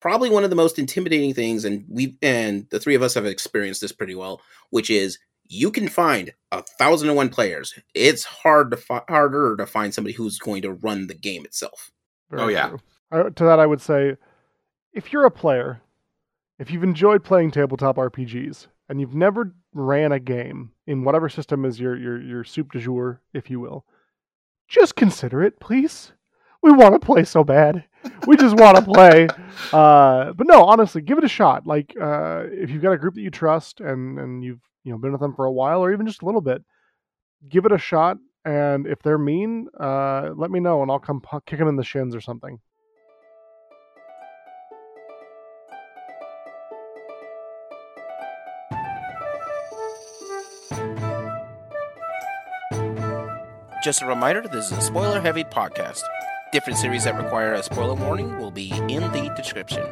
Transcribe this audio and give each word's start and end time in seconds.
probably 0.00 0.30
one 0.30 0.44
of 0.44 0.50
the 0.50 0.56
most 0.56 0.78
intimidating 0.78 1.34
things, 1.34 1.64
and 1.64 1.84
we 1.88 2.16
and 2.22 2.66
the 2.70 2.80
three 2.80 2.94
of 2.94 3.02
us 3.02 3.14
have 3.14 3.26
experienced 3.26 3.80
this 3.80 3.92
pretty 3.92 4.14
well, 4.14 4.40
which 4.70 4.90
is 4.90 5.18
you 5.44 5.70
can 5.70 5.88
find 5.88 6.32
a 6.52 6.62
thousand 6.62 7.08
and 7.08 7.16
one 7.16 7.28
players. 7.28 7.74
It's 7.94 8.24
hard 8.24 8.70
to 8.70 8.76
fi- 8.76 9.02
harder 9.08 9.56
to 9.56 9.66
find 9.66 9.92
somebody 9.92 10.14
who's 10.14 10.38
going 10.38 10.62
to 10.62 10.72
run 10.72 11.08
the 11.08 11.14
game 11.14 11.44
itself. 11.44 11.90
Very 12.30 12.42
Oh, 12.42 12.48
yeah. 12.48 12.76
I, 13.10 13.22
to 13.28 13.44
that, 13.44 13.58
I 13.58 13.66
would 13.66 13.80
say, 13.80 14.16
if 14.92 15.12
you're 15.12 15.26
a 15.26 15.30
player, 15.30 15.82
if 16.58 16.70
you've 16.70 16.84
enjoyed 16.84 17.24
playing 17.24 17.50
tabletop 17.50 17.96
RPGs 17.96 18.68
and 18.88 19.00
you've 19.00 19.14
never 19.14 19.54
ran 19.74 20.12
a 20.12 20.20
game 20.20 20.70
in 20.86 21.04
whatever 21.04 21.28
system 21.28 21.64
is 21.64 21.80
your 21.80 21.96
your 21.96 22.20
your 22.20 22.44
soup 22.44 22.72
du 22.72 22.80
jour, 22.80 23.20
if 23.32 23.50
you 23.50 23.58
will, 23.60 23.84
just 24.68 24.94
consider 24.94 25.42
it, 25.42 25.58
please. 25.58 26.12
We 26.62 26.70
want 26.70 26.94
to 26.94 27.04
play 27.04 27.24
so 27.24 27.42
bad. 27.42 27.84
We 28.26 28.36
just 28.36 28.56
want 28.56 28.76
to 28.76 28.82
play. 28.82 29.28
Uh, 29.72 30.32
but 30.32 30.46
no, 30.46 30.64
honestly, 30.64 31.02
give 31.02 31.18
it 31.18 31.24
a 31.24 31.28
shot. 31.28 31.66
Like 31.66 31.94
uh, 32.00 32.44
if 32.46 32.70
you've 32.70 32.82
got 32.82 32.92
a 32.92 32.98
group 32.98 33.14
that 33.14 33.20
you 33.20 33.30
trust 33.30 33.80
and 33.80 34.18
and 34.18 34.42
you've 34.42 34.60
you 34.84 34.92
know 34.92 34.98
been 34.98 35.12
with 35.12 35.20
them 35.20 35.34
for 35.34 35.44
a 35.44 35.52
while 35.52 35.80
or 35.82 35.92
even 35.92 36.06
just 36.06 36.22
a 36.22 36.26
little 36.26 36.40
bit, 36.40 36.62
give 37.48 37.64
it 37.64 37.72
a 37.72 37.78
shot. 37.78 38.16
And 38.44 38.86
if 38.86 39.02
they're 39.02 39.18
mean, 39.18 39.68
uh, 39.78 40.30
let 40.34 40.50
me 40.50 40.60
know 40.60 40.82
and 40.82 40.90
I'll 40.90 40.98
come 40.98 41.20
kick 41.46 41.58
them 41.58 41.68
in 41.68 41.76
the 41.76 41.84
shins 41.84 42.14
or 42.14 42.20
something. 42.20 42.58
Just 53.82 54.02
a 54.02 54.06
reminder 54.06 54.42
this 54.42 54.66
is 54.66 54.72
a 54.72 54.80
spoiler 54.82 55.20
heavy 55.20 55.42
podcast. 55.42 56.02
Different 56.52 56.80
series 56.80 57.04
that 57.04 57.14
require 57.14 57.52
a 57.52 57.62
spoiler 57.62 57.94
warning 57.94 58.36
will 58.38 58.50
be 58.50 58.72
in 58.72 59.02
the 59.12 59.32
description. 59.36 59.86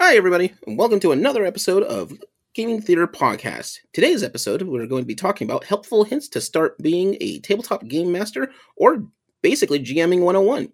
Hi, 0.00 0.16
everybody, 0.16 0.54
and 0.66 0.78
welcome 0.78 1.00
to 1.00 1.12
another 1.12 1.44
episode 1.44 1.82
of 1.82 2.14
Gaming 2.54 2.80
Theater 2.80 3.06
Podcast. 3.06 3.80
Today's 3.92 4.22
episode, 4.22 4.62
we're 4.62 4.86
going 4.86 5.02
to 5.02 5.06
be 5.06 5.14
talking 5.14 5.46
about 5.46 5.64
helpful 5.64 6.04
hints 6.04 6.28
to 6.28 6.40
start 6.40 6.78
being 6.78 7.18
a 7.20 7.40
tabletop 7.40 7.86
game 7.88 8.10
master 8.10 8.50
or 8.78 9.06
basically 9.44 9.78
GMing 9.78 10.22
101. 10.22 10.72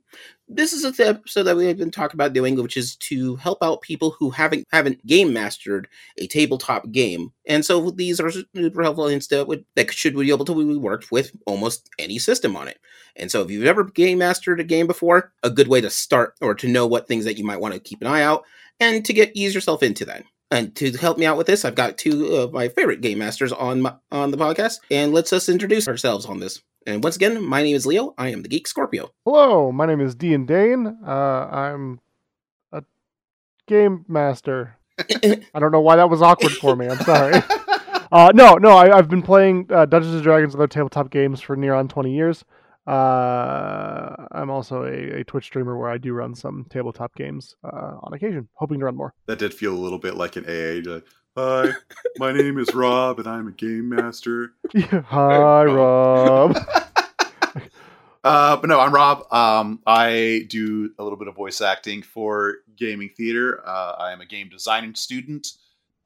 This 0.48 0.72
is 0.72 0.82
the 0.96 1.08
episode 1.08 1.42
that 1.42 1.56
we've 1.56 1.76
been 1.76 1.90
talking 1.90 2.14
about 2.14 2.32
doing, 2.32 2.54
which 2.54 2.76
is 2.76 2.94
to 2.96 3.34
help 3.34 3.58
out 3.62 3.82
people 3.82 4.10
who 4.12 4.30
haven't 4.30 4.64
haven't 4.70 5.04
game 5.04 5.32
mastered 5.32 5.88
a 6.18 6.28
tabletop 6.28 6.88
game. 6.92 7.32
And 7.46 7.64
so 7.64 7.90
these 7.90 8.20
are 8.20 8.30
super 8.30 8.82
helpful 8.82 9.08
hints 9.08 9.26
that 9.26 9.64
that 9.74 9.92
should 9.92 10.16
be 10.16 10.30
able 10.30 10.44
to 10.44 10.54
be 10.54 10.76
worked 10.76 11.10
with 11.10 11.32
almost 11.46 11.90
any 11.98 12.20
system 12.20 12.56
on 12.56 12.68
it. 12.68 12.78
And 13.16 13.28
so 13.28 13.42
if 13.42 13.50
you've 13.50 13.66
ever 13.66 13.82
game 13.82 14.18
mastered 14.18 14.60
a 14.60 14.64
game 14.64 14.86
before, 14.86 15.32
a 15.42 15.50
good 15.50 15.66
way 15.66 15.80
to 15.80 15.90
start 15.90 16.34
or 16.40 16.54
to 16.54 16.68
know 16.68 16.86
what 16.86 17.08
things 17.08 17.24
that 17.24 17.38
you 17.38 17.44
might 17.44 17.60
want 17.60 17.74
to 17.74 17.80
keep 17.80 18.00
an 18.00 18.06
eye 18.06 18.22
out 18.22 18.44
and 18.78 19.04
to 19.04 19.12
get 19.12 19.32
ease 19.34 19.52
yourself 19.52 19.82
into 19.82 20.04
that. 20.04 20.22
And 20.50 20.74
to 20.76 20.90
help 20.92 21.16
me 21.16 21.26
out 21.26 21.36
with 21.36 21.46
this, 21.46 21.64
I've 21.64 21.76
got 21.76 21.96
two 21.96 22.34
of 22.34 22.52
my 22.52 22.68
favorite 22.68 23.00
game 23.00 23.18
masters 23.18 23.52
on 23.52 23.82
my, 23.82 23.94
on 24.10 24.32
the 24.32 24.36
podcast, 24.36 24.80
and 24.90 25.12
let's 25.12 25.32
us 25.32 25.48
introduce 25.48 25.86
ourselves 25.86 26.26
on 26.26 26.40
this. 26.40 26.60
And 26.86 27.04
once 27.04 27.14
again, 27.14 27.44
my 27.44 27.62
name 27.62 27.76
is 27.76 27.86
Leo. 27.86 28.14
I 28.18 28.30
am 28.32 28.42
the 28.42 28.48
Geek 28.48 28.66
Scorpio. 28.66 29.12
Hello, 29.24 29.70
my 29.70 29.86
name 29.86 30.00
is 30.00 30.16
DandDaine. 30.16 31.06
Uh, 31.06 31.10
I'm 31.54 32.00
a 32.72 32.82
game 33.68 34.04
master. 34.08 34.76
I 34.98 35.58
don't 35.60 35.70
know 35.70 35.80
why 35.80 35.96
that 35.96 36.10
was 36.10 36.20
awkward 36.20 36.52
for 36.52 36.74
me. 36.74 36.88
I'm 36.88 36.98
sorry. 36.98 37.42
Uh, 38.12 38.32
no, 38.34 38.54
no, 38.54 38.70
I, 38.70 38.98
I've 38.98 39.08
been 39.08 39.22
playing 39.22 39.68
uh, 39.70 39.86
Dungeons 39.86 40.16
and 40.16 40.24
Dragons 40.24 40.52
and 40.52 40.60
other 40.60 40.66
tabletop 40.66 41.10
games 41.10 41.40
for 41.40 41.54
near 41.54 41.74
on 41.74 41.86
20 41.86 42.12
years. 42.12 42.44
Uh, 42.90 44.26
I'm 44.32 44.50
also 44.50 44.82
a, 44.82 45.20
a 45.20 45.24
Twitch 45.24 45.44
streamer 45.44 45.78
where 45.78 45.88
I 45.88 45.96
do 45.96 46.12
run 46.12 46.34
some 46.34 46.66
tabletop 46.70 47.14
games 47.14 47.54
uh, 47.62 47.98
on 48.02 48.12
occasion, 48.12 48.48
hoping 48.54 48.80
to 48.80 48.86
run 48.86 48.96
more. 48.96 49.14
That 49.26 49.38
did 49.38 49.54
feel 49.54 49.72
a 49.72 49.78
little 49.78 49.98
bit 49.98 50.16
like 50.16 50.34
an 50.34 50.44
AA. 50.44 50.90
Like, 50.90 51.04
Hi, 51.36 51.70
my 52.18 52.32
name 52.32 52.58
is 52.58 52.74
Rob, 52.74 53.20
and 53.20 53.28
I'm 53.28 53.46
a 53.46 53.52
game 53.52 53.88
master. 53.88 54.54
Hi, 54.74 55.64
Rob. 55.64 56.56
Uh, 58.22 58.54
but 58.54 58.68
no, 58.68 58.78
I'm 58.78 58.92
Rob. 58.92 59.32
Um, 59.32 59.80
I 59.86 60.44
do 60.50 60.92
a 60.98 61.02
little 61.02 61.18
bit 61.18 61.26
of 61.26 61.34
voice 61.34 61.62
acting 61.62 62.02
for 62.02 62.56
gaming 62.76 63.08
theater. 63.16 63.66
Uh, 63.66 63.94
I 63.98 64.12
am 64.12 64.20
a 64.20 64.26
game 64.26 64.50
designing 64.50 64.94
student, 64.94 65.46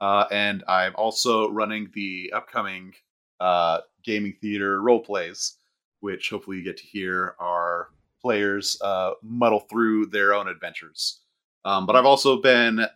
uh, 0.01 0.27
and 0.31 0.63
I'm 0.69 0.95
also 0.95 1.51
running 1.51 1.91
the 1.93 2.33
upcoming 2.33 2.93
uh, 3.41 3.81
gaming 4.05 4.35
theater 4.41 4.81
role 4.81 5.01
plays, 5.01 5.57
which 6.05 6.29
hopefully 6.29 6.59
you 6.59 6.63
get 6.63 6.77
to 6.77 6.85
hear 6.85 7.35
our 7.41 7.89
players 8.21 8.79
uh, 8.83 9.13
muddle 9.23 9.61
through 9.61 10.05
their 10.05 10.35
own 10.35 10.49
adventures. 10.49 11.23
Um, 11.65 11.87
but 11.87 11.97
I've 11.97 12.05
also 12.05 12.43
been 12.43 12.87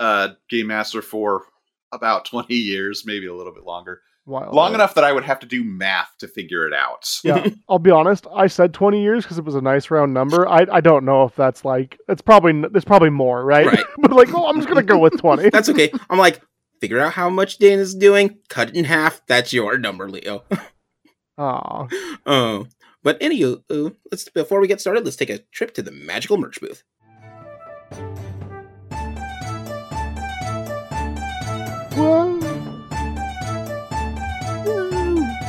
a 0.00 0.30
game 0.50 0.66
master 0.66 1.00
for 1.00 1.44
about 1.92 2.24
20 2.24 2.56
years, 2.56 3.04
maybe 3.06 3.26
a 3.26 3.34
little 3.34 3.54
bit 3.54 3.62
longer. 3.62 4.02
Wild. 4.24 4.52
Long 4.52 4.74
enough 4.74 4.94
that 4.94 5.04
I 5.04 5.12
would 5.12 5.22
have 5.22 5.38
to 5.38 5.46
do 5.46 5.62
math 5.62 6.10
to 6.18 6.26
figure 6.26 6.66
it 6.66 6.74
out. 6.74 7.08
yeah, 7.22 7.48
I'll 7.68 7.78
be 7.78 7.92
honest. 7.92 8.26
I 8.34 8.48
said 8.48 8.74
20 8.74 9.00
years 9.00 9.22
because 9.22 9.38
it 9.38 9.44
was 9.44 9.54
a 9.54 9.60
nice 9.60 9.88
round 9.88 10.12
number. 10.12 10.48
I, 10.48 10.66
I 10.72 10.80
don't 10.80 11.04
know 11.04 11.22
if 11.22 11.36
that's 11.36 11.64
like 11.64 11.96
it's 12.08 12.22
probably 12.22 12.68
there's 12.72 12.84
probably 12.84 13.10
more, 13.10 13.44
right? 13.44 13.66
Right. 13.66 13.84
but 13.98 14.10
like, 14.10 14.34
oh, 14.34 14.48
I'm 14.48 14.56
just 14.56 14.66
gonna 14.66 14.82
go 14.82 14.98
with 14.98 15.16
20. 15.20 15.50
That's 15.50 15.68
okay. 15.68 15.92
I'm 16.10 16.18
like, 16.18 16.42
figure 16.80 16.98
out 16.98 17.12
how 17.12 17.30
much 17.30 17.60
Dan 17.60 17.78
is 17.78 17.94
doing, 17.94 18.38
cut 18.48 18.70
it 18.70 18.74
in 18.74 18.84
half. 18.84 19.24
That's 19.28 19.52
your 19.52 19.78
number, 19.78 20.08
Leo. 20.08 20.42
Aw. 21.38 21.86
Oh, 22.24 22.66
but 23.02 23.20
anywho, 23.20 23.62
uh, 23.70 23.90
let's 24.10 24.28
before 24.28 24.60
we 24.60 24.68
get 24.68 24.80
started, 24.80 25.04
let's 25.04 25.16
take 25.16 25.30
a 25.30 25.38
trip 25.52 25.74
to 25.74 25.82
the 25.82 25.90
magical 25.90 26.38
merch 26.38 26.60
booth. 26.60 26.82
Whoa. 31.94 32.38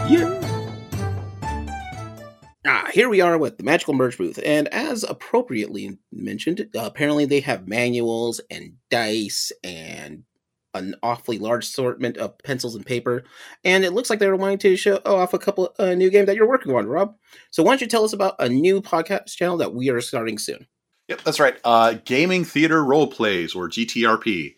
Yeah. 0.08 0.44
Ah, 2.66 2.90
here 2.94 3.08
we 3.08 3.22
are 3.22 3.38
with 3.38 3.58
the 3.58 3.64
magical 3.64 3.94
merch 3.94 4.18
booth, 4.18 4.40
and 4.46 4.68
as 4.70 5.04
appropriately 5.04 5.98
mentioned, 6.12 6.70
uh, 6.76 6.82
apparently 6.84 7.26
they 7.26 7.40
have 7.40 7.68
manuals 7.68 8.42
and 8.50 8.74
dice 8.90 9.52
and 9.64 10.24
an 10.74 10.96
awfully 11.02 11.40
large 11.40 11.66
assortment 11.66 12.18
of 12.18 12.38
pencils 12.40 12.76
and 12.76 12.86
paper. 12.86 13.24
And 13.64 13.84
it 13.84 13.94
looks 13.94 14.10
like 14.10 14.20
they're 14.20 14.36
wanting 14.36 14.60
to 14.60 14.76
show 14.76 14.98
off 15.06 15.34
a 15.34 15.40
couple 15.40 15.74
uh, 15.80 15.96
new 15.96 16.10
game 16.10 16.26
that 16.26 16.36
you're 16.36 16.48
working 16.48 16.76
on, 16.76 16.88
Rob. 16.88 17.16
So 17.52 17.64
why 17.64 17.72
don't 17.72 17.82
you 17.82 17.88
tell 17.88 18.04
us 18.04 18.14
about 18.14 18.36
a 18.40 18.50
new 18.50 18.82
podcast 18.82 19.36
channel 19.36 19.58
that 19.58 19.74
we 19.74 19.90
are 19.90 20.02
starting 20.02 20.38
soon? 20.38 20.68
Yep, 21.08 21.22
that's 21.22 21.40
right. 21.40 21.58
Uh, 21.64 21.94
Gaming 22.06 22.44
Theater 22.44 22.84
Role 22.84 23.08
Plays, 23.08 23.56
or 23.56 23.70
GTRP. 23.70 24.56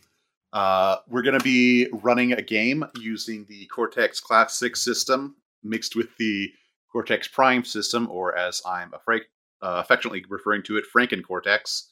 Uh, 0.51 0.97
we're 1.07 1.21
going 1.21 1.37
to 1.37 1.43
be 1.43 1.87
running 2.01 2.33
a 2.33 2.41
game 2.41 2.83
using 2.99 3.45
the 3.47 3.67
Cortex 3.67 4.19
Classic 4.19 4.75
system 4.75 5.35
mixed 5.63 5.95
with 5.95 6.07
the 6.17 6.51
Cortex 6.91 7.27
Prime 7.27 7.63
system, 7.63 8.07
or 8.09 8.35
as 8.35 8.61
I'm 8.65 8.93
afraid, 8.95 9.23
uh, 9.61 9.81
affectionately 9.83 10.25
referring 10.27 10.63
to 10.63 10.77
it, 10.77 10.85
Franken 10.93 11.23
Cortex, 11.23 11.91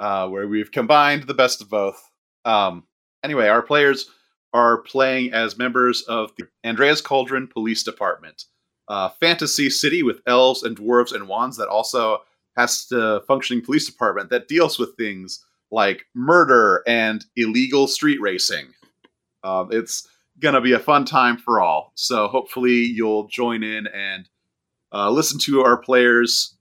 uh, 0.00 0.26
where 0.28 0.48
we've 0.48 0.72
combined 0.72 1.24
the 1.24 1.34
best 1.34 1.60
of 1.60 1.70
both. 1.70 2.02
Um, 2.44 2.84
anyway, 3.24 3.48
our 3.48 3.62
players 3.62 4.10
are 4.52 4.78
playing 4.78 5.32
as 5.32 5.58
members 5.58 6.02
of 6.02 6.30
the 6.38 6.46
Andreas 6.64 7.00
Cauldron 7.00 7.48
Police 7.48 7.82
Department, 7.82 8.44
uh, 8.86 9.08
fantasy 9.18 9.68
city 9.68 10.04
with 10.04 10.20
elves 10.26 10.62
and 10.62 10.78
dwarves 10.78 11.12
and 11.12 11.26
wands 11.26 11.56
that 11.56 11.68
also 11.68 12.18
has 12.56 12.86
a 12.92 13.20
functioning 13.22 13.64
police 13.64 13.86
department 13.86 14.30
that 14.30 14.46
deals 14.46 14.78
with 14.78 14.96
things 14.96 15.44
like 15.72 16.06
murder 16.14 16.84
and 16.86 17.24
illegal 17.34 17.88
street 17.88 18.20
racing. 18.20 18.66
Um, 19.42 19.70
it's 19.72 20.06
gonna 20.38 20.60
be 20.60 20.72
a 20.72 20.78
fun 20.78 21.04
time 21.04 21.36
for 21.36 21.60
all. 21.60 21.92
So 21.96 22.28
hopefully 22.28 22.74
you'll 22.74 23.26
join 23.26 23.64
in 23.64 23.88
and 23.88 24.28
uh, 24.92 25.10
listen 25.10 25.40
to 25.40 25.64
our 25.64 25.76
players 25.76 26.54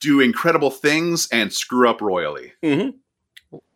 do 0.00 0.20
incredible 0.20 0.70
things 0.70 1.28
and 1.32 1.52
screw 1.52 1.88
up 1.88 2.00
royally. 2.00 2.52
Mm-hmm. 2.62 2.90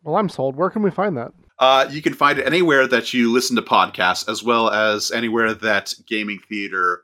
Well, 0.03 0.17
I'm 0.17 0.29
sold. 0.29 0.55
Where 0.55 0.69
can 0.69 0.83
we 0.83 0.91
find 0.91 1.17
that? 1.17 1.31
Uh, 1.59 1.87
you 1.89 2.01
can 2.01 2.13
find 2.13 2.39
it 2.39 2.45
anywhere 2.45 2.87
that 2.87 3.13
you 3.13 3.31
listen 3.31 3.55
to 3.55 3.61
podcasts, 3.61 4.27
as 4.29 4.43
well 4.43 4.69
as 4.69 5.11
anywhere 5.11 5.53
that 5.53 5.93
gaming 6.05 6.39
theater 6.49 7.03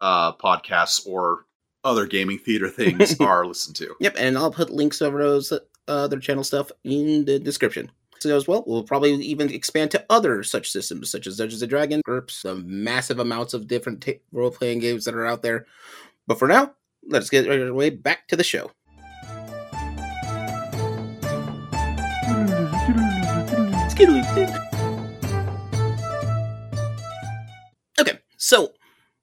uh, 0.00 0.32
podcasts 0.34 1.06
or 1.06 1.46
other 1.84 2.06
gaming 2.06 2.38
theater 2.38 2.68
things 2.68 3.16
are 3.20 3.46
listened 3.46 3.76
to. 3.76 3.94
Yep, 4.00 4.16
and 4.18 4.36
I'll 4.36 4.50
put 4.50 4.70
links 4.70 5.00
over 5.00 5.22
those 5.22 5.52
uh, 5.52 5.60
other 5.88 6.18
channel 6.18 6.44
stuff 6.44 6.70
in 6.82 7.24
the 7.24 7.38
description. 7.38 7.90
So 8.20 8.34
as 8.34 8.48
well, 8.48 8.64
we'll 8.66 8.84
probably 8.84 9.12
even 9.14 9.52
expand 9.52 9.90
to 9.92 10.04
other 10.08 10.42
such 10.42 10.70
systems, 10.70 11.10
such 11.10 11.26
as 11.26 11.36
Dungeons 11.36 11.62
and 11.62 11.70
Dragons, 11.70 12.02
GURPS, 12.06 12.42
the 12.42 12.54
massive 12.56 13.18
amounts 13.18 13.52
of 13.52 13.68
different 13.68 14.02
ta 14.02 14.12
role-playing 14.32 14.78
games 14.78 15.04
that 15.04 15.14
are 15.14 15.26
out 15.26 15.42
there. 15.42 15.66
But 16.26 16.38
for 16.38 16.48
now, 16.48 16.72
let's 17.06 17.28
get 17.28 17.48
right 17.48 17.60
away 17.60 17.90
back 17.90 18.28
to 18.28 18.36
the 18.36 18.44
show. 18.44 18.70
Okay, 27.98 28.18
so 28.36 28.72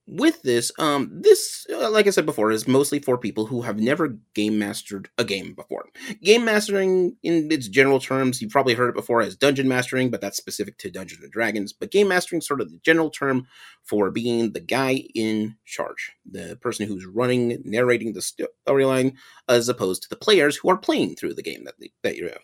with 0.07 0.41
this, 0.41 0.71
um, 0.79 1.09
this, 1.21 1.67
uh, 1.71 1.89
like 1.89 2.07
I 2.07 2.09
said 2.09 2.25
before, 2.25 2.51
is 2.51 2.67
mostly 2.67 2.99
for 2.99 3.17
people 3.17 3.45
who 3.45 3.61
have 3.61 3.79
never 3.79 4.17
game 4.33 4.57
mastered 4.57 5.09
a 5.17 5.23
game 5.23 5.53
before. 5.53 5.85
Game 6.23 6.43
mastering, 6.43 7.15
in 7.21 7.51
its 7.51 7.67
general 7.67 7.99
terms, 7.99 8.41
you've 8.41 8.51
probably 8.51 8.73
heard 8.73 8.89
it 8.89 8.95
before 8.95 9.21
as 9.21 9.35
dungeon 9.35 9.67
mastering, 9.67 10.09
but 10.09 10.19
that's 10.19 10.37
specific 10.37 10.77
to 10.79 10.89
Dungeons 10.89 11.23
and 11.23 11.31
Dragons. 11.31 11.73
But 11.73 11.91
game 11.91 12.07
mastering 12.07 12.41
sort 12.41 12.59
of 12.59 12.71
the 12.71 12.79
general 12.79 13.11
term 13.11 13.47
for 13.83 14.09
being 14.09 14.53
the 14.53 14.59
guy 14.59 15.03
in 15.13 15.55
charge, 15.65 16.13
the 16.29 16.57
person 16.59 16.87
who's 16.87 17.05
running, 17.05 17.61
narrating 17.63 18.13
the 18.13 18.47
storyline, 18.67 19.13
as 19.47 19.69
opposed 19.69 20.03
to 20.03 20.09
the 20.09 20.15
players 20.15 20.57
who 20.57 20.69
are 20.69 20.77
playing 20.77 21.15
through 21.15 21.35
the 21.35 21.43
game 21.43 21.65
that 21.65 21.75
they, 21.79 21.91
that 22.03 22.17
you 22.17 22.25
have. 22.29 22.41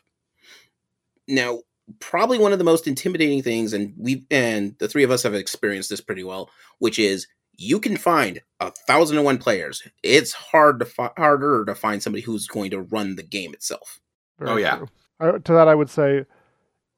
Now, 1.28 1.62
probably 2.00 2.38
one 2.38 2.54
of 2.54 2.60
the 2.60 2.66
most 2.66 2.88
intimidating 2.88 3.42
things, 3.42 3.74
and 3.74 3.94
we 3.98 4.26
and 4.30 4.76
the 4.80 4.88
three 4.88 5.04
of 5.04 5.12
us 5.12 5.24
have 5.24 5.34
experienced 5.34 5.90
this 5.90 6.02
pretty 6.02 6.24
well, 6.24 6.50
which 6.80 7.00
is 7.00 7.28
you 7.58 7.80
can 7.80 7.98
find 7.98 8.42
a 8.60 8.72
thousand 8.72 9.18
and 9.18 9.26
one 9.26 9.38
players. 9.38 9.82
It's 10.04 10.34
hard 10.34 10.80
to 10.80 10.86
fi- 10.86 11.12
harder 11.18 11.66
to 11.66 11.76
find 11.76 12.02
somebody 12.02 12.22
who's 12.22 12.48
going 12.48 12.72
to 12.72 12.82
run 12.82 13.16
the 13.16 13.24
game 13.24 13.54
itself. 13.54 14.00
Very 14.40 14.52
oh 14.52 14.58
yeah. 14.58 14.86
I, 15.20 15.32
to 15.32 15.54
that, 15.54 15.68
I 15.68 15.76
would 15.76 15.90
say, 15.90 16.26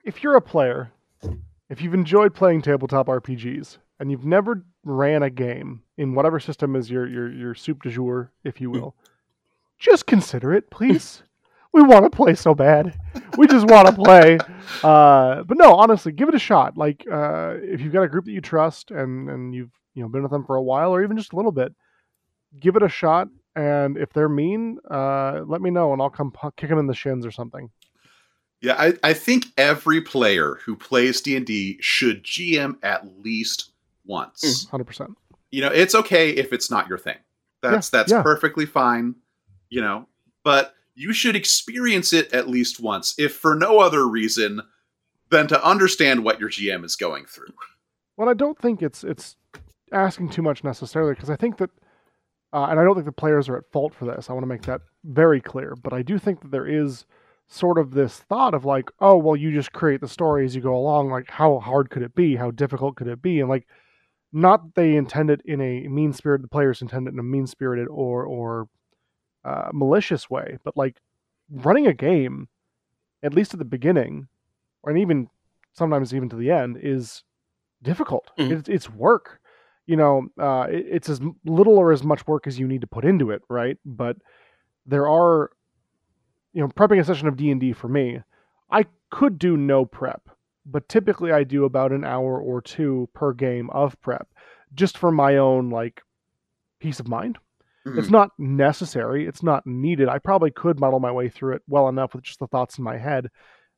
if 0.04 0.24
you're 0.24 0.36
a 0.36 0.42
player, 0.42 0.92
if 1.70 1.82
you've 1.82 1.94
enjoyed 1.94 2.34
playing 2.34 2.62
tabletop 2.62 3.08
RPGs 3.08 3.78
and 4.00 4.12
you've 4.12 4.26
never 4.26 4.66
ran 4.84 5.24
a 5.24 5.30
game 5.30 5.84
in 5.98 6.16
whatever 6.16 6.40
system 6.40 6.76
is 6.76 6.90
your 6.90 7.08
your 7.08 7.32
your 7.32 7.56
soup 7.56 7.84
du 7.84 7.90
jour, 7.90 8.32
if 8.44 8.60
you 8.60 8.70
hmm. 8.70 8.80
will, 8.80 8.96
just 9.78 10.06
consider 10.06 10.54
it, 10.54 10.70
please. 10.70 11.24
we 11.74 11.84
want 11.84 12.04
to 12.04 12.10
play 12.10 12.36
so 12.36 12.54
bad. 12.54 12.98
We 13.38 13.48
just 13.48 13.68
want 13.68 13.88
to 13.88 13.94
play. 13.94 14.40
Uh, 14.84 15.42
but 15.44 15.58
no, 15.58 15.74
honestly, 15.74 16.12
give 16.12 16.30
it 16.30 16.36
a 16.36 16.40
shot. 16.40 16.78
Like 16.78 17.04
uh, 17.12 17.56
if 17.60 17.82
you've 17.82 17.92
got 17.92 18.04
a 18.04 18.08
group 18.08 18.26
that 18.26 18.32
you 18.32 18.40
trust 18.40 18.92
and 18.92 19.28
and 19.28 19.54
you've 19.54 19.72
you 19.96 20.04
know 20.04 20.08
been 20.08 20.22
with 20.22 20.32
them 20.32 20.46
for 20.46 20.56
a 20.56 20.62
while 20.62 20.94
or 20.94 21.04
even 21.04 21.18
just 21.18 21.34
a 21.34 21.36
little 21.36 21.52
bit, 21.52 21.74
give 22.60 22.76
it 22.76 22.84
a 22.84 22.88
shot. 22.88 23.28
And 23.56 23.98
if 23.98 24.14
they're 24.14 24.30
mean, 24.30 24.78
uh, 24.90 25.42
let 25.46 25.62
me 25.62 25.72
know 25.72 25.92
and 25.92 26.02
I'll 26.02 26.12
come 26.12 26.32
kick 26.56 26.70
them 26.70 26.78
in 26.78 26.86
the 26.86 26.94
shins 26.94 27.26
or 27.26 27.32
something. 27.32 27.72
Yeah, 28.62 28.76
I, 28.78 28.94
I 29.04 29.14
think 29.14 29.48
every 29.58 30.02
player 30.02 30.60
who 30.64 30.76
plays 30.76 31.20
D 31.20 31.36
and 31.36 31.46
D 31.46 31.78
should 31.82 32.24
GM 32.24 32.76
at 32.84 33.08
least 33.20 33.72
once. 34.06 34.66
Mm, 34.66 34.70
hundred 34.70 34.86
percent. 34.86 35.18
You 35.52 35.62
know, 35.62 35.70
it's 35.70 35.96
okay 35.96 36.30
if 36.30 36.54
it's 36.54 36.70
not 36.70 36.88
your 36.88 36.98
thing. 37.00 37.18
That's 37.62 37.92
yeah, 37.92 38.00
that's 38.00 38.12
yeah. 38.12 38.22
perfectly 38.22 38.66
fine. 38.66 39.16
You 39.70 39.82
know, 39.82 40.08
but 40.44 40.76
you 41.00 41.14
should 41.14 41.34
experience 41.34 42.12
it 42.12 42.32
at 42.34 42.50
least 42.50 42.82
once, 42.82 43.16
if 43.18 43.34
for 43.34 43.56
no 43.56 43.80
other 43.80 44.06
reason 44.06 44.62
than 45.30 45.48
to 45.48 45.66
understand 45.66 46.26
what 46.26 46.42
your 46.42 46.50
GM 46.50 46.84
is 46.84 46.98
going 46.98 47.26
through. 47.26 47.54
Well, 48.18 48.28
I 48.28 48.34
don't 48.34 48.60
think 48.60 48.82
it's 48.82 49.06
it's 49.06 49.38
asking 49.94 50.30
too 50.30 50.42
much 50.42 50.62
necessarily 50.62 51.14
because 51.14 51.30
I 51.30 51.38
think 51.38 51.58
that, 51.60 51.70
uh, 52.52 52.66
and 52.66 52.78
I 52.78 52.84
don't 52.84 52.96
think 52.96 53.06
the 53.06 53.14
players 53.14 53.48
are 53.48 53.56
at 53.56 53.72
fault 53.72 53.94
for 53.94 54.04
this. 54.04 54.30
I 54.30 54.34
want 54.34 54.44
to 54.44 54.48
make 54.48 54.64
that 54.64 54.82
very 55.06 55.40
clear, 55.40 55.74
but 55.82 55.94
I 55.94 56.02
do 56.02 56.20
think 56.20 56.42
that 56.42 56.52
there 56.52 56.68
is 56.68 57.06
sort 57.48 57.78
of 57.78 57.92
this 57.92 58.18
thought 58.18 58.54
of 58.54 58.66
like, 58.66 58.92
oh, 59.00 59.16
well, 59.16 59.38
you 59.38 59.54
just 59.54 59.72
create 59.72 60.02
the 60.02 60.08
story 60.08 60.44
as 60.44 60.54
you 60.54 60.62
go 60.62 60.76
along. 60.76 61.12
Like, 61.12 61.30
how 61.30 61.60
hard 61.60 61.90
could 61.92 62.04
it 62.04 62.14
be? 62.14 62.36
How 62.36 62.52
difficult 62.52 62.98
could 62.98 63.08
it 63.08 63.22
be? 63.22 63.40
And 63.40 63.48
like, 63.48 63.68
not 64.34 64.76
they 64.76 64.98
intend 64.98 65.30
it 65.30 65.42
in 65.46 65.62
a 65.62 65.88
mean 65.88 66.12
spirit. 66.12 66.42
The 66.42 66.50
players 66.50 66.82
intend 66.82 67.08
it 67.08 67.14
in 67.14 67.20
a 67.20 67.24
mean 67.24 67.48
spirited 67.48 67.88
or 67.88 68.26
or 68.26 68.68
uh, 69.44 69.70
malicious 69.74 70.30
way, 70.30 70.58
but 70.64 70.76
like 70.76 70.98
running 71.50 71.88
a 71.88 71.94
game, 71.94 72.48
at 73.24 73.34
least 73.34 73.54
at 73.54 73.60
the 73.60 73.66
beginning, 73.66 74.28
and 74.84 74.98
even 74.98 75.30
sometimes 75.74 76.14
even 76.14 76.30
to 76.30 76.36
the 76.36 76.52
end, 76.52 76.78
is 76.82 77.24
difficult. 77.82 78.32
Mm-hmm. 78.38 78.54
It's, 78.54 78.70
it's 78.70 78.90
work. 78.90 79.40
You 79.86 79.96
know, 79.96 80.28
uh, 80.40 80.68
it, 80.70 80.86
it's 80.90 81.10
as 81.10 81.20
little 81.46 81.78
or 81.78 81.92
as 81.92 82.04
much 82.04 82.28
work 82.28 82.48
as 82.48 82.60
you 82.60 82.68
need 82.68 82.82
to 82.82 82.88
put 82.88 83.06
into 83.06 83.32
it, 83.32 83.42
right? 83.50 83.78
But 83.86 84.18
there 84.86 85.08
are, 85.08 85.52
you 86.54 86.62
know, 86.62 86.68
prepping 86.68 87.00
a 87.00 87.04
session 87.04 87.28
of 87.28 87.38
D 87.38 87.52
and 87.52 87.60
D 87.60 87.74
for 87.74 87.88
me, 87.88 88.22
I 88.70 88.86
could 89.10 89.40
do 89.40 89.58
no 89.58 89.86
prep, 89.86 90.30
but 90.66 90.88
typically 90.90 91.32
I 91.32 91.44
do 91.44 91.66
about 91.66 91.92
an 91.92 92.04
hour 92.04 92.40
or 92.40 92.62
two 92.62 93.10
per 93.14 93.34
game 93.34 93.70
of 93.72 94.00
prep, 94.02 94.28
just 94.76 94.98
for 94.98 95.12
my 95.12 95.38
own 95.38 95.70
like 95.72 96.02
peace 96.80 97.00
of 97.00 97.08
mind 97.08 97.40
Mm-hmm. 97.90 98.00
It's 98.00 98.10
not 98.10 98.32
necessary. 98.38 99.28
It's 99.28 99.44
not 99.44 99.66
needed. 99.66 100.10
I 100.10 100.20
probably 100.20 100.52
could 100.52 100.80
muddle 100.80 101.00
my 101.00 101.12
way 101.12 101.30
through 101.30 101.56
it 101.56 101.62
well 101.68 101.90
enough 101.90 102.14
with 102.14 102.24
just 102.24 102.40
the 102.40 102.48
thoughts 102.48 102.78
in 102.78 102.84
my 102.84 102.98
head, 102.98 103.28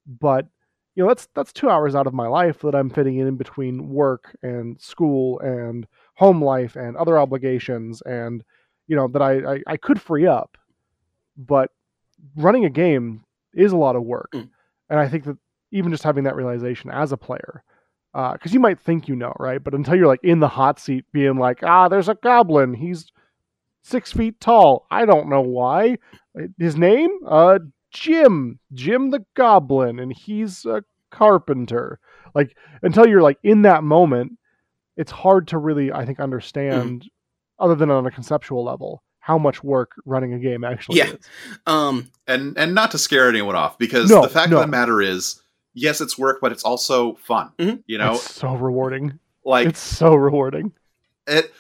but 0.05 0.47
you 0.95 1.03
know 1.03 1.07
that's 1.07 1.27
that's 1.33 1.53
two 1.53 1.69
hours 1.69 1.95
out 1.95 2.07
of 2.07 2.13
my 2.13 2.27
life 2.27 2.59
that 2.59 2.75
I'm 2.75 2.89
fitting 2.89 3.17
in 3.17 3.37
between 3.37 3.87
work 3.89 4.35
and 4.43 4.79
school 4.81 5.39
and 5.39 5.87
home 6.15 6.43
life 6.43 6.75
and 6.75 6.97
other 6.97 7.17
obligations 7.17 8.01
and 8.01 8.43
you 8.87 8.95
know 8.95 9.07
that 9.07 9.21
I 9.21 9.53
I, 9.53 9.63
I 9.67 9.77
could 9.77 10.01
free 10.01 10.27
up, 10.27 10.57
but 11.37 11.71
running 12.35 12.65
a 12.65 12.69
game 12.69 13.23
is 13.53 13.71
a 13.71 13.77
lot 13.77 13.95
of 13.95 14.03
work, 14.03 14.31
mm. 14.33 14.49
and 14.89 14.99
I 14.99 15.07
think 15.07 15.23
that 15.25 15.37
even 15.71 15.91
just 15.91 16.03
having 16.03 16.25
that 16.25 16.35
realization 16.35 16.89
as 16.91 17.13
a 17.13 17.17
player 17.17 17.63
because 18.13 18.51
uh, 18.51 18.53
you 18.53 18.59
might 18.59 18.79
think 18.79 19.07
you 19.07 19.15
know, 19.15 19.33
right? 19.39 19.63
But 19.63 19.73
until 19.73 19.95
you're 19.95 20.07
like 20.07 20.23
in 20.23 20.39
the 20.39 20.47
hot 20.47 20.79
seat, 20.79 21.05
being 21.13 21.37
like, 21.37 21.63
ah, 21.63 21.87
there's 21.87 22.09
a 22.09 22.15
goblin, 22.15 22.73
he's 22.73 23.11
six 23.83 24.11
feet 24.11 24.39
tall. 24.39 24.85
I 24.91 25.05
don't 25.05 25.29
know 25.29 25.41
why. 25.41 25.97
His 26.57 26.75
name? 26.75 27.09
Uh, 27.27 27.59
Jim. 27.91 28.59
Jim 28.73 29.11
the 29.11 29.25
Goblin, 29.35 29.99
and 29.99 30.13
he's 30.13 30.65
a 30.65 30.83
carpenter. 31.09 31.99
Like 32.33 32.55
until 32.81 33.07
you're 33.07 33.21
like 33.21 33.37
in 33.43 33.63
that 33.63 33.83
moment, 33.83 34.33
it's 34.97 35.11
hard 35.11 35.47
to 35.49 35.57
really, 35.57 35.91
I 35.91 36.05
think, 36.05 36.19
understand, 36.19 37.01
mm. 37.01 37.07
other 37.59 37.75
than 37.75 37.91
on 37.91 38.05
a 38.05 38.11
conceptual 38.11 38.63
level, 38.63 39.03
how 39.19 39.37
much 39.37 39.63
work 39.63 39.91
running 40.05 40.33
a 40.33 40.39
game 40.39 40.63
actually 40.63 40.99
yeah. 40.99 41.11
is. 41.11 41.17
Um, 41.67 42.11
and 42.27 42.57
and 42.57 42.73
not 42.73 42.91
to 42.91 42.97
scare 42.97 43.29
anyone 43.29 43.55
off, 43.55 43.77
because 43.77 44.09
no, 44.09 44.21
the 44.21 44.29
fact 44.29 44.51
no. 44.51 44.57
of 44.57 44.61
the 44.63 44.67
matter 44.67 45.01
is, 45.01 45.41
yes, 45.73 46.01
it's 46.01 46.17
work, 46.17 46.39
but 46.41 46.51
it's 46.51 46.63
also 46.63 47.15
fun. 47.15 47.51
Mm-hmm. 47.59 47.81
You 47.85 47.97
know, 47.97 48.13
it's 48.13 48.35
so 48.35 48.55
rewarding. 48.55 49.19
Like 49.43 49.67
it's 49.67 49.79
so 49.79 50.13
rewarding. 50.15 50.71
It. 51.27 51.53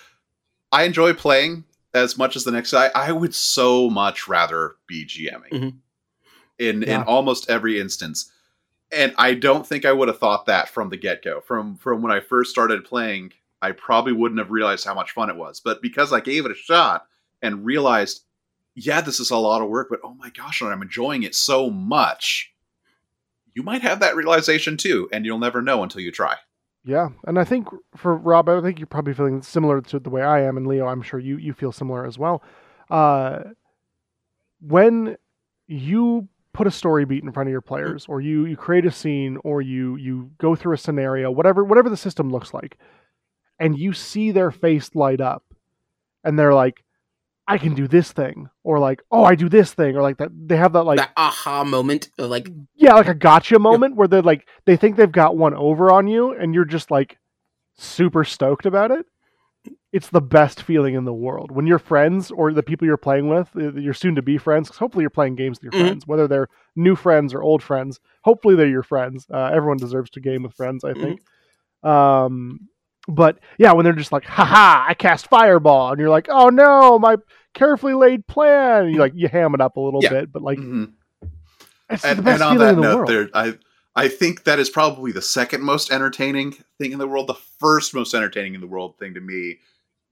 I 0.71 0.83
enjoy 0.83 1.13
playing 1.13 1.65
as 1.93 2.17
much 2.17 2.35
as 2.35 2.43
the 2.43 2.51
next 2.51 2.71
guy, 2.71 2.89
I 2.95 3.11
would 3.11 3.35
so 3.35 3.89
much 3.89 4.27
rather 4.27 4.75
be 4.87 5.05
GMing 5.05 5.49
mm-hmm. 5.51 5.77
in 6.59 6.81
yeah. 6.81 7.01
in 7.01 7.03
almost 7.03 7.49
every 7.49 7.79
instance. 7.79 8.31
And 8.93 9.13
I 9.17 9.35
don't 9.35 9.65
think 9.65 9.85
I 9.85 9.93
would 9.93 10.09
have 10.09 10.19
thought 10.19 10.47
that 10.47 10.67
from 10.67 10.89
the 10.89 10.97
get 10.97 11.23
go. 11.23 11.41
From 11.41 11.75
from 11.75 12.01
when 12.01 12.11
I 12.11 12.19
first 12.19 12.51
started 12.51 12.85
playing, 12.85 13.33
I 13.61 13.71
probably 13.71 14.13
wouldn't 14.13 14.39
have 14.39 14.51
realized 14.51 14.85
how 14.85 14.93
much 14.93 15.11
fun 15.11 15.29
it 15.29 15.35
was. 15.35 15.59
But 15.59 15.81
because 15.81 16.11
I 16.11 16.19
gave 16.19 16.45
it 16.45 16.51
a 16.51 16.55
shot 16.55 17.07
and 17.41 17.65
realized, 17.65 18.23
yeah, 18.75 19.01
this 19.01 19.19
is 19.19 19.31
a 19.31 19.37
lot 19.37 19.61
of 19.61 19.69
work, 19.69 19.87
but 19.89 19.99
oh 20.03 20.13
my 20.13 20.29
gosh, 20.29 20.61
I'm 20.61 20.81
enjoying 20.81 21.23
it 21.23 21.35
so 21.35 21.69
much. 21.69 22.53
You 23.53 23.63
might 23.63 23.81
have 23.81 23.99
that 23.99 24.15
realization 24.15 24.77
too, 24.77 25.09
and 25.11 25.25
you'll 25.25 25.39
never 25.39 25.61
know 25.61 25.83
until 25.83 26.01
you 26.01 26.11
try. 26.11 26.37
Yeah, 26.83 27.09
and 27.25 27.37
I 27.37 27.43
think 27.43 27.67
for 27.95 28.15
Rob, 28.15 28.49
I 28.49 28.59
think 28.61 28.79
you're 28.79 28.87
probably 28.87 29.13
feeling 29.13 29.41
similar 29.43 29.81
to 29.81 29.99
the 29.99 30.09
way 30.09 30.23
I 30.23 30.41
am, 30.41 30.57
and 30.57 30.65
Leo, 30.65 30.87
I'm 30.87 31.03
sure 31.03 31.19
you 31.19 31.37
you 31.37 31.53
feel 31.53 31.71
similar 31.71 32.05
as 32.05 32.17
well. 32.17 32.41
Uh, 32.89 33.41
when 34.59 35.15
you 35.67 36.27
put 36.53 36.67
a 36.67 36.71
story 36.71 37.05
beat 37.05 37.23
in 37.23 37.31
front 37.31 37.47
of 37.47 37.51
your 37.51 37.61
players, 37.61 38.05
or 38.07 38.19
you 38.19 38.45
you 38.45 38.57
create 38.57 38.85
a 38.85 38.91
scene, 38.91 39.37
or 39.43 39.61
you 39.61 39.95
you 39.95 40.31
go 40.39 40.55
through 40.55 40.73
a 40.73 40.77
scenario, 40.77 41.29
whatever 41.29 41.63
whatever 41.63 41.89
the 41.89 41.97
system 41.97 42.31
looks 42.31 42.51
like, 42.51 42.77
and 43.59 43.77
you 43.77 43.93
see 43.93 44.31
their 44.31 44.49
face 44.49 44.95
light 44.95 45.21
up, 45.21 45.43
and 46.23 46.37
they're 46.37 46.53
like, 46.53 46.83
I 47.47 47.57
can 47.57 47.73
do 47.73 47.87
this 47.87 48.11
thing, 48.11 48.49
or 48.63 48.79
like, 48.79 49.01
oh, 49.11 49.23
I 49.23 49.35
do 49.35 49.49
this 49.49 49.73
thing, 49.73 49.95
or 49.95 50.01
like 50.01 50.17
that. 50.17 50.29
They 50.33 50.57
have 50.57 50.73
that 50.73 50.83
like 50.83 50.97
that 50.97 51.11
aha 51.17 51.63
moment, 51.63 52.09
like 52.17 52.49
yeah, 52.75 52.93
like 52.93 53.07
a 53.07 53.13
gotcha 53.13 53.59
moment 53.59 53.93
yeah. 53.93 53.97
where 53.97 54.07
they're 54.07 54.21
like 54.21 54.47
they 54.65 54.77
think 54.77 54.95
they've 54.95 55.11
got 55.11 55.37
one 55.37 55.53
over 55.53 55.91
on 55.91 56.07
you, 56.07 56.31
and 56.33 56.53
you're 56.53 56.65
just 56.65 56.91
like 56.91 57.17
super 57.77 58.23
stoked 58.23 58.65
about 58.65 58.91
it. 58.91 59.05
It's 59.91 60.09
the 60.09 60.21
best 60.21 60.63
feeling 60.63 60.95
in 60.95 61.03
the 61.03 61.13
world 61.13 61.51
when 61.51 61.67
your 61.67 61.79
friends 61.79 62.31
or 62.31 62.53
the 62.53 62.63
people 62.63 62.87
you're 62.87 62.95
playing 62.95 63.27
with, 63.27 63.49
uh, 63.57 63.73
your 63.73 63.93
soon 63.93 64.15
to 64.15 64.21
be 64.21 64.37
friends. 64.37 64.69
Because 64.69 64.79
hopefully 64.79 65.03
you're 65.03 65.09
playing 65.09 65.35
games 65.35 65.57
with 65.57 65.63
your 65.63 65.71
mm-hmm. 65.73 65.87
friends, 65.89 66.07
whether 66.07 66.27
they're 66.27 66.47
new 66.75 66.95
friends 66.95 67.33
or 67.33 67.41
old 67.41 67.61
friends. 67.61 67.99
Hopefully 68.23 68.55
they're 68.55 68.67
your 68.67 68.83
friends. 68.83 69.27
Uh, 69.29 69.49
everyone 69.53 69.77
deserves 69.77 70.09
to 70.11 70.21
game 70.21 70.43
with 70.43 70.53
friends, 70.53 70.85
I 70.85 70.93
think. 70.93 71.21
Mm-hmm. 71.83 71.89
Um, 71.89 72.69
but 73.07 73.39
yeah, 73.57 73.73
when 73.73 73.83
they're 73.83 73.93
just 73.93 74.11
like, 74.11 74.25
haha, 74.25 74.85
I 74.87 74.93
cast 74.93 75.27
fireball, 75.27 75.91
and 75.91 75.99
you're 75.99 76.09
like, 76.09 76.27
oh 76.29 76.49
no, 76.49 76.99
my 76.99 77.17
carefully 77.53 77.93
laid 77.93 78.27
plan. 78.27 78.89
You 78.89 78.99
like 78.99 79.13
you 79.15 79.27
ham 79.27 79.53
it 79.53 79.61
up 79.61 79.77
a 79.77 79.79
little 79.79 80.03
yeah. 80.03 80.09
bit, 80.09 80.31
but 80.31 80.41
like 80.41 80.57
mm-hmm. 80.57 80.85
it's 81.89 82.05
and, 82.05 82.19
the 82.19 82.23
best 82.23 82.41
and 82.41 82.51
on 82.51 82.57
that 82.59 82.77
note, 82.77 83.07
the 83.07 83.13
there 83.13 83.29
I 83.33 83.57
I 83.95 84.07
think 84.07 84.43
that 84.43 84.59
is 84.59 84.69
probably 84.69 85.11
the 85.11 85.21
second 85.21 85.63
most 85.63 85.91
entertaining 85.91 86.55
thing 86.77 86.91
in 86.91 86.99
the 86.99 87.07
world. 87.07 87.27
The 87.27 87.39
first 87.59 87.93
most 87.93 88.13
entertaining 88.13 88.55
in 88.55 88.61
the 88.61 88.67
world 88.67 88.97
thing 88.97 89.13
to 89.15 89.21
me 89.21 89.59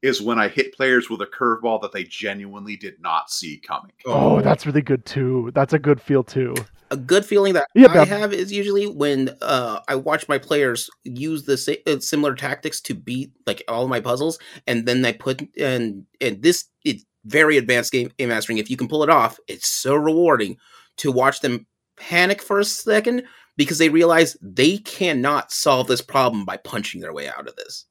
is 0.01 0.22
when 0.22 0.39
I 0.39 0.48
hit 0.48 0.74
players 0.74 1.10
with 1.10 1.22
a 1.22 1.25
curveball 1.25 1.82
that 1.82 1.91
they 1.91 2.03
genuinely 2.03 2.75
did 2.77 3.01
not 3.01 3.29
see 3.29 3.58
coming. 3.58 3.91
Oh, 4.06 4.41
that's 4.41 4.65
really 4.65 4.82
good 4.82 5.06
too. 5.06 5.51
That's 5.53 5.74
a 5.74 5.79
good 5.79 6.01
feel 6.01 6.24
too. 6.24 6.56
a 6.91 6.98
good 6.98 7.25
feeling 7.25 7.53
that 7.53 7.68
Yeah, 7.75 7.91
I 7.91 8.06
have 8.06 8.34
is 8.34 8.51
usually 8.51 8.88
when 8.88 9.36
uh, 9.41 9.82
I 9.88 9.96
watch 9.96 10.27
my 10.27 10.38
players 10.38 10.89
use 11.03 11.44
the 11.44 11.58
sa- 11.58 11.74
uh, 11.86 12.00
similar 12.00 12.34
tactics 12.34 12.82
to 12.82 12.96
beat 12.96 13.32
like 13.46 13.63
all 13.68 13.88
my 13.88 14.00
puzzles, 14.00 14.39
and 14.65 14.86
then 14.88 15.01
they 15.01 15.13
put 15.13 15.41
and 15.58 16.06
and 16.22 16.41
this 16.41 16.65
it's 16.84 17.06
very 17.25 17.58
advanced 17.58 17.91
game, 17.91 18.12
game 18.18 18.29
mastering. 18.29 18.58
If 18.58 18.70
you 18.70 18.77
can 18.77 18.88
pull 18.88 19.03
it 19.03 19.10
off, 19.10 19.39
it's 19.48 19.68
so 19.68 19.96
rewarding 19.96 20.58
to 20.98 21.12
watch 21.12 21.41
them 21.41 21.68
panic 21.98 22.41
for 22.41 22.60
a 22.60 22.65
second 22.65 23.24
because 23.58 23.77
they 23.77 23.89
realize 23.89 24.38
they 24.41 24.77
cannot 24.77 25.51
solve 25.51 25.88
this 25.88 26.01
problem 26.01 26.46
by 26.46 26.56
punching 26.58 27.01
their 27.01 27.13
way 27.13 27.27
out 27.27 27.48
of 27.48 27.56
this. 27.58 27.86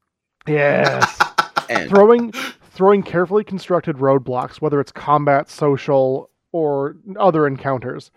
Yes. 0.47 1.21
And 1.69 1.89
throwing 1.89 2.33
throwing 2.71 3.03
carefully 3.03 3.45
constructed 3.45 3.97
roadblocks, 3.97 4.61
whether 4.61 4.81
it's 4.81 4.93
combat, 4.93 5.51
social, 5.51 6.31
or 6.53 6.97
other 7.19 7.47
encounters, 7.47 8.11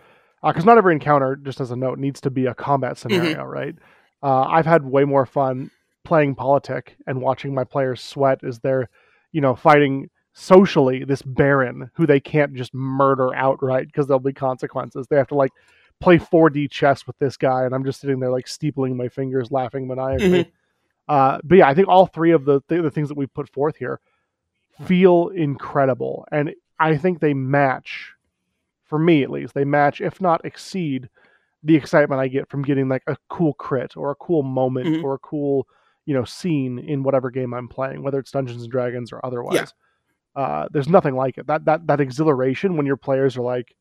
uh, 0.43 0.51
because 0.51 0.65
not 0.65 0.77
every 0.77 0.93
encounter, 0.93 1.35
just 1.35 1.59
as 1.59 1.71
a 1.71 1.75
note, 1.75 1.99
needs 1.99 2.21
to 2.21 2.29
be 2.29 2.45
a 2.45 2.53
combat 2.53 2.93
mm-hmm. 2.93 3.09
scenario, 3.09 3.43
right? 3.43 3.75
Uh, 4.23 4.43
I've 4.43 4.65
had 4.65 4.85
way 4.85 5.03
more 5.03 5.25
fun 5.25 5.71
playing 6.03 6.35
politic 6.35 6.95
and 7.07 7.21
watching 7.21 7.53
my 7.53 7.63
players 7.63 8.01
sweat 8.01 8.43
as 8.43 8.59
they're, 8.59 8.89
you 9.31 9.41
know, 9.41 9.55
fighting 9.55 10.09
socially 10.33 11.03
this 11.03 11.21
baron 11.21 11.91
who 11.95 12.05
they 12.05 12.19
can't 12.19 12.55
just 12.55 12.73
murder 12.73 13.33
outright 13.35 13.87
because 13.87 14.07
there'll 14.07 14.19
be 14.19 14.33
consequences. 14.33 15.07
They 15.07 15.17
have 15.17 15.27
to 15.27 15.35
like 15.35 15.51
play 15.99 16.17
4D 16.17 16.69
chess 16.71 17.05
with 17.05 17.17
this 17.19 17.37
guy, 17.37 17.65
and 17.65 17.75
I'm 17.75 17.83
just 17.83 18.01
sitting 18.01 18.19
there 18.19 18.31
like 18.31 18.47
steepling 18.47 18.95
my 18.95 19.09
fingers, 19.09 19.51
laughing 19.51 19.87
maniacally. 19.87 20.45
Mm-hmm. 20.45 20.49
Uh, 21.11 21.39
but 21.43 21.57
yeah, 21.57 21.67
I 21.67 21.73
think 21.73 21.87
all 21.89 22.05
three 22.05 22.31
of 22.31 22.45
the 22.45 22.61
th- 22.69 22.81
the 22.81 22.89
things 22.91 23.09
that 23.09 23.17
we've 23.17 23.33
put 23.33 23.49
forth 23.49 23.75
here 23.75 23.99
feel 24.85 25.27
incredible, 25.29 26.25
and 26.31 26.53
I 26.79 26.95
think 26.97 27.19
they 27.19 27.33
match, 27.33 28.13
for 28.85 28.97
me 28.97 29.21
at 29.23 29.29
least, 29.29 29.53
they 29.53 29.65
match, 29.65 29.99
if 30.01 30.21
not 30.21 30.43
exceed, 30.45 31.09
the 31.63 31.75
excitement 31.75 32.21
I 32.21 32.27
get 32.29 32.49
from 32.49 32.63
getting 32.63 32.87
like 32.87 33.03
a 33.07 33.17
cool 33.29 33.53
crit 33.53 33.95
or 33.97 34.11
a 34.11 34.15
cool 34.15 34.41
moment 34.41 34.87
Mhm. 34.87 35.03
or 35.03 35.15
a 35.15 35.19
cool 35.19 35.67
you 36.05 36.13
know 36.15 36.23
scene 36.23 36.79
in 36.79 37.03
whatever 37.03 37.29
game 37.29 37.53
I'm 37.53 37.67
playing, 37.67 38.01
whether 38.03 38.17
it's 38.19 38.31
Dungeons 38.31 38.63
and 38.63 38.71
Dragons 38.71 39.11
or 39.11 39.23
otherwise. 39.25 39.55
Uh, 40.35 40.67
there's 40.71 40.87
nothing 40.89 41.15
like 41.15 41.37
it. 41.37 41.45
That 41.47 41.65
that 41.65 41.85
that 41.87 41.99
exhilaration 41.99 42.77
when 42.77 42.85
your 42.85 42.97
players 42.97 43.35
are 43.37 43.41
like, 43.43 43.75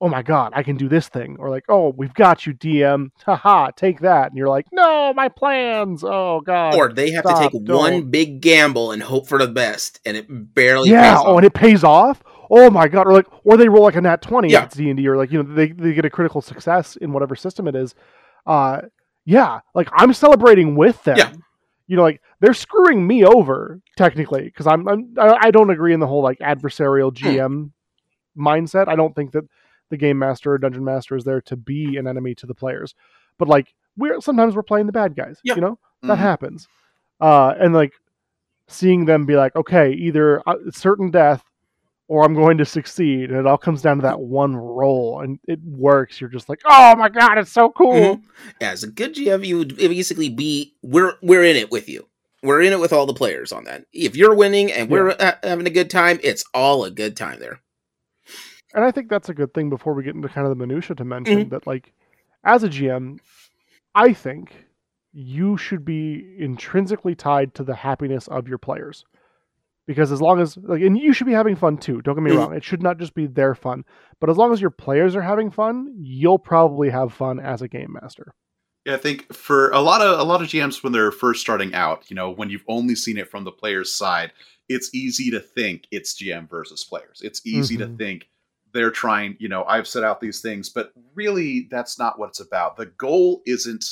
"Oh 0.00 0.08
my 0.08 0.22
god, 0.22 0.52
I 0.54 0.62
can 0.62 0.76
do 0.76 0.88
this 0.88 1.08
thing," 1.08 1.36
or 1.38 1.50
like, 1.50 1.64
"Oh, 1.68 1.94
we've 1.96 2.14
got 2.14 2.46
you, 2.46 2.54
DM. 2.54 3.10
Haha, 3.24 3.70
take 3.76 4.00
that," 4.00 4.28
and 4.28 4.36
you're 4.36 4.48
like, 4.48 4.66
"No, 4.72 5.12
my 5.14 5.28
plans. 5.28 6.02
Oh 6.04 6.40
god." 6.40 6.74
or 6.74 6.92
they 6.92 7.10
have 7.12 7.24
Stop, 7.24 7.50
to 7.52 7.58
take 7.58 7.64
don't. 7.64 7.76
one 7.78 8.10
big 8.10 8.40
gamble 8.40 8.92
and 8.92 9.02
hope 9.02 9.28
for 9.28 9.38
the 9.38 9.48
best, 9.48 10.00
and 10.04 10.16
it 10.16 10.26
barely 10.54 10.90
yeah. 10.90 11.18
Oh, 11.18 11.36
and 11.36 11.46
it 11.46 11.54
pays 11.54 11.84
off. 11.84 12.22
Oh 12.50 12.68
my 12.70 12.88
god! 12.88 13.06
Or 13.06 13.12
like, 13.12 13.26
or 13.44 13.56
they 13.56 13.68
roll 13.68 13.84
like 13.84 13.96
a 13.96 14.00
nat 14.00 14.20
twenty 14.22 14.50
Yeah. 14.50 14.64
it's 14.64 14.74
D 14.76 14.88
and 14.90 14.96
D, 14.98 15.06
or 15.08 15.16
like 15.16 15.32
you 15.32 15.42
know 15.42 15.54
they 15.54 15.68
they 15.72 15.94
get 15.94 16.04
a 16.04 16.10
critical 16.10 16.42
success 16.42 16.96
in 16.96 17.12
whatever 17.12 17.34
system 17.36 17.66
it 17.68 17.74
is. 17.74 17.94
Uh, 18.46 18.82
yeah. 19.24 19.60
Like 19.74 19.88
I'm 19.92 20.12
celebrating 20.12 20.76
with 20.76 21.02
them. 21.04 21.16
Yeah. 21.16 21.32
You 21.86 21.96
know, 21.96 22.02
like 22.02 22.20
they're 22.40 22.52
screwing 22.54 23.06
me 23.06 23.24
over 23.24 23.80
technically 23.96 24.42
because 24.44 24.66
I'm, 24.66 24.86
I'm 24.88 25.14
I 25.18 25.36
I 25.42 25.50
don't 25.50 25.70
agree 25.70 25.94
in 25.94 26.00
the 26.00 26.06
whole 26.06 26.22
like 26.22 26.38
adversarial 26.40 27.16
Hmm. 27.18 27.26
GM 27.26 27.70
mindset. 28.36 28.88
I 28.88 28.96
don't 28.96 29.14
think 29.14 29.32
that 29.32 29.44
the 29.94 29.98
game 30.06 30.18
master 30.18 30.52
or 30.52 30.58
dungeon 30.58 30.84
master 30.84 31.16
is 31.16 31.24
there 31.24 31.40
to 31.42 31.56
be 31.56 31.96
an 31.96 32.06
enemy 32.06 32.34
to 32.36 32.46
the 32.46 32.54
players, 32.54 32.94
but 33.38 33.48
like 33.48 33.74
we're 33.96 34.20
sometimes 34.20 34.54
we're 34.56 34.62
playing 34.62 34.86
the 34.86 34.92
bad 34.92 35.14
guys. 35.16 35.38
Yeah. 35.44 35.54
You 35.54 35.60
know 35.62 35.78
that 36.02 36.18
Mhm. 36.18 36.20
happens, 36.20 36.68
uh, 37.20 37.54
and 37.58 37.72
like 37.72 37.92
seeing 38.68 39.04
them 39.04 39.26
be 39.26 39.36
like, 39.36 39.54
okay, 39.56 39.92
either 39.92 40.42
uh, 40.48 40.56
certain 40.70 41.10
death 41.10 41.42
or 42.06 42.24
I'm 42.24 42.34
going 42.34 42.58
to 42.58 42.64
succeed, 42.66 43.30
and 43.30 43.38
it 43.40 43.46
all 43.46 43.56
comes 43.56 43.80
down 43.80 43.96
to 43.96 44.02
that 44.02 44.20
one 44.20 44.54
roll, 44.56 45.20
and 45.20 45.38
it 45.48 45.58
works. 45.64 46.20
You're 46.20 46.28
just 46.30 46.48
like, 46.50 46.60
oh 46.66 46.94
my 46.96 47.08
god, 47.08 47.38
it's 47.38 47.52
so 47.52 47.70
cool. 47.70 48.16
Mhm. 48.16 48.22
As 48.60 48.82
a 48.82 48.88
good 48.88 49.14
GM, 49.14 49.42
you 49.44 49.56
would 49.58 49.76
basically 49.76 50.28
be 50.28 50.74
we're 50.82 51.14
we're 51.22 51.44
in 51.44 51.56
it 51.56 51.70
with 51.70 51.88
you. 51.88 52.06
We're 52.42 52.60
in 52.60 52.74
it 52.74 52.78
with 52.80 52.92
all 52.92 53.06
the 53.06 53.14
players 53.14 53.52
on 53.52 53.64
that. 53.64 53.86
If 53.94 54.16
you're 54.16 54.34
winning 54.34 54.70
and 54.70 54.90
we're 54.90 55.16
ha- 55.18 55.38
having 55.42 55.66
a 55.66 55.70
good 55.70 55.88
time, 55.88 56.20
it's 56.22 56.44
all 56.52 56.84
a 56.84 56.90
good 56.90 57.16
time 57.16 57.40
there. 57.40 57.60
And 58.74 58.84
I 58.84 58.90
think 58.90 59.08
that's 59.08 59.28
a 59.28 59.34
good 59.34 59.54
thing 59.54 59.70
before 59.70 59.94
we 59.94 60.02
get 60.02 60.14
into 60.16 60.28
kind 60.28 60.46
of 60.46 60.50
the 60.50 60.56
minutia 60.66 60.96
to 60.96 61.04
mention 61.04 61.38
Mm-hmm. 61.38 61.48
that, 61.50 61.66
like, 61.66 61.92
as 62.44 62.62
a 62.64 62.68
GM, 62.68 63.18
I 63.94 64.12
think 64.12 64.66
you 65.12 65.56
should 65.56 65.84
be 65.84 66.36
intrinsically 66.38 67.14
tied 67.14 67.54
to 67.54 67.62
the 67.64 67.74
happiness 67.74 68.26
of 68.28 68.48
your 68.48 68.58
players. 68.58 69.04
Because 69.86 70.10
as 70.10 70.20
long 70.20 70.40
as, 70.40 70.56
like, 70.56 70.82
and 70.82 70.98
you 70.98 71.12
should 71.12 71.26
be 71.26 71.32
having 71.32 71.54
fun 71.56 71.76
too. 71.76 72.02
Don't 72.02 72.14
get 72.16 72.22
me 72.24 72.30
Mhm. 72.32 72.38
wrong. 72.38 72.54
It 72.54 72.64
should 72.64 72.82
not 72.82 72.98
just 72.98 73.14
be 73.14 73.26
their 73.26 73.54
fun. 73.54 73.84
But 74.18 74.28
as 74.30 74.36
long 74.36 74.52
as 74.52 74.60
your 74.60 74.70
players 74.70 75.14
are 75.14 75.22
having 75.22 75.50
fun, 75.50 75.94
you'll 76.00 76.38
probably 76.38 76.90
have 76.90 77.12
fun 77.12 77.38
as 77.38 77.62
a 77.62 77.68
game 77.68 77.96
master. 78.00 78.32
Yeah, 78.86 78.94
I 78.94 78.96
think 78.96 79.32
for 79.32 79.70
a 79.70 79.80
lot 79.80 80.00
of 80.00 80.18
a 80.18 80.24
lot 80.24 80.42
of 80.42 80.48
GMs 80.48 80.82
when 80.82 80.92
they're 80.92 81.10
first 81.12 81.40
starting 81.42 81.74
out, 81.74 82.10
you 82.10 82.16
know, 82.16 82.30
when 82.30 82.50
you've 82.50 82.64
only 82.66 82.94
seen 82.94 83.16
it 83.18 83.30
from 83.30 83.44
the 83.44 83.52
player's 83.52 83.94
side, 83.94 84.32
it's 84.68 84.92
easy 84.94 85.30
to 85.30 85.40
think 85.40 85.86
it's 85.90 86.14
GM 86.14 86.48
versus 86.48 86.82
players. 86.82 87.20
It's 87.22 87.40
easy 87.46 87.76
to 87.76 87.86
Mhm. 87.86 87.98
think 87.98 88.28
they're 88.74 88.90
trying, 88.90 89.36
you 89.38 89.48
know, 89.48 89.64
I've 89.64 89.88
set 89.88 90.04
out 90.04 90.20
these 90.20 90.40
things, 90.40 90.68
but 90.68 90.92
really 91.14 91.68
that's 91.70 91.98
not 91.98 92.18
what 92.18 92.28
it's 92.28 92.40
about. 92.40 92.76
The 92.76 92.86
goal 92.86 93.40
isn't 93.46 93.84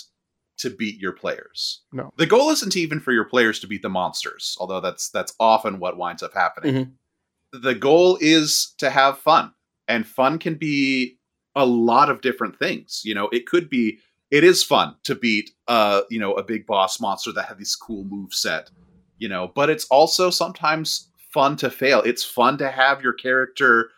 to 0.59 0.71
beat 0.71 1.01
your 1.01 1.13
players. 1.13 1.83
No. 1.93 2.13
The 2.19 2.27
goal 2.27 2.51
isn't 2.51 2.77
even 2.77 3.01
for 3.01 3.13
your 3.13 3.25
players 3.25 3.59
to 3.61 3.67
beat 3.67 3.83
the 3.83 3.89
monsters, 3.89 4.57
although 4.61 4.81
that's 4.81 5.09
that's 5.09 5.35
often 5.41 5.79
what 5.79 5.97
winds 5.97 6.23
up 6.23 6.35
happening. 6.35 6.75
Mhm. 6.75 7.63
The 7.63 7.75
goal 7.75 8.19
is 8.21 8.75
to 8.79 8.91
have 8.91 9.19
fun. 9.19 9.55
And 9.89 10.07
fun 10.07 10.39
can 10.39 10.57
be 10.57 11.19
a 11.55 11.65
lot 11.65 12.11
of 12.11 12.21
different 12.21 12.59
things. 12.59 13.03
You 13.05 13.15
know, 13.15 13.29
it 13.33 13.47
could 13.47 13.71
be 13.71 13.99
it 14.31 14.45
is 14.45 14.65
fun 14.65 14.97
to 15.05 15.15
beat 15.15 15.51
uh, 15.69 16.03
you 16.11 16.19
know, 16.19 16.35
a 16.35 16.43
big 16.43 16.67
boss 16.67 17.01
monster 17.01 17.33
that 17.33 17.47
had 17.47 17.59
this 17.59 17.77
cool 17.77 18.05
move 18.05 18.35
set, 18.35 18.71
you 19.19 19.29
know, 19.29 19.53
but 19.55 19.71
it's 19.71 19.85
also 19.87 20.31
sometimes 20.31 21.09
fun 21.33 21.57
to 21.57 21.71
fail. 21.71 22.03
It's 22.03 22.25
fun 22.25 22.59
to 22.59 22.71
have 22.71 23.03
your 23.03 23.13
character 23.13 23.91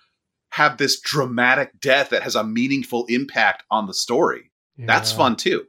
have 0.55 0.77
this 0.79 1.01
dramatic 1.01 1.81
death 1.81 2.11
that 2.11 2.23
has 2.23 2.37
a 2.37 2.45
meaningful 2.45 3.07
impact 3.07 3.65
on 3.71 3.87
the 3.87 3.95
story. 3.95 4.51
That's 4.87 5.11
fun 5.17 5.37
too. 5.37 5.65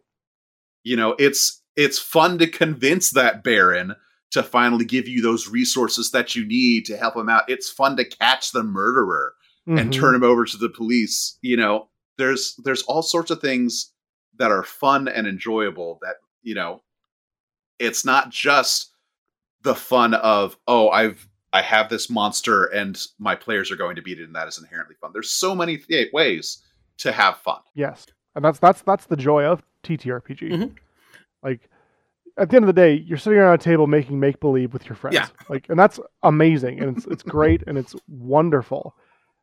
You 0.84 0.96
know, 0.96 1.16
it's 1.18 1.62
it's 1.76 1.98
fun 2.00 2.38
to 2.38 2.48
convince 2.48 3.12
that 3.12 3.44
baron 3.44 3.96
to 4.32 4.44
finally 4.44 4.86
give 4.86 5.08
you 5.08 5.22
those 5.22 5.48
resources 5.48 6.12
that 6.12 6.36
you 6.36 6.46
need 6.46 6.86
to 6.86 6.98
help 6.98 7.16
him 7.16 7.30
out. 7.30 7.50
It's 7.50 7.70
fun 7.70 7.98
to 7.98 8.06
catch 8.06 8.52
the 8.52 8.64
murderer 8.64 9.34
and 9.68 9.90
Mhm. 9.90 9.94
turn 9.94 10.16
him 10.16 10.24
over 10.24 10.46
to 10.46 10.58
the 10.58 10.70
police. 10.70 11.38
You 11.42 11.58
know, 11.58 11.90
there's 12.18 12.56
there's 12.64 12.84
all 12.84 13.02
sorts 13.02 13.32
of 13.32 13.42
things 13.42 13.92
that 14.38 14.52
are 14.52 14.64
fun 14.64 15.08
and 15.08 15.26
enjoyable 15.28 15.98
that, 16.02 16.18
you 16.44 16.54
know, 16.54 16.84
it's 17.80 18.06
not 18.06 18.30
just 18.30 18.92
the 19.64 19.76
fun 19.76 20.14
of, 20.14 20.58
oh, 20.68 20.90
I've 20.90 21.28
I 21.56 21.62
have 21.62 21.90
this 21.90 22.10
monster 22.10 22.66
and 22.66 23.02
my 23.18 23.36
players 23.36 23.72
are 23.72 23.76
going 23.78 23.96
to 23.96 24.02
beat 24.02 24.20
it 24.20 24.26
and 24.26 24.36
that 24.36 24.48
is 24.48 24.58
inherently 24.58 24.96
fun. 25.00 25.12
There's 25.14 25.32
so 25.32 25.56
many 25.56 25.78
th- 25.78 26.12
ways 26.12 26.64
to 26.98 27.12
have 27.12 27.38
fun. 27.38 27.60
Yes, 27.74 28.06
and 28.36 28.44
that's 28.44 28.60
that's 28.60 28.82
that's 28.82 29.06
the 29.06 29.16
joy 29.16 29.44
of 29.46 29.64
TTRPG. 29.84 30.42
Mhm. 30.52 30.76
Like 31.42 31.70
at 32.38 32.50
the 32.50 32.56
end 32.58 32.66
of 32.66 32.68
the 32.68 32.74
day, 32.74 32.94
you're 33.08 33.18
sitting 33.18 33.40
around 33.40 33.54
a 33.54 33.58
table 33.58 33.88
making 33.88 34.20
make 34.20 34.40
believe 34.42 34.74
with 34.74 34.86
your 34.90 34.96
friends. 34.98 35.16
Yeah. 35.16 35.28
Like, 35.50 35.70
and 35.70 35.80
that's 35.80 36.00
amazing, 36.24 36.82
and 36.82 36.98
it's 36.98 37.06
it's 37.08 37.24
great, 37.24 37.64
and 37.68 37.78
it's 37.78 37.96
wonderful. 38.10 38.94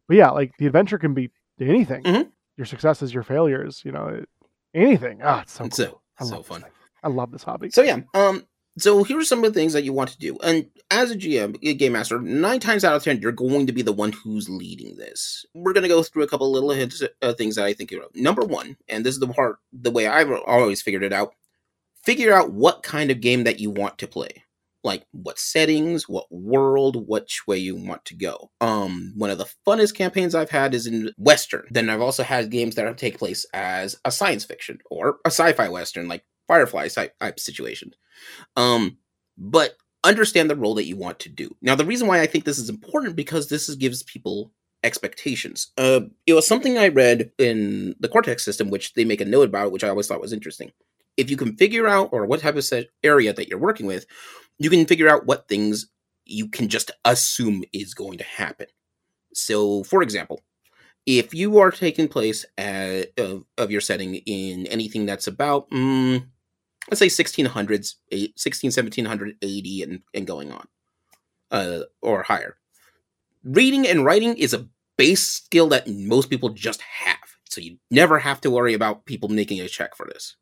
But 0.09 0.16
yeah, 0.19 0.31
like 0.31 0.52
the 0.59 0.66
adventure 0.66 0.99
can 0.99 1.14
be 1.14 1.31
anything. 1.61 2.02
Mhm. 2.04 2.31
Your 2.59 2.66
successes, 2.66 3.14
your 3.14 3.23
failures, 3.23 3.81
you 3.85 3.92
know, 3.92 4.09
it, 4.09 4.28
anything. 4.75 5.21
Ah, 5.25 5.40
it's 5.40 5.52
so 5.52 5.64
It's 5.64 5.78
cool. 5.78 6.02
so 6.21 6.25
so 6.26 6.42
fun. 6.42 6.61
thing. 6.62 6.71
I 7.02 7.09
love 7.09 7.31
this 7.31 7.42
hobby. 7.42 7.71
So 7.71 7.83
yeah, 7.83 8.00
um, 8.14 8.47
so 8.79 9.05
here 9.05 9.19
are 9.19 9.25
some 9.25 9.45
of 9.45 9.52
the 9.52 9.59
things 9.59 9.75
that 9.75 9.85
you 9.85 9.93
want 9.93 10.11
to 10.11 10.19
do. 10.19 10.38
And 10.43 10.67
as 10.91 11.11
a 11.11 11.17
GM, 11.17 11.59
a 11.62 11.75
game 11.75 11.93
master, 11.93 12.19
nine 12.19 12.61
times 12.61 12.85
out 12.85 12.97
of 12.97 13.05
ten, 13.05 13.21
you're 13.21 13.33
going 13.33 13.67
to 13.67 13.73
be 13.73 13.83
the 13.83 13.93
one 13.93 14.12
who's 14.12 14.49
leading 14.49 14.97
this. 14.97 15.45
We're 15.55 15.75
going 15.75 15.83
to 15.83 15.88
go 15.88 16.02
through 16.02 16.23
a 16.23 16.29
couple 16.29 16.50
little 16.50 16.71
hints, 16.71 17.02
uh, 17.21 17.33
things 17.35 17.57
that 17.57 17.67
I 17.67 17.75
think 17.75 17.91
you 17.91 18.00
know. 18.00 18.09
Number 18.14 18.43
one, 18.43 18.76
and 18.88 19.05
this 19.05 19.14
is 19.14 19.21
the 19.21 19.29
part, 19.29 19.59
the 19.73 19.91
way 19.91 20.07
I've 20.07 20.31
always 20.47 20.81
figured 20.81 21.02
it 21.02 21.12
out. 21.12 21.35
Figure 22.02 22.33
out 22.33 22.52
what 22.52 22.83
kind 22.83 23.11
of 23.11 23.21
game 23.21 23.45
that 23.45 23.61
you 23.61 23.71
want 23.71 23.99
to 23.99 24.09
play, 24.09 24.43
like 24.83 25.05
what 25.12 25.38
settings, 25.38 26.09
what 26.09 26.33
world, 26.33 27.07
which 27.07 27.47
way 27.47 27.59
you 27.59 27.76
want 27.76 28.05
to 28.07 28.17
go. 28.17 28.50
Um, 28.61 29.12
one 29.17 29.31
of 29.31 29.38
the 29.38 29.52
funnest 29.67 29.95
campaigns 29.95 30.35
I've 30.35 30.50
had 30.50 30.75
is 30.75 30.87
in 30.87 31.12
Western. 31.17 31.67
Then 31.71 31.91
I've 31.91 32.00
also 32.00 32.25
had 32.25 32.50
games 32.50 32.75
that 32.75 32.99
take 32.99 33.19
place 33.19 33.47
as 33.52 34.00
a 34.05 34.11
science 34.11 34.45
fiction 34.45 34.79
or 34.91 35.19
a 35.25 35.29
sci-fi 35.29 35.69
Western, 35.69 36.09
like 36.09 36.25
Firefly 36.52 36.88
type, 36.88 37.18
type 37.18 37.40
situation. 37.40 37.94
Um, 38.56 38.99
but 39.38 39.76
understand 40.04 40.50
the 40.50 40.56
role 40.56 40.75
that 40.75 40.85
you 40.85 40.99
want 40.99 41.18
to 41.21 41.30
do. 41.30 41.56
Now, 41.62 41.75
the 41.75 41.87
reason 41.87 42.06
why 42.06 42.21
I 42.21 42.26
think 42.26 42.44
this 42.44 42.59
is 42.59 42.68
important 42.68 43.16
because 43.16 43.49
this 43.49 43.71
is, 43.71 43.76
gives 43.76 44.02
people 44.02 44.52
expectations. 44.85 45.68
Uh, 45.78 46.00
it 46.26 46.35
was 46.35 46.47
something 46.47 46.76
I 46.76 46.88
read 46.88 47.32
in 47.38 47.94
the 48.00 48.09
Cortex 48.09 48.44
system, 48.44 48.68
which 48.68 48.92
they 48.92 49.06
make 49.06 49.23
a 49.23 49.25
note 49.25 49.49
about, 49.49 49.73
which 49.73 49.82
I 49.82 49.88
always 49.88 50.09
thought 50.09 50.21
was 50.21 50.35
interesting. 50.35 50.73
If 51.16 51.30
you 51.30 51.38
can 51.38 51.56
figure 51.56 51.88
out 51.88 52.11
or 52.12 52.26
what 52.26 52.40
type 52.40 52.56
of 52.56 52.64
set 52.64 52.88
area 53.02 53.32
that 53.32 53.49
you're 53.49 53.59
working 53.59 53.87
with, 53.87 54.04
you 54.59 54.68
can 54.68 54.85
figure 54.85 55.09
out 55.09 55.25
what 55.25 55.49
things 55.49 55.87
you 56.26 56.49
can 56.49 56.68
just 56.68 56.90
assume 57.06 57.64
is 57.73 57.94
going 57.94 58.18
to 58.18 58.25
happen. 58.25 58.66
So, 59.32 59.85
for 59.85 60.02
example, 60.02 60.42
if 61.06 61.35
you 61.35 61.59
are 61.59 61.71
taking 61.71 62.09
place 62.09 62.44
at, 62.59 63.18
of, 63.18 63.44
of 63.59 63.71
your 63.71 63.80
setting 63.80 64.16
in 64.16 64.66
anything 64.66 65.06
that's 65.06 65.26
about, 65.26 65.71
mm, 65.71 66.26
let's 66.91 66.99
say 66.99 67.07
1600s, 67.07 67.95
16, 68.37 68.69
1780 68.69 69.83
and, 69.83 70.03
and 70.15 70.27
going 70.27 70.53
on, 70.53 70.67
uh, 71.51 71.81
or 72.01 72.23
higher, 72.23 72.57
reading 73.45 73.87
and 73.87 74.05
writing 74.05 74.37
is 74.37 74.55
a 74.55 74.69
base 74.97 75.27
skill 75.27 75.69
that 75.69 75.89
most 75.89 76.31
people 76.31 76.51
just 76.51 76.81
have. 76.83 77.17
So 77.49 77.61
you 77.61 77.79
never 77.91 78.19
have 78.19 78.41
to 78.43 78.51
worry 78.51 78.75
about 78.75 79.05
people 79.05 79.29
making 79.29 79.61
a 79.61 79.69
check 79.69 79.95
for 79.95 80.07
this. 80.07 80.37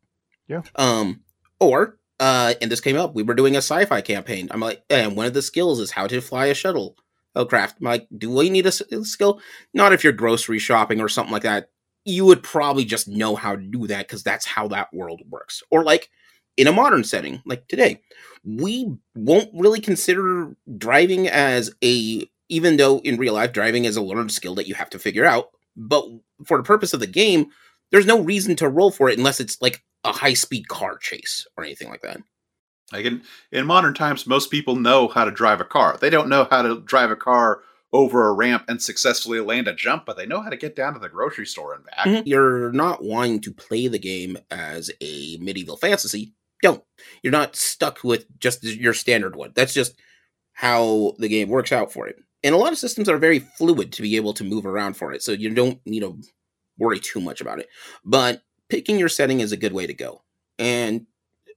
Yeah. 0.47 0.61
Um, 0.75 1.21
or 1.59 1.97
uh, 2.19 2.53
and 2.61 2.71
this 2.71 2.81
came 2.81 2.97
up. 2.97 3.15
We 3.15 3.23
were 3.23 3.33
doing 3.33 3.55
a 3.55 3.59
sci-fi 3.59 4.01
campaign. 4.01 4.47
I'm 4.51 4.59
like, 4.59 4.83
and 4.89 5.15
one 5.15 5.25
of 5.25 5.33
the 5.33 5.41
skills 5.41 5.79
is 5.79 5.91
how 5.91 6.07
to 6.07 6.21
fly 6.21 6.45
a 6.45 6.53
shuttle 6.53 6.95
Oh, 7.35 7.45
craft. 7.45 7.77
I'm 7.79 7.85
like, 7.85 8.07
do 8.15 8.29
we 8.29 8.49
need 8.49 8.65
a 8.65 8.71
skill? 8.71 9.39
Not 9.73 9.93
if 9.93 10.03
you're 10.03 10.13
grocery 10.13 10.59
shopping 10.59 10.99
or 10.99 11.07
something 11.07 11.31
like 11.31 11.43
that. 11.43 11.69
You 12.03 12.25
would 12.25 12.43
probably 12.43 12.83
just 12.83 13.07
know 13.07 13.35
how 13.35 13.55
to 13.55 13.61
do 13.61 13.87
that 13.87 14.07
because 14.07 14.23
that's 14.23 14.45
how 14.45 14.67
that 14.69 14.93
world 14.93 15.21
works. 15.29 15.63
Or 15.69 15.83
like 15.83 16.09
in 16.57 16.67
a 16.67 16.71
modern 16.71 17.03
setting, 17.03 17.41
like 17.45 17.67
today, 17.67 18.01
we 18.43 18.93
won't 19.15 19.49
really 19.53 19.79
consider 19.79 20.55
driving 20.77 21.27
as 21.27 21.73
a, 21.83 22.29
even 22.49 22.77
though 22.77 22.99
in 22.99 23.17
real 23.17 23.33
life 23.33 23.53
driving 23.53 23.85
is 23.85 23.97
a 23.97 24.01
learned 24.01 24.31
skill 24.31 24.55
that 24.55 24.67
you 24.67 24.75
have 24.75 24.89
to 24.89 24.99
figure 24.99 25.25
out. 25.25 25.49
But 25.75 26.05
for 26.45 26.57
the 26.57 26.63
purpose 26.63 26.93
of 26.93 26.99
the 26.99 27.07
game, 27.07 27.47
there's 27.91 28.05
no 28.05 28.19
reason 28.21 28.55
to 28.57 28.69
roll 28.69 28.91
for 28.91 29.09
it 29.09 29.17
unless 29.17 29.39
it's 29.39 29.61
like 29.61 29.83
a 30.03 30.11
high 30.11 30.33
speed 30.33 30.67
car 30.67 30.97
chase 30.97 31.45
or 31.57 31.63
anything 31.63 31.89
like 31.89 32.01
that. 32.01 32.21
Like 32.91 33.05
in, 33.05 33.21
in 33.51 33.65
modern 33.65 33.93
times, 33.93 34.27
most 34.27 34.51
people 34.51 34.75
know 34.75 35.07
how 35.07 35.23
to 35.23 35.31
drive 35.31 35.61
a 35.61 35.65
car. 35.65 35.97
They 35.99 36.09
don't 36.09 36.29
know 36.29 36.47
how 36.49 36.61
to 36.61 36.81
drive 36.81 37.11
a 37.11 37.15
car 37.15 37.61
over 37.93 38.27
a 38.27 38.33
ramp 38.33 38.63
and 38.67 38.81
successfully 38.81 39.39
land 39.39 39.67
a 39.67 39.73
jump, 39.73 40.05
but 40.05 40.17
they 40.17 40.25
know 40.25 40.41
how 40.41 40.49
to 40.49 40.57
get 40.57 40.75
down 40.75 40.93
to 40.93 40.99
the 40.99 41.09
grocery 41.09 41.45
store 41.45 41.73
and 41.73 41.85
back. 41.85 42.05
Mm-hmm. 42.05 42.27
You're 42.27 42.71
not 42.71 43.03
wanting 43.03 43.41
to 43.41 43.51
play 43.51 43.87
the 43.87 43.99
game 43.99 44.37
as 44.49 44.91
a 45.01 45.37
medieval 45.37 45.77
fantasy. 45.77 46.33
Don't. 46.61 46.83
You're 47.23 47.31
not 47.31 47.55
stuck 47.55 48.03
with 48.03 48.25
just 48.39 48.63
your 48.63 48.93
standard 48.93 49.35
one. 49.35 49.51
That's 49.55 49.73
just 49.73 49.99
how 50.53 51.15
the 51.17 51.27
game 51.27 51.49
works 51.49 51.71
out 51.71 51.91
for 51.91 52.07
it. 52.07 52.17
And 52.43 52.55
a 52.55 52.57
lot 52.57 52.71
of 52.71 52.79
systems 52.79 53.07
are 53.07 53.17
very 53.17 53.39
fluid 53.39 53.91
to 53.93 54.01
be 54.01 54.15
able 54.15 54.33
to 54.33 54.43
move 54.43 54.65
around 54.65 54.95
for 54.95 55.11
it, 55.11 55.21
so 55.21 55.31
you 55.31 55.53
don't 55.53 55.79
need 55.85 56.01
to 56.01 56.19
worry 56.77 56.99
too 56.99 57.21
much 57.21 57.41
about 57.41 57.59
it. 57.59 57.67
But 58.03 58.41
picking 58.69 58.97
your 58.97 59.09
setting 59.09 59.39
is 59.39 59.51
a 59.51 59.57
good 59.57 59.73
way 59.73 59.85
to 59.85 59.93
go. 59.93 60.23
And 60.57 61.05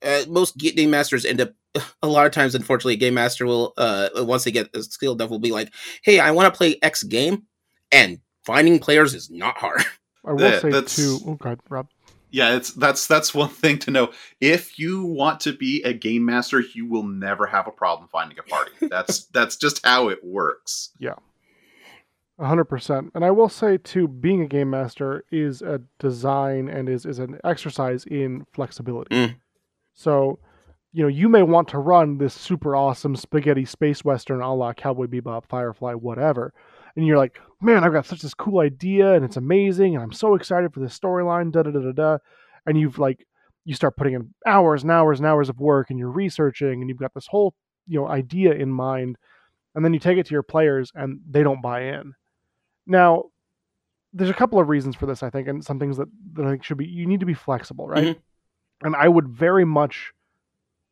uh, 0.05 0.25
most 0.29 0.57
game 0.57 0.91
masters 0.91 1.25
end 1.25 1.41
up 1.41 1.53
a 2.03 2.07
lot 2.07 2.27
of 2.27 2.33
times 2.33 2.55
unfortunately 2.55 2.95
a 2.95 2.99
game 2.99 3.15
master 3.15 3.47
will 3.47 3.73
uh 3.79 4.09
once 4.17 4.45
they 4.45 4.51
get 4.51 4.75
a 4.75 4.83
skilled 4.83 5.21
enough 5.21 5.31
will 5.31 5.39
be 5.39 5.53
like 5.53 5.73
hey 6.03 6.21
i 6.21 6.31
want 6.31 6.53
to 6.53 6.57
play 6.57 6.77
x 6.83 7.03
game 7.03 7.45
and 7.91 8.19
finding 8.45 8.79
players 8.79 9.15
is 9.15 9.31
not 9.31 9.57
hard 9.57 9.83
i 10.25 10.33
will 10.33 10.41
yeah, 10.43 10.59
say 10.61 10.71
that's, 10.71 10.97
too 10.97 11.19
oh 11.27 11.35
god 11.35 11.59
rob 11.69 11.89
yeah 12.35 12.57
it's 12.57 12.73
that's 12.73 13.07
that's 13.07 13.33
one 13.33 13.49
thing 13.49 13.79
to 13.79 13.91
know. 13.91 14.11
If 14.41 14.79
you 14.79 15.05
want 15.05 15.41
to 15.41 15.53
be 15.53 15.83
a 15.85 15.93
game 15.93 16.25
master 16.25 16.61
you 16.61 16.87
will 16.87 17.05
never 17.05 17.47
have 17.47 17.69
a 17.69 17.71
problem 17.71 18.09
finding 18.09 18.39
a 18.39 18.43
party. 18.43 18.73
That's 18.81 19.25
that's 19.27 19.57
just 19.57 19.85
how 19.87 20.09
it 20.09 20.19
works. 20.23 20.91
Yeah. 20.99 21.15
100% 22.41 23.13
and 23.15 23.25
i 23.25 23.31
will 23.31 23.49
say 23.49 23.79
too 23.79 24.09
being 24.09 24.43
a 24.43 24.47
game 24.49 24.69
master 24.69 25.25
is 25.31 25.63
a 25.63 25.81
design 26.01 26.69
and 26.69 26.89
is 26.89 27.07
is 27.07 27.21
an 27.21 27.39
exercise 27.45 28.05
in 28.07 28.45
flexibility. 28.53 29.15
Mm. 29.15 29.37
So, 29.95 30.41
you 30.93 31.03
know, 31.03 31.09
you 31.09 31.29
may 31.29 31.43
want 31.43 31.69
to 31.69 31.79
run 31.79 32.19
this 32.19 32.35
super 32.35 32.75
awesome 32.75 33.15
spaghetti 33.15 33.65
space 33.65 34.05
western 34.05 34.41
a 34.41 34.53
la 34.53 34.73
Cowboy 34.73 35.07
Bebop, 35.07 35.45
Firefly, 35.47 35.95
whatever. 35.95 36.53
And 36.97 37.07
you're 37.07 37.19
like, 37.19 37.39
man, 37.65 37.85
I've 37.85 37.93
got 37.93 38.07
such 38.07 38.23
this 38.23 38.35
cool 38.35 38.61
idea 38.61 39.15
and 39.15 39.25
it's 39.25 39.37
amazing 39.37 39.95
and 39.95 40.03
I'm 40.03 40.13
so 40.13 40.35
excited 40.35 40.73
for 40.73 40.81
this 40.81 40.99
storyline, 40.99 41.51
da 41.51 41.63
da 41.63 41.71
da 41.71 41.81
da 41.81 41.93
da. 41.93 42.19
And 42.67 42.79
you've 42.79 42.99
like, 42.99 43.27
you 43.65 43.75
start 43.75 43.97
putting 43.97 44.15
in 44.15 44.35
hours 44.47 44.83
and 44.83 44.93
hours 44.93 45.19
and 45.19 45.27
hours 45.27 45.49
of 45.49 45.59
work 45.59 45.91
and 45.91 45.99
you're 45.99 46.11
researching 46.11 46.81
and 46.81 46.89
you've 46.89 46.99
got 46.99 47.15
this 47.15 47.27
whole, 47.27 47.55
you 47.87 47.99
know, 47.99 48.09
idea 48.09 48.53
in 48.53 48.71
mind. 48.71 49.17
And 49.75 49.85
then 49.85 49.93
you 49.93 49.99
take 49.99 50.19
it 50.19 50.27
to 50.27 50.33
your 50.33 50.43
players 50.43 50.93
and 50.95 51.21
they 51.29 51.43
don't 51.43 51.63
buy 51.63 51.85
in. 51.85 52.15
Now, 52.87 53.25
there's 54.13 54.31
a 54.31 54.35
couple 54.35 54.61
of 54.61 54.69
reasons 54.69 54.95
for 54.95 55.07
this, 55.07 55.23
I 55.23 55.31
think, 55.31 55.49
and 55.49 55.65
some 55.65 55.81
things 55.81 55.97
that, 55.97 56.09
that 56.35 56.47
I 56.47 56.51
think 56.51 56.63
should 56.63 56.79
be, 56.79 56.87
you 56.87 57.07
need 57.07 57.21
to 57.21 57.27
be 57.27 57.35
flexible, 57.35 57.89
right? 57.89 58.05
Mm-hmm 58.05 58.21
and 58.85 58.95
I 58.95 59.09
would 59.09 59.29
very 59.29 59.65
much 59.65 60.13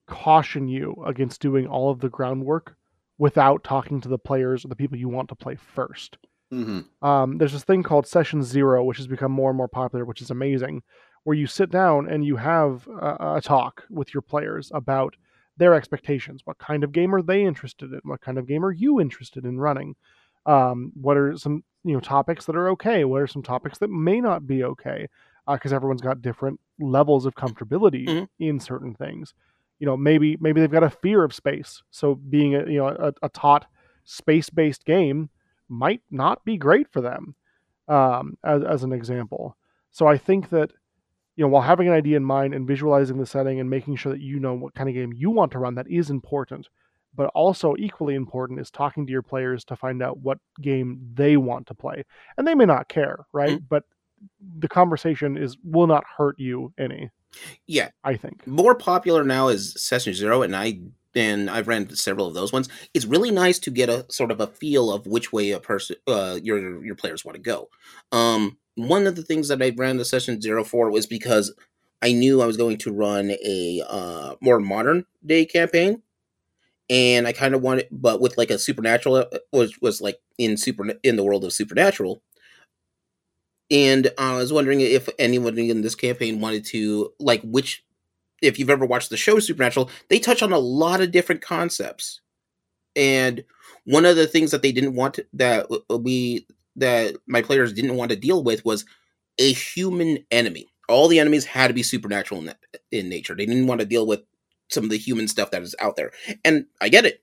caution 0.07 0.67
you 0.67 0.97
against 1.07 1.41
doing 1.41 1.67
all 1.67 1.91
of 1.91 2.01
the 2.01 2.09
groundwork 2.09 2.77
without 3.19 3.63
talking 3.63 4.01
to 4.01 4.09
the 4.09 4.19
players 4.19 4.65
or 4.65 4.69
the 4.69 4.77
people 4.77 4.97
you 4.97 5.09
want 5.09 5.29
to 5.29 5.35
play 5.35 5.57
1st 5.77 6.17
mm-hmm. 6.53 7.07
um, 7.07 7.39
there's 7.39 7.53
this 7.53 7.65
thing 7.65 7.83
called 7.83 8.07
Session 8.07 8.43
Zero, 8.43 8.85
which 8.85 8.99
has 8.99 9.07
become 9.07 9.33
more 9.33 9.51
and 9.51 9.57
more 9.57 9.69
popular, 9.69 10.05
which 10.05 10.21
is 10.21 10.31
amazing, 10.31 10.83
where 11.25 11.37
you 11.37 11.47
sit 11.47 11.71
down 11.71 12.09
and 12.09 12.25
you 12.25 12.37
have 12.37 12.87
a, 12.89 13.37
a 13.37 13.41
talk 13.43 13.85
with 13.91 14.13
your 14.13 14.23
players 14.23 14.71
about 14.75 15.17
their 15.57 15.75
expectations. 15.75 16.43
What 16.45 16.59
kind 16.59 16.85
of 16.85 16.93
game 16.93 17.15
are 17.15 17.23
they 17.23 17.45
interested 17.45 17.93
in? 17.93 18.01
What 18.05 18.21
kind 18.21 18.39
of 18.39 18.47
game 18.47 18.65
are 18.65 18.73
you 18.73 19.01
interested 19.01 19.45
in 19.45 19.59
running? 19.59 19.95
Um, 20.47 20.93
what 21.01 21.17
are 21.17 21.37
some 21.37 21.63
you 21.85 21.95
know 21.95 22.01
topics 22.01 22.47
that 22.47 22.57
are 22.57 22.71
okay? 22.71 23.05
What 23.05 23.23
are 23.23 23.27
some 23.27 23.43
topics 23.43 23.79
that 23.79 23.91
may 23.91 24.21
not 24.21 24.47
be 24.47 24.65
okay? 24.65 25.09
because 25.51 25.73
uh, 25.73 25.77
everyone's 25.77 26.01
got 26.01 26.23
different 26.23 26.61
levels 26.79 27.27
of 27.27 27.35
comfortability 27.35 28.07
mm-hmm. 28.07 28.25
in 28.39 28.61
certain 28.61 28.95
things. 28.95 29.35
You 29.79 29.87
know, 29.87 29.97
maybe 29.97 30.37
maybe 30.41 30.61
they've 30.61 30.71
got 30.71 30.85
a 30.85 30.91
fear 30.91 31.25
of 31.25 31.35
space, 31.35 31.83
so 31.91 32.15
being 32.15 32.55
a 32.55 32.67
you 32.67 32.79
know 32.79 32.89
a, 32.89 33.13
a 33.23 33.29
taught 33.31 33.67
space 34.05 34.49
based 34.49 34.85
game 34.85 35.29
might 35.73 36.03
not 36.11 36.45
be 36.45 36.57
great 36.57 36.87
for 36.93 37.01
them, 37.01 37.35
um, 37.89 38.37
as 38.45 38.63
as 38.63 38.83
an 38.85 38.93
example. 38.93 39.57
So 39.91 40.07
I 40.07 40.19
think 40.19 40.51
that 40.51 40.71
you 41.37 41.45
know 41.45 41.49
while 41.49 41.63
having 41.63 41.89
an 41.89 41.95
idea 41.95 42.17
in 42.17 42.25
mind 42.25 42.55
and 42.55 42.67
visualizing 42.67 43.19
the 43.19 43.27
setting 43.27 43.59
and 43.59 43.69
making 43.69 43.97
sure 43.97 44.13
that 44.13 44.21
you 44.21 44.39
know 44.39 44.55
what 44.55 44.75
kind 44.75 44.89
of 44.89 44.95
game 44.95 45.13
you 45.13 45.31
want 45.31 45.51
to 45.53 45.59
run, 45.59 45.75
that 45.77 45.91
is 45.91 46.11
important. 46.11 46.69
But 47.15 47.31
also 47.35 47.75
equally 47.79 48.15
important 48.15 48.59
is 48.59 48.71
talking 48.71 49.07
to 49.07 49.13
your 49.13 49.23
players 49.23 49.65
to 49.67 49.77
find 49.77 50.03
out 50.03 50.19
what 50.21 50.39
game 50.63 50.99
they 51.13 51.37
want 51.37 51.67
to 51.67 51.75
play, 51.75 52.05
and 52.37 52.47
they 52.47 52.55
may 52.55 52.65
not 52.65 52.89
care, 52.89 53.27
right? 53.33 53.51
Mm-hmm. 53.51 53.65
But 53.69 53.85
the 54.59 54.69
conversation 54.69 55.37
is 55.37 55.57
will 55.65 55.87
not 55.87 56.05
hurt 56.17 56.39
you 56.39 56.73
any. 56.79 57.11
Yeah, 57.67 57.89
I 58.05 58.17
think 58.17 58.47
more 58.47 58.75
popular 58.75 59.25
now 59.25 59.49
is 59.49 59.75
Session 59.77 60.15
Zero, 60.15 60.43
and 60.43 60.55
I 60.55 60.81
and 61.15 61.51
I've 61.51 61.69
ran 61.69 61.95
several 61.95 62.27
of 62.27 62.35
those 62.35 62.53
ones. 62.53 62.69
It's 62.95 63.05
really 63.05 63.31
nice 63.31 63.59
to 63.61 63.71
get 63.71 63.89
a 63.89 64.07
sort 64.11 64.31
of 64.31 64.41
a 64.41 64.47
feel 64.47 64.93
of 64.93 65.07
which 65.07 65.33
way 65.33 65.51
a 65.51 65.61
person, 65.61 65.97
uh, 66.07 66.39
your 66.43 66.85
your 66.85 66.95
players 66.95 67.25
want 67.25 67.37
to 67.37 67.43
go. 67.43 67.69
Um, 68.11 68.59
one 68.75 69.07
of 69.07 69.17
the 69.17 69.23
things 69.23 69.49
that 69.49 69.63
I 69.63 69.73
ran 69.77 69.97
the 69.99 70.05
Session 70.05 70.41
Zero 70.41 70.65
for 70.65 70.91
was 70.91 71.07
because 71.07 71.55
I 72.01 72.13
knew 72.13 72.43
I 72.43 72.47
was 72.47 72.57
going 72.57 72.79
to 72.79 72.93
run 72.93 73.31
a 73.31 73.83
uh, 73.89 74.35
more 74.41 74.61
modern 74.61 75.07
day 75.25 75.45
campaign, 75.45 76.03
and 76.91 77.27
I 77.27 77.33
kind 77.33 77.55
of 77.55 77.63
wanted, 77.63 77.89
but 77.91 78.21
with 78.21 78.37
like 78.39 78.51
a 78.51 78.59
supernatural 78.59 79.17
uh, 79.17 79.27
was 79.53 79.81
was 79.81 80.01
like 80.01 80.19
in 80.39 80.57
super 80.57 80.95
in 81.03 81.17
the 81.17 81.25
world 81.25 81.45
of 81.45 81.53
supernatural 81.53 82.23
and 83.73 84.13
I 84.19 84.37
was 84.37 84.53
wondering 84.53 84.83
if 84.83 85.09
anyone 85.19 85.59
in 85.59 85.81
this 85.81 85.95
campaign 85.95 86.41
wanted 86.41 86.67
to 86.67 87.13
like 87.19 87.41
which 87.43 87.83
if 88.43 88.59
you've 88.59 88.71
ever 88.71 88.85
watched 88.85 89.11
the 89.11 89.17
show 89.17 89.39
Supernatural, 89.39 89.91
they 90.09 90.19
touch 90.19 90.43
on 90.43 90.53
a 90.53 90.59
lot 90.59 91.01
of 91.01 91.13
different 91.13 91.41
concepts. 91.41 92.21
And 92.95 93.45
one 93.85 94.05
of 94.05 94.17
the 94.17 94.27
things 94.27 94.51
that 94.51 94.63
they 94.63 94.73
didn't 94.73 94.95
want 94.95 95.21
that 95.33 95.67
we 95.89 96.47
that 96.77 97.17
my 97.27 97.43
players 97.43 97.73
didn't 97.73 97.97
want 97.97 98.11
to 98.11 98.17
deal 98.17 98.43
with 98.43 98.65
was 98.65 98.85
a 99.39 99.53
human 99.53 100.25
enemy. 100.31 100.67
All 100.89 101.09
the 101.09 101.21
enemies 101.21 101.45
had 101.45 101.69
to 101.69 101.75
be 101.75 101.83
supernatural 101.83 102.41
in, 102.43 102.55
in 102.91 103.09
nature. 103.09 103.35
They 103.35 103.47
didn't 103.47 103.67
want 103.67 103.81
to 103.81 103.87
deal 103.87 104.07
with 104.07 104.23
some 104.71 104.85
of 104.85 104.91
the 104.91 104.99
human 104.99 105.29
stuff 105.29 105.51
that 105.51 105.63
is 105.63 105.75
out 105.81 105.97
there. 105.97 106.13
And 106.45 106.67
I 106.81 106.89
get 106.89 107.07
it. 107.07 107.23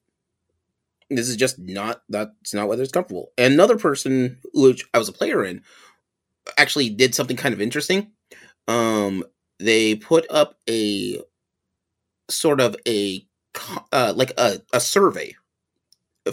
This 1.09 1.27
is 1.27 1.35
just 1.35 1.57
not 1.59 2.03
that's 2.09 2.53
not 2.53 2.67
whether 2.67 2.83
it's 2.83 2.91
comfortable. 2.91 3.31
Another 3.37 3.77
person 3.77 4.39
which 4.53 4.87
I 4.93 4.99
was 4.99 5.09
a 5.09 5.13
player 5.13 5.43
in 5.43 5.63
actually 6.57 6.89
did 6.89 7.15
something 7.15 7.37
kind 7.37 7.53
of 7.53 7.61
interesting. 7.61 8.11
Um, 8.67 9.23
they 9.59 9.95
put 9.95 10.25
up 10.29 10.55
a 10.69 11.21
sort 12.29 12.61
of 12.61 12.75
a 12.87 13.25
uh, 13.91 14.13
like 14.15 14.31
a, 14.37 14.61
a 14.73 14.79
survey 14.79 15.35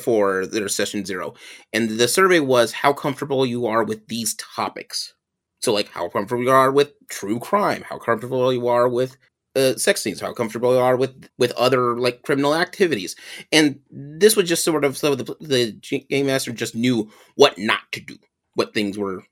for 0.01 0.47
their 0.47 0.69
session 0.69 1.05
zero, 1.05 1.35
and 1.73 1.91
the 1.91 2.09
survey 2.09 2.41
was 2.41 2.73
how 2.73 2.93
comfortable 2.93 3.47
you 3.47 3.67
are 3.67 3.85
with 3.85 4.07
these 4.09 4.35
topics. 4.35 5.15
So, 5.61 5.73
like, 5.73 5.89
how 5.89 6.09
comfortable 6.09 6.45
you 6.45 6.51
are 6.51 6.71
with 6.71 6.93
true 7.09 7.41
crime, 7.41 7.83
how 7.89 7.99
comfortable 7.99 8.53
you 8.53 8.69
are 8.69 8.89
with 8.89 9.17
uh, 9.57 9.75
sex 9.77 10.03
scenes, 10.03 10.21
how 10.21 10.33
comfortable 10.35 10.75
you 10.75 10.81
are 10.81 10.97
with 10.97 11.29
with 11.39 11.53
other 11.53 11.97
like 11.99 12.23
criminal 12.23 12.55
activities, 12.55 13.17
and 13.53 13.81
this 13.91 14.37
was 14.37 14.49
just 14.49 14.65
sort 14.65 14.85
of 14.85 14.97
so 14.97 15.15
the 15.15 15.25
the 15.41 15.73
game 16.11 16.27
master 16.27 16.53
just 16.53 16.75
knew 16.75 17.11
what 17.37 17.57
not 17.59 17.81
to 17.93 18.01
do, 18.01 18.17
what 18.55 18.75
things 18.75 18.99
were 18.99 19.25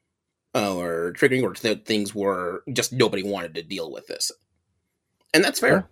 uh, 0.55 0.75
or 0.77 1.13
triggering 1.17 1.43
or 1.43 1.55
things 1.77 2.15
were 2.15 2.63
just 2.73 2.93
nobody 2.93 3.23
wanted 3.23 3.55
to 3.55 3.63
deal 3.63 3.91
with 3.93 4.07
this 4.07 4.31
and 5.33 5.43
that's 5.45 5.61
fair 5.61 5.89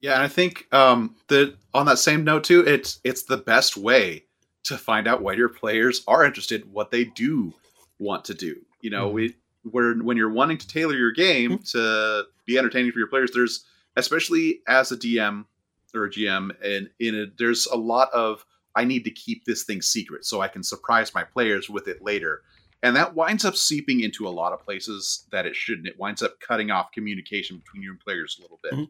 Yeah, 0.00 0.14
and 0.14 0.22
I 0.22 0.28
think 0.28 0.66
um, 0.72 1.14
that 1.28 1.54
on 1.72 1.86
that 1.86 1.98
same 1.98 2.24
note 2.24 2.44
too, 2.44 2.60
it's 2.66 3.00
it's 3.04 3.22
the 3.24 3.38
best 3.38 3.76
way 3.76 4.24
to 4.64 4.76
find 4.76 5.06
out 5.08 5.22
what 5.22 5.36
your 5.38 5.48
players 5.48 6.02
are 6.06 6.24
interested, 6.24 6.70
what 6.72 6.90
they 6.90 7.04
do 7.04 7.54
want 7.98 8.24
to 8.26 8.34
do. 8.34 8.56
You 8.82 8.90
know, 8.90 9.08
Mhm. 9.08 9.12
we 9.14 9.34
where 9.62 9.94
when 9.94 10.16
you're 10.18 10.30
wanting 10.32 10.58
to 10.58 10.68
tailor 10.68 10.94
your 10.94 11.12
game 11.12 11.58
to 11.72 12.24
be 12.44 12.58
entertaining 12.58 12.92
for 12.92 12.98
your 12.98 13.08
players, 13.08 13.30
there's 13.32 13.64
especially 13.96 14.60
as 14.68 14.92
a 14.92 14.96
DM 14.96 15.46
or 15.94 16.04
a 16.04 16.10
GM, 16.10 16.50
and 16.62 16.90
in 17.00 17.14
it, 17.14 17.38
there's 17.38 17.66
a 17.66 17.76
lot 17.76 18.10
of 18.12 18.44
I 18.74 18.84
need 18.84 19.04
to 19.04 19.10
keep 19.10 19.44
this 19.46 19.62
thing 19.62 19.80
secret 19.80 20.26
so 20.26 20.40
I 20.42 20.48
can 20.48 20.62
surprise 20.62 21.14
my 21.14 21.24
players 21.24 21.70
with 21.70 21.88
it 21.88 22.02
later. 22.02 22.42
And 22.84 22.94
that 22.96 23.14
winds 23.14 23.44
up 23.44 23.56
seeping 23.56 24.00
into 24.00 24.28
a 24.28 24.30
lot 24.30 24.52
of 24.52 24.60
places 24.60 25.26
that 25.32 25.46
it 25.46 25.56
shouldn't. 25.56 25.88
It 25.88 25.98
winds 25.98 26.22
up 26.22 26.38
cutting 26.40 26.70
off 26.70 26.92
communication 26.92 27.58
between 27.58 27.82
your 27.82 27.96
players 27.96 28.36
a 28.38 28.42
little 28.42 28.60
bit. 28.62 28.74
Mhm. 28.74 28.88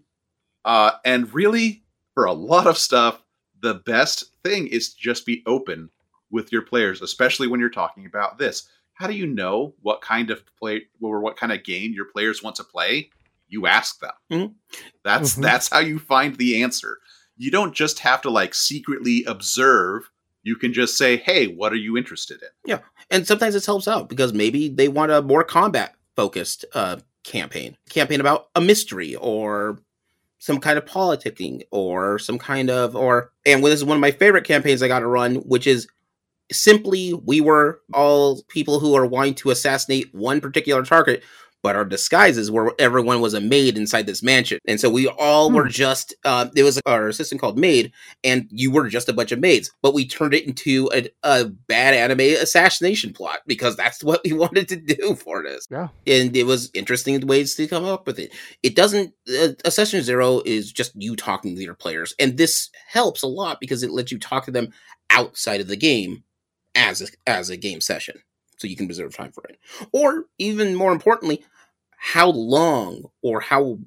Uh, 0.65 0.93
and 1.05 1.33
really, 1.33 1.85
for 2.15 2.25
a 2.25 2.33
lot 2.33 2.67
of 2.67 2.77
stuff, 2.77 3.23
the 3.61 3.75
best 3.75 4.25
thing 4.43 4.67
is 4.67 4.93
to 4.95 5.01
just 5.01 5.25
be 5.25 5.43
open 5.47 5.91
with 6.31 6.51
your 6.53 6.63
players, 6.63 7.01
especially 7.03 7.47
when 7.47 7.61
you're 7.61 7.71
talking 7.71 8.05
about 8.07 8.37
this. 8.39 8.69
How 8.95 9.07
do 9.07 9.15
you 9.15 9.27
know 9.27 9.75
what 9.83 10.01
kind 10.01 10.31
of 10.31 10.43
play 10.57 10.87
or 11.01 11.21
what 11.21 11.37
kind 11.37 11.53
of 11.53 11.65
game 11.65 11.93
your 11.93 12.07
players 12.07 12.43
want 12.43 12.57
to 12.57 12.65
play? 12.65 13.11
You 13.49 13.67
ask 13.67 14.01
them. 14.01 14.13
Mhm. 14.31 14.55
That's 15.05 15.37
Mhm. 15.37 15.43
that's 15.43 15.69
how 15.69 15.79
you 15.81 15.99
find 15.99 16.37
the 16.37 16.63
answer. 16.63 17.01
You 17.37 17.51
don't 17.51 17.75
just 17.75 17.99
have 18.01 18.23
to 18.23 18.31
like 18.31 18.55
secretly 18.55 19.25
observe. 19.25 20.11
You 20.45 20.57
can 20.57 20.73
just 20.73 20.97
say, 20.97 21.17
"Hey, 21.17 21.49
what 21.49 21.73
are 21.73 21.77
you 21.77 21.97
interested 21.97 22.41
in?" 22.43 22.49
Yeah, 22.65 22.79
and 23.11 23.27
sometimes 23.27 23.55
this 23.55 23.67
helps 23.67 23.89
out 23.89 24.09
because 24.09 24.33
maybe 24.33 24.69
they 24.69 24.89
want 24.89 25.11
a 25.11 25.21
more 25.23 25.43
combat 25.43 25.97
focused 26.15 26.65
uh, 26.75 26.99
campaign 27.25 27.77
campaign 27.89 28.21
about 28.21 28.49
a 28.55 28.61
mystery 28.61 29.17
or 29.17 29.79
some 30.39 30.61
kind 30.61 30.77
of 30.77 30.85
politicking 30.85 31.63
or 31.71 32.19
some 32.19 32.39
kind 32.39 32.71
of 32.71 32.95
or 32.95 33.33
and 33.47 33.65
this 33.65 33.75
is 33.75 33.85
one 33.85 33.97
of 33.97 34.01
my 34.01 34.11
favorite 34.11 34.45
campaigns 34.45 34.83
i 34.83 34.89
got 34.89 35.01
to 35.01 35.07
run 35.07 35.37
which 35.37 35.67
is 35.67 35.89
simply 36.53 37.15
we 37.25 37.41
were 37.41 37.81
all 37.95 38.43
people 38.49 38.79
who 38.79 38.95
are 38.95 39.07
wanting 39.07 39.35
to 39.35 39.51
assassinate 39.51 40.15
one 40.15 40.41
particular 40.41 40.83
target 40.85 41.23
but 41.65 41.75
our 41.77 41.85
disguises 41.85 42.51
were 42.51 42.75
everyone 42.79 43.21
was 43.23 43.33
a 43.35 43.41
maid 43.41 43.77
inside 43.79 44.07
this 44.07 44.23
mansion 44.23 44.59
and 44.69 44.79
so 44.79 44.89
we 44.91 45.09
all 45.09 45.51
were 45.51 45.65
Hmm. 45.65 45.71
just 45.71 46.15
uh, 46.25 46.47
it 46.55 46.63
was 46.63 46.81
our 46.87 47.09
assistant 47.09 47.41
called 47.41 47.59
maid 47.59 47.91
and 48.23 48.47
you 48.51 48.71
were 48.71 48.89
just 48.89 49.09
a 49.09 49.13
bunch 49.15 49.33
of 49.33 49.41
maids 49.41 49.73
but 49.83 49.95
we 49.95 50.07
turned 50.07 50.35
it 50.35 50.47
into 50.47 50.91
a, 50.95 51.09
a 51.23 51.47
bad 51.47 51.95
anime 51.95 52.21
assassination 52.21 53.13
plot 53.15 53.41
because 53.47 53.77
that's 53.77 54.05
what 54.05 54.21
we 54.25 54.33
wanted 54.45 54.69
to 54.69 54.77
do 54.77 55.15
for 55.15 55.43
this 55.43 55.67
Yeah. 55.71 55.89
and 56.07 56.37
it 56.37 56.45
was 56.45 56.71
interesting 56.75 57.19
ways 57.27 57.55
to 57.57 57.67
come 57.67 57.85
up 57.87 58.07
with 58.07 58.19
it 58.19 58.31
it 58.63 58.77
doesn't 58.77 59.15
uh, 59.29 59.49
a 59.65 59.71
session 59.71 60.03
zero 60.03 60.43
is 60.45 60.71
just 60.71 60.93
you 60.95 61.17
talking 61.17 61.57
to 61.57 61.63
your 61.63 61.75
players 61.75 62.15
and 62.21 62.37
this 62.37 62.69
helps 62.87 63.23
a 63.23 63.27
lot 63.27 63.59
because 63.61 63.83
it 63.83 63.91
lets 63.91 64.13
you 64.13 64.19
talk 64.19 64.45
to 64.45 64.51
them 64.51 64.69
outside 65.11 65.61
of 65.63 65.69
the 65.69 65.77
game 65.77 66.23
as 66.75 67.01
a, 67.01 67.07
as 67.27 67.49
a 67.51 67.57
game 67.57 67.81
session 67.81 68.17
so 68.59 68.67
you 68.69 68.77
can 68.77 68.87
reserve 68.89 69.17
time 69.17 69.33
for 69.33 69.45
it 69.49 69.59
or 69.93 70.27
even 70.39 70.75
more 70.77 70.93
importantly 70.93 71.43
how 72.05 72.29
long 72.29 73.03
or 73.23 73.41
how 73.41 73.79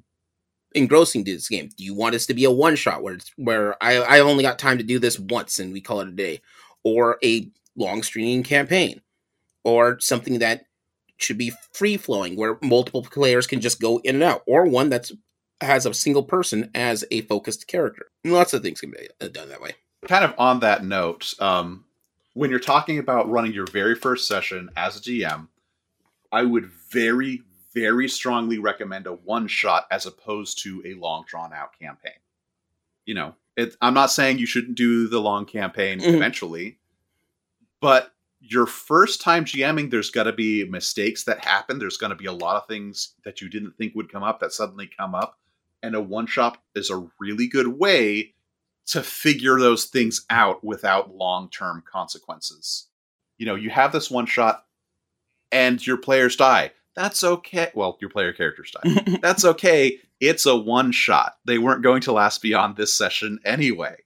engrossing 0.74 1.24
to 1.24 1.32
this 1.32 1.48
game? 1.48 1.70
Do 1.76 1.84
you 1.84 1.94
want 1.94 2.14
this 2.14 2.26
to 2.26 2.34
be 2.34 2.44
a 2.44 2.50
one 2.50 2.74
shot 2.74 3.00
where 3.00 3.14
it's 3.14 3.30
where 3.36 3.80
I, 3.80 3.98
I 3.98 4.18
only 4.18 4.42
got 4.42 4.58
time 4.58 4.76
to 4.78 4.84
do 4.84 4.98
this 4.98 5.20
once 5.20 5.60
and 5.60 5.72
we 5.72 5.80
call 5.80 6.00
it 6.00 6.08
a 6.08 6.12
day? 6.12 6.40
Or 6.82 7.18
a 7.22 7.48
long 7.76 8.02
streaming 8.02 8.42
campaign? 8.42 9.02
Or 9.62 10.00
something 10.00 10.40
that 10.40 10.64
should 11.18 11.38
be 11.38 11.52
free 11.72 11.96
flowing 11.96 12.34
where 12.34 12.58
multiple 12.60 13.02
players 13.02 13.46
can 13.46 13.60
just 13.60 13.80
go 13.80 13.98
in 13.98 14.16
and 14.16 14.24
out? 14.24 14.42
Or 14.48 14.66
one 14.66 14.88
that's 14.88 15.12
has 15.60 15.86
a 15.86 15.94
single 15.94 16.24
person 16.24 16.72
as 16.74 17.04
a 17.12 17.20
focused 17.22 17.68
character? 17.68 18.08
Lots 18.24 18.52
of 18.52 18.62
things 18.62 18.80
can 18.80 18.90
be 18.90 19.08
uh, 19.20 19.28
done 19.28 19.48
that 19.50 19.60
way. 19.60 19.76
Kind 20.08 20.24
of 20.24 20.34
on 20.38 20.58
that 20.60 20.84
note, 20.84 21.34
um, 21.38 21.84
when 22.34 22.50
you're 22.50 22.58
talking 22.58 22.98
about 22.98 23.30
running 23.30 23.52
your 23.52 23.66
very 23.66 23.94
first 23.94 24.26
session 24.26 24.70
as 24.76 24.96
a 24.96 25.00
GM, 25.00 25.46
I 26.32 26.42
would 26.42 26.66
very, 26.90 27.42
very 27.74 28.08
strongly 28.08 28.58
recommend 28.58 29.06
a 29.06 29.12
one 29.12 29.46
shot 29.48 29.86
as 29.90 30.06
opposed 30.06 30.62
to 30.62 30.82
a 30.86 30.94
long 30.94 31.24
drawn 31.26 31.52
out 31.52 31.78
campaign. 31.78 32.12
You 33.04 33.14
know, 33.14 33.34
it, 33.56 33.76
I'm 33.80 33.94
not 33.94 34.10
saying 34.10 34.38
you 34.38 34.46
shouldn't 34.46 34.76
do 34.76 35.08
the 35.08 35.20
long 35.20 35.44
campaign 35.46 36.00
Mhm. 36.00 36.14
eventually, 36.14 36.78
but 37.80 38.14
your 38.40 38.66
first 38.66 39.20
time 39.20 39.44
GMing, 39.44 39.90
there's 39.90 40.10
got 40.10 40.24
to 40.24 40.32
be 40.32 40.64
mistakes 40.64 41.24
that 41.24 41.44
happen. 41.44 41.78
There's 41.78 41.96
going 41.96 42.10
to 42.10 42.16
be 42.16 42.26
a 42.26 42.32
lot 42.32 42.56
of 42.56 42.68
things 42.68 43.14
that 43.24 43.40
you 43.40 43.48
didn't 43.48 43.76
think 43.76 43.94
would 43.94 44.10
come 44.12 44.22
up 44.22 44.40
that 44.40 44.52
suddenly 44.52 44.86
come 44.86 45.14
up. 45.14 45.38
And 45.82 45.94
a 45.94 46.00
one 46.00 46.26
shot 46.26 46.62
is 46.74 46.90
a 46.90 47.08
really 47.18 47.48
good 47.48 47.66
way 47.68 48.34
to 48.86 49.02
figure 49.02 49.58
those 49.58 49.86
things 49.86 50.24
out 50.30 50.62
without 50.64 51.14
long 51.14 51.50
term 51.50 51.82
consequences. 51.90 52.86
You 53.38 53.46
know, 53.46 53.54
you 53.54 53.70
have 53.70 53.92
this 53.92 54.10
one 54.10 54.26
shot 54.26 54.64
and 55.52 55.84
your 55.84 55.96
players 55.98 56.36
die. 56.36 56.72
That's 56.98 57.22
okay. 57.22 57.70
Well, 57.76 57.96
your 58.00 58.10
player 58.10 58.32
characters 58.32 58.72
die. 58.82 59.18
That's 59.22 59.44
okay. 59.44 60.00
It's 60.18 60.46
a 60.46 60.56
one 60.56 60.90
shot. 60.90 61.36
They 61.44 61.56
weren't 61.56 61.84
going 61.84 62.00
to 62.02 62.12
last 62.12 62.42
beyond 62.42 62.74
this 62.74 62.92
session 62.92 63.38
anyway. 63.44 63.98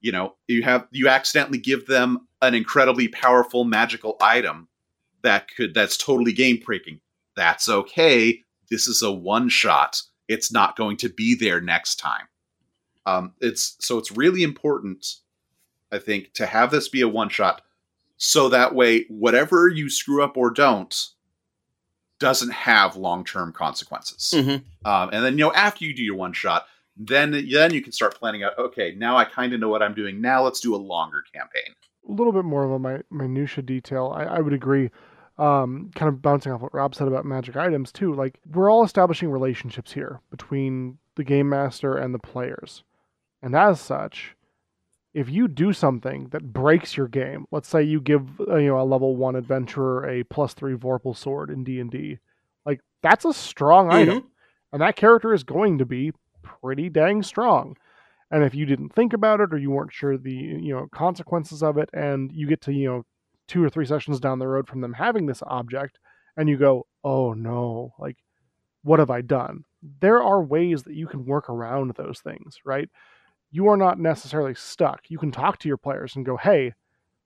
You 0.00 0.12
know, 0.12 0.36
you 0.46 0.62
have 0.62 0.86
you 0.92 1.08
accidentally 1.08 1.58
give 1.58 1.88
them 1.88 2.28
an 2.40 2.54
incredibly 2.54 3.08
powerful 3.08 3.64
magical 3.64 4.16
item 4.20 4.68
that 5.22 5.48
could 5.56 5.74
that's 5.74 5.96
totally 5.96 6.32
game 6.32 6.60
breaking. 6.64 7.00
That's 7.34 7.68
okay. 7.68 8.44
This 8.70 8.86
is 8.86 9.02
a 9.02 9.10
one 9.10 9.48
shot. 9.48 10.00
It's 10.28 10.52
not 10.52 10.76
going 10.76 10.98
to 10.98 11.08
be 11.08 11.34
there 11.34 11.60
next 11.60 11.96
time. 11.96 12.28
Um, 13.06 13.34
it's 13.40 13.76
so 13.80 13.98
it's 13.98 14.12
really 14.12 14.44
important, 14.44 15.16
I 15.90 15.98
think, 15.98 16.32
to 16.34 16.46
have 16.46 16.70
this 16.70 16.88
be 16.88 17.00
a 17.00 17.08
one 17.08 17.28
shot, 17.28 17.62
so 18.18 18.48
that 18.50 18.72
way 18.72 19.06
whatever 19.08 19.66
you 19.66 19.90
screw 19.90 20.22
up 20.22 20.36
or 20.36 20.52
don't 20.52 20.96
doesn't 22.20 22.52
have 22.52 22.94
long 22.96 23.24
term 23.24 23.52
consequences. 23.52 24.32
Mhm. 24.36 24.62
Um, 24.84 25.10
and 25.12 25.24
then 25.24 25.32
you 25.38 25.44
know 25.46 25.52
after 25.52 25.84
you 25.84 25.92
do 25.94 26.02
your 26.04 26.16
one 26.16 26.32
shot, 26.32 26.66
then 26.96 27.32
then 27.50 27.72
you 27.74 27.82
can 27.82 27.92
start 27.92 28.14
planning 28.16 28.42
out. 28.44 28.56
Okay, 28.58 28.94
now 28.96 29.16
I 29.16 29.24
kind 29.24 29.52
of 29.52 29.58
know 29.60 29.68
what 29.68 29.82
I'm 29.82 29.94
doing. 29.94 30.20
Now 30.20 30.42
let's 30.44 30.60
do 30.60 30.74
a 30.74 30.76
longer 30.76 31.24
campaign. 31.34 31.74
a 32.08 32.12
little 32.12 32.32
bit 32.32 32.44
more 32.44 32.64
of 32.64 32.70
a 32.70 32.78
mi- 32.78 33.02
minutia 33.10 33.62
detail. 33.62 34.12
I, 34.16 34.24
I 34.24 34.40
would 34.40 34.52
agree. 34.54 34.90
Um, 35.38 35.90
kind 35.94 36.08
of 36.08 36.20
bouncing 36.20 36.50
off 36.52 36.60
what 36.60 36.74
Rob 36.74 36.94
said 36.94 37.08
about 37.08 37.24
magic 37.24 37.56
items 37.56 37.92
too. 37.92 38.12
Like 38.14 38.38
we're 38.52 38.70
all 38.70 38.84
establishing 38.84 39.30
relationships 39.30 39.92
here 39.92 40.20
between 40.30 40.98
the 41.16 41.24
game 41.24 41.48
master 41.48 41.96
and 41.96 42.14
the 42.14 42.18
players, 42.18 42.84
and 43.42 43.54
as 43.56 43.80
such, 43.80 44.34
if 45.12 45.28
you 45.28 45.48
do 45.48 45.72
something 45.72 46.28
that 46.28 46.52
breaks 46.52 46.96
your 46.96 47.08
game, 47.08 47.46
let's 47.50 47.68
say 47.68 47.82
you 47.82 48.00
give 48.00 48.40
uh, 48.40 48.56
you 48.56 48.68
know 48.68 48.80
a 48.80 48.84
level 48.84 49.16
one 49.16 49.36
adventurer 49.36 50.08
a 50.08 50.24
plus 50.24 50.54
three 50.54 50.74
Vorpal 50.74 51.16
sword 51.16 51.50
in 51.50 51.64
D 51.64 51.80
and 51.80 51.90
D, 51.90 52.18
like 52.64 52.80
that's 53.02 53.24
a 53.24 53.32
strong 53.32 53.92
item, 53.92 54.28
and 54.72 54.80
that 54.82 54.96
character 54.96 55.34
is 55.34 55.42
going 55.42 55.78
to 55.78 55.86
be 55.86 56.12
pretty 56.42 56.88
dang 56.88 57.22
strong. 57.22 57.76
And 58.30 58.44
if 58.44 58.54
you 58.54 58.64
didn't 58.64 58.94
think 58.94 59.12
about 59.12 59.40
it 59.40 59.52
or 59.52 59.58
you 59.58 59.72
weren't 59.72 59.92
sure 59.92 60.16
the 60.16 60.32
you 60.32 60.72
know 60.72 60.86
consequences 60.92 61.62
of 61.62 61.76
it, 61.78 61.90
and 61.92 62.30
you 62.32 62.46
get 62.46 62.60
to 62.62 62.72
you 62.72 62.88
know 62.88 63.04
two 63.48 63.64
or 63.64 63.70
three 63.70 63.86
sessions 63.86 64.20
down 64.20 64.38
the 64.38 64.46
road 64.46 64.68
from 64.68 64.80
them 64.80 64.92
having 64.92 65.26
this 65.26 65.42
object, 65.46 65.98
and 66.36 66.48
you 66.48 66.56
go, 66.56 66.86
oh 67.02 67.32
no, 67.32 67.94
like 67.98 68.16
what 68.82 68.98
have 69.00 69.10
I 69.10 69.20
done? 69.20 69.64
There 70.00 70.22
are 70.22 70.42
ways 70.42 70.84
that 70.84 70.94
you 70.94 71.06
can 71.06 71.26
work 71.26 71.50
around 71.50 71.94
those 71.96 72.20
things, 72.20 72.58
right? 72.64 72.88
You 73.50 73.68
are 73.68 73.76
not 73.76 73.98
necessarily 73.98 74.54
stuck. 74.54 75.02
You 75.08 75.18
can 75.18 75.30
talk 75.30 75.58
to 75.58 75.68
your 75.68 75.76
players 75.76 76.16
and 76.16 76.24
go, 76.24 76.36
hey, 76.36 76.72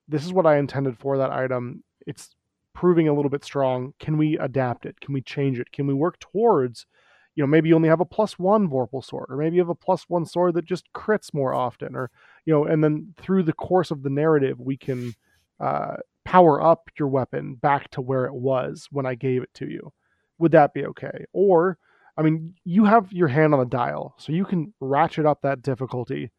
this 0.08 0.24
is 0.24 0.32
what 0.32 0.46
I 0.46 0.58
intended 0.58 0.98
for 0.98 1.18
that 1.18 1.30
item. 1.30 1.82
It's 2.06 2.34
proving 2.72 3.08
a 3.08 3.14
little 3.14 3.30
bit 3.30 3.44
strong. 3.44 3.94
Can 3.98 4.16
we 4.16 4.38
adapt 4.38 4.86
it? 4.86 5.00
Can 5.00 5.14
we 5.14 5.20
change 5.20 5.58
it? 5.58 5.72
Can 5.72 5.86
we 5.86 5.94
work 5.94 6.18
towards 6.18 6.86
you 7.34 7.42
know, 7.42 7.48
maybe 7.48 7.68
you 7.68 7.74
only 7.74 7.88
have 7.88 8.00
a 8.00 8.04
plus 8.04 8.38
one 8.38 8.68
Vorpal 8.68 9.04
sword, 9.04 9.26
or 9.28 9.36
maybe 9.36 9.56
you 9.56 9.62
have 9.62 9.68
a 9.68 9.74
plus 9.74 10.04
one 10.08 10.24
sword 10.24 10.54
that 10.54 10.64
just 10.64 10.92
crits 10.92 11.34
more 11.34 11.52
often, 11.52 11.96
or 11.96 12.10
you 12.44 12.52
know, 12.52 12.64
and 12.64 12.82
then 12.82 13.12
through 13.16 13.42
the 13.42 13.52
course 13.52 13.90
of 13.90 14.02
the 14.02 14.10
narrative, 14.10 14.60
we 14.60 14.76
can 14.76 15.14
uh, 15.60 15.96
power 16.24 16.62
up 16.62 16.90
your 16.98 17.08
weapon 17.08 17.56
back 17.56 17.90
to 17.90 18.00
where 18.00 18.26
it 18.26 18.34
was 18.34 18.88
when 18.90 19.06
I 19.06 19.14
gave 19.14 19.42
it 19.42 19.52
to 19.54 19.66
you. 19.68 19.92
Would 20.38 20.52
that 20.52 20.74
be 20.74 20.86
okay? 20.86 21.24
Or, 21.32 21.78
I 22.16 22.22
mean, 22.22 22.54
you 22.64 22.84
have 22.84 23.12
your 23.12 23.28
hand 23.28 23.54
on 23.54 23.60
the 23.60 23.66
dial, 23.66 24.14
so 24.18 24.32
you 24.32 24.44
can 24.44 24.72
ratchet 24.80 25.26
up 25.26 25.40
that 25.42 25.62
difficulty 25.62 26.30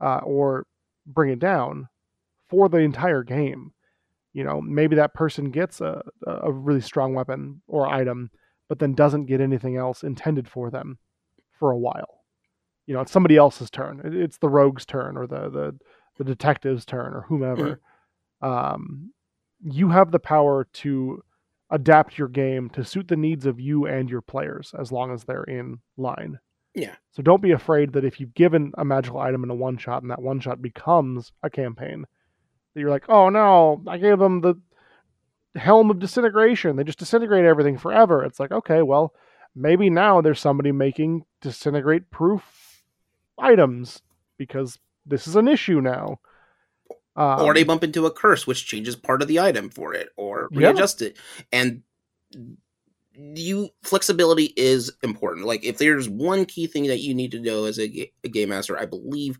uh, 0.00 0.20
or 0.22 0.66
bring 1.06 1.30
it 1.30 1.38
down 1.38 1.88
for 2.48 2.68
the 2.68 2.78
entire 2.78 3.22
game. 3.22 3.72
You 4.32 4.44
know, 4.44 4.60
maybe 4.60 4.96
that 4.96 5.14
person 5.14 5.50
gets 5.50 5.80
a, 5.80 6.02
a 6.26 6.50
really 6.50 6.80
strong 6.80 7.14
weapon 7.14 7.60
or 7.66 7.86
item 7.86 8.30
but 8.68 8.78
then 8.78 8.94
doesn't 8.94 9.26
get 9.26 9.40
anything 9.40 9.76
else 9.76 10.02
intended 10.02 10.48
for 10.48 10.70
them 10.70 10.98
for 11.58 11.70
a 11.70 11.78
while. 11.78 12.22
You 12.86 12.94
know, 12.94 13.00
it's 13.00 13.12
somebody 13.12 13.36
else's 13.36 13.70
turn. 13.70 14.00
It's 14.04 14.38
the 14.38 14.48
rogue's 14.48 14.86
turn 14.86 15.16
or 15.16 15.26
the 15.26 15.50
the, 15.50 15.78
the 16.18 16.24
detective's 16.24 16.84
turn 16.84 17.14
or 17.14 17.22
whomever. 17.22 17.80
Um, 18.40 19.12
you 19.60 19.88
have 19.88 20.12
the 20.12 20.20
power 20.20 20.68
to 20.72 21.22
adapt 21.70 22.18
your 22.18 22.28
game 22.28 22.70
to 22.70 22.84
suit 22.84 23.08
the 23.08 23.16
needs 23.16 23.46
of 23.46 23.60
you 23.60 23.86
and 23.86 24.08
your 24.08 24.22
players 24.22 24.72
as 24.78 24.90
long 24.90 25.12
as 25.12 25.24
they're 25.24 25.44
in 25.44 25.78
line. 25.96 26.38
Yeah. 26.74 26.94
So 27.12 27.22
don't 27.22 27.42
be 27.42 27.52
afraid 27.52 27.92
that 27.94 28.04
if 28.04 28.20
you've 28.20 28.34
given 28.34 28.72
a 28.78 28.84
magical 28.84 29.18
item 29.18 29.44
in 29.44 29.50
a 29.50 29.54
one 29.54 29.78
shot 29.78 30.02
and 30.02 30.10
that 30.10 30.22
one 30.22 30.40
shot 30.40 30.62
becomes 30.62 31.32
a 31.42 31.50
campaign, 31.50 32.04
that 32.74 32.80
you're 32.80 32.90
like, 32.90 33.08
oh 33.08 33.28
no, 33.28 33.82
I 33.86 33.98
gave 33.98 34.18
them 34.18 34.40
the 34.40 34.54
helm 35.56 35.90
of 35.90 35.98
disintegration. 35.98 36.76
They 36.76 36.84
just 36.84 36.98
disintegrate 36.98 37.44
everything 37.44 37.78
forever. 37.78 38.24
It's 38.24 38.38
like, 38.38 38.52
okay, 38.52 38.82
well, 38.82 39.12
maybe 39.54 39.90
now 39.90 40.20
there's 40.20 40.40
somebody 40.40 40.72
making 40.72 41.24
disintegrate 41.40 42.10
proof 42.10 42.84
items 43.38 44.00
because 44.36 44.78
this 45.04 45.26
is 45.26 45.36
an 45.36 45.48
issue 45.48 45.80
now. 45.80 46.20
Um, 47.18 47.42
or 47.42 47.52
they 47.52 47.64
bump 47.64 47.82
into 47.82 48.06
a 48.06 48.10
curse 48.12 48.46
which 48.46 48.64
changes 48.66 48.94
part 48.96 49.20
of 49.22 49.28
the 49.28 49.40
item 49.40 49.70
for 49.70 49.92
it 49.92 50.10
or 50.16 50.48
Yeah. 50.52 50.68
readjust 50.68 51.02
it. 51.02 51.16
And 51.52 51.82
you 53.14 53.70
flexibility 53.82 54.52
is 54.56 54.92
important. 55.02 55.46
Like 55.46 55.64
if 55.64 55.78
there's 55.78 56.08
one 56.08 56.44
key 56.44 56.66
thing 56.68 56.86
that 56.86 57.00
you 57.00 57.14
need 57.14 57.32
to 57.32 57.40
know 57.40 57.64
as 57.64 57.78
a, 57.78 57.88
ga- 57.88 58.12
a 58.22 58.28
game 58.28 58.50
master 58.50 58.78
i 58.78 58.84
believe 58.86 59.38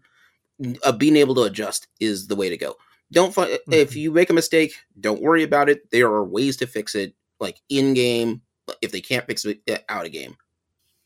uh, 0.83 0.91
being 0.93 1.15
able 1.17 1.37
to 1.37 1.43
adjust 1.43 1.87
is 2.01 2.27
the 2.27 2.35
way 2.35 2.49
to 2.49 2.57
go. 2.57 2.75
Don't 3.13 3.33
fi- 3.33 3.59
if 3.71 3.93
Mhm. 3.93 3.97
you 3.97 4.11
make 4.11 4.31
a 4.31 4.35
mistake 4.35 4.75
don't 5.01 5.23
worry 5.23 5.45
about 5.45 5.69
it. 5.69 5.89
There 5.93 6.09
are 6.09 6.25
ways 6.25 6.57
to 6.57 6.67
fix 6.67 6.97
it 6.97 7.15
like 7.39 7.61
in 7.69 7.95
game 7.95 8.43
if 8.83 8.91
they 8.91 9.01
can't 9.01 9.27
fix 9.27 9.45
it 9.45 9.61
uh, 9.71 9.79
out 9.89 10.05
of 10.07 10.11
game. 10.13 10.37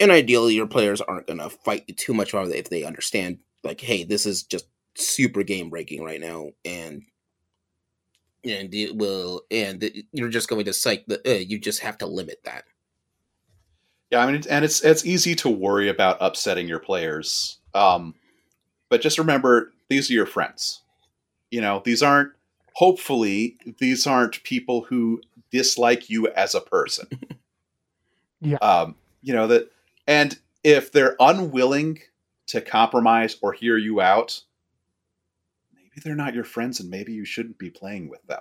And 0.01 0.11
ideally 0.11 0.55
your 0.55 0.67
players 0.67 1.03
aren't 1.03 1.27
going 1.27 1.39
to 1.41 1.51
fight 1.51 1.85
you 1.87 1.95
too 1.95 2.15
much 2.15 2.33
on 2.33 2.51
it 2.51 2.57
if 2.57 2.71
they 2.71 2.85
understand 2.85 3.39
like 3.63 3.81
hey 3.83 4.03
this 4.05 4.25
is 4.25 4.43
just 4.45 4.67
super 4.95 5.43
game 5.43 5.71
breaking 5.71 6.03
right 6.05 6.21
now 6.21 6.51
and 6.65 7.03
and 8.45 8.75
it 8.75 8.97
will 8.97 9.43
and 9.51 9.83
it- 9.83 10.07
you're 10.13 10.29
just 10.29 10.49
going 10.49 10.65
to 10.65 10.73
psych 10.73 11.05
the 11.07 11.21
uh, 11.29 11.39
you 11.39 11.59
just 11.59 11.81
have 11.81 11.97
to 11.99 12.07
limit 12.07 12.41
that 12.45 12.65
Yeah, 14.11 14.23
I 14.25 14.31
mean, 14.31 14.43
and 14.51 14.65
it's 14.65 14.83
it's 14.85 15.07
easy 15.07 15.35
to 15.37 15.49
worry 15.49 15.89
about 15.89 16.19
upsetting 16.21 16.69
your 16.69 16.79
players. 16.81 17.59
Um, 17.75 18.15
but 18.91 19.01
just 19.01 19.19
remember, 19.19 19.73
these 19.89 20.11
are 20.11 20.15
your 20.15 20.27
friends. 20.27 20.83
You 21.51 21.63
know, 21.63 21.81
these 21.85 22.03
aren't. 22.03 22.33
Hopefully, 22.75 23.57
these 23.79 24.07
aren't 24.07 24.43
people 24.45 24.83
who 24.83 25.23
dislike 25.51 26.11
you 26.11 26.29
as 26.29 26.55
a 26.55 26.61
person. 26.61 27.07
Yeah. 28.45 28.57
Um, 28.57 28.97
you 29.23 29.33
know 29.33 29.47
that, 29.47 29.71
and 30.09 30.37
if 30.65 30.91
they're 30.91 31.15
unwilling 31.21 32.01
to 32.49 32.61
compromise 32.61 33.37
or 33.41 33.53
hear 33.53 33.77
you 33.79 34.01
out, 34.01 34.43
maybe 35.93 36.03
they're 36.05 36.17
not 36.17 36.35
your 36.35 36.45
friends, 36.45 36.81
and 36.81 36.91
maybe 36.91 37.13
you 37.13 37.25
shouldn't 37.25 37.59
be 37.59 37.71
playing 37.71 38.09
with 38.09 38.27
them. 38.27 38.41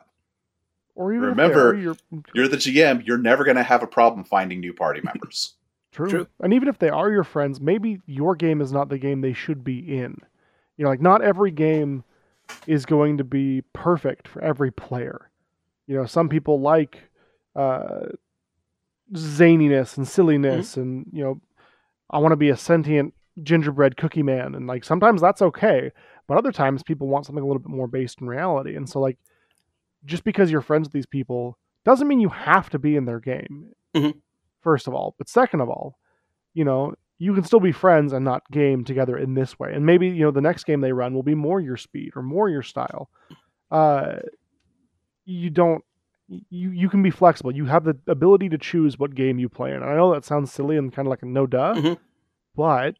or 0.95 1.13
even 1.13 1.29
remember, 1.29 1.69
are, 1.71 1.75
you're, 1.75 1.97
You're 2.33 2.47
the 2.47 2.57
GM. 2.57 3.05
You're 3.05 3.17
never 3.17 3.43
going 3.43 3.57
to 3.57 3.63
have 3.63 3.83
a 3.83 3.87
problem 3.87 4.23
finding 4.23 4.59
new 4.59 4.73
party 4.73 5.01
members. 5.03 5.55
True. 5.91 6.09
True. 6.09 6.27
And 6.39 6.53
even 6.53 6.67
if 6.69 6.79
they 6.79 6.89
are 6.89 7.11
your 7.11 7.25
friends, 7.25 7.59
maybe 7.59 7.99
your 8.05 8.35
game 8.35 8.61
is 8.61 8.71
not 8.71 8.89
the 8.89 8.97
game 8.97 9.21
they 9.21 9.33
should 9.33 9.63
be 9.63 9.79
in. 9.79 10.17
You 10.77 10.85
know, 10.85 10.89
like 10.89 11.01
not 11.01 11.21
every 11.21 11.51
game 11.51 12.03
is 12.65 12.85
going 12.85 13.17
to 13.17 13.23
be 13.23 13.63
perfect 13.73 14.27
for 14.27 14.41
every 14.41 14.71
player. 14.71 15.29
You 15.87 15.97
know, 15.97 16.05
some 16.05 16.29
people 16.29 16.61
like 16.61 16.99
uh, 17.55 18.05
zaniness 19.13 19.97
and 19.97 20.07
silliness, 20.07 20.77
and 20.77 21.05
you 21.11 21.23
know, 21.23 21.41
I 22.09 22.19
want 22.19 22.31
to 22.31 22.37
be 22.37 22.49
a 22.49 22.57
sentient 22.57 23.13
gingerbread 23.43 23.97
cookie 23.97 24.23
man, 24.23 24.55
and 24.55 24.67
like 24.67 24.85
sometimes 24.85 25.21
that's 25.21 25.41
okay, 25.41 25.91
but 26.31 26.37
other 26.37 26.53
times 26.53 26.81
people 26.81 27.09
want 27.09 27.25
something 27.25 27.43
a 27.43 27.45
little 27.45 27.59
bit 27.61 27.69
more 27.71 27.87
based 27.87 28.21
in 28.21 28.27
reality, 28.27 28.73
and 28.77 28.87
so 28.87 29.01
like 29.01 29.17
just 30.05 30.23
because 30.23 30.49
you're 30.49 30.61
friends 30.61 30.85
with 30.85 30.93
these 30.93 31.05
people 31.05 31.57
doesn't 31.83 32.07
mean 32.07 32.21
you 32.21 32.29
have 32.29 32.69
to 32.69 32.79
be 32.79 32.95
in 32.95 33.03
their 33.03 33.19
game. 33.19 33.71
Mhm. 33.93 34.13
First 34.61 34.87
of 34.87 34.93
all, 34.93 35.13
but 35.17 35.27
second 35.27 35.59
of 35.59 35.69
all, 35.69 35.97
you 36.53 36.63
know, 36.63 36.93
you 37.17 37.33
can 37.33 37.43
still 37.43 37.59
be 37.59 37.73
friends 37.73 38.13
and 38.13 38.23
not 38.23 38.49
game 38.49 38.85
together 38.85 39.17
in 39.17 39.33
this 39.33 39.59
way. 39.59 39.73
And 39.73 39.85
maybe, 39.85 40.07
you 40.07 40.21
know, 40.23 40.31
the 40.31 40.39
next 40.41 40.63
game 40.63 40.79
they 40.79 40.93
run 40.93 41.13
will 41.13 41.21
be 41.23 41.35
more 41.35 41.59
your 41.59 41.75
speed 41.77 42.11
or 42.15 42.21
more 42.23 42.49
your 42.49 42.63
style. 42.63 43.09
Uh 43.69 44.19
you 45.25 45.49
don't 45.49 45.83
you 46.49 46.71
you 46.71 46.89
can 46.89 47.03
be 47.03 47.11
flexible. 47.11 47.51
You 47.53 47.65
have 47.65 47.83
the 47.83 47.97
ability 48.07 48.47
to 48.49 48.57
choose 48.57 48.97
what 48.97 49.15
game 49.15 49.37
you 49.37 49.49
play 49.49 49.71
in. 49.71 49.77
And 49.81 49.85
I 49.91 49.95
know 49.95 50.13
that 50.13 50.23
sounds 50.25 50.51
silly 50.51 50.77
and 50.77 50.93
kind 50.93 51.07
of 51.07 51.09
like 51.09 51.21
a 51.23 51.25
no 51.25 51.45
duh, 51.45 51.73
Mhm. 51.75 51.97
but 52.55 52.95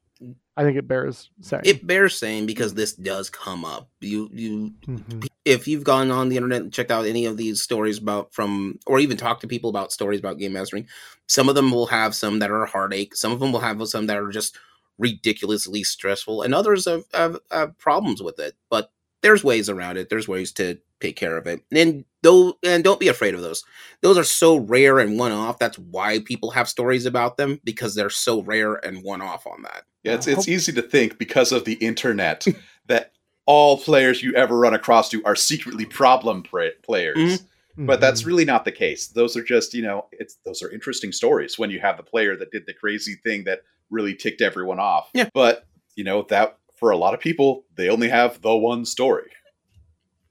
I 0.57 0.63
think 0.63 0.77
it 0.77 0.87
bears 0.87 1.29
saying. 1.41 1.63
it 1.65 1.87
bears 1.87 2.17
saying 2.17 2.45
because 2.45 2.73
this 2.73 2.93
does 2.93 3.29
come 3.29 3.65
up 3.65 3.89
you 4.01 4.29
you 4.33 4.73
Mhm. 4.87 5.27
if 5.45 5.67
you've 5.67 5.83
gone 5.83 6.11
on 6.11 6.29
the 6.29 6.35
internet 6.35 6.61
and 6.61 6.73
checked 6.73 6.91
out 6.91 7.05
any 7.05 7.25
of 7.25 7.37
these 7.37 7.61
stories 7.61 7.97
about 7.97 8.33
from 8.33 8.77
or 8.85 8.99
even 8.99 9.17
talked 9.17 9.41
to 9.41 9.47
people 9.47 9.69
about 9.69 9.91
stories 9.91 10.19
about 10.19 10.37
game 10.37 10.53
mastering 10.53 10.87
some 11.27 11.49
of 11.49 11.55
them 11.55 11.71
will 11.71 11.87
have 11.87 12.13
some 12.13 12.39
that 12.39 12.51
are 12.51 12.65
heartache 12.65 13.15
some 13.15 13.31
of 13.31 13.39
them 13.39 13.51
will 13.51 13.59
have 13.61 13.87
some 13.87 14.07
that 14.07 14.17
are 14.17 14.29
just 14.29 14.55
ridiculously 14.99 15.83
stressful 15.83 16.43
and 16.43 16.53
others 16.53 16.85
have, 16.85 17.03
have, 17.13 17.39
have 17.49 17.77
problems 17.79 18.21
with 18.21 18.39
it 18.39 18.55
but 18.69 18.91
there's 19.21 19.43
ways 19.43 19.69
around 19.69 19.97
it 19.97 20.09
there's 20.09 20.27
ways 20.27 20.51
to 20.51 20.77
take 20.99 21.15
care 21.15 21.37
of 21.37 21.47
it 21.47 21.61
and 21.71 22.05
though 22.23 22.57
and 22.63 22.83
don't 22.83 22.99
be 22.99 23.07
afraid 23.07 23.33
of 23.33 23.41
those 23.41 23.63
those 24.01 24.17
are 24.17 24.23
so 24.23 24.57
rare 24.57 24.99
and 24.99 25.17
one 25.17 25.31
off 25.31 25.57
that's 25.59 25.79
why 25.79 26.19
people 26.19 26.51
have 26.51 26.69
stories 26.69 27.05
about 27.05 27.37
them 27.37 27.59
because 27.63 27.95
they're 27.95 28.09
so 28.09 28.41
rare 28.43 28.75
and 28.85 29.03
one 29.03 29.21
off 29.21 29.45
on 29.47 29.61
that 29.63 29.83
Yeah, 30.03 30.13
it's 30.13 30.27
it's 30.27 30.47
easy 30.47 30.71
to 30.73 30.81
think 30.81 31.17
because 31.17 31.51
of 31.51 31.65
the 31.65 31.73
internet 31.73 32.45
that 32.87 33.13
all 33.47 33.77
players 33.77 34.21
you 34.21 34.33
ever 34.35 34.57
run 34.57 34.73
across 34.75 35.09
to 35.09 35.23
are 35.25 35.35
secretly 35.35 35.83
problem 35.85 36.43
pra- 36.43 36.71
players. 36.83 37.17
Mhm. 37.17 37.87
But 37.87 37.99
that's 37.99 38.21
Mhm. 38.21 38.25
really 38.27 38.45
not 38.45 38.65
the 38.65 38.71
case. 38.71 39.07
Those 39.07 39.35
are 39.35 39.43
just, 39.43 39.73
you 39.73 39.81
know, 39.81 40.05
it's 40.11 40.37
those 40.45 40.61
are 40.61 40.69
interesting 40.69 41.11
stories 41.11 41.57
when 41.57 41.71
you 41.71 41.79
have 41.79 41.97
the 41.97 42.03
player 42.03 42.35
that 42.37 42.51
did 42.51 42.65
the 42.67 42.73
crazy 42.73 43.15
thing 43.23 43.45
that 43.45 43.61
really 43.89 44.13
ticked 44.13 44.41
everyone 44.41 44.79
off. 44.79 45.09
Yeah. 45.13 45.29
But, 45.33 45.65
you 45.95 46.03
know, 46.03 46.21
that 46.29 46.57
for 46.81 46.89
a 46.89 46.97
lot 46.97 47.13
of 47.13 47.19
people, 47.21 47.63
they 47.75 47.87
only 47.89 48.09
have 48.09 48.41
the 48.41 48.55
one 48.57 48.83
story. 48.83 49.29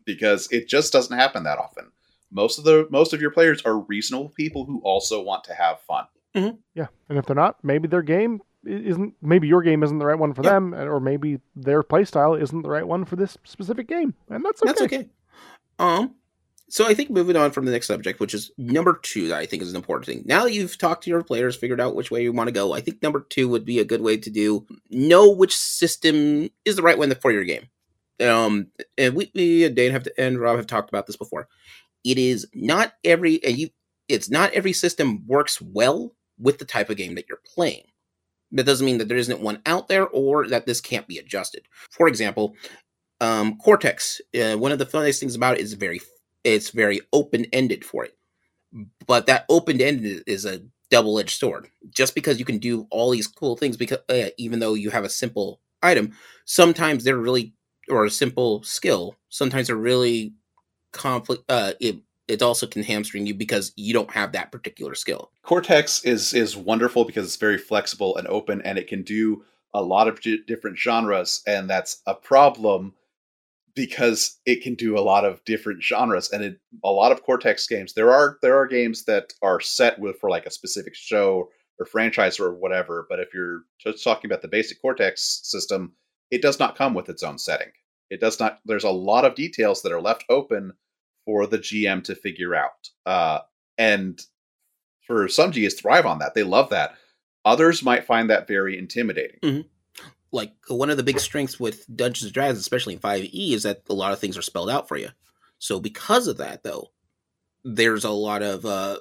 Because 0.04 0.48
it 0.50 0.68
just 0.68 0.92
doesn't 0.92 1.16
happen 1.16 1.44
that 1.44 1.58
often. 1.58 1.92
Most 2.32 2.58
of 2.58 2.64
the 2.64 2.86
most 2.90 3.12
of 3.12 3.20
your 3.20 3.30
players 3.30 3.62
are 3.62 3.78
reasonable 3.78 4.28
people 4.30 4.64
who 4.64 4.80
also 4.82 5.22
want 5.22 5.44
to 5.44 5.54
have 5.54 5.80
fun. 5.80 6.06
Yeah, 6.34 6.86
and 7.08 7.18
if 7.18 7.26
they're 7.26 7.36
not, 7.36 7.62
maybe 7.62 7.86
their 7.88 8.02
game 8.02 8.40
isn't. 8.64 9.14
Maybe 9.22 9.46
your 9.48 9.62
game 9.62 9.82
isn't 9.82 9.98
the 9.98 10.06
right 10.06 10.18
one 10.18 10.34
for 10.34 10.42
Yeah. 10.42 10.50
them, 10.50 10.74
or 10.74 10.98
maybe 11.00 11.38
their 11.54 11.82
playstyle 11.82 12.40
isn't 12.40 12.62
the 12.62 12.68
right 12.68 12.86
one 12.86 13.04
for 13.04 13.16
this 13.16 13.36
specific 13.44 13.86
game, 13.88 14.14
and 14.28 14.44
that's 14.44 14.62
okay. 14.62 14.68
That's 14.68 14.82
okay. 14.82 15.08
Um, 15.78 16.14
so 16.70 16.86
I 16.86 16.94
think 16.94 17.10
moving 17.10 17.36
on 17.36 17.50
from 17.50 17.64
the 17.64 17.72
next 17.72 17.88
subject, 17.88 18.20
which 18.20 18.32
is 18.32 18.52
number 18.56 18.98
two, 19.02 19.28
that 19.28 19.38
I 19.38 19.46
think 19.46 19.62
is 19.62 19.70
an 19.70 19.76
important 19.76 20.06
thing. 20.06 20.22
Now 20.24 20.44
that 20.44 20.52
you've 20.52 20.78
talked 20.78 21.02
to 21.04 21.10
your 21.10 21.24
players, 21.24 21.56
figured 21.56 21.80
out 21.80 21.96
which 21.96 22.10
way 22.10 22.22
you 22.22 22.32
want 22.32 22.46
to 22.46 22.52
go, 22.52 22.72
I 22.72 22.80
think 22.80 23.02
number 23.02 23.26
two 23.28 23.48
would 23.48 23.64
be 23.64 23.80
a 23.80 23.84
good 23.84 24.00
way 24.00 24.16
to 24.16 24.30
do 24.30 24.66
know 24.88 25.28
which 25.28 25.56
system 25.56 26.48
is 26.64 26.76
the 26.76 26.82
right 26.82 26.96
one 26.96 27.12
for 27.16 27.32
your 27.32 27.44
game. 27.44 27.68
Um, 28.20 28.68
and 28.96 29.14
we, 29.14 29.32
we 29.34 29.64
and 29.64 29.76
Daine 29.76 29.90
have 29.90 30.04
to, 30.04 30.12
and 30.16 30.38
Rob 30.38 30.58
have 30.58 30.66
talked 30.66 30.90
about 30.90 31.06
this 31.06 31.16
before. 31.16 31.48
It 32.04 32.18
is 32.18 32.46
not 32.54 32.94
every 33.04 33.42
and 33.44 33.58
you. 33.58 33.70
It's 34.08 34.30
not 34.30 34.52
every 34.52 34.72
system 34.72 35.26
works 35.26 35.60
well 35.60 36.14
with 36.38 36.58
the 36.58 36.64
type 36.64 36.90
of 36.90 36.96
game 36.96 37.14
that 37.16 37.28
you're 37.28 37.42
playing. 37.54 37.84
That 38.52 38.66
doesn't 38.66 38.84
mean 38.84 38.98
that 38.98 39.08
there 39.08 39.16
isn't 39.16 39.40
one 39.40 39.62
out 39.66 39.88
there 39.88 40.06
or 40.08 40.48
that 40.48 40.66
this 40.66 40.80
can't 40.80 41.06
be 41.06 41.18
adjusted. 41.18 41.66
For 41.90 42.08
example, 42.08 42.54
um, 43.20 43.58
Cortex. 43.58 44.20
Uh, 44.34 44.56
one 44.56 44.72
of 44.72 44.78
the 44.78 44.86
funniest 44.86 45.20
things 45.20 45.34
about 45.34 45.58
it 45.58 45.60
is 45.60 45.74
very 45.74 46.00
it's 46.44 46.70
very 46.70 47.00
open 47.12 47.46
ended 47.52 47.84
for 47.84 48.04
it, 48.04 48.16
but 49.06 49.26
that 49.26 49.44
open 49.48 49.80
ended 49.80 50.24
is 50.26 50.44
a 50.44 50.62
double 50.90 51.18
edged 51.18 51.38
sword. 51.38 51.68
Just 51.90 52.14
because 52.14 52.38
you 52.38 52.44
can 52.44 52.58
do 52.58 52.86
all 52.90 53.10
these 53.10 53.26
cool 53.26 53.56
things, 53.56 53.76
because 53.76 53.98
uh, 54.08 54.30
even 54.36 54.58
though 54.58 54.74
you 54.74 54.90
have 54.90 55.04
a 55.04 55.10
simple 55.10 55.60
item, 55.82 56.12
sometimes 56.44 57.04
they're 57.04 57.16
really 57.16 57.54
or 57.88 58.04
a 58.04 58.10
simple 58.10 58.62
skill. 58.62 59.16
Sometimes 59.28 59.66
they're 59.66 59.76
really 59.76 60.34
conflict. 60.92 61.44
Uh, 61.48 61.72
it 61.80 61.96
it 62.28 62.42
also 62.42 62.66
can 62.66 62.82
hamstring 62.82 63.26
you 63.26 63.34
because 63.34 63.72
you 63.76 63.92
don't 63.92 64.12
have 64.12 64.32
that 64.32 64.52
particular 64.52 64.94
skill. 64.94 65.30
Cortex 65.42 66.04
is 66.04 66.32
is 66.32 66.56
wonderful 66.56 67.04
because 67.04 67.26
it's 67.26 67.36
very 67.36 67.58
flexible 67.58 68.16
and 68.16 68.26
open, 68.28 68.62
and 68.62 68.78
it 68.78 68.86
can 68.86 69.02
do 69.02 69.44
a 69.74 69.82
lot 69.82 70.08
of 70.08 70.20
di- 70.20 70.42
different 70.46 70.78
genres, 70.78 71.42
and 71.46 71.68
that's 71.68 72.02
a 72.06 72.14
problem 72.14 72.94
because 73.80 74.38
it 74.44 74.62
can 74.62 74.74
do 74.74 74.98
a 74.98 75.00
lot 75.00 75.24
of 75.24 75.42
different 75.46 75.82
genres. 75.82 76.30
And 76.30 76.44
it, 76.44 76.60
a 76.84 76.90
lot 76.90 77.12
of 77.12 77.22
Cortex 77.22 77.66
games, 77.66 77.94
there 77.94 78.12
are 78.12 78.36
there 78.42 78.58
are 78.58 78.66
games 78.66 79.06
that 79.06 79.32
are 79.40 79.58
set 79.58 79.98
with 79.98 80.20
for 80.20 80.28
like 80.28 80.44
a 80.44 80.50
specific 80.50 80.94
show 80.94 81.48
or 81.78 81.86
franchise 81.86 82.38
or 82.38 82.52
whatever. 82.52 83.06
But 83.08 83.20
if 83.20 83.32
you're 83.32 83.62
just 83.78 84.04
talking 84.04 84.30
about 84.30 84.42
the 84.42 84.48
basic 84.48 84.82
Cortex 84.82 85.40
system, 85.44 85.94
it 86.30 86.42
does 86.42 86.58
not 86.58 86.76
come 86.76 86.92
with 86.92 87.08
its 87.08 87.22
own 87.22 87.38
setting. 87.38 87.70
It 88.10 88.20
does 88.20 88.38
not. 88.38 88.60
There's 88.66 88.84
a 88.84 88.90
lot 88.90 89.24
of 89.24 89.34
details 89.34 89.80
that 89.80 89.92
are 89.92 90.02
left 90.02 90.24
open 90.28 90.74
for 91.24 91.46
the 91.46 91.58
GM 91.58 92.04
to 92.04 92.14
figure 92.14 92.54
out. 92.54 92.90
Uh, 93.06 93.38
and 93.78 94.20
for 95.06 95.26
some 95.26 95.52
GAs 95.52 95.72
thrive 95.72 96.04
on 96.04 96.18
that. 96.18 96.34
They 96.34 96.42
love 96.42 96.68
that. 96.68 96.96
Others 97.46 97.82
might 97.82 98.04
find 98.04 98.28
that 98.28 98.46
very 98.46 98.76
intimidating. 98.76 99.40
Like 100.32 100.52
one 100.68 100.90
of 100.90 100.96
the 100.96 101.02
big 101.02 101.18
strengths 101.18 101.58
with 101.58 101.84
Dungeons 101.94 102.26
and 102.26 102.34
Dragons, 102.34 102.58
especially 102.58 102.94
in 102.94 103.00
5e, 103.00 103.52
is 103.52 103.64
that 103.64 103.82
a 103.88 103.94
lot 103.94 104.12
of 104.12 104.18
things 104.18 104.38
are 104.38 104.42
spelled 104.42 104.70
out 104.70 104.88
for 104.88 104.96
you. 104.96 105.08
So 105.58 105.80
because 105.80 106.26
of 106.26 106.38
that, 106.38 106.62
though, 106.62 106.90
there's 107.64 108.04
a 108.04 108.10
lot 108.10 108.42
of 108.42 108.64
uh, 108.64 108.98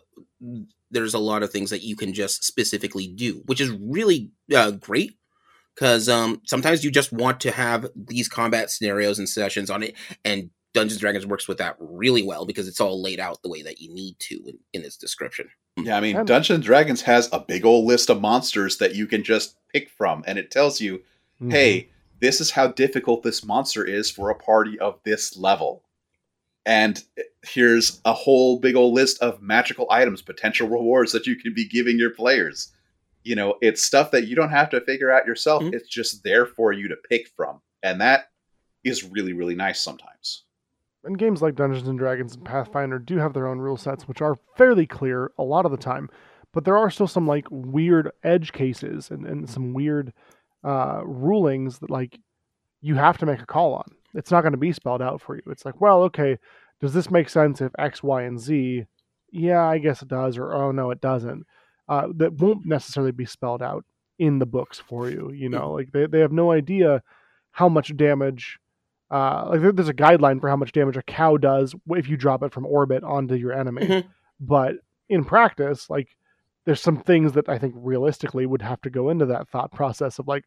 there's 0.92 1.14
a 1.14 1.20
lot 1.20 1.44
of 1.44 1.52
things 1.52 1.70
that 1.70 1.84
you 1.84 1.96
can 1.96 2.14
just 2.14 2.44
specifically 2.44 3.08
do, 3.08 3.42
which 3.46 3.62
is 3.62 3.70
really 3.70 4.32
uh, 4.54 4.72
great. 4.72 5.18
because 5.76 6.10
um, 6.10 6.42
sometimes 6.46 6.84
you 6.84 6.92
just 6.92 7.12
want 7.14 7.40
to 7.42 7.52
have 7.52 7.88
these 7.96 8.28
combat 8.28 8.70
scenarios 8.70 9.20
and 9.20 9.30
sessions 9.30 9.70
on 9.70 9.84
it, 9.84 9.96
and 10.26 10.50
Dungeons 10.74 10.94
and 10.94 11.02
Dragons 11.02 11.26
works 11.26 11.48
with 11.48 11.58
that 11.60 11.78
really 11.80 12.24
well 12.24 12.46
because 12.46 12.68
it's 12.68 12.82
all 12.82 13.02
laid 13.02 13.20
out 13.20 13.42
the 13.42 13.50
way 13.50 13.62
that 13.62 13.80
you 13.80 13.94
need 13.94 14.20
to 14.20 14.36
in, 14.46 14.58
in 14.74 14.84
its 14.84 14.98
description. 14.98 15.50
Yeah, 15.78 15.98
I 15.98 16.02
mean, 16.02 16.16
Dungeons 16.26 16.50
and 16.58 16.64
Dragons 16.64 17.02
has 17.04 17.30
a 17.32 17.40
big 17.40 17.66
old 17.66 17.86
list 17.86 18.10
of 18.10 18.20
monsters 18.20 18.78
that 18.78 18.96
you 18.96 19.08
can 19.08 19.24
just 19.24 19.56
pick 19.72 19.90
from, 19.90 20.24
and 20.28 20.38
it 20.38 20.52
tells 20.52 20.82
you, 20.82 21.02
Mhm. 21.42 21.52
hey, 21.52 21.90
this 22.20 22.42
is 22.42 22.52
how 22.52 22.68
difficult 22.68 23.24
this 23.24 23.46
monster 23.46 23.84
is 23.86 24.12
for 24.12 24.30
a 24.30 24.36
party 24.36 24.78
of 24.80 25.00
this 25.04 25.38
level. 25.38 25.84
And 26.66 27.02
here's 27.44 28.02
a 28.06 28.14
whole 28.14 28.60
big 28.60 28.76
old 28.76 28.94
list 28.94 29.22
of 29.22 29.42
magical 29.42 29.88
items, 29.90 30.22
potential 30.22 30.68
rewards 30.68 31.12
that 31.14 31.26
you 31.26 31.36
can 31.36 31.54
be 31.54 31.68
giving 31.68 31.98
your 31.98 32.10
players. 32.12 32.72
You 33.24 33.36
know, 33.36 33.56
it's 33.62 33.82
stuff 33.82 34.12
that 34.12 34.28
you 34.28 34.36
don't 34.36 34.50
have 34.50 34.70
to 34.72 34.82
figure 34.82 35.12
out 35.12 35.26
yourself. 35.26 35.64
Mhm. 35.64 35.74
It's 35.74 35.88
just 35.88 36.24
there 36.24 36.46
for 36.46 36.74
you 36.74 36.88
to 36.90 36.96
pick 37.10 37.28
from. 37.30 37.62
And 37.84 38.02
that 38.02 38.30
is 38.84 39.04
really, 39.06 39.34
really 39.34 39.56
nice 39.56 39.80
sometimes. 39.82 40.44
and 41.06 41.18
games 41.18 41.42
like 41.42 41.56
Dungeons 41.56 41.88
and 41.88 41.98
Dragons 41.98 42.36
and 42.36 42.44
Pathfinder 42.44 43.00
do 43.00 43.16
have 43.20 43.34
their 43.34 43.48
own 43.48 43.60
rule 43.60 43.78
sets, 43.78 44.06
which 44.06 44.22
are 44.22 44.38
fairly 44.58 44.86
clear 44.86 45.32
a 45.38 45.44
lot 45.44 45.64
of 45.66 45.72
the 45.72 45.78
time. 45.78 46.10
But 46.52 46.66
there 46.66 46.76
are 46.78 46.90
still 46.90 47.08
some 47.08 47.26
like 47.26 47.48
weird 47.50 48.12
edge 48.22 48.52
cases 48.52 49.10
and, 49.10 49.26
and 49.26 49.50
some 49.50 49.74
weird 49.74 50.12
uh, 50.64 51.02
rulings 51.04 51.80
that 51.80 51.90
like 51.90 52.20
you 52.82 52.96
have 52.96 53.18
to 53.20 53.26
make 53.26 53.42
a 53.42 53.46
call 53.46 53.74
on. 53.76 53.92
It's 54.14 54.32
not 54.32 54.42
going 54.42 54.54
to 54.54 54.58
be 54.58 54.74
spelled 54.74 55.02
out 55.02 55.22
for 55.22 55.36
you. 55.36 55.44
It's 55.48 55.66
like, 55.66 55.80
well, 55.80 56.04
okay, 56.04 56.38
does 56.82 56.94
this 56.94 57.12
make 57.12 57.30
sense 57.30 57.62
if 57.62 57.72
X, 57.78 58.02
Y, 58.02 58.24
and 58.24 58.40
Z? 58.40 58.86
Yeah, 59.32 59.64
I 59.64 59.78
guess 59.78 60.02
it 60.02 60.08
does, 60.08 60.38
or 60.38 60.54
oh 60.54 60.72
no, 60.72 60.92
it 60.92 61.02
doesn't. 61.02 61.46
Uh, 61.88 62.08
that 62.18 62.34
won't 62.34 62.66
necessarily 62.66 63.12
be 63.12 63.26
spelled 63.26 63.62
out 63.62 63.86
in 64.18 64.40
the 64.40 64.46
books 64.46 64.80
for 64.80 65.10
you. 65.10 65.32
You 65.32 65.50
know, 65.50 65.72
like 65.72 65.92
they, 65.92 66.06
they 66.08 66.20
have 66.20 66.32
no 66.32 66.52
idea 66.52 67.04
how 67.52 67.70
much 67.70 67.96
damage 67.96 68.60
uh, 69.12 69.48
like 69.50 69.76
there's 69.76 69.90
a 69.90 69.94
guideline 69.94 70.40
for 70.40 70.50
how 70.50 70.56
much 70.56 70.72
damage 70.72 70.98
a 70.98 71.02
cow 71.04 71.36
does 71.38 71.74
if 71.90 72.08
you 72.08 72.16
drop 72.16 72.44
it 72.44 72.54
from 72.54 72.66
orbit 72.66 73.04
onto 73.04 73.36
your 73.36 73.54
enemy. 73.54 73.82
Mhm. 73.88 74.06
But 74.40 74.76
in 75.10 75.26
practice, 75.26 75.90
like 75.90 76.16
there's 76.70 76.80
some 76.82 76.98
things 76.98 77.32
that 77.32 77.50
I 77.50 77.58
think 77.58 77.74
realistically 77.76 78.46
would 78.46 78.62
have 78.62 78.80
to 78.82 78.92
go 78.92 79.10
into 79.10 79.26
that 79.26 79.50
thought 79.50 79.72
process 79.72 80.20
of 80.20 80.28
like, 80.28 80.44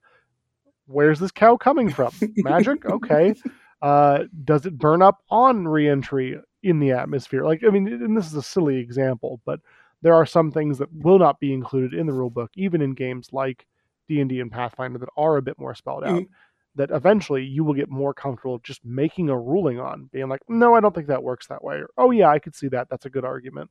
where's 0.86 1.18
this 1.18 1.32
cow 1.32 1.56
coming 1.56 1.90
from? 1.90 2.12
Magic? 2.36 2.84
Okay. 2.88 3.34
Uh, 3.82 4.20
does 4.44 4.64
it 4.64 4.78
burn 4.78 5.02
up 5.02 5.24
on 5.30 5.66
reentry 5.66 6.38
in 6.62 6.78
the 6.78 6.92
atmosphere? 6.92 7.44
Like, 7.44 7.64
I 7.66 7.70
mean, 7.70 7.88
and 7.88 8.16
this 8.16 8.26
is 8.26 8.34
a 8.34 8.42
silly 8.42 8.76
example, 8.76 9.40
but 9.44 9.58
there 10.02 10.14
are 10.14 10.24
some 10.24 10.52
things 10.52 10.78
that 10.78 10.92
will 10.94 11.18
not 11.18 11.40
be 11.40 11.52
included 11.52 11.92
in 11.92 12.06
the 12.06 12.12
rulebook, 12.12 12.50
even 12.54 12.80
in 12.82 12.92
games 12.94 13.30
like 13.32 13.66
D 14.08 14.20
and 14.20 14.30
D 14.30 14.38
and 14.38 14.52
Pathfinder 14.52 15.00
that 15.00 15.08
are 15.16 15.38
a 15.38 15.42
bit 15.42 15.58
more 15.58 15.74
spelled 15.74 16.04
out. 16.04 16.20
Mhm. 16.22 16.28
That 16.76 16.92
eventually 16.92 17.42
you 17.42 17.64
will 17.64 17.74
get 17.74 17.90
more 17.90 18.14
comfortable 18.14 18.60
just 18.60 18.84
making 18.84 19.28
a 19.28 19.36
ruling 19.36 19.80
on, 19.80 20.08
being 20.12 20.28
like, 20.28 20.42
no, 20.48 20.76
I 20.76 20.80
don't 20.80 20.94
think 20.94 21.08
that 21.08 21.24
works 21.24 21.48
that 21.48 21.64
way, 21.64 21.78
or 21.78 21.90
oh 21.98 22.12
yeah, 22.12 22.28
I 22.28 22.38
could 22.38 22.54
see 22.54 22.68
that. 22.68 22.88
That's 22.88 23.06
a 23.06 23.10
good 23.10 23.24
argument. 23.24 23.70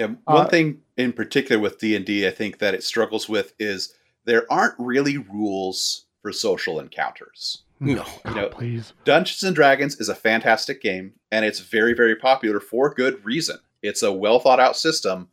Yeah, 0.00 0.06
one 0.24 0.46
Uh, 0.46 0.48
thing 0.48 0.80
in 0.96 1.12
particular 1.12 1.60
with 1.60 1.78
D 1.78 1.94
and 1.94 2.06
D, 2.06 2.26
I 2.26 2.30
think 2.30 2.58
that 2.58 2.72
it 2.74 2.82
struggles 2.82 3.28
with 3.28 3.52
is 3.58 3.94
there 4.24 4.50
aren't 4.50 4.74
really 4.78 5.18
rules 5.18 6.06
for 6.22 6.32
social 6.32 6.80
encounters. 6.80 7.62
No. 7.80 8.04
God, 8.24 8.36
know- 8.36 8.48
please. 8.48 8.92
Dungeons 9.04 9.42
and 9.42 9.54
Dragons 9.54 10.00
is 10.00 10.08
a 10.08 10.14
fantastic 10.14 10.80
game, 10.82 11.14
and 11.30 11.44
it's 11.44 11.60
very, 11.60 11.92
very 11.94 12.16
popular 12.16 12.60
for 12.60 12.92
good 12.94 13.22
reason. 13.24 13.58
It's 13.82 14.02
a 14.02 14.10
well 14.12 14.38
thought 14.40 14.60
out 14.60 14.76
system 14.76 15.28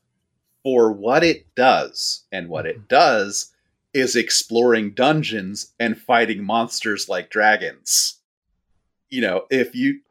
for 0.64 0.92
what 0.92 1.24
it 1.24 1.46
does, 1.56 2.26
and 2.32 2.50
what 2.50 2.66
it 2.66 2.88
does 2.90 3.54
is 3.94 4.16
exploring 4.18 4.92
dungeons 4.94 5.74
and 5.80 5.98
fighting 5.98 6.44
monsters 6.44 7.08
like 7.08 7.30
dragons. 7.30 8.20
You 9.10 9.22
know, 9.22 9.46
if 9.50 9.74
you 9.76 10.02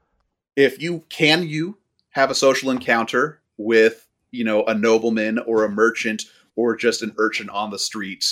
if 0.57 0.81
you 0.81 1.05
can 1.11 1.47
you 1.47 1.77
have 2.11 2.31
a 2.31 2.35
social 2.35 2.71
encounter 2.71 3.43
with 3.59 4.06
you 4.31 4.45
know 4.45 4.65
a 4.65 4.75
nobleman 4.75 5.39
or 5.41 5.65
a 5.65 5.69
merchant 5.69 6.25
or 6.57 6.75
just 6.77 7.03
an 7.03 7.15
urchin 7.19 7.49
on 7.51 7.71
the 7.71 7.79
street 7.79 8.25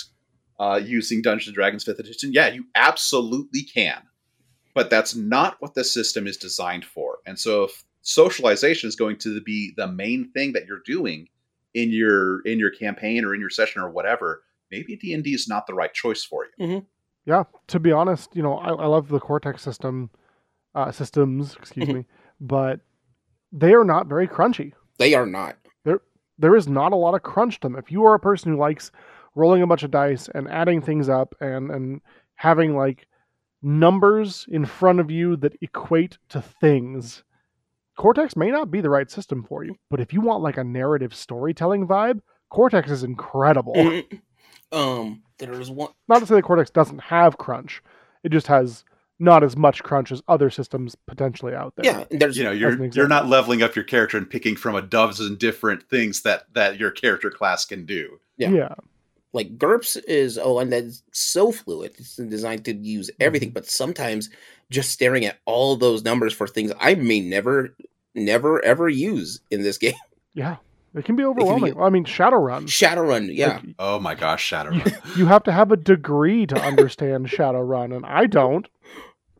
uh, 0.58 0.80
using 0.82 1.20
Dungeons 1.20 1.48
and 1.48 1.54
Dragons 1.54 1.84
Fifth 1.84 1.98
Edition, 1.98 2.32
yeah, 2.32 2.48
you 2.48 2.64
absolutely 2.74 3.62
can. 3.62 4.00
But 4.74 4.88
that's 4.90 5.14
not 5.14 5.56
what 5.60 5.74
the 5.74 5.84
system 5.84 6.26
is 6.26 6.36
designed 6.36 6.84
for. 6.84 7.18
And 7.26 7.38
so, 7.38 7.64
if 7.64 7.84
socialization 8.02 8.88
is 8.88 8.96
going 8.96 9.16
to 9.18 9.40
be 9.40 9.72
the 9.76 9.86
main 9.86 10.30
thing 10.32 10.52
that 10.52 10.66
you're 10.66 10.82
doing 10.84 11.28
in 11.74 11.90
your 11.90 12.40
in 12.42 12.58
your 12.58 12.70
campaign 12.70 13.24
or 13.24 13.34
in 13.34 13.40
your 13.40 13.50
session 13.50 13.82
or 13.82 13.90
whatever, 13.90 14.42
maybe 14.70 14.96
D 14.96 15.12
and 15.12 15.22
D 15.22 15.32
is 15.34 15.48
not 15.48 15.66
the 15.66 15.74
right 15.74 15.92
choice 15.92 16.24
for 16.24 16.46
you. 16.58 16.86
Yeah, 17.26 17.44
to 17.68 17.80
be 17.80 17.90
honest, 17.92 18.34
you 18.34 18.42
know, 18.42 18.54
I, 18.58 18.70
I 18.70 18.86
love 18.86 19.08
the 19.08 19.20
Cortex 19.20 19.62
system, 19.62 20.10
uh, 20.74 20.90
systems, 20.92 21.54
excuse 21.56 21.88
Mhm. 21.88 21.94
me, 21.94 22.04
but 22.40 22.80
they 23.52 23.72
are 23.74 23.84
not 23.84 24.08
very 24.08 24.28
crunchy. 24.28 24.72
They 24.98 25.14
are 25.14 25.24
not. 25.26 25.56
There 26.38 26.56
is 26.56 26.68
not 26.68 26.92
a 26.92 26.96
lot 26.96 27.14
of 27.14 27.22
crunch 27.22 27.60
to 27.60 27.68
them. 27.68 27.76
If 27.76 27.90
you 27.92 28.04
are 28.04 28.14
a 28.14 28.20
person 28.20 28.52
who 28.52 28.58
likes 28.58 28.90
rolling 29.34 29.62
a 29.62 29.66
bunch 29.66 29.82
of 29.82 29.90
dice 29.90 30.28
and 30.34 30.48
adding 30.48 30.80
things 30.80 31.08
up 31.08 31.34
and 31.40 31.70
and 31.70 32.00
having 32.36 32.76
like 32.76 33.06
numbers 33.62 34.46
in 34.48 34.66
front 34.66 35.00
of 35.00 35.10
you 35.10 35.36
that 35.36 35.56
equate 35.62 36.18
to 36.28 36.42
things, 36.42 37.22
Cortex 37.96 38.36
may 38.36 38.50
not 38.50 38.70
be 38.70 38.80
the 38.80 38.90
right 38.90 39.10
system 39.10 39.44
for 39.44 39.64
you. 39.64 39.76
But 39.90 40.00
if 40.00 40.12
you 40.12 40.20
want 40.20 40.42
like 40.42 40.56
a 40.56 40.64
narrative 40.64 41.14
storytelling 41.14 41.86
vibe, 41.86 42.20
Cortex 42.50 42.90
is 42.90 43.04
incredible. 43.04 44.02
Um, 44.72 45.22
there's 45.38 45.70
one. 45.70 45.90
not 46.08 46.18
to 46.18 46.26
say 46.26 46.34
that 46.34 46.42
Cortex 46.42 46.68
doesn't 46.68 46.98
have 46.98 47.38
crunch, 47.38 47.80
it 48.24 48.32
just 48.32 48.48
has 48.48 48.84
not 49.18 49.44
as 49.44 49.56
much 49.56 49.82
crunch 49.82 50.10
as 50.10 50.22
other 50.28 50.50
systems 50.50 50.96
potentially 51.06 51.54
out 51.54 51.74
there. 51.76 51.84
Yeah, 51.84 52.04
there's 52.10 52.36
You 52.36 52.44
know, 52.44 52.50
you're 52.50 52.84
you're 52.86 53.08
not 53.08 53.28
leveling 53.28 53.62
up 53.62 53.76
your 53.76 53.84
character 53.84 54.16
and 54.16 54.28
picking 54.28 54.56
from 54.56 54.74
a 54.74 54.82
dozen 54.82 55.36
different 55.36 55.88
things 55.88 56.22
that 56.22 56.52
that 56.54 56.78
your 56.78 56.90
character 56.90 57.30
class 57.30 57.64
can 57.64 57.86
do. 57.86 58.18
Yeah. 58.36 58.50
yeah. 58.50 58.74
like 59.32 59.56
GURPS 59.58 59.96
is 60.08 60.38
oh, 60.38 60.58
and 60.58 60.72
that's 60.72 61.02
so 61.12 61.52
fluid. 61.52 61.92
It's 61.98 62.16
designed 62.16 62.64
to 62.64 62.74
use 62.74 63.10
everything, 63.20 63.50
mm-hmm. 63.50 63.54
but 63.54 63.70
sometimes 63.70 64.30
just 64.70 64.90
staring 64.90 65.24
at 65.24 65.38
all 65.44 65.76
those 65.76 66.02
numbers 66.02 66.32
for 66.32 66.48
things 66.48 66.72
I 66.80 66.94
may 66.96 67.20
never, 67.20 67.76
never 68.14 68.64
ever 68.64 68.88
use 68.88 69.40
in 69.50 69.62
this 69.62 69.78
game. 69.78 69.94
Yeah. 70.34 70.56
It 70.94 71.04
can 71.04 71.16
be 71.16 71.24
overwhelming. 71.24 71.80
I 71.80 71.90
mean, 71.90 72.04
Shadowrun. 72.04 72.66
Shadowrun, 72.66 73.34
yeah, 73.34 73.54
like, 73.54 73.62
Oh 73.80 73.98
my 73.98 74.14
gosh, 74.14 74.52
you, 74.52 74.56
Shadowrun. 74.56 75.16
you 75.16 75.26
have 75.26 75.42
to 75.42 75.52
have 75.52 75.72
a 75.72 75.76
degree 75.76 76.46
to 76.46 76.60
understand 76.60 77.26
Shadowrun, 77.28 77.94
and 77.94 78.06
I 78.06 78.26
don't. 78.26 78.68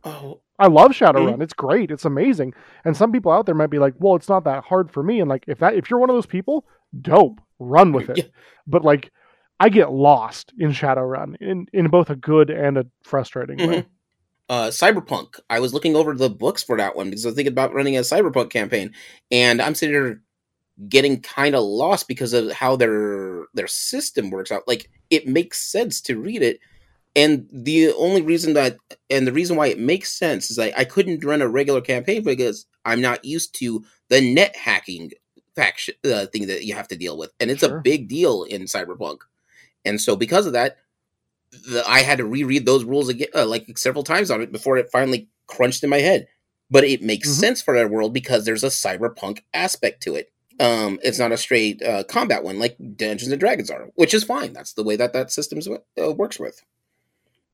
Oh, 0.05 0.41
I 0.57 0.67
love 0.67 0.91
Shadowrun. 0.91 1.41
It's 1.41 1.53
great. 1.53 1.91
It's 1.91 2.05
amazing. 2.05 2.53
And 2.85 2.95
some 2.95 3.11
people 3.11 3.31
out 3.31 3.45
there 3.45 3.55
might 3.55 3.69
be 3.69 3.79
like, 3.79 3.93
"Well, 3.99 4.15
it's 4.15 4.29
not 4.29 4.45
that 4.45 4.63
hard 4.63 4.89
for 4.91 5.03
me." 5.03 5.19
And 5.19 5.29
like, 5.29 5.43
if 5.47 5.59
that 5.59 5.75
if 5.75 5.89
you're 5.89 5.99
one 5.99 6.09
of 6.09 6.15
those 6.15 6.25
people, 6.25 6.65
dope, 7.01 7.41
run 7.59 7.91
with 7.91 8.09
it. 8.09 8.17
Yeah. 8.17 8.23
But 8.67 8.83
like, 8.83 9.11
I 9.59 9.69
get 9.69 9.91
lost 9.91 10.53
in 10.57 10.71
Shadowrun 10.71 11.35
in 11.41 11.67
in 11.73 11.89
both 11.89 12.09
a 12.09 12.15
good 12.15 12.49
and 12.49 12.77
a 12.77 12.85
frustrating 13.03 13.57
way. 13.57 13.81
Mhm. 13.81 13.85
uh, 14.49 14.67
Cyberpunk. 14.69 15.39
I 15.49 15.59
was 15.59 15.73
looking 15.73 15.95
over 15.95 16.13
the 16.13 16.29
books 16.29 16.63
for 16.63 16.77
that 16.77 16.95
one 16.95 17.09
because 17.09 17.25
I 17.25 17.29
was 17.29 17.35
thinking 17.35 17.51
about 17.53 17.73
running 17.73 17.97
a 17.97 18.01
Cyberpunk 18.01 18.49
campaign, 18.49 18.93
and 19.31 19.61
I'm 19.61 19.75
sitting 19.75 19.93
there 19.93 20.21
getting 20.89 21.21
kind 21.21 21.55
of 21.55 21.63
lost 21.63 22.07
because 22.07 22.33
of 22.33 22.51
how 22.51 22.75
their 22.75 23.45
their 23.53 23.67
system 23.67 24.29
works 24.29 24.51
out. 24.51 24.67
Like 24.67 24.89
it 25.09 25.27
makes 25.27 25.61
sense 25.71 26.01
to 26.01 26.19
read 26.19 26.41
it, 26.41 26.59
and 27.15 27.47
the 27.51 27.91
only 27.93 28.21
reason 28.21 28.53
that 28.53 28.77
and 29.09 29.25
the 29.27 29.31
reason 29.33 29.55
why 29.55 29.67
it 29.67 29.79
makes 29.79 30.11
sense 30.17 30.51
is 30.51 30.59
I, 30.59 30.73
I 30.77 30.85
couldn't 30.85 31.23
run 31.23 31.41
a 31.41 31.47
regular 31.47 31.81
campaign 31.81 32.23
because 32.23 32.65
I'm 32.83 33.01
not 33.01 33.23
used 33.25 33.55
to 33.59 33.83
the 34.09 34.21
net 34.21 34.55
hacking 34.55 35.11
faction 35.55 35.95
uh, 36.03 36.25
thing 36.27 36.47
that 36.47 36.65
you 36.65 36.75
have 36.75 36.87
to 36.89 36.95
deal 36.97 37.17
with, 37.17 37.31
and 37.39 37.49
it's 37.51 37.61
Sure. 37.63 37.77
a 37.77 37.81
big 37.81 38.07
deal 38.07 38.43
in 38.43 38.63
Cyberpunk. 38.63 39.19
And 39.85 40.01
so 40.01 40.15
because 40.15 40.45
of 40.45 40.53
that, 40.53 40.77
the, 41.51 41.83
I 41.87 41.99
had 42.01 42.17
to 42.17 42.25
reread 42.25 42.65
those 42.65 42.83
rules 42.83 43.09
again, 43.09 43.27
uh, 43.35 43.45
like 43.45 43.77
several 43.77 44.03
times 44.03 44.31
on 44.31 44.41
it 44.41 44.51
before 44.51 44.77
it 44.77 44.89
finally 44.91 45.27
crunched 45.47 45.83
in 45.83 45.89
my 45.89 45.99
head. 45.99 46.27
But 46.69 46.83
it 46.83 47.01
makes 47.03 47.29
Mhm. 47.29 47.33
sense 47.39 47.61
for 47.61 47.75
that 47.77 47.89
world 47.91 48.13
because 48.13 48.45
there's 48.45 48.63
a 48.63 48.67
cyberpunk 48.67 49.39
aspect 49.53 50.01
to 50.03 50.15
it. 50.15 50.31
Um, 50.59 50.99
it's 51.03 51.19
not 51.19 51.31
a 51.31 51.37
straight 51.37 51.81
uh, 51.83 52.03
combat 52.05 52.43
one 52.43 52.59
like 52.59 52.77
Dungeons 52.97 53.31
and 53.31 53.39
Dragons 53.39 53.69
are, 53.69 53.89
which 53.95 54.13
is 54.13 54.23
fine. 54.23 54.53
That's 54.53 54.73
the 54.73 54.83
way 54.83 54.95
that 54.95 55.13
that 55.13 55.31
system 55.31 55.59
uh, 56.01 56.11
works 56.13 56.39
with. 56.39 56.61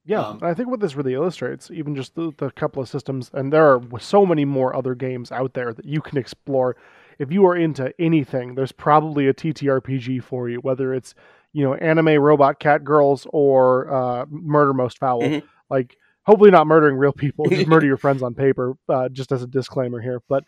Yeah, 0.03 0.21
Um, 0.21 0.39
I 0.41 0.53
think 0.53 0.69
what 0.69 0.79
this 0.79 0.95
really 0.95 1.13
illustrates, 1.13 1.69
even 1.71 1.95
just 1.95 2.15
the, 2.15 2.31
the 2.37 2.49
couple 2.51 2.81
of 2.81 2.89
systems, 2.89 3.29
and 3.33 3.53
there 3.53 3.65
are 3.65 3.81
so 3.99 4.25
many 4.25 4.45
more 4.45 4.75
other 4.75 4.95
games 4.95 5.31
out 5.31 5.53
there 5.53 5.73
that 5.73 5.85
you 5.85 6.01
can 6.01 6.17
explore. 6.17 6.75
If 7.19 7.31
you 7.31 7.45
are 7.45 7.55
into 7.55 7.93
anything, 7.99 8.55
there's 8.55 8.71
probably 8.71 9.27
a 9.27 9.33
TTRPG 9.33 10.23
for 10.23 10.49
you, 10.49 10.57
whether 10.57 10.93
it's 10.93 11.13
you 11.53 11.63
know 11.63 11.75
anime 11.75 12.19
robot 12.19 12.59
cat 12.59 12.83
girls 12.83 13.27
or 13.31 13.93
uh, 13.93 14.25
murder 14.29 14.73
most 14.73 14.97
foul. 14.97 15.21
Mhm. 15.21 15.43
Like 15.69 15.97
hopefully 16.23 16.49
not 16.49 16.65
murdering 16.65 16.95
real 16.97 17.13
people, 17.13 17.47
just 17.47 17.67
murder 17.67 17.85
your 17.85 17.97
friends 18.05 18.23
on 18.23 18.33
paper. 18.33 18.75
Uh, 18.89 19.07
just 19.09 19.31
as 19.31 19.43
a 19.43 19.47
disclaimer 19.47 20.01
here, 20.01 20.21
but 20.27 20.43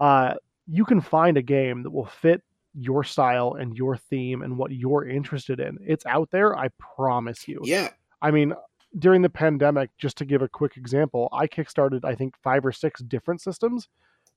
uh, 0.00 0.34
you 0.66 0.86
can 0.86 1.02
find 1.02 1.36
a 1.36 1.42
game 1.42 1.82
that 1.82 1.90
will 1.90 2.06
fit 2.06 2.42
your 2.74 3.04
style 3.04 3.54
and 3.54 3.76
your 3.76 3.96
theme 3.98 4.40
and 4.42 4.56
what 4.56 4.72
you're 4.72 5.06
interested 5.06 5.60
in. 5.60 5.78
It's 5.86 6.06
out 6.06 6.30
there, 6.30 6.56
I 6.58 6.68
promise 6.96 7.46
you. 7.46 7.60
Yeah, 7.64 7.90
I 8.22 8.30
mean, 8.30 8.54
during 8.98 9.22
the 9.22 9.30
pandemic, 9.30 9.90
just 9.98 10.16
to 10.18 10.24
give 10.24 10.42
a 10.42 10.48
quick 10.48 10.76
example, 10.76 11.28
I 11.32 11.46
kickstarted 11.46 12.04
I 12.04 12.14
think 12.14 12.34
five 12.42 12.64
or 12.64 12.72
six 12.72 13.02
different 13.02 13.40
systems, 13.40 13.88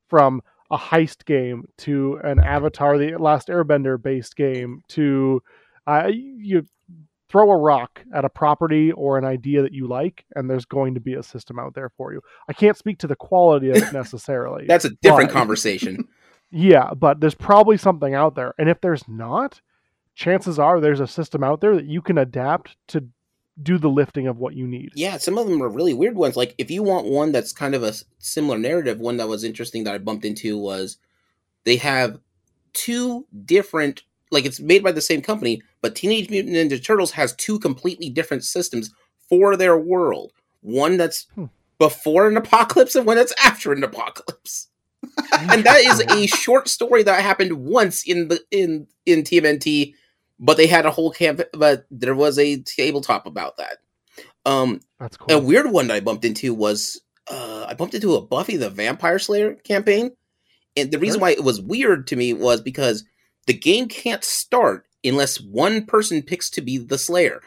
from 0.08 0.42
a 0.72 0.78
heist 0.78 1.26
game 1.26 1.66
to 1.80 2.20
an 2.24 2.40
Avatar: 2.40 2.98
The 2.98 3.18
Last 3.18 3.48
Airbender 3.48 4.02
based 4.02 4.36
game 4.36 4.82
to 4.90 5.42
uh, 5.86 6.08
you 6.12 6.66
throw 7.30 7.52
a 7.52 7.58
rock 7.58 8.02
at 8.14 8.26
a 8.26 8.30
property 8.30 8.92
or 8.94 9.18
an 9.18 9.26
idea 9.26 9.62
that 9.62 9.74
you 9.74 9.88
like, 9.88 10.26
and 10.36 10.50
there's 10.50 10.66
going 10.66 10.94
to 10.94 11.02
be 11.02 11.16
a 11.16 11.24
system 11.24 11.60
out 11.60 11.74
there 11.74 11.90
for 11.98 12.14
you. 12.14 12.22
I 12.48 12.54
can't 12.54 12.78
speak 12.78 13.00
to 13.00 13.08
the 13.08 13.16
quality 13.16 13.70
of 13.70 13.78
it 13.78 13.94
necessarily. 13.94 14.66
That's 14.66 14.86
a 14.86 14.92
different 15.02 15.30
but- 15.30 15.38
conversation. 15.38 16.08
Yeah, 16.50 16.94
but 16.94 17.20
there's 17.20 17.36
probably 17.36 17.76
something 17.76 18.14
out 18.14 18.36
there. 18.36 18.54
And 18.58 18.70
if 18.70 18.80
there's 18.80 19.06
not, 19.06 19.60
chances 20.16 20.58
are 20.58 20.80
there's 20.80 21.02
a 21.02 21.08
system 21.08 21.44
out 21.44 21.60
there 21.60 21.76
that 21.76 21.84
you 21.84 22.02
can 22.02 22.18
adapt 22.18 22.78
to 22.88 23.06
do 23.64 23.78
the 23.78 23.90
lifting 23.90 24.28
of 24.28 24.38
what 24.38 24.54
you 24.56 24.68
need. 24.68 24.92
Yeah, 24.96 25.18
some 25.18 25.38
of 25.38 25.48
them 25.48 25.62
are 25.64 25.70
really 25.70 25.94
weird 25.94 26.16
ones. 26.16 26.36
Like 26.36 26.54
if 26.58 26.70
you 26.70 26.84
want 26.84 27.08
one 27.08 27.32
that's 27.32 27.52
kind 27.54 27.74
of 27.76 27.84
a 27.84 27.94
similar 28.20 28.58
narrative, 28.58 29.00
one 29.00 29.18
that 29.18 29.28
was 29.28 29.44
interesting 29.44 29.84
that 29.86 29.96
I 29.96 29.98
bumped 29.98 30.26
into 30.26 30.58
was 30.58 30.98
they 31.64 31.78
have 31.78 32.20
two 32.74 33.26
different 33.46 34.04
like 34.30 34.46
it's 34.46 34.60
made 34.60 34.84
by 34.84 34.92
the 34.92 35.02
same 35.02 35.22
company, 35.22 35.62
but 35.82 35.96
Teenage 35.96 36.30
Mutant 36.30 36.56
Ninja 36.56 36.84
Turtles 36.84 37.12
has 37.12 37.34
two 37.36 37.60
completely 37.60 38.10
different 38.10 38.44
systems 38.44 38.92
for 39.30 39.56
their 39.56 39.78
world. 39.78 40.34
One 40.62 40.98
that's 40.98 41.28
Hmm. 41.36 41.46
before 41.80 42.28
an 42.28 42.38
apocalypse 42.38 42.96
and 42.96 43.06
one 43.06 43.16
that's 43.18 43.34
after 43.44 43.72
an 43.72 43.84
apocalypse. 43.84 44.68
and 45.34 45.64
that 45.64 45.80
is 45.80 46.02
a 46.10 46.28
short 46.28 46.68
story 46.68 47.04
that 47.04 47.22
happened 47.22 47.54
once 47.54 48.04
in 48.06 48.28
the 48.28 48.42
in 48.52 48.88
in 49.06 49.24
TMNT, 49.24 49.94
but 50.40 50.58
they 50.58 50.68
had 50.68 50.86
a 50.86 50.92
whole 50.92 51.12
camp. 51.12 51.42
But 51.54 51.86
there 51.92 52.16
was 52.16 52.38
a 52.40 52.62
tabletop 52.62 53.26
about 53.26 53.58
that. 53.58 53.78
Um, 54.46 54.80
That's 55.00 55.18
cool 55.18 55.36
a 55.36 55.40
weird 55.40 55.72
one 55.72 55.88
that 55.88 55.96
I 55.96 56.00
bumped 56.00 56.24
into 56.26 56.54
was 56.54 57.02
uh, 57.30 57.66
I 57.68 57.74
bumped 57.74 57.94
into 57.96 58.16
a 58.16 58.22
Buffy 58.22 58.56
the 58.56 58.70
Vampire 58.70 59.20
Slayer 59.20 59.56
campaign, 59.56 60.12
and 60.78 60.92
the 60.92 61.00
reason 61.00 61.20
why 61.20 61.32
it 61.32 61.44
was 61.44 61.62
weird 61.62 62.08
to 62.08 62.16
me 62.16 62.34
was 62.34 62.62
because 62.62 63.04
the 63.46 63.54
game 63.54 63.88
can't 63.88 64.24
start 64.24 64.86
unless 65.04 65.40
one 65.42 65.86
person 65.86 66.22
picks 66.22 66.50
to 66.52 66.62
be 66.62 66.78
the 66.78 66.98
Slayer, 66.98 67.42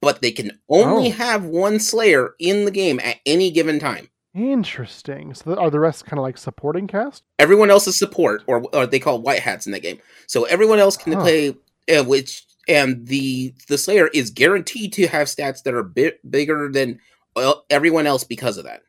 but 0.00 0.20
they 0.22 0.32
can 0.32 0.58
only 0.68 1.08
Oh. 1.08 1.12
have 1.12 1.44
one 1.44 1.78
Slayer 1.78 2.34
in 2.40 2.64
the 2.64 2.70
game 2.72 2.98
at 3.00 3.16
any 3.24 3.50
given 3.52 3.78
time. 3.78 4.08
Interesting. 4.34 5.32
So 5.34 5.54
are 5.56 5.70
the 5.70 5.80
rest 5.80 6.04
kind 6.06 6.18
of 6.18 6.22
like 6.24 6.38
supporting 6.38 6.86
cast? 6.86 7.22
Everyone 7.38 7.70
else 7.70 7.86
is 7.86 7.98
support, 7.98 8.42
or, 8.46 8.64
or 8.74 8.86
they 8.86 8.98
call 8.98 9.20
white 9.22 9.40
hats 9.40 9.66
in 9.66 9.72
that 9.72 9.82
game. 9.82 9.98
So 10.26 10.44
everyone 10.44 10.78
else 10.78 10.96
can 10.96 11.12
Huh. 11.14 11.22
play, 11.22 11.56
uh, 11.88 12.04
which 12.04 12.44
and 12.68 13.06
the 13.06 13.54
the 13.68 13.78
Slayer 13.78 14.08
is 14.08 14.30
guaranteed 14.30 14.92
to 14.94 15.06
have 15.06 15.28
stats 15.28 15.62
that 15.62 15.74
are 15.74 15.82
bit 15.82 16.28
bigger 16.30 16.68
than 16.70 16.98
uh, 17.36 17.54
everyone 17.70 18.06
else 18.06 18.24
because 18.24 18.56
of 18.56 18.64
that. 18.64 18.82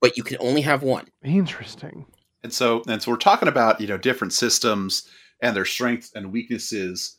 But 0.00 0.16
you 0.16 0.22
can 0.22 0.38
only 0.40 0.60
have 0.62 0.82
one. 0.82 1.08
Interesting. 1.24 2.06
And 2.42 2.52
so, 2.52 2.82
and 2.86 3.02
so 3.02 3.10
we're 3.10 3.16
talking 3.16 3.48
about 3.48 3.80
you 3.80 3.86
know 3.86 3.98
different 3.98 4.32
systems 4.32 5.08
and 5.40 5.56
their 5.56 5.64
strengths 5.64 6.12
and 6.14 6.32
weaknesses. 6.32 7.16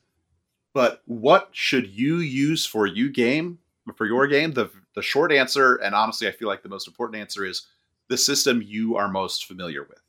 But 0.74 1.02
what 1.06 1.50
should 1.52 1.88
you 1.88 2.18
use 2.18 2.66
for 2.66 2.86
you 2.86 3.12
game 3.12 3.60
for 3.96 4.06
your 4.06 4.28
game? 4.28 4.54
The 4.54 4.70
the 4.96 5.02
short 5.02 5.32
answer, 5.32 5.76
and 5.76 5.94
honestly, 5.94 6.28
I 6.28 6.32
feel 6.32 6.48
like 6.48 6.64
the 6.64 6.70
most 6.70 6.88
important 6.88 7.20
answer 7.20 7.46
is 7.46 7.68
the 8.08 8.18
system 8.18 8.62
you 8.62 8.96
are 8.96 9.08
most 9.08 9.46
familiar 9.46 9.84
with. 9.84 10.00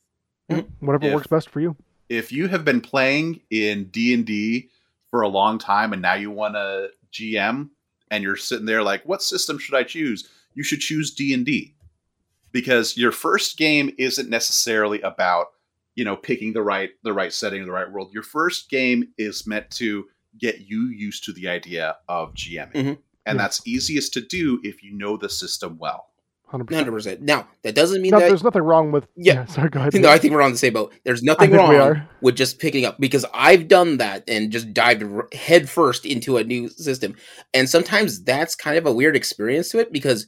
Mm-hmm. 0.50 0.86
Whatever 0.86 1.06
If- 1.06 1.14
works 1.14 1.26
best 1.26 1.50
for 1.50 1.60
you. 1.60 1.76
If 2.10 2.30
you 2.32 2.48
have 2.48 2.64
been 2.64 2.80
playing 2.82 3.40
in 3.50 3.84
D 3.84 4.12
and 4.12 4.26
D 4.26 4.68
for 5.10 5.22
a 5.22 5.28
long 5.28 5.58
time, 5.58 5.92
and 5.94 6.02
now 6.02 6.14
you 6.14 6.30
want 6.30 6.56
a 6.56 6.90
GM, 7.12 7.70
and 8.10 8.22
you're 8.22 8.36
sitting 8.36 8.66
there 8.66 8.82
like, 8.82 9.02
what 9.04 9.22
system 9.22 9.58
should 9.58 9.74
I 9.76 9.84
choose? 9.84 10.28
You 10.54 10.62
should 10.64 10.80
choose 10.80 11.14
D 11.14 11.32
and 11.32 11.46
D 11.46 11.74
because 12.52 12.96
your 12.96 13.12
first 13.12 13.56
game 13.56 13.94
isn't 13.96 14.28
necessarily 14.28 15.00
about 15.02 15.46
you 15.94 16.04
know 16.04 16.16
picking 16.16 16.52
the 16.52 16.62
right 16.62 16.90
the 17.04 17.12
right 17.12 17.32
setting 17.32 17.60
in 17.60 17.66
the 17.66 17.72
right 17.72 17.90
world 17.90 18.10
your 18.12 18.22
first 18.22 18.68
game 18.70 19.08
is 19.18 19.46
meant 19.46 19.70
to 19.70 20.06
get 20.38 20.60
you 20.60 20.86
used 20.86 21.24
to 21.24 21.32
the 21.32 21.48
idea 21.48 21.96
of 22.08 22.32
gming 22.34 22.72
Mhm. 22.72 22.98
and 23.26 23.36
Yeah. 23.36 23.42
that's 23.42 23.66
easiest 23.66 24.12
to 24.14 24.20
do 24.20 24.60
if 24.64 24.82
you 24.82 24.92
know 24.92 25.16
the 25.16 25.28
system 25.28 25.78
well 25.78 26.06
100%. 26.06 26.09
Hundred 26.50 26.90
percent. 26.90 27.20
Now 27.22 27.46
that 27.62 27.76
doesn't 27.76 28.02
mean 28.02 28.10
No, 28.10 28.18
that. 28.18 28.28
there's 28.28 28.42
nothing 28.42 28.62
wrong 28.62 28.90
with. 28.90 29.06
Yeah. 29.16 29.44
sorry, 29.46 29.70
go 29.70 29.78
ahead. 29.80 29.94
No, 29.94 30.08
I 30.10 30.18
think 30.18 30.34
we're 30.34 30.42
on 30.42 30.50
the 30.50 30.58
same 30.58 30.72
boat. 30.72 30.92
There's 31.04 31.22
nothing 31.22 31.52
wrong 31.52 32.02
with 32.20 32.34
just 32.34 32.58
picking 32.58 32.84
up 32.84 32.98
because 32.98 33.24
I've 33.32 33.68
done 33.68 33.98
that 33.98 34.24
and 34.28 34.50
just 34.50 34.74
dived 34.74 35.04
headfirst 35.32 36.04
into 36.04 36.38
a 36.38 36.44
new 36.44 36.68
system. 36.68 37.14
And 37.54 37.68
sometimes 37.68 38.22
that's 38.24 38.56
kind 38.56 38.76
of 38.76 38.84
a 38.86 38.92
weird 38.92 39.14
experience 39.14 39.68
to 39.70 39.78
it 39.78 39.92
because 39.92 40.26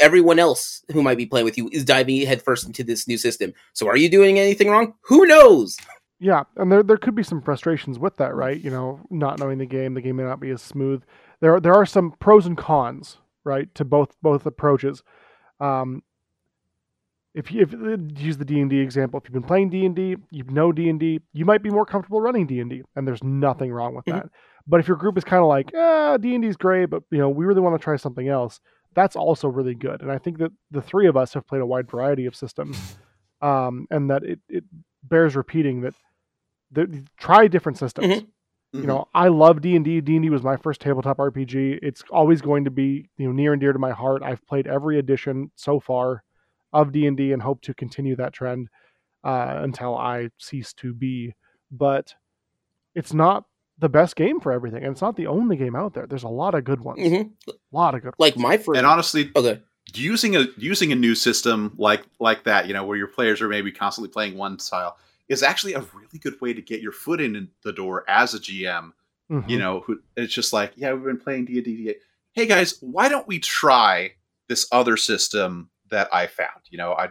everyone 0.00 0.38
else 0.38 0.84
who 0.92 1.02
might 1.02 1.16
be 1.18 1.26
playing 1.26 1.44
with 1.44 1.58
you 1.58 1.68
is 1.72 1.84
diving 1.84 2.24
headfirst 2.26 2.66
into 2.66 2.84
this 2.84 3.08
new 3.08 3.18
system. 3.18 3.52
So 3.72 3.88
are 3.88 3.96
you 3.96 4.08
doing 4.08 4.38
anything 4.38 4.68
wrong? 4.70 4.94
Who 5.02 5.26
knows? 5.26 5.76
Yeah, 6.20 6.44
and 6.56 6.70
there 6.70 6.82
there 6.82 6.96
could 6.96 7.14
be 7.14 7.22
some 7.22 7.40
frustrations 7.42 7.98
with 7.98 8.16
that, 8.16 8.34
right? 8.34 8.60
You 8.60 8.70
know, 8.70 9.00
not 9.10 9.38
knowing 9.38 9.58
the 9.58 9.66
game, 9.66 9.94
the 9.94 10.00
game 10.00 10.16
may 10.16 10.24
not 10.24 10.40
be 10.40 10.50
as 10.50 10.62
smooth. 10.62 11.02
There 11.40 11.54
are, 11.54 11.60
there 11.60 11.74
are 11.74 11.86
some 11.86 12.12
pros 12.18 12.44
and 12.46 12.56
cons, 12.58 13.18
right, 13.44 13.72
to 13.76 13.84
both 13.84 14.16
both 14.20 14.44
approaches. 14.44 15.02
Um, 15.60 16.02
if 17.34 17.52
you 17.52 17.62
if 17.62 17.74
uh, 17.74 17.96
use 18.16 18.36
the 18.38 18.44
D 18.44 18.60
and 18.60 18.70
D 18.70 18.78
example, 18.80 19.18
if 19.20 19.24
you've 19.26 19.32
been 19.34 19.42
playing 19.42 19.70
D 19.70 19.84
and 19.84 19.94
D, 19.94 20.16
you 20.30 20.44
know 20.44 20.72
D 20.72 20.88
and 20.88 20.98
D, 20.98 21.20
you 21.32 21.44
might 21.44 21.62
be 21.62 21.70
more 21.70 21.84
comfortable 21.86 22.20
running 22.20 22.46
D 22.46 22.60
and 22.60 23.06
there's 23.06 23.22
nothing 23.22 23.72
wrong 23.72 23.94
with 23.94 24.04
Mhm. 24.06 24.14
that. 24.14 24.30
But 24.66 24.80
if 24.80 24.88
your 24.88 24.96
group 24.96 25.16
is 25.16 25.24
kind 25.24 25.42
of 25.42 25.48
like, 25.48 25.70
ah, 25.74 26.16
D 26.16 26.34
and 26.34 26.42
D 26.42 26.48
is 26.48 26.56
great, 26.56 26.86
but 26.86 27.02
you 27.10 27.18
know, 27.18 27.28
we 27.28 27.44
really 27.44 27.60
want 27.60 27.78
to 27.78 27.82
try 27.82 27.96
something 27.96 28.28
else, 28.28 28.60
that's 28.94 29.14
also 29.16 29.48
really 29.48 29.74
good. 29.74 30.02
And 30.02 30.10
I 30.10 30.18
think 30.18 30.38
that 30.38 30.50
the 30.70 30.82
three 30.82 31.06
of 31.06 31.16
us 31.16 31.34
have 31.34 31.46
played 31.46 31.62
a 31.62 31.66
wide 31.66 31.90
variety 31.90 32.26
of 32.26 32.34
systems, 32.34 32.98
um, 33.40 33.86
and 33.90 34.10
that 34.10 34.24
it, 34.24 34.40
it 34.48 34.64
bears 35.04 35.36
repeating 35.36 35.82
that 35.82 35.94
the, 36.72 37.04
try 37.18 37.46
different 37.46 37.78
systems. 37.78 38.06
Mhm. 38.74 38.80
You 38.82 38.86
know, 38.86 39.08
I 39.14 39.28
love 39.28 39.60
D 39.60 39.76
and 39.76 39.84
D. 39.84 40.00
D 40.00 40.16
and 40.16 40.22
D 40.22 40.30
was 40.30 40.42
my 40.42 40.56
first 40.56 40.80
tabletop 40.80 41.18
RPG. 41.18 41.78
It's 41.82 42.04
always 42.10 42.42
going 42.42 42.64
to 42.64 42.70
be 42.70 43.08
you 43.16 43.26
know 43.26 43.32
near 43.32 43.52
and 43.52 43.60
dear 43.60 43.72
to 43.72 43.78
my 43.78 43.92
heart. 43.92 44.22
I've 44.22 44.46
played 44.46 44.66
every 44.66 44.98
edition 44.98 45.50
so 45.56 45.80
far 45.80 46.22
of 46.72 46.92
D 46.92 47.06
and 47.06 47.16
D 47.16 47.32
and 47.32 47.40
hope 47.40 47.62
to 47.62 47.74
continue 47.74 48.14
that 48.16 48.34
trend 48.34 48.68
uh, 49.24 49.60
until 49.62 49.96
I 49.96 50.28
cease 50.38 50.72
to 50.74 50.92
be. 50.92 51.34
But 51.70 52.14
it's 52.94 53.14
not 53.14 53.44
the 53.78 53.88
best 53.88 54.16
game 54.16 54.38
for 54.40 54.52
everything, 54.52 54.82
and 54.82 54.92
it's 54.92 55.00
not 55.00 55.16
the 55.16 55.28
only 55.28 55.56
game 55.56 55.74
out 55.74 55.94
there. 55.94 56.06
There's 56.06 56.24
a 56.24 56.28
lot 56.28 56.54
of 56.54 56.64
good 56.64 56.80
ones. 56.80 56.98
Mhm. 57.00 57.30
A 57.48 57.52
lot 57.72 57.94
of 57.94 58.02
good. 58.02 58.14
Like 58.18 58.36
ones. 58.36 58.42
my 58.42 58.56
first. 58.58 58.76
and 58.76 58.86
honestly 58.86 59.30
okay. 59.34 59.62
using 59.94 60.36
a 60.36 60.46
using 60.58 60.92
a 60.92 60.96
new 60.96 61.14
system 61.14 61.72
like 61.78 62.04
like 62.20 62.44
that 62.44 62.66
you 62.66 62.74
know 62.74 62.84
where 62.84 62.98
your 62.98 63.06
players 63.06 63.40
are 63.40 63.48
maybe 63.48 63.72
constantly 63.72 64.10
playing 64.10 64.36
one 64.36 64.58
style 64.58 64.98
is 65.28 65.42
actually 65.42 65.74
a 65.74 65.80
really 65.94 66.18
good 66.20 66.40
way 66.40 66.52
to 66.52 66.62
get 66.62 66.80
your 66.80 66.92
foot 66.92 67.20
in 67.20 67.48
the 67.62 67.72
door 67.72 68.04
as 68.08 68.34
a 68.34 68.38
gm 68.38 68.92
Mhm. 69.30 69.48
you 69.48 69.58
know 69.58 69.80
who 69.80 70.00
it's 70.16 70.32
just 70.32 70.52
like 70.54 70.72
yeah 70.76 70.92
we've 70.94 71.04
been 71.04 71.18
playing 71.18 71.44
d&d 71.44 71.94
hey 72.32 72.46
guys 72.46 72.78
why 72.80 73.08
don't 73.10 73.28
we 73.28 73.38
try 73.38 74.12
this 74.48 74.66
other 74.72 74.96
system 74.96 75.68
that 75.90 76.08
i 76.12 76.26
found 76.26 76.62
you 76.70 76.78
know 76.78 76.92
i 76.94 77.10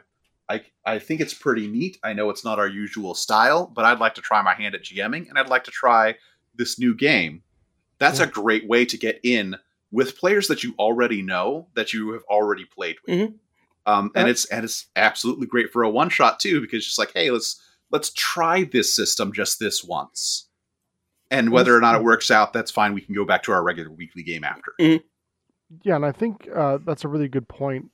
i 0.49 0.61
i 0.85 0.97
think 0.97 1.21
it's 1.21 1.33
pretty 1.35 1.67
neat 1.67 1.97
i 2.03 2.13
know 2.13 2.31
it's 2.31 2.43
not 2.43 2.57
our 2.57 2.67
usual 2.67 3.13
style 3.13 3.67
but 3.67 3.85
i'd 3.85 3.99
like 3.99 4.15
to 4.15 4.21
try 4.21 4.41
my 4.41 4.55
hand 4.55 4.73
at 4.73 4.81
gming 4.83 5.29
and 5.29 5.37
i'd 5.37 5.49
like 5.49 5.63
to 5.63 5.71
try 5.71 6.15
this 6.55 6.79
new 6.79 6.95
game 6.95 7.43
that's 7.99 8.19
Yeah. 8.19 8.25
a 8.25 8.29
great 8.29 8.67
way 8.67 8.83
to 8.85 8.97
get 8.97 9.19
in 9.23 9.55
with 9.91 10.17
players 10.17 10.47
that 10.47 10.63
you 10.63 10.73
already 10.79 11.21
know 11.21 11.67
that 11.75 11.93
you 11.93 12.11
have 12.13 12.23
already 12.23 12.65
played 12.65 12.95
with 13.05 13.15
Mhm. 13.19 13.33
um, 13.85 14.11
and 14.15 14.25
Yeah. 14.25 14.31
it's 14.31 14.45
and 14.45 14.63
it's 14.65 14.87
absolutely 14.95 15.45
great 15.45 15.71
for 15.71 15.83
a 15.83 15.89
one 15.89 16.09
shot 16.09 16.39
too 16.39 16.61
because 16.61 16.77
it's 16.77 16.87
just 16.87 16.97
like 16.99 17.13
hey 17.13 17.29
let's 17.29 17.61
let's 17.91 18.11
try 18.13 18.63
this 18.63 18.93
system 18.95 19.31
just 19.33 19.59
this 19.59 19.83
once 19.83 20.49
and 21.31 21.51
whether 21.51 21.75
or 21.75 21.81
not 21.81 21.95
it 21.95 22.03
works 22.03 22.31
out 22.31 22.53
that's 22.53 22.71
fine 22.71 22.93
we 22.93 23.01
can 23.01 23.13
go 23.15 23.25
back 23.25 23.43
to 23.43 23.51
our 23.51 23.63
regular 23.63 23.91
weekly 23.91 24.23
game 24.23 24.43
after 24.43 24.73
Yeah, 25.83 25.95
and 25.97 26.05
I 26.05 26.11
think 26.13 26.47
uh, 26.55 26.77
that's 26.85 27.03
a 27.03 27.09
really 27.09 27.27
good 27.27 27.47
point, 27.49 27.91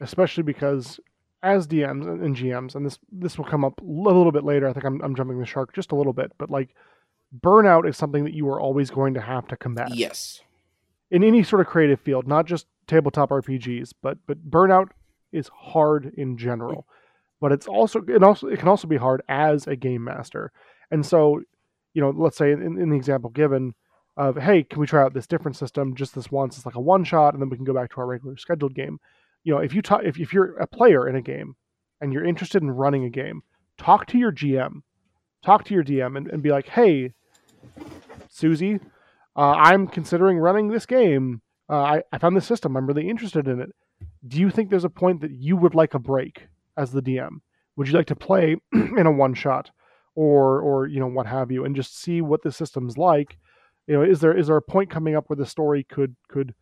especially 0.00 0.42
because 0.42 0.98
as 1.42 1.66
DMs 1.66 2.06
and 2.06 2.22
and 2.22 2.34
GMs, 2.36 2.74
and 2.74 2.84
this 2.84 2.98
this 3.12 3.36
will 3.36 3.44
come 3.44 3.64
up 3.64 3.80
a 3.80 3.84
little 3.84 4.32
bit 4.32 4.44
later. 4.44 4.66
I 4.68 4.72
think 4.72 4.84
I'm 4.86 5.00
I'm 5.02 5.14
jumping 5.14 5.38
the 5.38 5.46
shark 5.46 5.74
just 5.74 5.92
a 5.92 5.96
little 5.96 6.12
bit, 6.14 6.32
but 6.38 6.50
like 6.50 6.74
burnout 7.38 7.86
is 7.88 7.96
something 7.96 8.24
that 8.24 8.32
you 8.34 8.48
are 8.48 8.60
always 8.60 8.90
going 8.90 9.14
to 9.14 9.20
have 9.20 9.46
to 9.48 9.56
combat 9.56 9.94
Yes. 9.94 10.40
in 11.10 11.22
any 11.22 11.42
sort 11.42 11.60
of 11.60 11.66
creative 11.66 12.00
field, 12.00 12.26
not 12.26 12.46
just 12.46 12.66
tabletop 12.86 13.30
RPGs, 13.30 13.92
but 14.02 14.16
but 14.26 14.50
burnout 14.50 14.88
is 15.32 15.48
hard 15.48 16.12
in 16.16 16.36
general. 16.38 16.86
But 17.40 17.52
it's 17.52 17.66
also 17.66 18.02
it 18.06 18.22
also 18.22 18.48
it 18.48 18.58
can 18.58 18.68
also 18.68 18.86
be 18.86 18.96
hard 18.96 19.22
as 19.28 19.66
a 19.66 19.76
game 19.76 20.04
master. 20.04 20.52
And 20.90 21.04
so, 21.04 21.40
you 21.94 22.02
know, 22.02 22.10
let's 22.10 22.36
say 22.36 22.52
in, 22.52 22.78
in 22.78 22.90
the 22.90 22.96
example 22.96 23.30
given 23.30 23.74
of 24.16 24.36
hey, 24.36 24.62
can 24.64 24.80
we 24.80 24.86
try 24.86 25.02
out 25.02 25.14
this 25.14 25.26
different 25.26 25.56
system 25.56 25.94
just 25.94 26.14
this 26.14 26.30
once? 26.30 26.56
It's 26.56 26.66
like 26.66 26.74
a 26.74 26.80
one 26.80 27.04
shot, 27.04 27.32
and 27.32 27.42
then 27.42 27.48
we 27.48 27.56
can 27.56 27.64
go 27.64 27.72
back 27.74 27.90
to 27.92 28.00
our 28.00 28.06
regular 28.06 28.36
scheduled 28.36 28.74
game. 28.74 28.98
You 29.44 29.54
know, 29.54 29.60
if 29.60 29.74
you 29.74 29.80
talk, 29.80 30.02
if 30.04 30.18
if 30.18 30.32
you're 30.32 30.56
a 30.58 30.66
player 30.66 31.08
in 31.08 31.16
a 31.16 31.22
game 31.22 31.56
and 32.00 32.12
you're 32.12 32.24
interested 32.24 32.62
in 32.62 32.70
running 32.70 33.04
a 33.04 33.10
game, 33.10 33.42
talk 33.78 34.06
to 34.06 34.18
your 34.18 34.32
GM, 34.32 34.82
talk 35.42 35.64
to 35.64 35.74
your 35.74 35.84
DM, 35.84 36.16
and, 36.16 36.26
and 36.28 36.42
be 36.42 36.50
like, 36.50 36.68
hey, 36.68 37.12
Susie, 38.28 38.80
uh, 39.36 39.52
I'm 39.52 39.86
considering 39.86 40.38
running 40.38 40.68
this 40.68 40.86
game. 40.86 41.40
uh, 41.70 41.76
I, 41.76 42.02
I 42.12 42.18
found 42.18 42.36
this 42.36 42.46
system. 42.46 42.76
I'm 42.76 42.86
really 42.86 43.08
interested 43.08 43.48
in 43.48 43.60
it. 43.60 43.70
Do 44.26 44.38
you 44.38 44.50
think 44.50 44.70
there's 44.70 44.84
a 44.84 44.90
point 44.90 45.20
that 45.20 45.30
you 45.30 45.56
would 45.56 45.74
like 45.74 45.94
a 45.94 45.98
break 45.98 46.48
as 46.76 46.92
the 46.92 47.02
DM? 47.02 47.40
Would 47.76 47.88
you 47.88 47.94
like 47.94 48.06
to 48.08 48.16
play 48.16 48.56
in 48.72 49.06
a 49.06 49.10
one 49.12 49.34
shot, 49.34 49.70
or 50.14 50.60
or 50.60 50.86
you 50.86 51.00
know 51.00 51.06
what 51.06 51.26
have 51.26 51.50
you, 51.50 51.64
and 51.64 51.74
just 51.76 51.98
see 52.00 52.20
what 52.20 52.42
the 52.42 52.52
system's 52.52 52.98
like? 52.98 53.38
You 53.86 53.94
know, 53.96 54.02
is 54.02 54.20
there 54.20 54.36
is 54.36 54.46
there 54.48 54.56
a 54.56 54.62
point 54.62 54.90
coming 54.90 55.16
up 55.16 55.28
where 55.28 55.36
the 55.36 55.46
story 55.46 55.84
could 55.84 56.14
could 56.28 56.54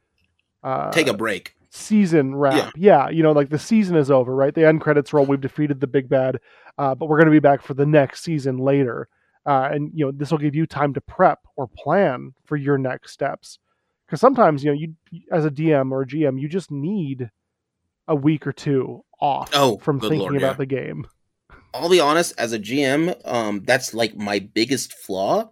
uh, 0.63 0.91
Take 0.93 1.09
a 1.09 1.15
break. 1.15 1.55
season 1.71 2.35
wrap. 2.35 2.73
Yeah. 2.77 3.09
you 3.11 3.23
know, 3.23 3.33
like 3.33 3.49
the 3.51 3.59
season 3.59 3.97
is 3.97 4.11
over, 4.11 4.35
right? 4.35 4.55
The 4.55 4.67
end 4.67 4.81
credits 4.81 5.13
roll. 5.13 5.27
We've 5.27 5.41
defeated 5.41 5.81
the 5.81 5.87
big 5.87 6.09
bad, 6.09 6.39
uh, 6.79 6.95
but 6.95 7.07
we're 7.09 7.17
going 7.19 7.27
to 7.27 7.33
be 7.33 7.39
back 7.39 7.63
for 7.63 7.75
the 7.75 7.87
next 7.87 8.23
season 8.23 8.59
later. 8.59 9.09
Uh, 9.47 9.69
and 9.73 9.91
you 9.95 10.05
know, 10.05 10.13
this 10.13 10.31
will 10.31 10.39
give 10.39 10.55
you 10.55 10.67
time 10.67 10.93
to 10.95 11.01
prep 11.01 11.39
or 11.57 11.69
plan 11.69 12.35
for 12.45 12.57
your 12.57 12.77
next 12.77 13.13
steps. 13.13 13.59
Because 14.07 14.21
sometimes, 14.21 14.65
you 14.65 14.71
know, 14.73 14.79
you 14.79 14.95
as 15.31 15.45
a 15.45 15.51
DM 15.51 15.91
or 15.93 16.03
a 16.03 16.07
GM, 16.07 16.41
you 16.41 16.49
just 16.49 16.71
need 16.71 17.31
a 18.09 18.15
week 18.17 18.47
or 18.47 18.53
two 18.53 19.05
off 19.21 19.51
Oh, 19.55 19.79
from 19.79 20.01
thinking 20.01 20.21
lord, 20.21 20.37
about 20.37 20.53
yeah. 20.55 20.57
the 20.59 20.67
game. 20.67 21.07
I'll 21.75 21.89
be 21.91 22.01
honest, 22.01 22.35
as 22.39 22.53
a 22.53 22.59
GM, 22.59 23.15
um, 23.27 23.63
that's 23.65 23.93
like 23.95 24.17
my 24.17 24.39
biggest 24.39 24.93
flaw. 24.95 25.51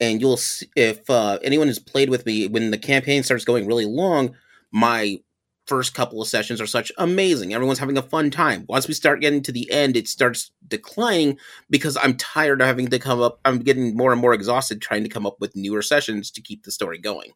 And 0.00 0.20
you'll 0.20 0.36
see 0.36 0.66
if 0.76 1.08
uh, 1.08 1.38
anyone 1.42 1.68
has 1.68 1.78
played 1.78 2.10
with 2.10 2.26
me 2.26 2.48
when 2.48 2.70
the 2.70 2.78
campaign 2.78 3.22
starts 3.22 3.44
going 3.44 3.66
really 3.66 3.86
long, 3.86 4.34
my 4.72 5.18
first 5.66 5.94
couple 5.94 6.20
of 6.20 6.28
sessions 6.28 6.60
are 6.60 6.66
such 6.66 6.92
amazing. 6.98 7.54
Everyone's 7.54 7.78
having 7.78 7.96
a 7.96 8.02
fun 8.02 8.30
time. 8.30 8.66
Once 8.68 8.86
we 8.88 8.92
start 8.92 9.20
getting 9.20 9.40
to 9.44 9.52
the 9.52 9.70
end, 9.70 9.96
it 9.96 10.08
starts 10.08 10.50
declining 10.66 11.38
because 11.70 11.96
I'm 11.96 12.16
tired 12.16 12.60
of 12.60 12.66
having 12.66 12.88
to 12.88 12.98
come 12.98 13.22
up. 13.22 13.38
I'm 13.44 13.60
getting 13.60 13.96
more 13.96 14.12
and 14.12 14.20
more 14.20 14.34
exhausted 14.34 14.82
trying 14.82 15.04
to 15.04 15.08
come 15.08 15.24
up 15.26 15.36
with 15.40 15.56
newer 15.56 15.80
sessions 15.80 16.30
to 16.32 16.42
keep 16.42 16.64
the 16.64 16.72
story 16.72 16.98
going. 16.98 17.30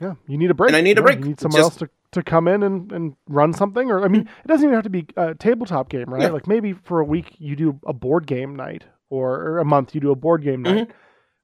Yeah, 0.00 0.14
you 0.26 0.38
need 0.38 0.50
a 0.50 0.54
break. 0.54 0.68
And 0.70 0.76
I 0.76 0.80
need 0.80 0.98
a 0.98 1.02
break. 1.02 1.18
You 1.20 1.26
need 1.26 1.40
someone 1.40 1.60
just- 1.60 1.80
else 1.82 1.90
to, 1.90 1.90
to 2.12 2.22
come 2.22 2.48
in 2.48 2.62
and, 2.62 2.90
and 2.92 3.14
run 3.28 3.52
something. 3.52 3.90
Or 3.90 4.04
I 4.04 4.08
mean, 4.08 4.22
it 4.44 4.48
doesn't 4.48 4.64
even 4.64 4.74
have 4.74 4.84
to 4.84 4.90
be 4.90 5.06
a 5.16 5.34
tabletop 5.34 5.88
game, 5.90 6.06
right? 6.08 6.22
Yeah. 6.22 6.30
Like 6.30 6.46
maybe 6.46 6.72
for 6.72 7.00
a 7.00 7.04
week 7.04 7.34
you 7.38 7.54
do 7.56 7.78
a 7.86 7.92
board 7.92 8.26
game 8.26 8.56
night, 8.56 8.84
or, 9.10 9.34
or 9.34 9.58
a 9.58 9.64
month 9.64 9.94
you 9.94 10.00
do 10.00 10.10
a 10.10 10.16
board 10.16 10.42
game 10.42 10.64
Mm-hmm. 10.64 10.74
night, 10.76 10.90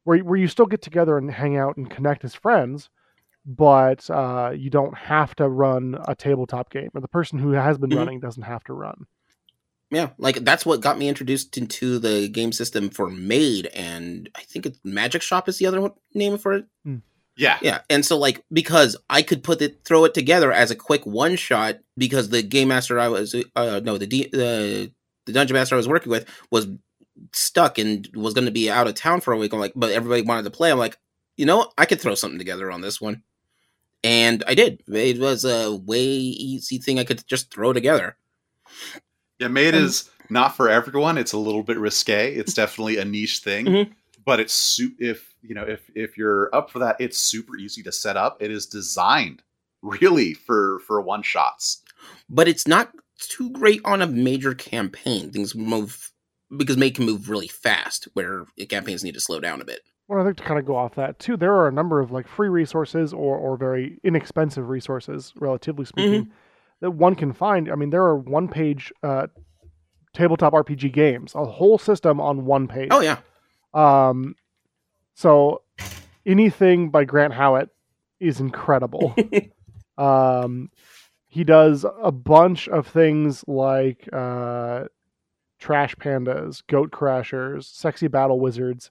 where 0.04 0.18
where 0.20 0.38
you 0.38 0.48
still 0.48 0.66
get 0.66 0.82
together 0.82 1.16
and 1.18 1.30
hang 1.30 1.56
out 1.56 1.76
and 1.76 1.90
connect 1.90 2.24
as 2.24 2.34
friends, 2.34 2.88
but 3.46 4.08
uh, 4.10 4.52
you 4.54 4.70
don't 4.70 4.96
have 4.96 5.34
to 5.36 5.48
run 5.48 5.96
a 6.08 6.14
tabletop 6.14 6.70
game, 6.70 6.90
or 6.94 7.00
the 7.00 7.08
person 7.08 7.38
who 7.38 7.50
has 7.52 7.78
been 7.78 7.90
Mhm. 7.90 7.96
running 7.98 8.20
doesn't 8.20 8.42
have 8.44 8.64
to 8.64 8.72
run. 8.72 9.06
Yeah, 9.90 10.10
like 10.18 10.36
that's 10.44 10.66
what 10.66 10.80
got 10.80 10.98
me 10.98 11.08
introduced 11.08 11.56
into 11.56 11.98
the 11.98 12.28
game 12.28 12.52
system 12.52 12.88
for 12.90 13.08
Maid, 13.08 13.66
and 13.74 14.28
I 14.34 14.40
think 14.40 14.66
it's 14.66 14.80
Magic 14.82 15.22
Shop 15.22 15.48
is 15.48 15.58
the 15.58 15.66
other 15.66 15.80
one, 15.80 15.92
name 16.14 16.36
for 16.38 16.52
it. 16.54 16.66
Yeah. 17.36 17.58
Yeah, 17.62 17.80
and 17.90 18.04
so 18.06 18.16
like 18.16 18.44
because 18.52 18.96
I 19.10 19.22
could 19.22 19.42
put 19.42 19.60
it 19.60 19.80
throw 19.84 20.04
it 20.04 20.14
together 20.14 20.52
as 20.52 20.70
a 20.70 20.76
quick 20.76 21.04
one 21.04 21.34
shot 21.36 21.78
because 21.98 22.28
the 22.28 22.42
game 22.42 22.68
master 22.68 23.00
I 23.00 23.08
was 23.08 23.34
uh 23.56 23.80
no 23.82 23.98
the 23.98 24.06
D, 24.06 24.28
the 24.30 24.92
the 25.26 25.32
dungeon 25.32 25.54
master 25.54 25.74
I 25.74 25.78
was 25.78 25.88
working 25.88 26.10
with 26.10 26.26
was 26.50 26.68
stuck 27.32 27.78
and 27.78 28.08
was 28.14 28.34
going 28.34 28.44
to 28.44 28.50
be 28.52 28.70
out 28.70 28.86
of 28.86 28.94
town 28.94 29.20
for 29.20 29.32
a 29.32 29.36
week. 29.36 29.52
I'm 29.52 29.58
like, 29.60 29.72
but 29.74 29.90
everybody 29.90 30.22
wanted 30.22 30.42
to 30.44 30.50
play. 30.50 30.70
I'm 30.70 30.78
like, 30.78 30.98
you 31.36 31.46
know. 31.46 31.70
I 31.78 31.86
could 31.86 32.00
throw 32.00 32.14
something 32.14 32.38
together 32.38 32.70
on 32.70 32.80
this 32.82 33.00
one, 33.00 33.22
and 34.04 34.44
I 34.46 34.54
did. 34.54 34.82
It 34.86 35.18
was 35.18 35.44
a 35.44 35.74
way 35.74 36.02
easy 36.04 36.78
thing 36.78 36.98
I 36.98 37.04
could 37.04 37.26
just 37.26 37.52
throw 37.52 37.72
together. 37.72 38.16
Yeah, 39.38 39.48
Maid 39.48 39.74
And- 39.74 39.84
is 39.86 40.10
not 40.30 40.56
for 40.56 40.68
everyone. 40.68 41.18
It's 41.18 41.32
a 41.32 41.38
little 41.38 41.62
bit 41.62 41.78
risque. 41.78 42.34
It's 42.34 42.54
definitely 42.54 42.98
a 42.98 43.04
niche 43.04 43.38
thing, 43.40 43.66
Mhm. 43.66 43.90
but 44.24 44.40
it's 44.40 44.80
if 44.98 45.33
you 45.46 45.54
know 45.54 45.62
if 45.62 45.90
if 45.94 46.16
you're 46.16 46.54
up 46.54 46.70
for 46.70 46.78
that, 46.80 46.96
it's 46.98 47.18
super 47.18 47.56
easy 47.56 47.82
to 47.82 47.92
set 47.92 48.16
up. 48.16 48.42
It 48.42 48.50
is 48.50 48.66
designed 48.66 49.42
really 49.82 50.34
for 50.34 50.78
for 50.80 51.00
one 51.00 51.22
shots. 51.22 51.82
but 52.28 52.48
it's 52.48 52.66
not 52.66 52.90
too 53.18 53.50
great 53.50 53.80
on 53.84 54.02
a 54.02 54.06
major 54.06 54.54
campaign. 54.54 55.30
Things 55.30 55.54
move 55.54 56.10
because 56.56 56.76
Maid 56.76 56.94
can 56.96 57.06
move 57.06 57.28
really 57.28 57.48
fast, 57.48 58.08
where 58.14 58.46
campaigns 58.68 59.02
need 59.04 59.14
to 59.14 59.20
slow 59.20 59.40
down 59.40 59.60
a 59.60 59.64
bit. 59.64 59.80
Well, 60.08 60.20
I 60.20 60.24
think 60.24 60.36
to 60.38 60.42
kind 60.44 60.58
of 60.60 60.66
go 60.66 60.76
off 60.76 60.94
that 60.96 61.18
too, 61.18 61.36
there 61.36 61.54
are 61.54 61.66
a 61.68 61.72
number 61.72 62.00
of 62.00 62.12
like 62.12 62.28
free 62.28 62.48
resources 62.48 63.12
or, 63.14 63.36
or 63.38 63.56
very 63.56 63.98
inexpensive 64.04 64.68
resources, 64.68 65.32
relatively 65.36 65.84
speaking, 65.86 66.30
that 66.80 66.90
one 66.90 67.14
can 67.14 67.32
find. 67.32 67.70
I 67.70 67.74
mean, 67.74 67.88
there 67.90 68.02
are 68.02 68.16
one 68.16 68.48
page 68.48 68.92
uh, 69.02 69.28
tabletop 70.12 70.52
RPG 70.52 70.92
games, 70.92 71.34
a 71.34 71.44
whole 71.46 71.78
system 71.78 72.20
on 72.20 72.44
one 72.44 72.68
page. 72.68 72.88
Oh 72.90 73.00
yeah, 73.00 73.18
Um, 73.72 74.34
so 75.14 75.62
anything 76.26 76.90
by 76.90 77.04
Grant 77.04 77.32
Howitt 77.32 77.70
is 78.20 78.40
incredible. 78.40 79.14
um, 79.98 80.70
he 81.28 81.44
does 81.44 81.84
a 82.02 82.12
bunch 82.12 82.68
of 82.68 82.86
things 82.86 83.44
like 83.46 84.08
uh, 84.12 84.84
Trash 85.58 85.96
Pandas, 85.96 86.62
Goat 86.66 86.90
Crashers, 86.90 87.64
Sexy 87.64 88.08
Battle 88.08 88.38
Wizards. 88.38 88.90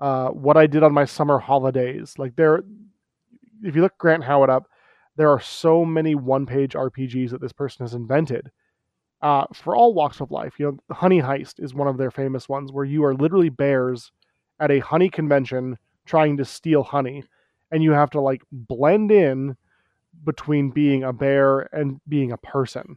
Uh, 0.00 0.28
what 0.28 0.56
I 0.56 0.66
did 0.66 0.82
on 0.82 0.92
my 0.92 1.04
summer 1.04 1.38
holidays, 1.38 2.14
like 2.18 2.36
there, 2.36 2.62
if 3.62 3.74
you 3.74 3.82
look 3.82 3.96
Grant 3.98 4.24
Howitt 4.24 4.50
up, 4.50 4.68
there 5.16 5.30
are 5.30 5.40
so 5.40 5.84
many 5.84 6.14
one-page 6.14 6.74
RPGs 6.74 7.30
that 7.30 7.40
this 7.40 7.52
person 7.52 7.84
has 7.84 7.94
invented 7.94 8.50
uh, 9.22 9.46
for 9.54 9.74
all 9.74 9.94
walks 9.94 10.20
of 10.20 10.30
life. 10.30 10.54
You 10.58 10.78
know, 10.88 10.94
Honey 10.94 11.20
Heist 11.20 11.62
is 11.62 11.74
one 11.74 11.88
of 11.88 11.96
their 11.96 12.10
famous 12.10 12.48
ones, 12.48 12.70
where 12.70 12.84
you 12.84 13.04
are 13.04 13.14
literally 13.14 13.48
bears 13.48 14.12
at 14.60 14.70
a 14.70 14.78
honey 14.80 15.08
convention 15.08 15.78
trying 16.04 16.36
to 16.36 16.44
steal 16.44 16.82
honey, 16.82 17.24
and 17.70 17.82
you 17.82 17.92
have 17.92 18.10
to 18.10 18.20
like 18.20 18.42
blend 18.52 19.10
in 19.10 19.56
between 20.24 20.70
being 20.70 21.04
a 21.04 21.12
bear 21.12 21.60
and 21.74 22.00
being 22.08 22.32
a 22.32 22.38
person. 22.38 22.96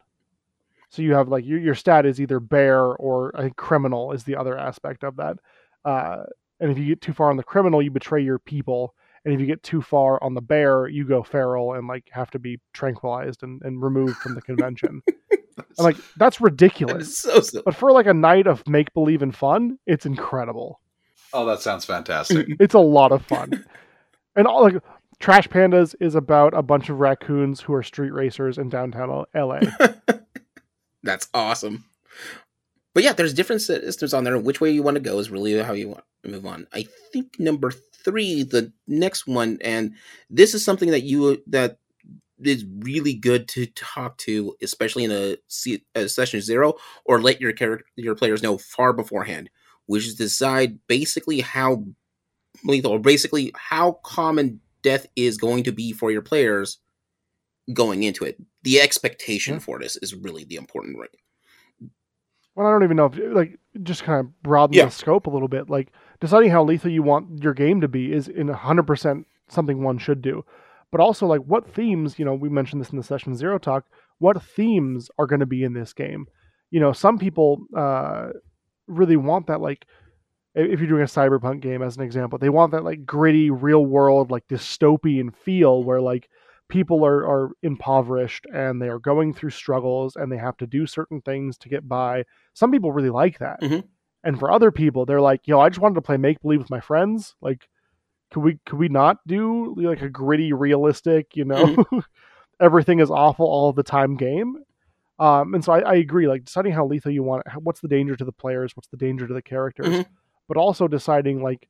So 0.89 1.01
you 1.01 1.13
have 1.13 1.27
like 1.27 1.45
your 1.45 1.59
your 1.59 1.75
stat 1.75 2.05
is 2.05 2.19
either 2.19 2.39
bear 2.39 2.83
or 2.83 3.29
a 3.35 3.51
criminal 3.51 4.11
is 4.11 4.23
the 4.23 4.35
other 4.35 4.57
aspect 4.57 5.03
of 5.03 5.17
that. 5.17 5.37
Uh, 5.85 6.23
and 6.59 6.71
if 6.71 6.77
you 6.77 6.87
get 6.87 7.01
too 7.01 7.13
far 7.13 7.29
on 7.29 7.37
the 7.37 7.43
criminal, 7.43 7.81
you 7.81 7.91
betray 7.91 8.21
your 8.21 8.39
people. 8.39 8.95
And 9.23 9.33
if 9.33 9.39
you 9.39 9.45
get 9.45 9.63
too 9.63 9.81
far 9.81 10.21
on 10.23 10.33
the 10.33 10.41
bear, 10.41 10.87
you 10.87 11.05
go 11.05 11.23
feral 11.23 11.73
and 11.73 11.87
like 11.87 12.09
have 12.11 12.31
to 12.31 12.39
be 12.39 12.59
tranquilized 12.73 13.43
and, 13.43 13.61
and 13.63 13.81
removed 13.81 14.17
from 14.17 14.33
the 14.33 14.41
convention. 14.41 15.01
and 15.07 15.77
like 15.77 15.97
that's 16.17 16.41
ridiculous. 16.41 17.25
is 17.25 17.49
so. 17.49 17.61
But 17.63 17.75
for 17.75 17.91
like 17.91 18.07
a 18.07 18.13
night 18.13 18.47
of 18.47 18.67
make 18.67 18.93
believe 18.93 19.21
and 19.21 19.35
fun, 19.35 19.77
it's 19.85 20.05
incredible. 20.05 20.79
Oh, 21.33 21.45
that 21.45 21.61
sounds 21.61 21.85
fantastic. 21.85 22.47
It's 22.59 22.73
a 22.73 22.79
lot 22.79 23.11
of 23.11 23.25
fun. 23.25 23.65
and 24.35 24.47
all 24.47 24.63
like 24.63 24.81
Trash 25.19 25.47
Pandas 25.49 25.95
is 25.99 26.15
about 26.15 26.53
a 26.53 26.61
bunch 26.61 26.89
of 26.89 26.99
raccoons 26.99 27.61
who 27.61 27.73
are 27.73 27.83
street 27.83 28.11
racers 28.11 28.57
in 28.57 28.69
downtown 28.69 29.25
LA. 29.35 29.59
That's 31.03 31.27
awesome. 31.33 31.85
But 32.93 33.03
yeah, 33.03 33.13
there's 33.13 33.33
different 33.33 33.61
systems 33.61 34.13
on 34.13 34.23
there. 34.23 34.37
Which 34.37 34.61
way 34.61 34.71
you 34.71 34.83
want 34.83 34.95
to 34.95 35.01
go 35.01 35.19
is 35.19 35.29
really 35.29 35.57
how 35.61 35.73
you 35.73 35.89
want 35.89 36.03
to 36.23 36.31
move 36.31 36.45
on. 36.45 36.67
I 36.73 36.87
think 37.11 37.39
number 37.39 37.71
three, 37.71 38.43
the 38.43 38.71
next 38.87 39.27
one, 39.27 39.59
and 39.63 39.93
this 40.29 40.53
is 40.53 40.65
something 40.65 40.89
that 40.91 41.03
you 41.03 41.41
that 41.47 41.77
is 42.41 42.65
really 42.79 43.13
good 43.13 43.47
to 43.49 43.65
talk 43.67 44.17
to, 44.17 44.55
especially 44.61 45.03
in 45.03 45.11
a, 45.11 45.37
a 45.95 46.07
session 46.07 46.41
zero, 46.41 46.75
or 47.05 47.21
let 47.21 47.41
your 47.41 47.51
character 47.53 47.85
your 47.95 48.15
players 48.15 48.41
know 48.41 48.57
far 48.57 48.93
beforehand, 48.93 49.49
which 49.89 50.05
is 50.05 50.13
decide 50.13 50.77
basically 50.87 51.39
how 51.41 51.83
lethal, 52.63 52.91
or 52.91 52.99
basically 52.99 53.51
how 53.55 53.93
common 54.03 54.59
death 54.83 55.07
is 55.15 55.35
going 55.35 55.63
to 55.63 55.71
be 55.71 55.91
for 55.91 56.11
your 56.11 56.21
players 56.21 56.77
going 57.73 58.03
into 58.03 58.23
it. 58.23 58.37
The 58.61 58.79
expectation 58.81 59.55
Yeah. 59.55 59.59
for 59.61 59.79
this 59.79 59.97
is 59.97 60.13
really 60.13 60.43
the 60.43 60.57
important 60.57 60.99
right. 60.99 61.09
well, 62.55 62.67
I 62.67 62.71
don't 62.71 62.83
even 62.83 62.97
know 62.97 63.05
if 63.05 63.17
like 63.33 63.57
just 63.81 64.03
kind 64.03 64.19
of 64.19 64.43
broaden 64.43 64.75
Yeah. 64.75 64.85
the 64.85 64.91
scope 64.91 65.25
a 65.25 65.29
little 65.31 65.47
bit. 65.47 65.69
Like 65.69 65.91
deciding 66.19 66.51
how 66.51 66.63
lethal 66.63 66.91
you 66.91 67.01
want 67.03 67.41
your 67.43 67.53
game 67.55 67.81
to 67.81 67.87
be 67.87 68.11
is 68.13 68.27
in 68.27 68.47
hundred 68.47 68.85
percent 68.85 69.25
something 69.47 69.81
one 69.81 69.97
should 69.97 70.21
do. 70.21 70.45
But 70.91 71.01
also 71.01 71.25
like 71.25 71.41
what 71.41 71.67
themes, 71.73 72.19
you 72.19 72.25
know, 72.25 72.35
we 72.35 72.49
mentioned 72.49 72.79
this 72.81 72.89
in 72.91 72.97
the 72.97 73.03
session 73.03 73.35
zero 73.35 73.57
talk, 73.57 73.85
what 74.19 74.41
themes 74.43 75.09
are 75.17 75.25
going 75.27 75.39
to 75.39 75.45
be 75.47 75.63
in 75.63 75.73
this 75.73 75.93
game? 75.93 76.27
You 76.71 76.79
know, 76.79 76.91
some 76.93 77.17
people 77.17 77.65
uh 77.75 78.29
really 78.89 79.17
want 79.17 79.47
that 79.47 79.61
like 79.61 79.85
if 80.55 80.79
you're 80.79 80.89
doing 80.89 81.03
a 81.03 81.05
cyberpunk 81.05 81.61
game 81.61 81.81
as 81.81 81.95
an 81.95 82.03
example, 82.03 82.39
they 82.39 82.49
want 82.49 82.71
that 82.71 82.83
like 82.83 83.05
gritty 83.05 83.49
real 83.51 83.85
world 83.85 84.31
like 84.31 84.47
dystopian 84.47 85.33
feel 85.33 85.83
where 85.83 86.01
like 86.01 86.29
people 86.69 87.05
are, 87.05 87.25
are 87.27 87.51
impoverished 87.63 88.45
and 88.53 88.81
they 88.81 88.89
are 88.89 88.99
going 88.99 89.33
through 89.33 89.51
struggles 89.51 90.15
and 90.15 90.31
they 90.31 90.37
have 90.37 90.57
to 90.57 90.67
do 90.67 90.85
certain 90.85 91.21
things 91.21 91.57
to 91.57 91.69
get 91.69 91.87
by. 91.87 92.23
Some 92.53 92.71
people 92.71 92.91
really 92.91 93.09
like 93.09 93.39
that. 93.39 93.61
Mhm. 93.61 93.83
And 94.23 94.37
for 94.39 94.51
other 94.51 94.71
people, 94.71 95.05
they're 95.05 95.21
like, 95.21 95.47
yo, 95.47 95.59
I 95.59 95.69
just 95.69 95.79
wanted 95.81 95.95
to 95.95 96.01
play 96.01 96.17
make 96.17 96.41
believe 96.41 96.59
with 96.59 96.69
my 96.69 96.81
friends. 96.81 97.35
Like, 97.41 97.69
could 98.31 98.41
we 98.41 98.59
could 98.65 98.79
we 98.79 98.89
not 98.89 99.17
do 99.27 99.75
like 99.77 100.01
a 100.01 100.09
gritty, 100.09 100.53
realistic, 100.53 101.35
you 101.35 101.45
know, 101.45 101.77
everything 102.61 102.99
is 102.99 103.11
awful 103.11 103.45
all 103.45 103.73
the 103.73 103.83
time 103.83 104.17
game? 104.17 104.57
Um, 105.19 105.53
and 105.53 105.63
so 105.63 105.73
I, 105.73 105.79
I 105.79 105.93
agree, 105.95 106.27
like 106.27 106.45
deciding 106.45 106.71
how 106.71 106.85
lethal 106.85 107.11
you 107.11 107.23
want 107.23 107.43
what's 107.61 107.81
the 107.81 107.87
danger 107.87 108.15
to 108.15 108.23
the 108.25 108.31
players, 108.31 108.75
what's 108.75 108.87
the 108.87 108.97
danger 108.97 109.27
to 109.27 109.33
the 109.33 109.41
characters, 109.41 109.87
Mhm. 109.87 110.05
but 110.47 110.57
also 110.57 110.87
deciding 110.87 111.43
like 111.43 111.67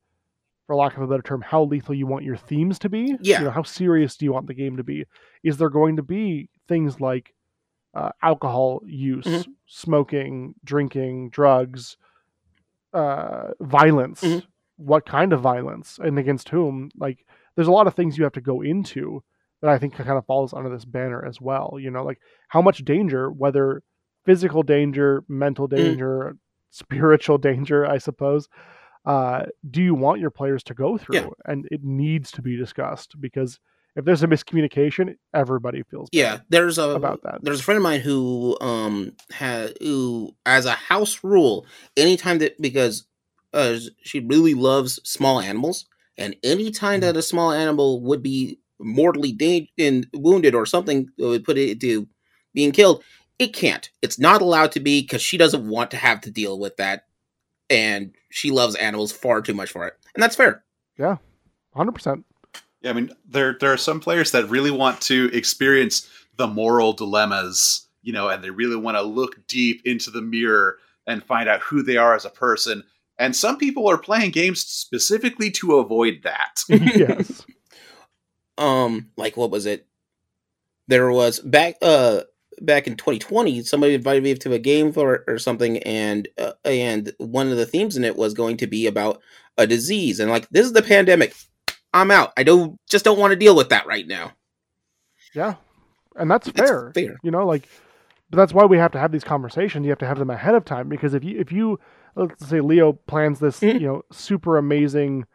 for 0.67 0.75
lack 0.75 0.95
of 0.95 1.01
a 1.01 1.07
better 1.07 1.23
term, 1.23 1.41
how 1.41 1.63
lethal 1.63 1.95
you 1.95 2.05
want 2.05 2.23
your 2.23 2.37
themes 2.37 2.77
to 2.79 2.89
be. 2.89 3.15
Yeah. 3.21 3.39
You 3.39 3.45
know, 3.45 3.51
how 3.51 3.63
serious 3.63 4.15
do 4.17 4.25
you 4.25 4.31
want 4.31 4.45
the 4.45 4.53
game 4.53 4.77
to 4.77 4.83
be? 4.83 5.05
Is 5.43 5.57
there 5.57 5.69
going 5.71 5.95
to 5.95 6.03
be 6.03 6.49
things 6.67 7.01
like 7.01 7.33
uh, 7.95 8.11
alcohol 8.21 8.81
use, 8.85 9.25
Mhm. 9.25 9.47
smoking, 9.65 10.53
drinking, 10.63 11.31
drugs, 11.31 11.97
uh, 12.93 13.51
violence? 13.59 14.21
Mhm. 14.23 14.43
What 14.77 15.05
kind 15.05 15.33
of 15.33 15.41
violence 15.41 15.99
and 16.01 16.17
against 16.19 16.49
whom? 16.49 16.91
Like, 16.95 17.25
there's 17.55 17.67
a 17.67 17.71
lot 17.71 17.87
of 17.87 17.95
things 17.95 18.17
you 18.17 18.23
have 18.23 18.33
to 18.33 18.41
go 18.41 18.61
into 18.61 19.23
that 19.61 19.69
I 19.69 19.77
think 19.77 19.95
kind 19.95 20.09
of 20.11 20.25
falls 20.25 20.53
under 20.53 20.69
this 20.69 20.85
banner 20.85 21.25
as 21.25 21.39
well. 21.41 21.77
You 21.79 21.91
know, 21.91 22.03
like 22.03 22.19
how 22.47 22.61
much 22.61 22.83
danger, 22.85 23.29
whether 23.29 23.83
physical 24.25 24.63
danger, 24.63 25.23
mental 25.27 25.67
danger, 25.67 26.35
spiritual 26.69 27.37
danger, 27.37 27.85
I 27.85 27.97
suppose, 27.97 28.47
uh, 29.05 29.43
do 29.69 29.81
you 29.81 29.95
want 29.95 30.19
your 30.21 30.29
players 30.29 30.63
to 30.63 30.73
go 30.73 30.97
through? 30.97 31.15
Yeah. 31.17 31.29
And 31.45 31.67
it 31.71 31.83
needs 31.83 32.31
to 32.33 32.41
be 32.41 32.55
discussed 32.57 33.19
because 33.19 33.59
if 33.95 34.05
there's 34.05 34.23
a 34.23 34.27
miscommunication, 34.27 35.15
everybody 35.33 35.83
feels 35.83 36.09
Yeah, 36.11 36.39
there's 36.49 36.77
a 36.77 36.89
about 36.91 37.21
that. 37.23 37.39
there's 37.43 37.59
a 37.59 37.63
friend 37.63 37.77
of 37.77 37.83
mine 37.83 38.01
who 38.01 38.57
um 38.61 39.13
had 39.31 39.73
who 39.81 40.35
as 40.45 40.65
a 40.65 40.71
house 40.71 41.23
rule 41.23 41.65
anytime 41.97 42.37
that 42.39 42.61
because 42.61 43.05
uh 43.53 43.77
she 44.03 44.19
really 44.19 44.53
loves 44.53 44.99
small 45.03 45.39
animals 45.41 45.85
and 46.17 46.35
anytime 46.43 46.99
Mhm. 46.99 47.03
that 47.05 47.17
a 47.17 47.21
small 47.21 47.51
animal 47.51 48.01
would 48.03 48.21
be 48.21 48.59
mortally 48.79 49.31
da- 49.31 49.69
and 49.77 50.07
wounded 50.13 50.55
or 50.55 50.65
something 50.65 51.09
that 51.17 51.27
would 51.27 51.43
put 51.43 51.57
it 51.57 51.79
to 51.81 52.07
being 52.53 52.71
killed 52.71 53.03
it 53.37 53.53
can't 53.53 53.89
it's 54.01 54.17
not 54.19 54.41
allowed 54.41 54.71
to 54.71 54.79
be 54.79 55.01
because 55.01 55.21
she 55.21 55.37
doesn't 55.37 55.67
want 55.67 55.91
to 55.91 55.97
have 55.97 56.21
to 56.21 56.31
deal 56.31 56.57
with 56.59 56.75
that 56.77 57.05
and 57.69 58.13
she 58.31 58.51
loves 58.51 58.75
animals 58.75 59.11
far 59.11 59.41
too 59.41 59.53
much 59.53 59.71
for 59.71 59.85
it 59.87 59.93
and 60.15 60.23
that's 60.23 60.35
fair 60.35 60.63
Yeah, 60.97 61.17
100%. 61.75 62.23
Yeah, 62.81 62.91
I 62.91 62.93
mean, 62.93 63.11
there 63.27 63.57
there 63.59 63.73
are 63.73 63.77
some 63.77 63.99
players 63.99 64.31
that 64.31 64.49
really 64.49 64.71
want 64.71 65.01
to 65.01 65.29
experience 65.33 66.09
the 66.37 66.47
moral 66.47 66.93
dilemmas, 66.93 67.87
you 68.01 68.13
know, 68.13 68.29
and 68.29 68.41
they 68.41 68.49
really 68.49 68.77
want 68.77 68.95
to 68.95 69.01
look 69.01 69.45
deep 69.47 69.81
into 69.85 70.09
the 70.11 70.21
mirror 70.21 70.77
and 71.05 71.21
find 71.23 71.49
out 71.49 71.59
who 71.59 71.83
they 71.83 71.97
are 71.97 72.15
as 72.15 72.23
a 72.23 72.29
person. 72.29 72.83
And 73.17 73.35
some 73.35 73.57
people 73.57 73.87
are 73.89 73.97
playing 73.97 74.31
games 74.31 74.61
specifically 74.61 75.51
to 75.51 75.77
avoid 75.79 76.21
that. 76.23 76.61
yes. 76.69 77.45
Um 78.59 79.09
like 79.17 79.35
what 79.37 79.49
was 79.51 79.65
it 79.65 79.87
there 80.87 81.09
was 81.11 81.39
back 81.39 81.75
uh 81.81 82.21
back 82.61 82.87
in 82.87 82.95
2020 82.95 83.63
somebody 83.63 83.93
invited 83.93 84.21
me 84.23 84.35
to 84.35 84.53
a 84.53 84.59
game 84.59 84.91
for 84.91 85.23
or 85.27 85.39
something 85.39 85.77
and 85.83 86.27
uh, 86.37 86.51
and 86.65 87.13
one 87.17 87.47
of 87.49 87.57
the 87.57 87.65
themes 87.65 87.95
in 87.95 88.03
it 88.03 88.15
was 88.17 88.33
going 88.33 88.57
to 88.57 88.67
be 88.67 88.85
about 88.85 89.21
a 89.57 89.65
disease 89.65 90.19
and 90.19 90.29
like 90.29 90.47
this 90.49 90.65
is 90.65 90.73
the 90.73 90.81
pandemic 90.81 91.33
i'm 91.93 92.11
out 92.11 92.33
i 92.37 92.43
don't 92.43 92.77
just 92.89 93.05
don't 93.05 93.19
want 93.19 93.31
to 93.31 93.37
deal 93.37 93.55
with 93.55 93.69
that 93.69 93.85
right 93.87 94.07
now 94.07 94.31
Yeah. 95.33 95.55
And 96.15 96.29
that's 96.29 96.51
That's 96.51 96.69
fair. 96.69 96.91
fair 96.93 97.17
you 97.23 97.31
know 97.31 97.45
like 97.45 97.67
but 98.29 98.35
that's 98.37 98.53
why 98.53 98.65
we 98.65 98.77
have 98.77 98.91
to 98.91 98.99
have 98.99 99.11
these 99.13 99.23
conversations 99.23 99.85
you 99.85 99.89
have 99.91 99.99
to 99.99 100.07
have 100.07 100.19
them 100.19 100.29
ahead 100.29 100.53
of 100.55 100.65
time 100.65 100.89
because 100.89 101.13
if 101.13 101.23
you 101.23 101.39
if 101.39 101.51
you 101.53 101.79
let's 102.15 102.45
say 102.47 102.59
leo 102.59 102.91
plans 102.93 103.39
this 103.39 103.61
Mhm. 103.61 103.79
you 103.79 103.87
know 103.87 104.01
super 104.11 104.57
amazing 104.57 105.25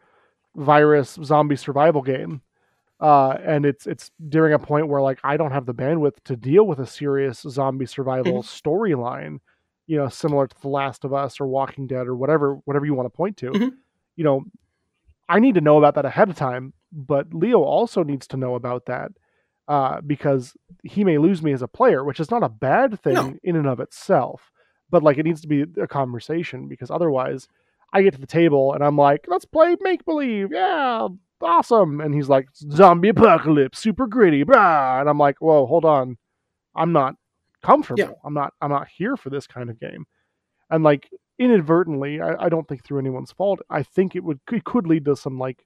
virus 0.55 1.17
zombie 1.23 1.55
survival 1.55 2.01
game 2.03 2.41
uh 2.99 3.37
and 3.43 3.65
it's 3.65 3.85
it's 3.87 4.09
during 4.29 4.53
a 4.53 4.59
point 4.59 4.87
where 4.87 5.01
like 5.01 5.19
i 5.23 5.35
don't 5.35 5.51
have 5.51 5.65
the 5.65 5.73
bandwidth 5.73 6.15
to 6.23 6.35
deal 6.35 6.65
with 6.65 6.79
a 6.79 6.87
serious 6.87 7.39
zombie 7.41 7.85
survival 7.85 8.41
storyline 8.43 9.39
you 9.87 9.97
know 9.97 10.07
similar 10.07 10.47
to 10.47 10.55
the 10.61 10.69
last 10.69 11.03
of 11.03 11.13
us 11.13 11.39
or 11.41 11.47
walking 11.47 11.87
dead 11.87 12.07
or 12.07 12.15
whatever 12.15 12.55
whatever 12.65 12.85
you 12.85 12.93
want 12.93 13.05
to 13.05 13.15
point 13.17 13.35
to 13.37 13.51
Mhm. 13.51 13.71
you 14.15 14.23
know 14.23 14.43
i 15.27 15.39
need 15.39 15.55
to 15.55 15.61
know 15.61 15.77
about 15.77 15.95
that 15.95 16.05
ahead 16.05 16.29
of 16.29 16.35
time 16.37 16.73
but 16.93 17.33
leo 17.33 17.61
also 17.61 18.01
needs 18.03 18.27
to 18.27 18.37
know 18.37 18.55
about 18.55 18.85
that 18.85 19.11
uh, 19.67 19.99
because 20.01 20.55
he 20.83 21.03
may 21.03 21.17
lose 21.17 21.41
me 21.41 21.51
as 21.51 21.63
a 21.63 21.67
player, 21.67 22.03
which 22.03 22.19
is 22.19 22.29
not 22.29 22.43
a 22.43 22.49
bad 22.49 23.01
thing 23.01 23.15
No. 23.15 23.33
in 23.43 23.55
and 23.55 23.65
of 23.65 23.79
itself. 23.79 24.51
But 24.91 25.01
like, 25.01 25.17
it 25.17 25.23
needs 25.23 25.41
to 25.41 25.47
be 25.47 25.65
a 25.81 25.87
conversation 25.87 26.67
because 26.67 26.91
otherwise, 26.91 27.47
I 27.91 28.03
get 28.03 28.13
to 28.13 28.21
the 28.21 28.27
table 28.27 28.73
and 28.73 28.83
I'm 28.83 28.95
like, 28.95 29.25
"Let's 29.27 29.43
play 29.45 29.75
make 29.81 30.05
believe, 30.05 30.51
yeah, 30.51 31.07
awesome." 31.41 32.01
And 32.01 32.13
he's 32.13 32.29
like, 32.29 32.47
"Zombie 32.55 33.09
apocalypse, 33.09 33.79
super 33.79 34.07
gritty, 34.07 34.43
blah," 34.43 34.99
and 34.99 35.09
I'm 35.09 35.17
like, 35.17 35.39
"Whoa, 35.41 35.65
hold 35.65 35.85
on, 35.85 36.17
I'm 36.75 36.91
not 36.91 37.15
comfortable. 37.63 37.99
Yeah. 37.99 38.11
I'm 38.23 38.33
not. 38.33 38.53
I'm 38.61 38.71
not 38.71 38.87
here 38.87 39.15
for 39.17 39.29
this 39.29 39.47
kind 39.47 39.69
of 39.69 39.79
game." 39.79 40.05
And 40.69 40.83
like 40.83 41.09
inadvertently, 41.37 42.21
I, 42.21 42.45
I 42.45 42.49
don't 42.49 42.67
think 42.67 42.83
through 42.83 42.99
anyone's 42.99 43.31
fault. 43.31 43.59
I 43.69 43.83
think 43.83 44.15
it 44.15 44.23
would 44.23 44.39
it 44.51 44.63
could 44.63 44.87
lead 44.87 45.05
to 45.05 45.15
some 45.15 45.37
like 45.37 45.65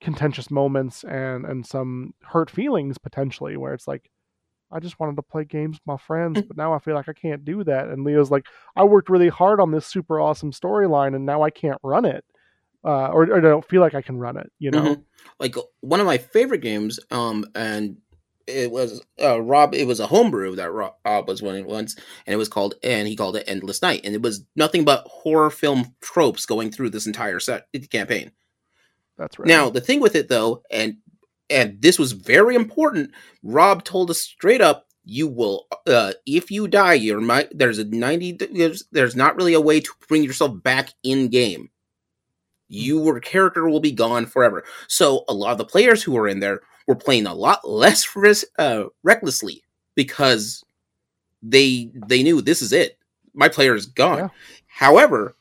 contentious 0.00 0.50
moments 0.50 1.04
and 1.04 1.44
and 1.46 1.64
some 1.64 2.12
hurt 2.22 2.50
feelings 2.50 2.98
potentially 2.98 3.56
where 3.56 3.72
it's 3.72 3.86
like 3.86 4.10
I 4.72 4.80
just 4.80 4.98
wanted 4.98 5.16
to 5.16 5.22
play 5.22 5.44
games 5.44 5.76
with 5.76 5.86
my 5.86 5.98
friends, 5.98 6.40
Mm. 6.40 6.48
but 6.48 6.56
now 6.56 6.72
I 6.72 6.78
feel 6.78 6.94
like 6.94 7.08
I 7.08 7.12
can't 7.12 7.44
do 7.44 7.62
that. 7.64 7.88
And 7.88 8.04
Leo's 8.04 8.30
like, 8.30 8.46
I 8.74 8.84
worked 8.84 9.10
really 9.10 9.28
hard 9.28 9.60
on 9.60 9.70
this 9.70 9.86
super 9.86 10.18
awesome 10.18 10.50
storyline, 10.50 11.14
and 11.14 11.26
now 11.26 11.42
I 11.42 11.50
can't 11.50 11.78
run 11.82 12.06
it, 12.06 12.24
uh, 12.84 13.08
or, 13.08 13.24
or 13.24 13.36
I 13.36 13.40
don't 13.40 13.68
feel 13.68 13.80
like 13.80 13.94
I 13.94 14.02
can 14.02 14.18
run 14.18 14.36
it. 14.36 14.50
You 14.58 14.70
know, 14.70 14.82
Mhm. 14.82 15.02
like 15.40 15.54
one 15.80 16.00
of 16.00 16.06
my 16.06 16.18
favorite 16.18 16.62
games 16.62 16.98
um 17.10 17.44
and 17.54 17.96
it 18.46 18.70
was 18.70 19.00
uh 19.22 19.40
rob 19.40 19.74
it 19.74 19.86
was 19.86 20.00
a 20.00 20.06
homebrew 20.06 20.56
that 20.56 20.72
rob 20.72 21.28
was 21.28 21.42
running 21.42 21.64
once 21.64 21.94
and 22.26 22.34
it 22.34 22.38
was 22.38 22.48
called 22.48 22.74
and 22.82 23.06
he 23.06 23.14
called 23.14 23.36
it 23.36 23.44
endless 23.46 23.82
night 23.82 24.00
and 24.02 24.14
it 24.14 24.22
was 24.22 24.44
nothing 24.56 24.84
but 24.84 25.06
horror 25.06 25.50
film 25.50 25.94
tropes 26.00 26.44
going 26.44 26.70
through 26.70 26.90
this 26.90 27.06
entire 27.06 27.38
set 27.38 27.66
campaign 27.90 28.32
that's 29.18 29.38
right. 29.38 29.46
Now, 29.46 29.70
the 29.70 29.80
thing 29.80 30.00
with 30.00 30.16
it 30.16 30.28
though, 30.28 30.62
and 30.70 30.96
and 31.50 31.80
this 31.80 31.98
was 31.98 32.12
very 32.12 32.54
important, 32.54 33.12
Rob 33.42 33.84
told 33.84 34.10
us 34.10 34.18
straight 34.18 34.60
up, 34.60 34.86
you 35.04 35.28
will 35.28 35.66
uh 35.86 36.12
if 36.26 36.50
you 36.50 36.66
die, 36.68 36.94
you're 36.94 37.20
my 37.20 37.48
there's 37.52 37.78
a 37.78 37.84
90 37.84 38.32
there's, 38.32 38.84
there's 38.90 39.16
not 39.16 39.36
really 39.36 39.54
a 39.54 39.60
way 39.60 39.80
to 39.80 39.90
bring 40.08 40.24
yourself 40.24 40.62
back 40.62 40.90
in 41.02 41.28
game. 41.28 41.70
Your 42.72 43.20
character 43.20 43.68
will 43.68 43.80
be 43.80 43.92
gone 43.92 44.24
forever. 44.24 44.64
So 44.88 45.24
a 45.28 45.34
lot 45.34 45.52
of 45.52 45.58
the 45.58 45.64
players 45.64 46.02
who 46.02 46.12
were 46.12 46.26
in 46.26 46.40
there 46.40 46.62
were 46.86 46.94
playing 46.94 47.26
a 47.26 47.34
lot 47.34 47.68
less 47.68 48.16
risk, 48.16 48.46
uh, 48.58 48.84
recklessly 49.02 49.62
because 49.94 50.64
they 51.42 51.90
they 51.94 52.22
knew 52.22 52.40
this 52.40 52.62
is 52.62 52.72
it. 52.72 52.98
My 53.34 53.48
player 53.48 53.74
is 53.74 53.86
gone. 53.86 54.18
Yeah. 54.18 54.28
However, 54.66 55.36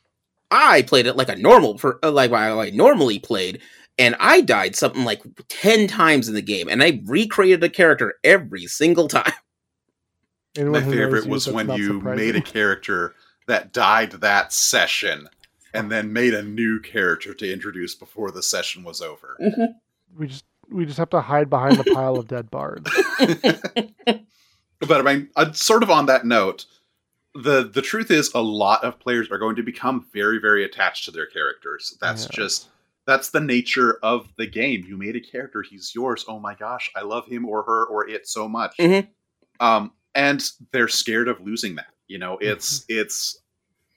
I 0.49 0.81
played 0.81 1.05
it 1.05 1.15
like 1.15 1.29
a 1.29 1.35
normal 1.37 1.77
for 1.77 1.99
uh, 2.03 2.11
like 2.11 2.31
I 2.31 2.51
like 2.51 2.73
normally 2.73 3.19
played, 3.19 3.61
and 3.97 4.15
I 4.19 4.41
died 4.41 4.75
something 4.75 5.05
like 5.05 5.21
ten 5.47 5.87
times 5.87 6.27
in 6.27 6.35
the 6.35 6.41
game, 6.41 6.67
and 6.67 6.83
I 6.83 7.01
recreated 7.05 7.63
a 7.63 7.69
character 7.69 8.15
every 8.25 8.67
single 8.67 9.07
time. 9.07 9.31
Anyone 10.57 10.83
My 10.85 10.91
favorite 10.91 11.27
was 11.27 11.47
when 11.47 11.69
you 11.69 11.99
surprising. 11.99 12.25
made 12.25 12.35
a 12.35 12.41
character 12.41 13.15
that 13.47 13.71
died 13.71 14.11
that 14.11 14.51
session 14.51 15.29
and 15.73 15.91
then 15.91 16.11
made 16.13 16.33
a 16.33 16.43
new 16.43 16.79
character 16.79 17.33
to 17.33 17.51
introduce 17.51 17.95
before 17.95 18.31
the 18.31 18.43
session 18.43 18.83
was 18.83 19.01
over. 19.01 19.37
we 20.17 20.27
just 20.27 20.45
we 20.69 20.85
just 20.85 20.97
have 20.97 21.09
to 21.09 21.21
hide 21.21 21.49
behind 21.49 21.77
the 21.77 21.83
pile 21.93 22.15
of 22.17 22.27
dead 22.27 22.49
bards. 22.49 22.89
but 24.79 24.91
I 24.91 25.01
mean, 25.01 25.29
uh, 25.35 25.51
sort 25.53 25.83
of 25.83 25.89
on 25.89 26.05
that 26.07 26.25
note, 26.25 26.65
the 27.35 27.63
the 27.73 27.81
truth 27.81 28.11
is, 28.11 28.31
a 28.33 28.41
lot 28.41 28.83
of 28.83 28.99
players 28.99 29.29
are 29.31 29.37
going 29.37 29.55
to 29.55 29.63
become 29.63 30.05
very, 30.13 30.37
very 30.39 30.63
attached 30.63 31.05
to 31.05 31.11
their 31.11 31.25
characters. 31.27 31.97
That's 32.01 32.23
Yeah. 32.25 32.29
just 32.33 32.69
that's 33.05 33.29
the 33.29 33.39
nature 33.39 33.97
of 34.03 34.27
the 34.37 34.47
game. 34.47 34.85
You 34.87 34.97
made 34.97 35.15
a 35.15 35.19
character; 35.21 35.61
he's 35.61 35.93
yours. 35.95 36.25
Oh 36.27 36.39
my 36.39 36.55
gosh, 36.55 36.91
I 36.95 37.01
love 37.01 37.25
him 37.27 37.45
or 37.47 37.63
her 37.63 37.85
or 37.85 38.07
it 38.07 38.27
so 38.27 38.47
much. 38.47 38.75
Mhm. 38.79 39.07
Um, 39.59 39.91
and 40.15 40.43
they're 40.71 40.87
scared 40.87 41.27
of 41.27 41.39
losing 41.41 41.75
that. 41.75 41.87
You 42.07 42.17
know, 42.17 42.37
it's 42.41 42.83
it's 42.89 43.39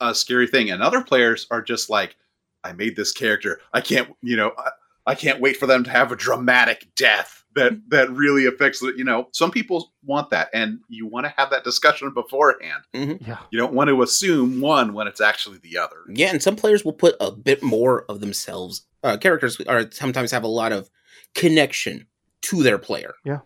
a 0.00 0.14
scary 0.14 0.46
thing. 0.46 0.70
And 0.70 0.82
other 0.82 1.02
players 1.02 1.46
are 1.50 1.62
just 1.62 1.90
like, 1.90 2.16
I 2.62 2.72
made 2.72 2.96
this 2.96 3.12
character. 3.12 3.60
I 3.72 3.80
can't, 3.80 4.14
you 4.22 4.36
know, 4.36 4.52
I, 4.56 4.70
I 5.06 5.14
can't 5.14 5.40
wait 5.40 5.56
for 5.56 5.66
them 5.66 5.84
to 5.84 5.90
have 5.90 6.12
a 6.12 6.16
dramatic 6.16 6.94
death 6.96 7.44
that 7.54 7.72
that 7.88 8.10
really 8.10 8.46
affects 8.46 8.80
the, 8.80 8.92
you 8.96 9.04
know, 9.04 9.28
some 9.32 9.50
people 9.50 9.92
want 10.04 10.30
that 10.30 10.48
and 10.52 10.80
you 10.88 11.06
want 11.06 11.26
to 11.26 11.34
have 11.36 11.50
that 11.50 11.64
discussion 11.64 12.10
beforehand. 12.12 12.82
Yeah, 12.92 13.38
You 13.50 13.58
don't 13.58 13.74
want 13.74 13.88
to 13.88 14.02
assume 14.02 14.60
one 14.60 14.94
when 14.94 15.06
it's 15.06 15.20
actually 15.20 15.58
the 15.58 15.78
other. 15.78 15.98
Yeah, 16.08 16.30
and 16.30 16.42
some 16.42 16.56
players 16.56 16.84
will 16.84 16.92
put 16.92 17.16
a 17.20 17.30
bit 17.30 17.62
more 17.62 18.04
of 18.08 18.20
themselves. 18.20 18.86
Uh, 19.02 19.16
characters 19.18 19.60
are 19.62 19.90
sometimes 19.90 20.30
have 20.30 20.44
a 20.44 20.48
lot 20.48 20.72
of 20.72 20.90
connection 21.34 22.06
to 22.42 22.62
their 22.62 22.78
player. 22.78 23.14
Yeah. 23.24 23.40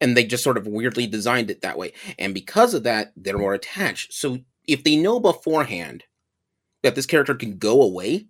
And 0.00 0.16
they 0.16 0.24
just 0.24 0.44
sort 0.44 0.58
of 0.58 0.66
weirdly 0.66 1.06
designed 1.06 1.50
it 1.50 1.62
that 1.62 1.78
way. 1.78 1.92
And 2.18 2.34
because 2.34 2.74
of 2.74 2.82
that, 2.82 3.12
they're 3.16 3.38
more 3.38 3.54
attached. 3.54 4.12
So 4.12 4.40
if 4.66 4.84
they 4.84 4.96
know 4.96 5.20
beforehand 5.20 6.04
that 6.82 6.94
this 6.94 7.06
character 7.06 7.34
can 7.34 7.58
go 7.58 7.82
away, 7.82 8.26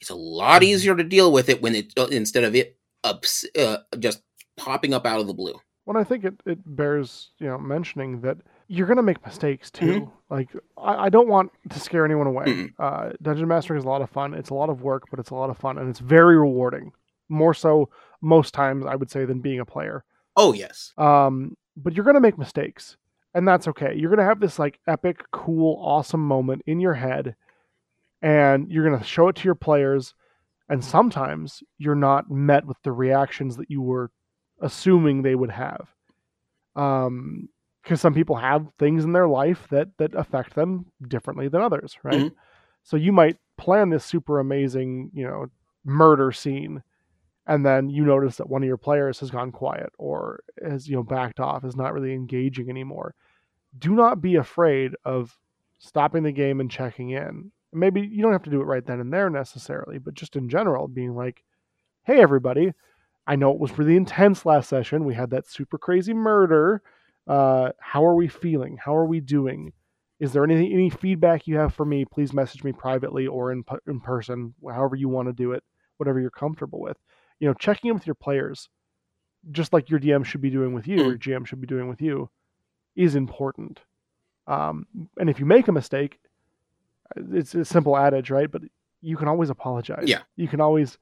it's 0.00 0.10
a 0.10 0.14
lot 0.14 0.62
Mhm. 0.62 0.66
easier 0.66 0.94
to 0.96 1.04
deal 1.04 1.32
with 1.32 1.48
it 1.48 1.62
when 1.62 1.74
it 1.74 1.92
uh, 1.98 2.06
instead 2.06 2.44
of 2.44 2.54
it 2.54 2.76
ups, 3.02 3.44
uh, 3.58 3.78
just 3.98 4.22
popping 4.56 4.94
up 4.94 5.04
out 5.06 5.20
of 5.20 5.26
the 5.26 5.34
blue. 5.34 5.54
Well, 5.86 5.96
I 5.98 6.04
think 6.04 6.24
it, 6.24 6.34
it 6.46 6.58
bears 6.64 7.30
you 7.38 7.46
know 7.46 7.58
mentioning 7.58 8.20
that 8.22 8.38
you're 8.68 8.86
gonna 8.86 9.02
make 9.02 9.24
mistakes 9.24 9.70
too. 9.70 10.00
Mhm. 10.02 10.12
Like 10.30 10.48
I, 10.78 11.04
I 11.06 11.08
don't 11.10 11.28
want 11.28 11.50
to 11.70 11.80
scare 11.80 12.04
anyone 12.04 12.26
away. 12.26 12.44
Mm-mm. 12.46 12.72
Uh, 12.78 13.12
Dungeon 13.22 13.48
Mastering 13.48 13.78
is 13.78 13.84
a 13.84 13.88
lot 13.88 14.00
of 14.02 14.10
fun. 14.10 14.32
It's 14.34 14.50
a 14.50 14.54
lot 14.54 14.70
of 14.70 14.80
work, 14.82 15.04
but 15.10 15.18
it's 15.20 15.30
a 15.30 15.34
lot 15.34 15.50
of 15.50 15.58
fun 15.58 15.76
and 15.78 15.88
it's 15.90 15.98
very 16.00 16.36
rewarding. 16.38 16.92
More 17.28 17.54
so 17.54 17.90
most 18.22 18.54
times 18.54 18.84
I 18.86 18.96
would 18.96 19.10
say 19.10 19.24
than 19.26 19.40
being 19.40 19.60
a 19.60 19.64
player. 19.66 20.04
Oh 20.36 20.52
yes. 20.54 20.92
Um, 20.96 21.56
but 21.76 21.94
you're 21.94 22.04
gonna 22.04 22.20
make 22.20 22.38
mistakes, 22.38 22.96
and 23.34 23.46
that's 23.46 23.68
okay. 23.68 23.94
You're 23.96 24.10
gonna 24.10 24.24
have 24.28 24.40
this 24.40 24.58
like 24.58 24.78
epic, 24.86 25.22
cool, 25.32 25.78
awesome 25.82 26.20
moment 26.26 26.62
in 26.66 26.80
your 26.80 26.94
head, 26.94 27.34
and 28.22 28.70
you're 28.70 28.84
gonna 28.88 29.04
show 29.04 29.28
it 29.28 29.36
to 29.36 29.44
your 29.44 29.54
players. 29.54 30.14
And 30.68 30.82
sometimes 30.82 31.62
you're 31.76 31.94
not 31.94 32.30
met 32.30 32.64
with 32.64 32.78
the 32.84 32.92
reactions 32.92 33.56
that 33.58 33.70
you 33.70 33.82
were 33.82 34.10
assuming 34.62 35.20
they 35.22 35.34
would 35.34 35.50
have. 35.50 35.88
Um, 36.74 37.48
because 37.82 38.00
some 38.00 38.14
people 38.14 38.36
have 38.36 38.66
things 38.78 39.04
in 39.04 39.12
their 39.12 39.28
life 39.28 39.66
that 39.70 39.88
that 39.98 40.14
affect 40.14 40.54
them 40.54 40.86
differently 41.06 41.48
than 41.48 41.60
others, 41.60 41.98
right? 42.02 42.22
Mhm. 42.32 42.34
So 42.82 42.96
you 42.96 43.12
might 43.12 43.36
plan 43.58 43.90
this 43.90 44.04
super 44.06 44.38
amazing, 44.40 45.10
you 45.12 45.26
know, 45.26 45.46
murder 45.84 46.32
scene, 46.32 46.82
and 47.46 47.64
then 47.64 47.90
you 47.90 48.04
notice 48.04 48.36
that 48.36 48.48
one 48.48 48.62
of 48.62 48.66
your 48.66 48.76
players 48.76 49.20
has 49.20 49.30
gone 49.30 49.52
quiet 49.52 49.92
or 49.98 50.40
has 50.66 50.88
you 50.88 50.96
know 50.96 51.02
backed 51.02 51.40
off, 51.40 51.64
is 51.64 51.76
not 51.76 51.92
really 51.92 52.14
engaging 52.14 52.70
anymore. 52.70 53.14
Do 53.78 53.94
not 53.94 54.20
be 54.22 54.36
afraid 54.36 54.92
of 55.04 55.36
stopping 55.78 56.22
the 56.22 56.32
game 56.32 56.60
and 56.60 56.70
checking 56.70 57.10
in. 57.10 57.50
Maybe 57.72 58.00
you 58.00 58.22
don't 58.22 58.32
have 58.32 58.44
to 58.44 58.50
do 58.50 58.60
it 58.60 58.66
right 58.66 58.84
then 58.86 59.00
and 59.00 59.12
there 59.12 59.28
necessarily, 59.28 59.98
but 59.98 60.14
just 60.14 60.36
in 60.36 60.48
general, 60.48 60.88
being 60.88 61.14
like, 61.14 61.42
"Hey, 62.04 62.20
everybody." 62.20 62.72
I 63.26 63.36
know 63.36 63.52
it 63.52 63.58
was 63.58 63.78
really 63.78 63.96
intense 63.96 64.44
last 64.44 64.68
session. 64.68 65.04
We 65.04 65.14
had 65.14 65.30
that 65.30 65.46
super 65.46 65.78
crazy 65.78 66.12
murder. 66.12 66.82
Uh, 67.26 67.70
how 67.80 68.04
are 68.04 68.14
we 68.14 68.28
feeling? 68.28 68.76
How 68.76 68.94
are 68.94 69.06
we 69.06 69.20
doing? 69.20 69.72
Is 70.20 70.32
there 70.32 70.44
any 70.44 70.72
any 70.72 70.90
feedback 70.90 71.46
you 71.46 71.56
have 71.56 71.74
for 71.74 71.84
me? 71.84 72.04
Please 72.04 72.32
message 72.32 72.64
me 72.64 72.72
privately 72.72 73.26
or 73.26 73.50
in 73.50 73.64
in 73.86 74.00
person, 74.00 74.54
however 74.62 74.96
you 74.96 75.08
want 75.08 75.28
to 75.28 75.32
do 75.32 75.52
it, 75.52 75.64
whatever 75.96 76.20
you're 76.20 76.30
comfortable 76.30 76.80
with. 76.80 76.96
You 77.44 77.50
know, 77.50 77.54
checking 77.54 77.88
in 77.90 77.94
with 77.94 78.06
your 78.06 78.14
players, 78.14 78.70
just 79.50 79.74
like 79.74 79.90
your 79.90 80.00
DM 80.00 80.24
should 80.24 80.40
be 80.40 80.48
doing 80.48 80.72
with 80.72 80.86
you, 80.86 81.02
or 81.02 81.08
your 81.08 81.18
GM 81.18 81.46
should 81.46 81.60
be 81.60 81.66
doing 81.66 81.88
with 81.88 82.00
you, 82.00 82.30
is 82.96 83.16
important. 83.16 83.80
Um, 84.46 84.86
and 85.18 85.28
if 85.28 85.38
you 85.38 85.44
make 85.44 85.68
a 85.68 85.72
mistake, 85.72 86.18
it's 87.16 87.54
a 87.54 87.66
simple 87.66 87.98
adage, 87.98 88.30
right? 88.30 88.50
But 88.50 88.62
you 89.02 89.18
can 89.18 89.28
always 89.28 89.50
apologize. 89.50 90.04
Yeah. 90.06 90.22
You 90.36 90.48
can 90.48 90.62
always, 90.62 90.96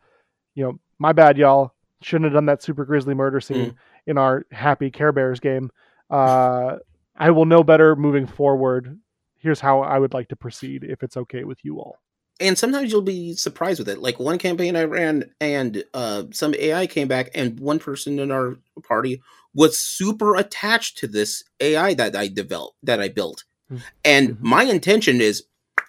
you 0.56 0.64
know, 0.64 0.80
my 0.98 1.12
bad, 1.12 1.38
y'all. 1.38 1.74
Shouldn't 2.02 2.24
have 2.24 2.32
done 2.32 2.46
that 2.46 2.60
super 2.60 2.84
grisly 2.84 3.14
murder 3.14 3.40
scene 3.40 3.76
in 4.08 4.18
our 4.18 4.44
happy 4.50 4.90
Care 4.90 5.12
Bears 5.12 5.38
game. 5.38 5.70
Uh, 6.10 6.78
I 7.16 7.30
will 7.30 7.44
know 7.44 7.62
better 7.62 7.94
moving 7.94 8.26
forward. 8.26 8.98
Here's 9.38 9.60
how 9.60 9.82
I 9.82 10.00
would 10.00 10.12
like 10.12 10.26
to 10.30 10.36
proceed 10.36 10.82
if 10.82 11.04
it's 11.04 11.16
okay 11.16 11.44
with 11.44 11.64
you 11.64 11.78
all. 11.78 12.00
And 12.40 12.56
sometimes 12.58 12.90
you'll 12.90 13.02
be 13.02 13.34
surprised 13.34 13.78
with 13.78 13.88
it. 13.88 14.00
Like 14.00 14.18
one 14.18 14.38
campaign 14.38 14.76
I 14.76 14.84
ran, 14.84 15.30
and 15.40 15.84
uh, 15.94 16.24
some 16.32 16.54
AI 16.58 16.86
came 16.86 17.08
back, 17.08 17.30
and 17.34 17.58
one 17.60 17.78
person 17.78 18.18
in 18.18 18.30
our 18.30 18.56
party 18.82 19.22
was 19.54 19.78
super 19.78 20.36
attached 20.36 20.98
to 20.98 21.06
this 21.06 21.44
AI 21.60 21.94
that 21.94 22.16
I 22.16 22.28
developed, 22.28 22.76
that 22.82 23.00
I 23.00 23.08
built. 23.08 23.44
Mhm. 23.70 23.82
And 24.04 24.28
Mhm. 24.30 24.40
my 24.40 24.62
intention 24.64 25.20
is 25.20 25.44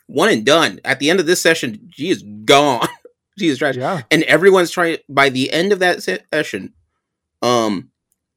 one 0.07 0.29
and 0.29 0.45
done. 0.45 0.79
At 0.83 0.99
the 0.99 1.09
end 1.09 1.19
of 1.19 1.25
this 1.25 1.41
session, 1.41 1.89
she 1.93 2.09
is 2.09 2.23
gone. 2.45 2.87
she 3.39 3.47
is 3.47 3.57
trash, 3.57 3.75
Yeah. 3.77 4.01
and 4.11 4.23
everyone's 4.23 4.69
trying. 4.71 4.97
By 5.09 5.29
the 5.29 5.51
end 5.51 5.71
of 5.71 5.79
that 5.79 6.03
session, 6.03 6.73
um, 7.41 7.89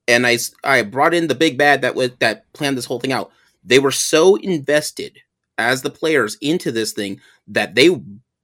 and 0.09 0.27
I 0.27 0.39
I 0.65 0.83
brought 0.83 1.13
in 1.15 1.27
the 1.27 1.35
big 1.35 1.59
bad 1.59 1.83
that 1.83 1.95
was 1.95 2.11
that 2.21 2.51
planned 2.53 2.79
this 2.79 2.85
whole 2.87 3.01
thing 3.01 3.13
out. 3.13 3.31
They 3.65 3.79
were 3.81 3.91
so 3.91 4.37
invested 4.37 5.19
as 5.59 5.83
the 5.83 5.91
players 5.91 6.37
into 6.41 6.73
this 6.73 6.93
thing 6.93 7.21
that 7.49 7.75
they 7.75 7.91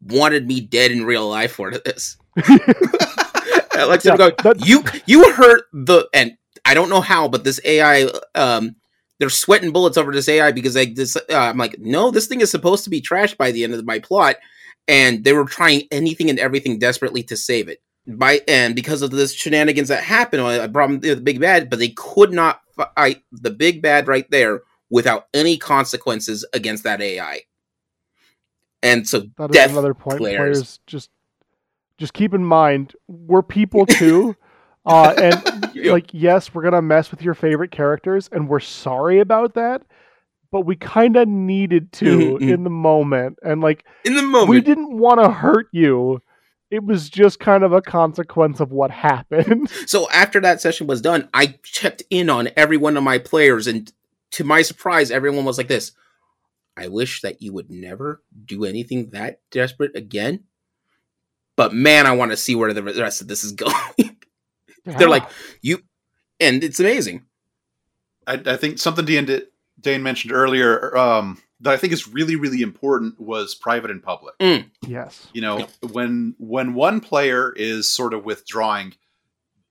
wanted 0.03 0.47
me 0.47 0.61
dead 0.61 0.91
in 0.91 1.05
real 1.05 1.29
life 1.29 1.53
for 1.53 1.71
this. 1.71 2.17
like 2.37 4.05
Yeah, 4.05 4.13
yeah, 4.13 4.17
go, 4.17 4.31
that- 4.43 4.67
you 4.67 4.83
you 5.07 5.33
hurt 5.33 5.65
the 5.73 6.09
and 6.13 6.37
I 6.65 6.75
don't 6.75 6.89
know 6.89 7.01
how, 7.01 7.29
but 7.29 7.45
this 7.45 7.61
AI 7.65 8.09
um 8.35 8.77
they're 9.19 9.31
sweating 9.31 9.73
bullets 9.73 9.97
over 9.97 10.13
this 10.13 10.29
AI 10.29 10.53
because 10.53 10.75
like 10.75 10.95
this 10.95 11.17
uh, 11.17 11.21
I'm 11.31 11.59
like 11.59 11.79
no, 11.79 12.11
this 12.11 12.27
thing 12.27 12.41
is 12.41 12.51
supposed 12.51 12.85
to 12.85 12.91
be 12.91 13.01
trashed 13.01 13.37
by 13.37 13.51
the 13.51 13.65
end 13.65 13.75
of 13.75 13.85
my 13.85 13.99
plot, 13.99 14.37
and 14.89 15.25
they 15.25 15.33
were 15.33 15.45
trying 15.45 15.83
anything 15.91 16.31
and 16.31 16.39
everything 16.39 16.79
desperately 16.79 17.23
to 17.25 17.37
save 17.37 17.69
it. 17.69 17.83
By 18.07 18.41
and 18.49 18.75
because 18.75 19.03
of 19.03 19.13
this 19.13 19.33
shenanigans 19.33 19.89
that 19.89 20.03
happened, 20.03 20.43
I 20.43 20.67
brought 20.67 20.89
them 20.89 21.01
the 21.01 21.15
big 21.17 21.41
bad, 21.41 21.71
but 21.71 21.79
they 21.79 21.91
could 21.91 22.33
not 22.33 22.61
fight 22.97 23.23
the 23.31 23.51
big 23.51 23.81
bad 23.81 24.09
right 24.09 24.29
there 24.31 24.63
without 24.93 25.27
any 25.33 25.57
consequences 25.57 26.45
against 26.53 26.85
that 26.85 27.01
AI. 27.01 27.41
And 28.83 29.09
so 29.09 29.25
That 29.39 29.55
is 29.55 29.73
another 29.73 29.95
point. 29.95 30.19
players. 30.19 30.39
Players 30.39 30.81
just 30.87 31.11
just 31.99 32.13
keep 32.13 32.35
in 32.35 32.45
mind 32.45 32.95
we're 33.09 33.43
people 33.43 33.87
too. 33.87 34.37
uh, 34.87 35.15
and 35.17 35.75
like 35.87 36.11
yes, 36.13 36.55
we're 36.55 36.63
gonna 36.63 36.83
mess 36.83 37.11
with 37.11 37.23
your 37.23 37.35
favorite 37.35 37.71
characters, 37.71 38.29
and 38.31 38.49
we're 38.49 38.61
sorry 38.61 39.19
about 39.21 39.55
that. 39.55 39.83
But 40.51 40.63
we 40.67 40.77
kind 40.77 41.17
of 41.17 41.27
needed 41.27 41.91
to 41.93 42.05
Mhm, 42.05 42.39
mhm. 42.41 42.53
in 42.53 42.65
the 42.65 42.71
moment, 42.71 43.39
and 43.43 43.63
like 43.63 43.85
in 44.05 44.15
the 44.15 44.23
moment, 44.23 44.51
we 44.51 44.61
didn't 44.61 44.99
want 44.99 45.21
to 45.21 45.31
hurt 45.31 45.69
you. 45.73 46.21
It 46.71 46.85
was 46.85 47.09
just 47.09 47.39
kind 47.39 47.65
of 47.65 47.73
a 47.73 47.81
consequence 47.83 48.61
of 48.61 48.73
what 48.73 48.91
happened. 48.91 49.71
So 49.87 50.11
after 50.11 50.41
that 50.41 50.61
session 50.61 50.87
was 50.87 51.01
done, 51.01 51.29
I 51.33 51.59
checked 51.63 52.03
in 52.11 52.29
on 52.29 52.49
every 52.57 52.77
one 52.77 52.97
of 52.99 53.03
my 53.05 53.17
players, 53.19 53.67
and 53.67 53.91
to 54.33 54.45
my 54.45 54.63
surprise, 54.63 55.11
everyone 55.11 55.45
was 55.45 55.59
like 55.59 55.69
this. 55.69 55.93
I 56.77 56.89
wish 56.89 57.21
that 57.21 57.43
you 57.43 57.53
would 57.53 57.71
never 57.71 58.23
do 58.45 58.65
anything 58.65 59.11
that 59.11 59.41
desperate 59.51 59.95
again. 59.95 60.45
But 61.57 61.75
man, 61.75 62.07
I 62.07 62.13
want 62.13 62.31
to 62.31 62.37
see 62.37 62.55
where 62.55 62.73
the 62.73 62.83
rest 62.83 63.21
of 63.21 63.29
this 63.29 63.45
is 63.45 63.53
going. 63.53 64.17
They're 64.85 65.09
like, 65.09 65.29
you, 65.61 65.81
and 66.41 66.65
it's 66.65 66.81
amazing. 66.81 67.25
I, 68.27 68.41
I 68.47 68.57
think 68.57 68.79
something 68.79 69.05
Daine, 69.05 69.27
did- 69.27 69.49
Daine 69.81 70.01
mentioned 70.03 70.33
earlier 70.33 70.97
um, 70.97 71.41
that 71.61 71.73
I 71.73 71.77
think 71.77 71.93
is 71.93 72.09
really, 72.09 72.37
really 72.37 72.63
important 72.63 73.21
was 73.21 73.55
private 73.55 73.91
and 73.91 74.03
public. 74.03 74.35
yes, 74.87 75.27
You 75.35 75.43
know, 75.43 75.69
when 75.91 76.35
when 76.39 76.75
one 76.75 77.01
player 77.01 77.53
is 77.55 77.87
sort 77.89 78.15
of 78.15 78.25
withdrawing, 78.25 78.95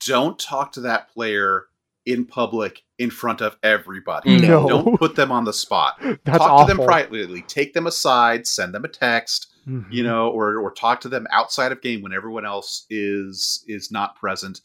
don't 0.06 0.38
talk 0.38 0.74
to 0.74 0.82
that 0.82 1.10
player 1.10 1.66
in 2.06 2.26
public 2.26 2.82
in 2.98 3.10
front 3.10 3.42
of 3.42 3.56
everybody. 3.64 4.40
no, 4.42 4.68
Don't 4.68 4.98
put 4.98 5.16
them 5.16 5.32
on 5.32 5.44
the 5.46 5.54
spot. 5.54 5.96
that's 6.02 6.38
talk 6.40 6.42
awful. 6.52 6.68
to 6.68 6.74
them 6.76 6.86
privately. 6.86 7.44
Take 7.44 7.74
them 7.74 7.88
aside. 7.88 8.48
Send 8.48 8.74
them 8.74 8.86
a 8.86 8.90
text. 8.90 9.48
Mhm. 9.68 9.86
you 9.92 10.02
know, 10.02 10.30
or 10.30 10.58
or 10.58 10.72
talk 10.72 11.02
to 11.02 11.08
them 11.10 11.28
outside 11.30 11.72
of 11.72 11.82
game 11.84 12.02
when 12.02 12.14
everyone 12.14 12.48
else 12.48 12.88
is 12.90 13.64
is 13.68 13.92
not 13.92 14.16
present, 14.16 14.60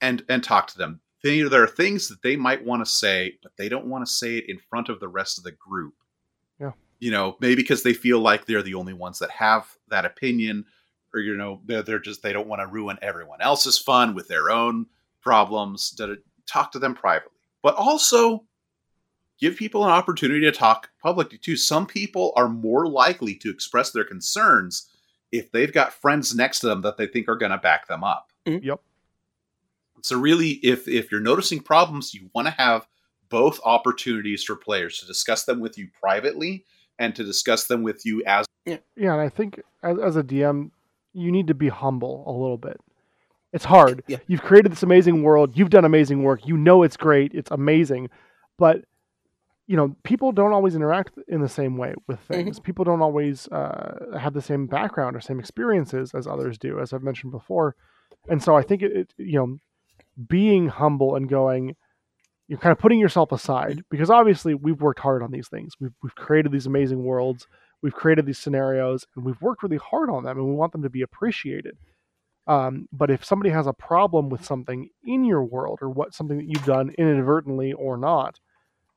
and 0.00 0.24
and 0.30 0.42
talk 0.42 0.66
to 0.68 0.78
them. 0.78 1.02
They, 1.22 1.42
there 1.42 1.62
are 1.62 1.66
things 1.66 2.08
that 2.08 2.22
they 2.22 2.36
might 2.36 2.64
want 2.64 2.82
to 2.82 2.90
say, 2.90 3.34
but 3.42 3.52
they 3.58 3.68
don't 3.68 3.84
want 3.84 4.06
to 4.06 4.10
say 4.10 4.38
it 4.38 4.44
in 4.48 4.58
front 4.70 4.88
of 4.88 4.98
the 4.98 5.08
rest 5.08 5.36
of 5.36 5.44
the 5.44 5.52
group. 5.52 5.92
Yeah. 6.58 6.72
you 7.00 7.10
know, 7.10 7.36
maybe 7.40 7.56
because 7.56 7.82
they 7.82 7.92
feel 7.92 8.20
like 8.20 8.46
they're 8.46 8.62
the 8.62 8.72
only 8.76 8.94
ones 8.94 9.18
that 9.18 9.30
have 9.30 9.66
that 9.88 10.06
opinion, 10.06 10.64
or 11.12 11.20
you 11.20 11.36
know, 11.36 11.60
they're 11.66 11.82
they're 11.82 11.98
just 11.98 12.22
they 12.22 12.32
don't 12.32 12.48
want 12.48 12.60
to 12.62 12.66
ruin 12.66 12.96
everyone 13.02 13.42
else's 13.42 13.76
fun 13.78 14.14
with 14.14 14.28
their 14.28 14.50
own 14.50 14.86
problems. 15.22 15.90
Da- 16.50 16.58
da- 16.58 16.62
Talk 16.62 16.72
to 16.72 16.78
them 16.78 16.94
privately, 16.94 17.38
but 17.62 17.74
also 17.74 18.44
give 19.40 19.56
people 19.56 19.84
an 19.84 19.90
opportunity 19.90 20.40
to 20.42 20.52
talk 20.52 20.90
publicly 21.02 21.38
too. 21.38 21.56
Some 21.56 21.86
people 21.86 22.32
are 22.36 22.48
more 22.48 22.86
likely 22.86 23.34
to 23.36 23.50
express 23.50 23.90
their 23.90 24.04
concerns 24.04 24.88
if 25.32 25.50
they've 25.52 25.72
got 25.72 25.92
friends 25.92 26.34
next 26.34 26.60
to 26.60 26.66
them 26.66 26.82
that 26.82 26.96
they 26.96 27.06
think 27.06 27.28
are 27.28 27.36
going 27.36 27.52
to 27.52 27.58
back 27.58 27.86
them 27.86 28.04
up. 28.04 28.32
Mm-hmm. 28.46 28.64
Yep. 28.64 28.80
So 30.02 30.18
really, 30.18 30.50
if 30.62 30.88
if 30.88 31.10
you're 31.10 31.20
noticing 31.20 31.60
problems, 31.60 32.14
you 32.14 32.30
want 32.34 32.48
to 32.48 32.54
have 32.54 32.86
both 33.28 33.60
opportunities 33.64 34.42
for 34.42 34.56
players 34.56 34.98
to 34.98 35.06
discuss 35.06 35.44
them 35.44 35.60
with 35.60 35.78
you 35.78 35.88
privately 36.00 36.64
and 36.98 37.14
to 37.16 37.24
discuss 37.24 37.66
them 37.66 37.82
with 37.82 38.04
you 38.04 38.22
as 38.26 38.46
Yeah, 38.66 38.78
and 38.96 39.20
I 39.20 39.28
think 39.28 39.60
as, 39.82 39.98
as 39.98 40.16
a 40.16 40.22
DM, 40.22 40.70
you 41.12 41.30
need 41.30 41.46
to 41.48 41.54
be 41.54 41.68
humble 41.68 42.24
a 42.26 42.32
little 42.32 42.58
bit. 42.58 42.80
It's 43.52 43.64
hard. 43.64 44.02
Yeah. 44.06 44.18
You've 44.26 44.42
created 44.42 44.72
this 44.72 44.82
amazing 44.82 45.22
world. 45.22 45.56
You've 45.56 45.70
done 45.70 45.84
amazing 45.84 46.22
work. 46.22 46.46
You 46.46 46.56
know 46.56 46.82
it's 46.82 46.96
great. 46.96 47.32
It's 47.34 47.50
amazing, 47.50 48.10
but 48.58 48.84
you 49.66 49.76
know 49.76 49.96
people 50.04 50.32
don't 50.32 50.52
always 50.52 50.74
interact 50.74 51.18
in 51.28 51.40
the 51.40 51.48
same 51.48 51.76
way 51.76 51.94
with 52.06 52.20
things. 52.20 52.60
People 52.60 52.84
don't 52.84 53.02
always 53.02 53.48
uh, 53.48 54.18
have 54.18 54.34
the 54.34 54.42
same 54.42 54.66
background 54.66 55.16
or 55.16 55.20
same 55.20 55.40
experiences 55.40 56.12
as 56.14 56.26
others 56.26 56.58
do, 56.58 56.80
as 56.80 56.92
I've 56.92 57.02
mentioned 57.02 57.32
before. 57.32 57.76
And 58.28 58.42
so 58.42 58.56
I 58.56 58.62
think 58.62 58.82
it, 58.82 58.92
it 58.96 59.14
you 59.16 59.38
know, 59.38 59.58
being 60.28 60.68
humble 60.68 61.16
and 61.16 61.28
going, 61.28 61.76
you're 62.48 62.58
kind 62.58 62.72
of 62.72 62.78
putting 62.78 63.00
yourself 63.00 63.32
aside 63.32 63.82
because 63.90 64.10
obviously 64.10 64.54
we've 64.54 64.80
worked 64.80 65.00
hard 65.00 65.22
on 65.22 65.30
these 65.30 65.48
things. 65.48 65.74
We've 65.80 65.94
we've 66.02 66.14
created 66.14 66.52
these 66.52 66.66
amazing 66.66 67.02
worlds 67.02 67.46
we've 67.82 67.94
created 67.94 68.26
these 68.26 68.38
scenarios 68.38 69.06
and 69.16 69.24
we've 69.24 69.40
worked 69.40 69.62
really 69.62 69.78
hard 69.78 70.10
on 70.10 70.24
them 70.24 70.38
and 70.38 70.46
we 70.46 70.54
want 70.54 70.72
them 70.72 70.82
to 70.82 70.90
be 70.90 71.02
appreciated 71.02 71.76
um, 72.50 72.88
but 72.92 73.10
if 73.10 73.24
somebody 73.24 73.50
has 73.50 73.66
a 73.66 73.72
problem 73.72 74.28
with 74.28 74.44
something 74.44 74.88
in 75.04 75.24
your 75.24 75.44
world 75.44 75.78
or 75.82 75.88
what 75.90 76.14
something 76.14 76.38
that 76.38 76.48
you've 76.48 76.64
done 76.64 76.90
inadvertently 76.98 77.72
or 77.74 77.96
not 77.96 78.38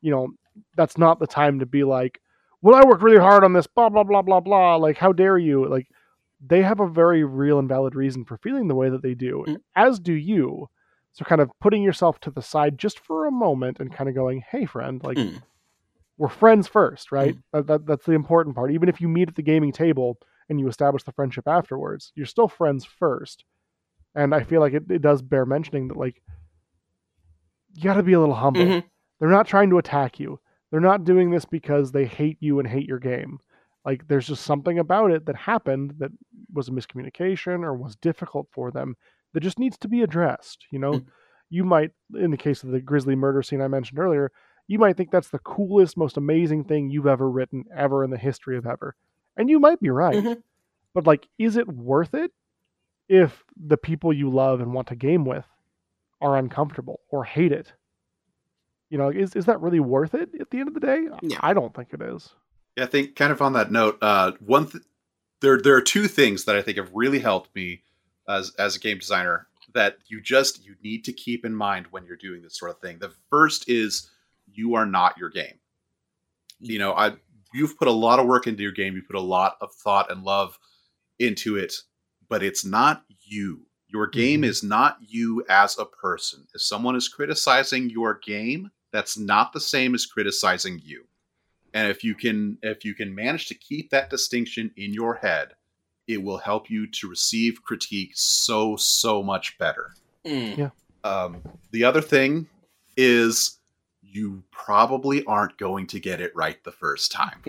you 0.02 0.12
know 0.12 0.28
that's 0.76 0.98
not 0.98 1.20
the 1.20 1.28
time 1.28 1.60
to 1.60 1.66
be 1.66 1.84
like, 1.84 2.20
well, 2.62 2.76
I 2.76 2.86
worked 2.88 3.02
really 3.04 3.20
hard 3.20 3.44
on 3.44 3.54
this, 3.54 3.68
blah 3.68 3.90
blah 3.90 4.04
blah 4.04 4.22
blah 4.22 4.40
blah. 4.40 4.76
Like, 4.76 4.98
how 4.98 5.12
dare 5.12 5.38
you? 5.38 5.68
Like, 5.68 5.88
they 6.46 6.62
have 6.62 6.80
a 6.80 6.88
very 6.88 7.24
real 7.24 7.58
and 7.60 7.68
valid 7.68 7.96
reason 7.96 8.24
for 8.24 8.38
feeling 8.38 8.68
the 8.68 8.76
way 8.76 8.90
that 8.90 9.02
they 9.02 9.16
do, 9.16 9.44
Mm. 9.48 9.58
as 9.76 10.00
do 10.00 10.14
you. 10.14 10.70
So, 11.14 11.26
kind 11.26 11.42
of 11.42 11.50
putting 11.60 11.82
yourself 11.84 12.20
to 12.22 12.32
the 12.32 12.42
side 12.42 12.78
just 12.78 13.00
for 13.00 13.26
a 13.26 13.32
moment 13.32 13.80
and 13.80 13.92
kind 13.92 14.10
of 14.10 14.16
going, 14.16 14.44
"Hey, 14.52 14.66
friend, 14.66 15.02
like, 15.04 15.18
Mm. 15.18 15.42
we're 16.20 16.30
friends 16.30 16.68
first, 16.68 17.12
right? 17.12 17.36
That, 17.52 17.66
that, 17.68 17.86
that's 17.88 18.06
the 18.06 18.14
important 18.14 18.56
part. 18.56 18.72
Even 18.72 18.90
if 18.90 19.02
you 19.02 19.08
meet 19.08 19.30
at 19.30 19.36
the 19.36 19.42
gaming 19.42 19.72
table 19.72 20.20
and 20.50 20.60
you 20.60 20.68
establish 20.68 21.04
the 21.04 21.12
friendship 21.12 21.48
afterwards, 21.48 22.12
you're 22.16 22.26
still 22.26 22.48
friends 22.48 22.86
first. 22.86 23.46
And 24.16 24.34
I 24.36 24.44
feel 24.44 24.60
like 24.62 24.74
it, 24.74 24.84
it 24.90 25.02
does 25.02 25.22
bear 25.22 25.46
mentioning 25.46 25.88
that, 25.88 25.98
like, 25.98 26.22
you 27.76 27.84
got 27.84 27.96
to 27.96 28.04
be 28.04 28.14
a 28.14 28.20
little 28.20 28.36
humble. 28.36 28.62
Mhm. 28.62 28.84
They're 29.20 29.30
not 29.30 29.48
trying 29.48 29.70
to 29.72 29.78
attack 29.78 30.20
you. 30.20 30.40
They're 30.72 30.80
not 30.80 31.04
doing 31.06 31.32
this 31.32 31.46
because 31.46 31.92
they 31.92 32.06
hate 32.06 32.38
you 32.40 32.60
and 32.60 32.68
hate 32.68 32.88
your 32.88 33.00
game. 33.00 33.40
Like 33.86 34.08
there's 34.08 34.28
just 34.28 34.44
something 34.44 34.80
about 34.80 35.12
it 35.12 35.26
that 35.26 35.36
happened 35.36 35.96
that 35.98 36.12
was 36.54 36.68
a 36.68 36.72
miscommunication 36.72 37.64
or 37.64 37.74
was 37.74 37.96
difficult 37.98 38.48
for 38.52 38.72
them 38.72 38.96
that 39.34 39.42
just 39.42 39.60
needs 39.60 39.78
to 39.80 39.88
be 39.88 40.02
addressed. 40.02 40.66
You 40.72 40.80
know, 40.80 40.94
Mm. 40.94 41.06
you 41.50 41.64
might, 41.64 41.92
in 42.16 42.32
the 42.32 42.38
case 42.38 42.64
of 42.64 42.70
the 42.70 42.80
grisly 42.82 43.16
murder 43.16 43.42
scene 43.44 43.62
I 43.62 43.68
mentioned 43.68 44.00
earlier, 44.00 44.32
you 44.68 44.80
might 44.80 44.96
think 44.96 45.12
that's 45.12 45.30
the 45.30 45.40
coolest, 45.40 45.98
most 45.98 46.16
amazing 46.18 46.64
thing 46.64 46.90
you've 46.90 47.08
ever 47.08 47.30
written 47.30 47.66
ever 47.76 48.04
in 48.04 48.10
the 48.12 48.18
history 48.18 48.58
of 48.58 48.66
ever. 48.66 48.96
And 49.38 49.50
you 49.50 49.60
might 49.60 49.80
be 49.80 49.90
right. 49.90 50.16
Mhm. 50.16 50.44
But 50.94 51.08
like, 51.08 51.28
is 51.40 51.56
it 51.58 51.68
worth 51.68 52.14
it 52.14 52.32
if 53.10 53.44
the 53.58 53.78
people 53.78 54.14
you 54.14 54.30
love 54.30 54.62
and 54.62 54.74
want 54.74 54.88
to 54.90 54.96
game 54.96 55.26
with 55.26 55.46
are 56.22 56.38
uncomfortable 56.38 57.02
or 57.10 57.24
hate 57.24 57.52
it? 57.52 57.74
You 58.90 58.98
know, 58.98 59.10
is 59.10 59.36
is 59.36 59.46
that 59.46 59.60
really 59.60 59.80
worth 59.80 60.14
it 60.14 60.30
at 60.40 60.52
the 60.52 60.60
end 60.60 60.68
of 60.68 60.74
the 60.76 60.80
day? 60.80 61.08
Yeah. 61.22 61.40
I 61.42 61.54
don't 61.54 61.74
think 61.74 61.94
it 61.94 62.02
is. 62.02 62.34
Yeah, 62.78 62.84
I 62.84 62.88
think 62.88 63.16
kind 63.16 63.32
of 63.32 63.42
on 63.42 63.54
that 63.54 63.72
note, 63.72 63.98
uh, 64.02 64.34
one 64.40 64.68
th- 64.68 64.84
there 65.42 65.60
there 65.60 65.76
are 65.76 65.82
two 65.82 66.08
things 66.08 66.46
that 66.46 66.56
I 66.56 66.62
think 66.62 66.78
have 66.78 66.92
really 66.94 67.20
helped 67.20 67.56
me 67.56 67.82
as 68.28 68.54
as 68.60 68.76
a 68.76 68.80
game 68.80 69.00
designer 69.00 69.48
that 69.74 69.98
you 70.08 70.22
just 70.22 70.64
you 70.64 70.76
need 70.84 71.04
to 71.06 71.14
keep 71.14 71.44
in 71.44 71.56
mind 71.56 71.88
when 71.90 72.06
you're 72.06 72.16
doing 72.18 72.44
this 72.44 72.58
sort 72.58 72.70
of 72.72 72.80
thing. 72.80 73.00
The 73.00 73.14
first 73.32 73.68
is 73.68 74.12
you 74.46 74.76
are 74.76 74.86
not 74.86 75.18
your 75.18 75.30
game. 75.30 75.60
You 76.60 76.78
know, 76.78 76.94
I 76.94 77.14
you've 77.54 77.78
put 77.78 77.88
a 77.88 77.92
lot 77.92 78.20
of 78.20 78.26
work 78.28 78.48
into 78.48 78.64
your 78.64 78.72
game, 78.72 78.96
you 78.96 79.04
put 79.04 79.16
a 79.16 79.22
lot 79.22 79.58
of 79.62 79.74
thought 79.74 80.12
and 80.12 80.24
love 80.24 80.58
into 81.20 81.58
it, 81.58 81.74
but 82.30 82.44
it's 82.44 82.66
not 82.66 83.04
you. 83.24 83.66
Your 83.88 84.08
game 84.08 84.42
Mhm. 84.42 84.46
is 84.46 84.64
not 84.64 84.98
you 85.02 85.46
as 85.50 85.78
a 85.78 85.86
person. 85.86 86.48
If 86.54 86.62
someone 86.62 86.96
is 86.96 87.08
criticizing 87.08 87.90
your 87.90 88.20
game, 88.26 88.72
that's 88.92 89.18
not 89.18 89.54
the 89.54 89.60
same 89.60 89.94
as 89.96 90.06
criticizing 90.06 90.80
you 90.84 91.06
and 91.74 91.90
if 91.90 92.04
you 92.04 92.14
can 92.14 92.58
if 92.62 92.86
you 92.86 92.94
can 92.94 93.16
manage 93.16 93.48
to 93.48 93.56
keep 93.56 93.90
that 93.90 94.10
distinction 94.10 94.70
in 94.78 94.94
your 94.94 95.16
head 95.16 95.56
it 96.08 96.22
will 96.22 96.38
help 96.38 96.70
you 96.70 96.86
to 96.86 97.10
receive 97.10 97.64
critique 97.64 98.12
so 98.14 98.76
so 98.76 99.24
much 99.24 99.58
better 99.58 99.90
Mm. 100.26 100.72
um, 101.04 101.42
the 101.72 101.84
other 101.84 102.02
thing 102.02 102.48
is 102.96 103.58
you 104.14 104.44
probably 104.52 105.26
aren't 105.26 105.58
going 105.58 105.88
to 105.88 106.00
get 106.00 106.22
it 106.22 106.36
right 106.36 106.64
the 106.64 106.72
first 106.72 107.12
time 107.12 107.42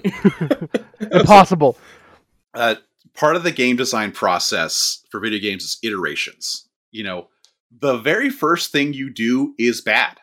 Impossible. 1.12 1.76
uh, 2.54 2.76
part 3.14 3.36
of 3.36 3.42
the 3.42 3.52
game 3.52 3.76
design 3.76 4.12
process 4.12 5.04
for 5.10 5.20
video 5.20 5.38
games 5.38 5.64
is 5.64 5.78
iterations. 5.82 6.68
You 6.90 7.04
know, 7.04 7.28
the 7.70 7.98
very 7.98 8.30
first 8.30 8.72
thing 8.72 8.92
you 8.92 9.10
do 9.10 9.54
is 9.58 9.80
bad. 9.80 10.18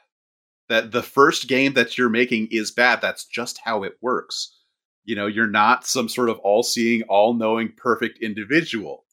That 0.69 0.91
the 0.91 1.03
first 1.03 1.47
game 1.47 1.73
that 1.73 1.97
you're 1.97 2.09
making 2.09 2.47
is 2.49 2.71
bad. 2.71 3.01
That's 3.01 3.25
just 3.25 3.59
how 3.63 3.83
it 3.83 3.97
works. 4.01 4.57
You 5.03 5.15
know, 5.15 5.27
you're 5.27 5.47
not 5.47 5.85
some 5.85 6.07
sort 6.07 6.29
of 6.29 6.39
all 6.39 6.63
seeing, 6.63 7.03
all 7.03 7.33
knowing, 7.33 7.73
perfect 7.75 8.19
individual. 8.21 9.03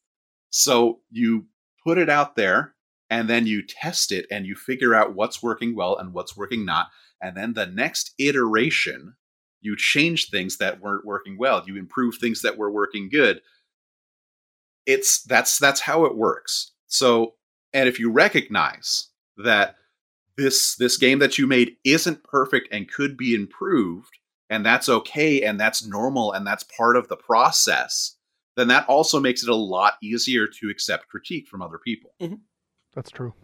So 0.50 1.00
you 1.10 1.46
put 1.84 1.98
it 1.98 2.08
out 2.08 2.36
there 2.36 2.74
and 3.10 3.28
then 3.28 3.46
you 3.46 3.62
test 3.62 4.12
it 4.12 4.26
and 4.30 4.46
you 4.46 4.54
figure 4.54 4.94
out 4.94 5.14
what's 5.14 5.42
working 5.42 5.74
well 5.74 5.96
and 5.96 6.12
what's 6.12 6.36
working 6.36 6.64
not. 6.64 6.88
And 7.20 7.36
then 7.36 7.54
the 7.54 7.66
next 7.66 8.14
iteration, 8.18 9.14
you 9.60 9.76
change 9.76 10.30
things 10.30 10.58
that 10.58 10.80
weren't 10.80 11.04
working 11.04 11.36
well. 11.38 11.62
You 11.66 11.76
improve 11.76 12.16
things 12.16 12.42
that 12.42 12.56
were 12.56 12.70
working 12.70 13.08
good. 13.08 13.40
It's 14.86 15.22
that's 15.22 15.58
that's 15.58 15.80
how 15.80 16.04
it 16.04 16.16
works. 16.16 16.72
So, 16.86 17.34
and 17.72 17.88
if 17.88 17.98
you 17.98 18.10
recognize 18.10 19.08
that 19.36 19.76
this 20.36 20.76
this 20.76 20.96
game 20.96 21.18
that 21.18 21.36
you 21.36 21.46
made 21.46 21.76
isn't 21.84 22.24
perfect 22.24 22.68
and 22.72 22.90
could 22.90 23.16
be 23.16 23.34
improved, 23.34 24.18
and 24.48 24.64
that's 24.64 24.88
okay 24.88 25.42
and 25.42 25.60
that's 25.60 25.86
normal 25.86 26.32
and 26.32 26.46
that's 26.46 26.64
part 26.64 26.96
of 26.96 27.08
the 27.08 27.16
process, 27.16 28.16
then 28.56 28.68
that 28.68 28.88
also 28.88 29.20
makes 29.20 29.42
it 29.42 29.48
a 29.48 29.54
lot 29.54 29.94
easier 30.02 30.46
to 30.46 30.70
accept 30.70 31.08
critique 31.08 31.46
from 31.48 31.60
other 31.62 31.78
people. 31.78 32.14
That's 32.94 33.10
true. 33.10 33.34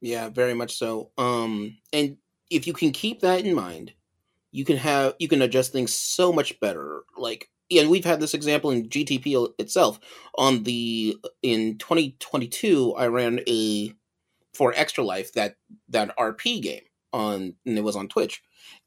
Yeah, 0.00 0.30
very 0.30 0.54
much 0.54 0.76
so. 0.76 1.10
Um, 1.16 1.78
and 1.92 2.16
if 2.52 2.66
you 2.66 2.72
can 2.72 2.92
keep 2.92 3.20
that 3.20 3.44
in 3.44 3.54
mind, 3.54 3.92
you 4.50 4.64
can 4.64 4.76
have 4.76 5.14
you 5.18 5.28
can 5.28 5.42
adjust 5.42 5.72
things 5.72 5.92
so 5.92 6.32
much 6.32 6.60
better. 6.60 7.02
Like, 7.16 7.48
and 7.70 7.90
we've 7.90 8.04
had 8.04 8.20
this 8.20 8.34
example 8.34 8.70
in 8.70 8.88
GTP 8.88 9.48
itself. 9.58 9.98
On 10.36 10.62
the 10.62 11.16
in 11.42 11.78
2022, 11.78 12.94
I 12.94 13.06
ran 13.06 13.40
a 13.48 13.94
for 14.52 14.72
Extra 14.76 15.02
Life 15.02 15.32
that 15.32 15.56
that 15.88 16.16
RP 16.16 16.62
game 16.62 16.82
on 17.12 17.54
and 17.64 17.78
it 17.78 17.84
was 17.84 17.96
on 17.96 18.08
Twitch, 18.08 18.42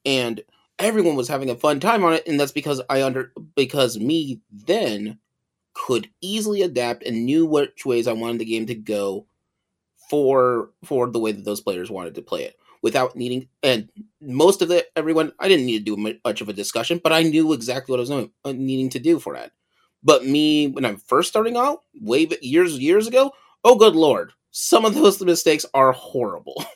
and 0.06 0.42
everyone 0.78 1.16
was 1.16 1.28
having 1.28 1.50
a 1.50 1.56
fun 1.56 1.80
time 1.80 2.04
on 2.04 2.14
it, 2.14 2.28
and 2.28 2.40
that's 2.40 2.52
because 2.52 2.82
I 2.90 3.02
under 3.04 3.34
because 3.56 4.00
me 4.00 4.42
then 4.52 5.20
could 5.74 6.10
easily 6.22 6.62
adapt 6.62 7.04
and 7.04 7.26
knew 7.26 7.46
which 7.46 7.86
ways 7.86 8.08
I 8.08 8.14
wanted 8.14 8.40
the 8.40 8.46
game 8.46 8.66
to 8.68 8.76
go 8.76 9.26
for 10.10 10.70
for 10.84 11.10
the 11.10 11.20
way 11.20 11.32
that 11.32 11.44
those 11.44 11.62
players 11.62 11.90
wanted 11.90 12.16
to 12.16 12.22
play 12.22 12.44
it 12.44 12.56
without 12.86 13.16
needing 13.16 13.48
and 13.64 13.90
most 14.22 14.62
of 14.62 14.68
the 14.68 14.86
everyone 14.96 15.34
I 15.40 15.48
didn't 15.48 15.66
need 15.66 15.80
to 15.80 15.96
do 15.96 16.18
much 16.24 16.40
of 16.40 16.50
a 16.50 16.54
discussion, 16.54 17.02
but 17.04 17.12
I 17.12 17.24
knew 17.24 17.52
exactly 17.52 17.92
what 17.92 17.98
I 17.98 18.02
was 18.02 18.10
doing, 18.10 18.32
uh, 18.46 18.52
needing 18.52 18.90
to 18.92 19.00
do 19.00 19.18
for 19.18 19.34
that. 19.34 19.54
But 20.04 20.24
me 20.24 20.68
when 20.68 20.86
I'm 20.86 20.98
first 20.98 21.30
starting 21.30 21.58
out, 21.58 21.80
way 22.00 22.28
years 22.42 22.78
years 22.78 23.08
ago, 23.08 23.32
oh 23.64 23.76
good 23.76 23.96
lord, 23.96 24.34
some 24.52 24.86
of 24.86 24.94
those 24.94 25.20
mistakes 25.20 25.66
are 25.74 25.92
horrible. 25.92 26.64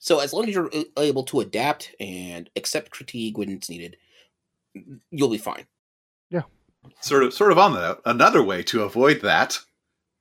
So 0.00 0.18
as 0.18 0.34
long 0.34 0.46
as 0.46 0.54
you're 0.54 0.70
able 0.98 1.22
to 1.22 1.40
adapt 1.40 1.94
and 1.98 2.50
accept 2.56 2.90
critique 2.90 3.38
when 3.38 3.48
it's 3.48 3.70
needed, 3.70 3.96
you'll 5.10 5.30
be 5.30 5.38
fine. 5.38 5.66
Yeah. 6.28 6.42
Sort 7.00 7.22
of 7.22 7.32
sort 7.32 7.52
of 7.52 7.58
on 7.58 7.72
that 7.72 8.00
another 8.04 8.42
way 8.42 8.62
to 8.64 8.82
avoid 8.82 9.22
that 9.22 9.58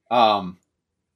um 0.10 0.58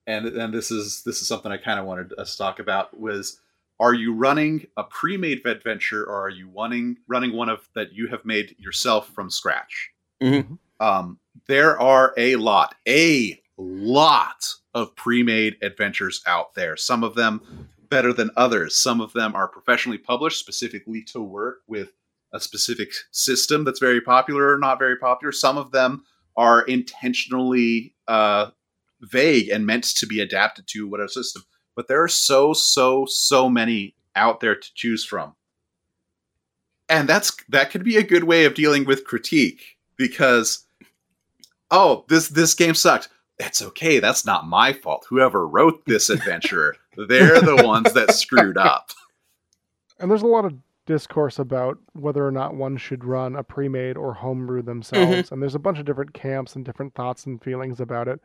and 0.06 0.26
and 0.26 0.54
this 0.54 0.70
is 0.70 1.04
this 1.04 1.22
is 1.22 1.28
something 1.30 1.52
i 1.52 1.58
kind 1.58 1.80
of 1.80 1.86
wanted 1.86 2.14
us 2.18 2.32
to 2.32 2.38
talk 2.38 2.60
about 2.60 3.00
was 3.00 3.40
are 3.80 3.94
you 3.94 4.14
running 4.14 4.66
a 4.78 4.84
pre-made 4.84 5.46
adventure 5.46 6.04
or 6.04 6.22
are 6.26 6.30
you 6.30 6.50
running 6.56 6.98
running 7.08 7.34
one 7.34 7.50
of 7.50 7.68
that 7.76 7.94
you 7.94 8.08
have 8.08 8.24
made 8.26 8.56
yourself 8.58 9.10
from 9.14 9.30
scratch 9.30 9.92
Mhm. 10.22 10.58
um 10.80 11.20
there 11.48 11.80
are 11.80 12.14
a 12.18 12.36
lot 12.38 12.76
a 12.88 13.40
lot 13.58 14.46
of 14.74 14.96
pre-made 14.96 15.58
adventures 15.62 16.22
out 16.26 16.54
there 16.56 16.76
some 16.78 17.04
of 17.04 17.16
them 17.16 17.70
better 17.90 18.12
than 18.14 18.30
others 18.36 18.76
some 18.76 19.00
of 19.02 19.14
them 19.14 19.36
are 19.36 19.48
professionally 19.48 19.98
published 19.98 20.40
specifically 20.40 21.02
to 21.04 21.22
work 21.22 21.60
with 21.68 21.92
a 22.34 22.40
specific 22.40 22.92
system 23.12 23.64
that's 23.64 23.80
very 23.80 24.02
popular 24.02 24.54
or 24.54 24.60
not 24.60 24.78
very 24.78 24.98
popular. 24.98 25.32
Some 25.32 25.58
of 25.58 25.72
them 25.72 26.04
are 26.36 26.62
intentionally 26.64 27.96
uh, 28.08 28.48
vague 29.02 29.48
and 29.50 29.66
meant 29.66 29.86
to 29.96 30.06
be 30.06 30.20
adapted 30.20 30.68
to 30.68 30.88
whatever 30.88 31.08
system. 31.08 31.44
But 31.78 31.88
there 31.88 32.02
are 32.02 32.08
so, 32.08 32.54
so, 32.54 33.06
so 33.06 33.48
many 33.48 33.94
out 34.16 34.40
there 34.40 34.56
to 34.56 34.74
choose 34.74 35.06
from. 35.06 35.36
And 36.90 37.08
that's 37.08 37.38
that 37.50 37.70
could 37.70 37.84
be 37.84 37.98
a 37.98 38.04
good 38.04 38.24
way 38.24 38.46
of 38.46 38.56
dealing 38.56 38.84
with 38.84 39.06
critique 39.06 39.78
because 39.96 40.66
oh, 41.70 42.04
this 42.10 42.30
this 42.30 42.56
game 42.56 42.74
sucked. 42.74 43.10
It's 43.38 43.62
okay. 43.62 44.00
That's 44.00 44.26
not 44.26 44.48
my 44.48 44.74
fault. 44.74 45.06
Whoever 45.08 45.48
wrote 45.48 45.86
this 45.86 46.10
adventure, 46.10 46.76
they're 46.96 47.42
the 47.42 47.62
ones 47.64 47.94
that 47.94 48.12
screwed 48.14 48.58
up. 48.58 48.90
And 50.00 50.10
there's 50.10 50.24
a 50.24 50.28
lot 50.28 50.46
of 50.46 50.56
discourse 50.88 51.38
about 51.38 51.78
whether 51.94 52.26
or 52.26 52.32
not 52.32 52.56
one 52.56 52.78
should 52.78 53.04
run 53.04 53.36
a 53.36 53.44
pre-made 53.44 53.98
or 53.98 54.14
homebrew 54.14 54.64
themselves 54.64 55.26
mm-hmm. 55.26 55.34
and 55.34 55.44
there's 55.44 55.54
a 55.54 55.60
bunch 55.60 55.80
of 55.80 55.86
different 55.86 56.14
camps 56.14 56.56
and 56.56 56.64
different 56.64 56.96
thoughts 56.96 57.26
and 57.26 57.44
feelings 57.44 57.82
about 57.82 58.08
it 58.08 58.22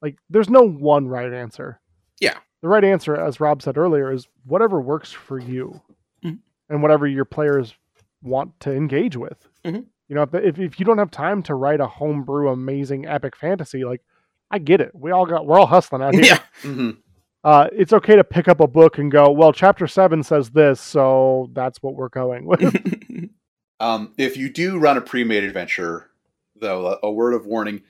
like 0.00 0.16
there's 0.30 0.48
no 0.48 0.66
one 0.66 1.06
right 1.06 1.30
answer 1.30 1.78
Yeah. 2.20 2.38
The 2.62 2.68
right 2.68 2.84
answer 2.84 3.16
as 3.16 3.40
rob 3.40 3.62
said 3.62 3.76
earlier 3.78 4.12
is 4.12 4.28
whatever 4.44 4.80
works 4.80 5.12
for 5.12 5.38
you 5.38 5.80
Mhm. 6.24 6.38
and 6.68 6.82
whatever 6.82 7.06
your 7.06 7.24
players 7.24 7.74
want 8.22 8.58
to 8.60 8.72
engage 8.72 9.16
with 9.16 9.48
Mhm. 9.64 9.84
you 10.08 10.14
know 10.14 10.22
if, 10.22 10.34
if, 10.34 10.58
if 10.58 10.80
you 10.80 10.86
don't 10.86 10.98
have 10.98 11.10
time 11.10 11.42
to 11.44 11.54
write 11.54 11.80
a 11.80 11.86
homebrew 11.86 12.48
amazing 12.48 13.06
epic 13.06 13.36
fantasy 13.36 13.84
like 13.84 14.02
i 14.50 14.58
get 14.58 14.80
it 14.80 14.90
we 14.94 15.10
all 15.10 15.26
got 15.26 15.46
we're 15.46 15.58
all 15.58 15.66
hustling 15.66 16.02
out 16.02 16.14
here 16.14 16.24
Yeah. 16.24 16.38
Mhm. 16.62 16.96
uh, 17.44 17.68
it's 17.72 17.92
okay 17.92 18.16
to 18.16 18.24
pick 18.24 18.48
up 18.48 18.58
a 18.60 18.66
book 18.66 18.98
and 18.98 19.12
go, 19.12 19.30
well, 19.30 19.52
chapter 19.52 19.86
seven 19.86 20.24
says 20.24 20.50
this, 20.50 20.80
so 20.80 21.48
that's 21.52 21.80
what 21.80 21.94
we're 21.94 22.08
going 22.08 22.44
with. 22.46 22.60
Um, 23.78 24.14
if 24.16 24.36
you 24.38 24.48
do 24.50 24.78
run 24.78 24.96
a 24.96 25.00
pre-made 25.02 25.44
adventure, 25.44 26.10
though, 26.58 26.98
a, 27.02 27.06
a 27.08 27.12
word 27.12 27.34
of 27.34 27.44
warning: 27.46 27.82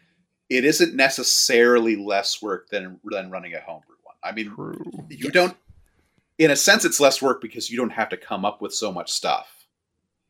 it 0.51 0.65
isn't 0.65 0.95
necessarily 0.97 1.95
less 1.97 2.43
work 2.43 2.69
than 2.71 2.99
than 3.05 3.31
running 3.31 3.55
a 3.55 3.61
homebrew 3.61 3.95
one. 3.95 3.96
I 4.23 4.33
mean, 4.33 4.51
True. 4.55 4.79
you 5.09 5.17
Yes. 5.27 5.33
don't. 5.33 5.57
In 6.39 6.51
a 6.51 6.57
sense, 6.57 6.85
it's 6.85 7.01
less 7.01 7.23
work 7.23 7.41
because 7.41 7.71
you 7.71 7.77
don't 7.79 7.91
have 7.91 8.09
to 8.11 8.17
come 8.17 8.45
up 8.45 8.61
with 8.61 8.75
so 8.75 8.93
much 8.93 9.11
stuff. 9.11 9.67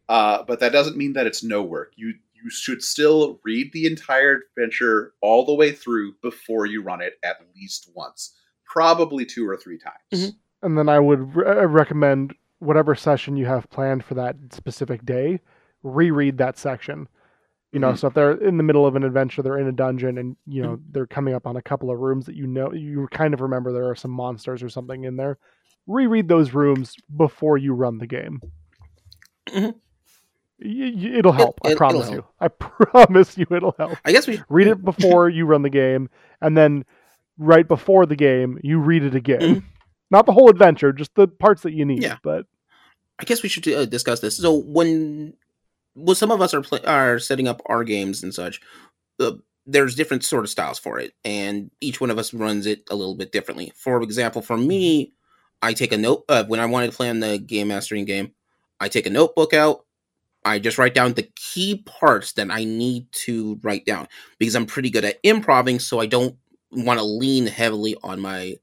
Uh, 0.08 0.44
but 0.44 0.60
that 0.60 0.70
doesn't 0.72 0.96
mean 0.96 1.14
that 1.14 1.26
it's 1.26 1.42
no 1.42 1.62
work. 1.62 1.92
You 1.96 2.14
you 2.34 2.50
should 2.50 2.82
still 2.82 3.40
read 3.44 3.72
the 3.72 3.86
entire 3.86 4.42
adventure 4.56 5.14
all 5.22 5.44
the 5.46 5.54
way 5.54 5.72
through 5.72 6.12
before 6.22 6.66
you 6.66 6.82
run 6.82 7.00
it 7.00 7.14
at 7.24 7.38
least 7.56 7.90
once, 7.94 8.36
probably 8.64 9.24
two 9.24 9.48
or 9.48 9.56
three 9.56 9.78
times. 9.78 9.96
Mhm. 10.32 10.36
And 10.62 10.78
then 10.78 10.88
I 10.88 11.00
would 11.00 11.34
re- 11.34 11.46
uh, 11.46 11.64
recommend 11.66 12.34
whatever 12.60 12.94
session 12.94 13.36
you 13.36 13.46
have 13.46 13.68
planned 13.70 14.04
for 14.04 14.14
that 14.14 14.36
specific 14.50 15.04
day, 15.04 15.40
reread 15.82 16.38
that 16.38 16.56
section. 16.58 17.08
You 17.76 17.80
know, 17.80 17.92
Mhm. 17.92 17.98
so 17.98 18.06
if 18.08 18.14
they're 18.14 18.32
in 18.32 18.56
the 18.56 18.62
middle 18.62 18.86
of 18.86 18.96
an 18.96 19.02
adventure, 19.04 19.42
they're 19.42 19.58
in 19.58 19.66
a 19.66 19.72
dungeon, 19.72 20.16
and 20.16 20.36
you 20.46 20.62
know 20.62 20.76
Mm-hmm. 20.76 20.92
they're 20.92 21.06
coming 21.06 21.34
up 21.34 21.46
on 21.46 21.56
a 21.56 21.60
couple 21.62 21.90
of 21.90 21.98
rooms 21.98 22.24
that 22.24 22.34
you 22.34 22.46
know 22.46 22.72
you 22.72 23.06
kind 23.10 23.34
of 23.34 23.42
remember 23.42 23.70
there 23.70 23.90
are 23.90 23.94
some 23.94 24.10
monsters 24.12 24.62
or 24.62 24.70
something 24.70 25.04
in 25.04 25.16
there. 25.16 25.36
Reread 25.86 26.26
those 26.26 26.54
rooms 26.54 26.94
before 27.14 27.58
you 27.58 27.74
run 27.74 27.98
the 27.98 28.06
game. 28.06 28.40
Mhm. 29.48 29.74
Y- 30.58 30.94
y- 30.96 31.18
it'll 31.18 31.32
help. 31.32 31.60
it- 31.64 31.68
I 31.68 31.70
it'll 31.72 31.76
promise 31.78 32.08
help. 32.08 32.14
you. 32.14 32.24
I 32.40 32.48
promise 32.48 33.36
you, 33.36 33.46
it'll 33.50 33.74
help. 33.78 33.98
I 34.06 34.12
guess 34.12 34.26
we 34.26 34.40
Read 34.48 34.68
it 34.68 34.82
before 34.90 35.28
you 35.28 35.44
run 35.44 35.60
the 35.62 35.68
game, 35.70 36.08
and 36.40 36.56
then 36.56 36.84
right 37.36 37.68
before 37.68 38.06
the 38.06 38.16
game, 38.16 38.58
you 38.62 38.78
read 38.80 39.02
it 39.02 39.14
again. 39.14 39.40
Mhm. 39.40 39.62
Not 40.10 40.24
the 40.24 40.32
whole 40.32 40.48
adventure, 40.48 40.92
just 40.94 41.14
the 41.14 41.28
parts 41.28 41.62
that 41.62 41.72
you 41.74 41.84
need. 41.84 42.02
Yeah. 42.02 42.16
But 42.22 42.46
I 43.18 43.24
guess 43.24 43.42
we 43.42 43.48
should 43.50 43.68
uh, 43.68 43.84
discuss 43.84 44.20
this. 44.20 44.36
So 44.38 44.54
when 44.54 45.34
well, 45.96 46.14
some 46.14 46.30
of 46.30 46.40
us 46.40 46.54
are 46.54 46.62
pla 46.62 46.78
are 46.86 47.18
setting 47.18 47.48
up 47.48 47.62
our 47.66 47.84
games 47.84 48.22
and 48.22 48.34
such. 48.34 48.60
Uh, 49.18 49.32
there's 49.66 49.96
different 49.96 50.24
sort 50.24 50.44
of 50.44 50.50
styles 50.50 50.78
for 50.78 50.98
it, 51.00 51.12
and 51.24 51.70
each 51.80 52.00
one 52.00 52.10
of 52.10 52.18
us 52.18 52.32
runs 52.34 52.66
it 52.66 52.84
a 52.90 52.94
little 52.94 53.16
bit 53.16 53.32
differently. 53.32 53.72
For 53.76 54.02
example, 54.02 54.42
for 54.42 54.56
me, 54.56 55.12
I 55.62 55.72
take 55.72 55.92
a 55.92 55.98
note 55.98 56.24
uh, 56.28 56.44
when 56.44 56.60
I 56.60 56.66
wanted 56.66 56.90
to 56.90 56.96
plan 56.96 57.20
the 57.20 57.38
game 57.38 57.68
mastering 57.68 58.04
game. 58.04 58.32
I 58.80 58.88
take 58.88 59.06
a 59.06 59.10
notebook 59.10 59.54
out. 59.54 59.84
I 60.44 60.60
just 60.60 60.78
write 60.78 60.94
down 60.94 61.14
the 61.14 61.28
key 61.34 61.82
parts 61.86 62.34
that 62.34 62.50
I 62.52 62.62
need 62.64 63.10
to 63.24 63.58
write 63.62 63.84
down 63.86 64.06
because 64.38 64.54
I'm 64.54 64.66
pretty 64.66 64.90
good 64.90 65.04
at 65.04 65.18
improving, 65.24 65.80
so 65.80 65.98
I 65.98 66.06
don't 66.06 66.36
want 66.70 67.00
to 67.00 67.04
lean 67.04 67.46
heavily 67.46 67.96
on 68.04 68.20
my 68.20 68.56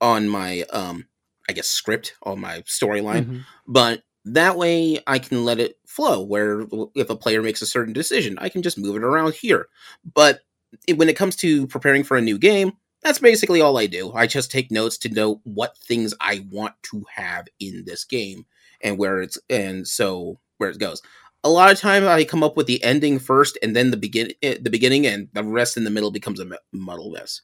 on 0.00 0.28
my 0.28 0.62
um 0.72 1.06
I 1.48 1.52
guess 1.52 1.68
script 1.68 2.14
on 2.22 2.40
my 2.40 2.62
storyline 2.62 3.24
Mhm. 3.26 3.44
but 3.66 4.02
that 4.26 4.56
way 4.56 4.98
I 5.06 5.18
can 5.18 5.44
let 5.44 5.58
it 5.60 5.78
flow. 5.86 6.22
Where 6.22 6.66
if 6.94 7.10
a 7.10 7.16
player 7.16 7.42
makes 7.42 7.62
a 7.62 7.66
certain 7.66 7.92
decision, 7.92 8.38
I 8.38 8.48
can 8.48 8.62
just 8.62 8.78
move 8.78 8.96
it 8.96 9.04
around 9.04 9.34
here. 9.34 9.68
But 10.14 10.40
it, 10.86 10.98
when 10.98 11.08
it 11.08 11.16
comes 11.16 11.36
to 11.36 11.66
preparing 11.68 12.04
for 12.04 12.16
a 12.16 12.22
new 12.22 12.38
game, 12.38 12.72
that's 13.02 13.18
basically 13.18 13.60
all 13.60 13.78
I 13.78 13.86
do. 13.86 14.12
I 14.12 14.26
just 14.26 14.50
take 14.50 14.70
notes 14.70 14.98
to 14.98 15.08
know 15.08 15.40
what 15.44 15.78
things 15.78 16.12
I 16.20 16.44
want 16.50 16.74
to 16.90 17.04
have 17.14 17.46
in 17.60 17.84
this 17.86 18.04
game 18.04 18.46
and 18.80 18.98
where 18.98 19.20
it's 19.20 19.38
and 19.48 19.86
so 19.86 20.40
where 20.58 20.70
it 20.70 20.78
goes. 20.78 21.02
A 21.44 21.48
lot 21.48 21.70
of 21.70 21.78
times 21.78 22.06
I 22.06 22.24
come 22.24 22.42
up 22.42 22.56
with 22.56 22.66
the 22.66 22.82
ending 22.82 23.20
first 23.20 23.56
and 23.62 23.76
then 23.76 23.92
the 23.92 23.96
begin 23.96 24.32
eh, 24.42 24.56
the 24.60 24.70
beginning 24.70 25.06
and 25.06 25.28
the 25.32 25.44
rest 25.44 25.76
in 25.76 25.84
the 25.84 25.90
middle 25.90 26.10
becomes 26.10 26.40
a 26.40 26.58
muddle 26.72 27.10
mess. 27.10 27.42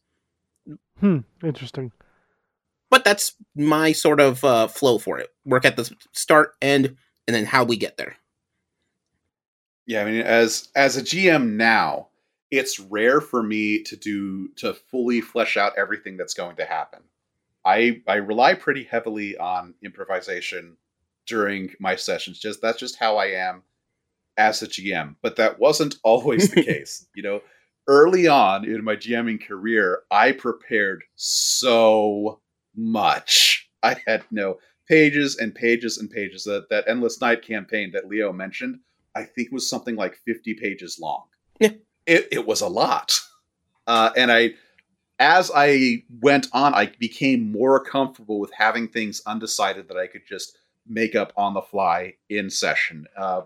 Hmm. 0.99 1.19
Interesting. 1.45 1.93
But 2.93 3.05
that's 3.07 3.35
my 3.57 3.93
sort 3.93 4.21
of 4.21 4.45
uh, 4.45 4.69
flow 4.69 4.99
for 4.99 5.19
it. 5.19 5.31
Work 5.47 5.65
at 5.65 5.77
the 5.77 5.91
start, 6.13 6.53
end, 6.61 6.95
and 7.27 7.35
then 7.35 7.47
how 7.47 7.65
we 7.65 7.79
get 7.79 7.97
there. 7.97 8.17
Yeah, 9.87 10.03
I 10.03 10.05
mean, 10.05 10.21
as 10.21 10.69
as 10.77 10.99
a 10.99 11.03
GM 11.03 11.53
now, 11.53 12.09
it's 12.51 12.79
rare 12.79 13.23
for 13.23 13.43
me 13.43 13.83
to 13.85 13.97
do 13.97 14.49
to 14.57 14.75
fully 14.75 15.23
flesh 15.23 15.57
out 15.57 15.73
everything 15.79 16.19
that's 16.19 16.35
going 16.35 16.57
to 16.57 16.67
happen. 16.67 17.01
I 17.65 18.03
I 18.07 18.17
rely 18.17 18.53
pretty 18.53 18.85
heavily 18.85 19.39
on 19.39 19.73
improvisation 19.83 20.77
during 21.27 21.73
my 21.81 21.97
sessions. 21.97 22.39
Just 22.41 22.61
that's 22.61 22.79
just 22.79 22.97
how 22.97 23.17
I 23.17 23.29
am 23.29 23.63
as 24.37 24.63
a 24.63 24.69
GM. 24.69 25.17
But 25.23 25.37
that 25.37 25.59
wasn't 25.59 25.97
always 26.05 26.51
the 26.51 26.63
case. 26.63 27.07
You 27.15 27.23
know, 27.23 27.41
early 27.89 28.29
on 28.29 28.67
in 28.67 28.85
my 28.85 28.97
GMing 28.97 29.43
career, 29.43 30.03
I 30.11 30.33
prepared 30.33 31.05
so 31.17 32.42
much. 32.75 33.69
I 33.83 33.97
had 34.07 34.25
no 34.31 34.59
pages 34.89 35.37
and 35.39 35.55
pages 35.55 35.99
and 35.99 36.11
pages. 36.11 36.45
That 36.45 36.69
that 36.71 36.85
endless 36.89 37.21
night 37.21 37.43
campaign 37.43 37.91
that 37.93 38.09
Leo 38.09 38.33
mentioned, 38.33 38.81
I 39.15 39.25
think 39.25 39.53
was 39.53 39.69
something 39.69 39.97
like 39.97 40.17
fifty 40.27 40.55
pages 40.55 40.99
long. 41.01 41.25
Yeah. 41.61 41.71
It 42.07 42.29
it 42.33 42.47
was 42.47 42.61
a 42.61 42.69
lot. 42.69 43.19
Uh, 43.87 44.11
and 44.17 44.31
I 44.33 44.55
as 45.19 45.51
I 45.55 46.05
went 46.21 46.49
on, 46.53 46.75
I 46.75 46.87
became 46.99 47.53
more 47.53 47.83
comfortable 47.83 48.41
with 48.41 48.53
having 48.53 48.89
things 48.89 49.23
undecided 49.27 49.89
that 49.89 49.97
I 49.97 50.07
could 50.07 50.23
just 50.29 50.57
make 50.87 51.15
up 51.15 51.33
on 51.37 51.55
the 51.55 51.63
fly 51.63 52.15
in 52.29 52.51
session. 52.51 53.07
Uh, 53.17 53.43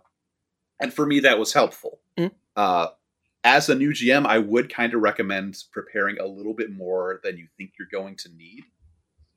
and 0.80 0.92
for 0.92 1.04
me, 1.06 1.20
that 1.20 1.38
was 1.38 1.52
helpful. 1.52 2.00
Mhm. 2.16 2.32
Uh, 2.54 2.88
as 3.44 3.68
a 3.68 3.74
new 3.74 3.90
GM, 3.92 4.26
I 4.26 4.38
would 4.38 4.72
kind 4.72 4.94
of 4.94 5.02
recommend 5.02 5.62
preparing 5.70 6.18
a 6.18 6.26
little 6.26 6.54
bit 6.54 6.72
more 6.72 7.20
than 7.22 7.36
you 7.36 7.46
think 7.56 7.72
you're 7.78 7.88
going 7.92 8.16
to 8.16 8.28
need, 8.34 8.64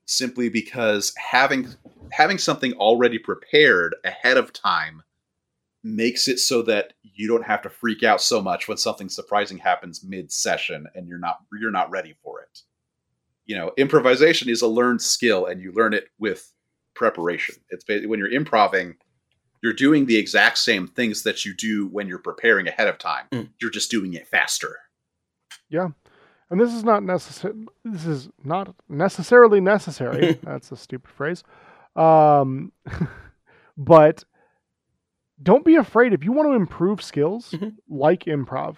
simply 0.10 0.49
because 0.49 1.14
having 1.18 1.68
having 2.12 2.39
something 2.39 2.74
already 2.74 3.20
prepared 3.20 3.95
ahead 4.03 4.38
of 4.38 4.51
time 4.51 5.03
makes 5.84 6.28
it 6.28 6.39
so 6.39 6.64
that 6.64 6.93
you 7.03 7.28
don't 7.28 7.45
have 7.45 7.62
to 7.62 7.70
freak 7.70 8.03
out 8.03 8.20
so 8.20 8.41
much 8.41 8.68
when 8.68 8.78
something 8.78 9.07
surprising 9.07 9.60
happens 9.60 10.03
mid 10.03 10.32
session 10.32 10.88
and 10.95 11.07
you're 11.07 11.20
not 11.20 11.38
you're 11.60 11.72
not 11.72 11.91
ready 11.91 12.16
for 12.24 12.41
it. 12.41 12.60
You 13.45 13.55
know, 13.55 13.72
improvisation 13.78 14.49
is 14.49 14.62
a 14.62 14.68
learned 14.68 15.01
skill 15.01 15.45
and 15.45 15.62
you 15.62 15.72
learn 15.72 15.93
it 15.93 16.07
with 16.18 16.51
preparation. 16.95 17.55
It's 17.70 17.84
ba- 17.84 18.01
when 18.05 18.20
you're 18.20 18.32
improving, 18.32 18.95
you're 19.62 19.74
doing 19.74 20.07
the 20.07 20.18
exact 20.18 20.57
same 20.57 20.88
things 20.88 21.22
that 21.24 21.45
you 21.45 21.55
do 21.55 21.88
when 21.88 22.07
you're 22.07 22.18
preparing 22.20 22.68
ahead 22.68 22.88
of 22.88 22.97
time. 22.97 23.26
Mm. 23.32 23.49
You're 23.62 23.72
just 23.72 23.91
doing 23.91 24.14
it 24.16 24.28
faster. 24.28 24.76
And 26.52 26.60
this 26.60 26.74
is 26.74 26.84
not 26.84 27.04
necessary. 27.04 27.54
This 27.86 28.06
is 28.06 28.30
not 28.43 28.74
necessarily 28.88 29.62
necessary. 29.62 30.39
That's 30.43 30.72
a 30.72 30.76
stupid 30.78 31.12
phrase. 31.12 31.43
Um, 31.95 32.72
but 33.78 34.24
don't 35.41 35.64
be 35.66 35.76
afraid 35.76 36.14
if 36.14 36.24
you 36.24 36.32
want 36.32 36.50
to 36.50 36.54
improve 36.54 37.02
skills 37.02 37.52
Mhm. 37.52 37.76
like 37.88 38.26
improv. 38.26 38.78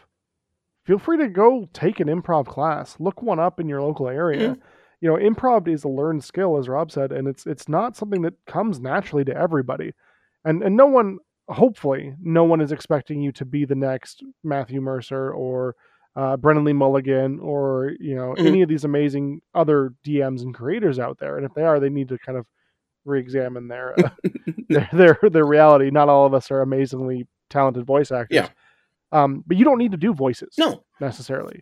Feel 0.86 1.00
free 1.00 1.18
to 1.18 1.28
go 1.28 1.70
take 1.74 2.00
an 2.00 2.08
improv 2.08 2.46
class. 2.48 3.00
Look 3.00 3.22
one 3.22 3.40
up 3.40 3.60
in 3.60 3.70
your 3.70 3.82
local 3.82 4.08
area. 4.10 4.58
You 5.00 5.10
know, 5.10 5.16
improv 5.16 5.68
is 5.68 5.84
a 5.84 5.88
learned 5.90 6.24
skill, 6.24 6.58
as 6.58 6.68
Rob 6.70 6.92
said, 6.92 7.12
and 7.12 7.28
it's 7.28 7.46
it's 7.48 7.68
not 7.70 7.96
something 7.96 8.22
that 8.24 8.34
comes 8.46 8.80
naturally 8.80 9.24
to 9.26 9.36
everybody. 9.36 9.94
And 10.44 10.62
and 10.64 10.76
no 10.76 10.86
one, 10.88 11.18
hopefully, 11.50 12.16
no 12.22 12.44
one 12.44 12.62
is 12.62 12.72
expecting 12.72 13.22
you 13.22 13.32
to 13.34 13.46
be 13.46 13.66
the 13.66 13.76
next 13.76 14.24
Matthew 14.44 14.82
Mercer 14.82 15.32
or 15.32 15.76
uh, 16.16 16.36
Brennan 16.38 16.64
Lee 16.66 16.74
Mulligan 16.74 17.40
or 17.40 17.94
you 18.00 18.16
know 18.16 18.34
Mhm. 18.38 18.46
any 18.48 18.62
of 18.62 18.70
these 18.70 18.84
amazing 18.84 19.42
other 19.56 19.94
DMs 20.06 20.42
and 20.42 20.54
creators 20.54 21.00
out 21.00 21.18
there. 21.20 21.38
And 21.38 21.46
if 21.46 21.54
they 21.54 21.64
are, 21.64 21.80
they 21.80 21.90
need 21.90 22.10
to 22.10 22.18
kind 22.18 22.38
of 22.38 22.46
re-examine 23.06 23.68
their 23.68 24.00
uh, 24.00 24.10
their, 24.70 24.90
their 24.94 25.20
their 25.30 25.46
reality. 25.46 25.90
Not 25.90 26.10
all 26.10 26.26
of 26.26 26.34
us 26.34 26.52
are 26.52 26.62
amazingly 26.62 27.28
talented 27.50 27.86
voice 27.86 28.12
actors. 28.12 28.36
Yeah. 28.36 28.50
Um, 29.14 29.44
but 29.46 29.58
you 29.58 29.66
don't 29.66 29.78
need 29.78 29.92
to 29.92 29.98
do 29.98 30.14
voices 30.14 30.56
No, 30.58 30.84
necessarily. 31.02 31.62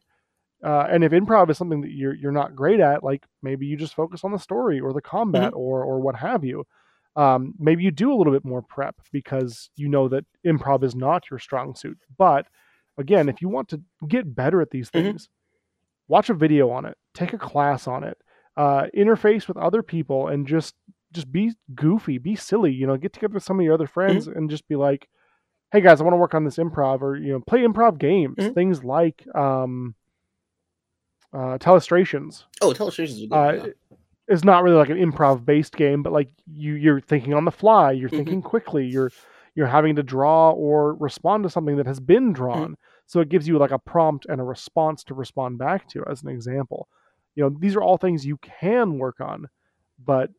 Uh, 0.64 0.86
and 0.90 1.04
if 1.04 1.12
improv 1.14 1.50
is 1.50 1.58
something 1.58 1.82
that 1.82 1.92
you're 1.92 2.14
you're 2.14 2.32
not 2.32 2.56
great 2.56 2.80
at, 2.80 3.04
like 3.04 3.26
maybe 3.42 3.66
you 3.66 3.78
just 3.78 3.96
focus 3.96 4.24
on 4.24 4.32
the 4.32 4.38
story 4.38 4.80
or 4.80 4.94
the 4.94 5.02
combat 5.02 5.54
or 5.56 5.84
or 5.84 6.00
what 6.00 6.16
have 6.16 6.44
you. 6.44 6.66
Um, 7.16 7.54
maybe 7.58 7.84
you 7.84 7.92
do 7.92 8.14
a 8.14 8.16
little 8.16 8.32
bit 8.34 8.46
more 8.46 8.62
prep 8.62 8.96
because 9.12 9.70
you 9.76 9.88
know 9.90 10.08
that 10.10 10.26
improv 10.46 10.84
is 10.84 10.96
not 10.96 11.30
your 11.32 11.40
strong 11.40 11.76
suit. 11.76 11.98
But 12.18 12.46
again, 13.00 13.30
if 13.30 13.42
you 13.42 13.50
want 13.50 13.70
to 13.70 13.82
get 14.08 14.36
better 14.36 14.62
at 14.62 14.70
these 14.72 14.90
Mhm. 14.92 15.04
things, 15.04 15.30
watch 16.08 16.30
a 16.30 16.34
video 16.34 16.70
on 16.70 16.86
it, 16.86 16.98
take 17.14 17.34
a 17.34 17.38
class 17.38 17.88
on 17.88 18.04
it, 18.04 18.18
uh, 18.58 18.88
interface 18.96 19.48
with 19.48 19.58
other 19.58 19.82
people, 19.84 20.28
and 20.28 20.46
just 20.48 20.76
just 21.12 21.32
be 21.32 21.52
goofy, 21.74 22.20
be 22.20 22.36
silly. 22.36 22.72
You 22.72 22.86
know, 22.88 22.98
get 22.98 23.14
together 23.14 23.34
with 23.34 23.44
some 23.44 23.60
of 23.60 23.64
your 23.66 23.74
other 23.74 23.88
friends 23.88 24.28
and 24.28 24.50
just 24.50 24.68
be 24.68 24.76
like, 24.76 25.10
"Hey 25.72 25.82
guys, 25.82 26.02
I 26.02 26.04
want 26.04 26.14
to 26.14 26.18
work 26.20 26.36
on 26.36 26.44
this 26.46 26.58
improv," 26.58 27.02
or 27.02 27.16
you 27.16 27.34
know, 27.34 27.40
play 27.42 27.62
improv 27.62 27.98
games, 27.98 28.36
Mhm. 28.38 28.54
things 28.54 28.84
like 28.84 29.26
um, 29.36 29.96
uh, 31.34 31.58
telestrations 31.60 32.46
oh, 32.62 32.72
telestrations 32.74 33.22
is 33.22 33.26
good. 33.28 33.34
uh, 33.34 33.68
is 34.28 34.44
not 34.44 34.64
really 34.64 34.76
like 34.78 34.90
an 34.90 34.98
improv 34.98 35.46
based 35.46 35.76
game, 35.76 36.04
but 36.04 36.14
like 36.14 36.30
you 36.46 36.74
you're 36.74 37.02
thinking 37.02 37.34
on 37.34 37.46
the 37.46 37.52
fly, 37.52 37.92
you're 37.92 38.10
Mhm. 38.10 38.16
thinking 38.18 38.42
quickly, 38.42 38.86
you're 38.86 39.12
you're 39.56 39.68
having 39.68 39.96
to 39.96 40.04
draw 40.04 40.52
or 40.52 40.94
respond 40.96 41.44
to 41.44 41.50
something 41.50 41.78
that 41.78 41.88
has 41.88 42.00
been 42.00 42.34
drawn. 42.34 42.76
So 43.10 43.22
it 43.22 43.30
gives 43.30 43.48
you 43.48 43.58
like 43.58 43.72
a 43.72 43.80
prompt 43.80 44.28
and 44.30 44.40
a 44.40 44.44
response 44.44 45.04
to 45.06 45.16
respond 45.16 45.58
back 45.58 45.90
to 45.90 46.04
as 46.08 46.22
an 46.22 46.30
example. 46.30 46.88
You 47.34 47.44
know, 47.44 47.58
these 47.60 47.76
are 47.76 47.82
all 47.82 47.98
things 47.98 48.24
you 48.24 48.38
can 48.38 49.00
work 49.00 49.20
on, 49.20 49.48
but 50.06 50.30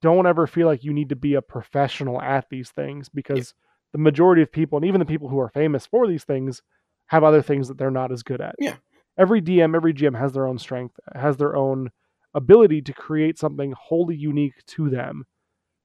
don't 0.00 0.26
ever 0.26 0.46
feel 0.46 0.66
like 0.66 0.82
you 0.82 0.94
need 0.94 1.10
to 1.10 1.16
be 1.16 1.34
a 1.34 1.42
professional 1.42 2.18
at 2.22 2.48
these 2.48 2.70
things 2.70 3.10
because 3.10 3.52
the 3.92 3.98
majority 3.98 4.40
of 4.40 4.50
people, 4.50 4.78
and 4.78 4.86
even 4.86 4.98
the 4.98 5.04
people 5.04 5.28
who 5.28 5.38
are 5.38 5.50
famous 5.50 5.84
for 5.84 6.06
these 6.06 6.24
things, 6.24 6.62
have 7.08 7.22
other 7.22 7.42
things 7.42 7.68
that 7.68 7.76
they're 7.76 7.90
not 7.90 8.12
as 8.12 8.22
good 8.22 8.40
at. 8.40 8.54
Yeah. 8.58 8.76
Every 9.18 9.42
DM, 9.42 9.76
every 9.76 9.92
GM 9.92 10.18
has 10.18 10.32
their 10.32 10.46
own 10.46 10.58
strength, 10.58 10.98
has 11.14 11.36
their 11.36 11.54
own 11.54 11.90
ability 12.32 12.80
to 12.80 12.94
create 12.94 13.38
something 13.38 13.74
wholly 13.78 14.16
unique 14.16 14.64
to 14.68 14.88
them. 14.88 15.26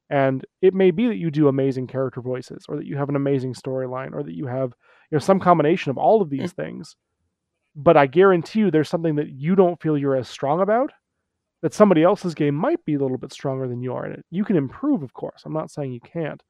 And 0.09 0.45
it 0.61 0.74
may 0.74 0.91
be 0.91 1.07
that 1.07 1.18
you 1.18 1.30
do 1.30 1.49
amazing 1.49 1.88
character 1.88 2.22
voices, 2.22 2.63
or 2.70 2.78
that 2.78 2.86
you 2.86 2.95
have 2.95 3.09
an 3.09 3.18
amazing 3.18 3.53
storyline, 3.53 4.13
or 4.13 4.24
that 4.24 4.36
you 4.36 4.47
have 4.47 4.74
you 5.12 5.16
know 5.16 5.20
some 5.20 5.39
combination 5.39 5.89
of 5.89 5.97
all 5.97 6.22
of 6.22 6.30
these 6.30 6.53
mm. 6.53 6.56
things. 6.56 6.95
But 7.76 7.97
I 7.97 8.08
guarantee 8.08 8.60
you, 8.60 8.72
there's 8.72 8.89
something 8.89 9.16
that 9.16 9.30
you 9.32 9.56
don't 9.56 9.82
feel 9.82 9.97
you're 9.97 10.16
as 10.16 10.30
strong 10.30 10.62
about 10.62 10.91
that 11.62 11.74
somebody 11.74 12.03
else's 12.03 12.36
game 12.36 12.56
might 12.56 12.84
be 12.86 12.93
a 12.93 12.99
little 12.99 13.18
bit 13.18 13.34
stronger 13.34 13.68
than 13.68 13.82
you 13.82 13.93
are 13.93 14.06
in 14.06 14.14
it. 14.14 14.26
You 14.30 14.45
can 14.45 14.56
improve, 14.56 15.03
of 15.03 15.14
course. 15.14 15.43
I'm 15.45 15.53
not 15.53 15.72
saying 15.72 15.91
you 15.91 15.99
can't, 15.99 16.41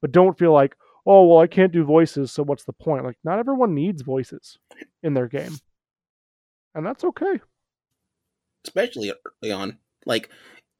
but 0.00 0.12
don't 0.12 0.38
feel 0.38 0.52
like, 0.52 0.76
oh, 1.06 1.26
well, 1.26 1.40
I 1.40 1.46
can't 1.48 1.72
do 1.72 1.84
voices, 1.84 2.30
so 2.30 2.42
what's 2.44 2.64
the 2.64 2.72
point? 2.72 3.04
Like, 3.04 3.18
not 3.24 3.38
everyone 3.38 3.74
needs 3.74 4.02
voices 4.02 4.58
in 5.02 5.12
their 5.14 5.26
game, 5.26 5.54
and 6.74 6.86
that's 6.86 7.04
okay. 7.04 7.40
especially 8.64 9.10
uh, 9.10 9.14
early 9.42 9.52
on. 9.52 9.78
Like, 10.06 10.30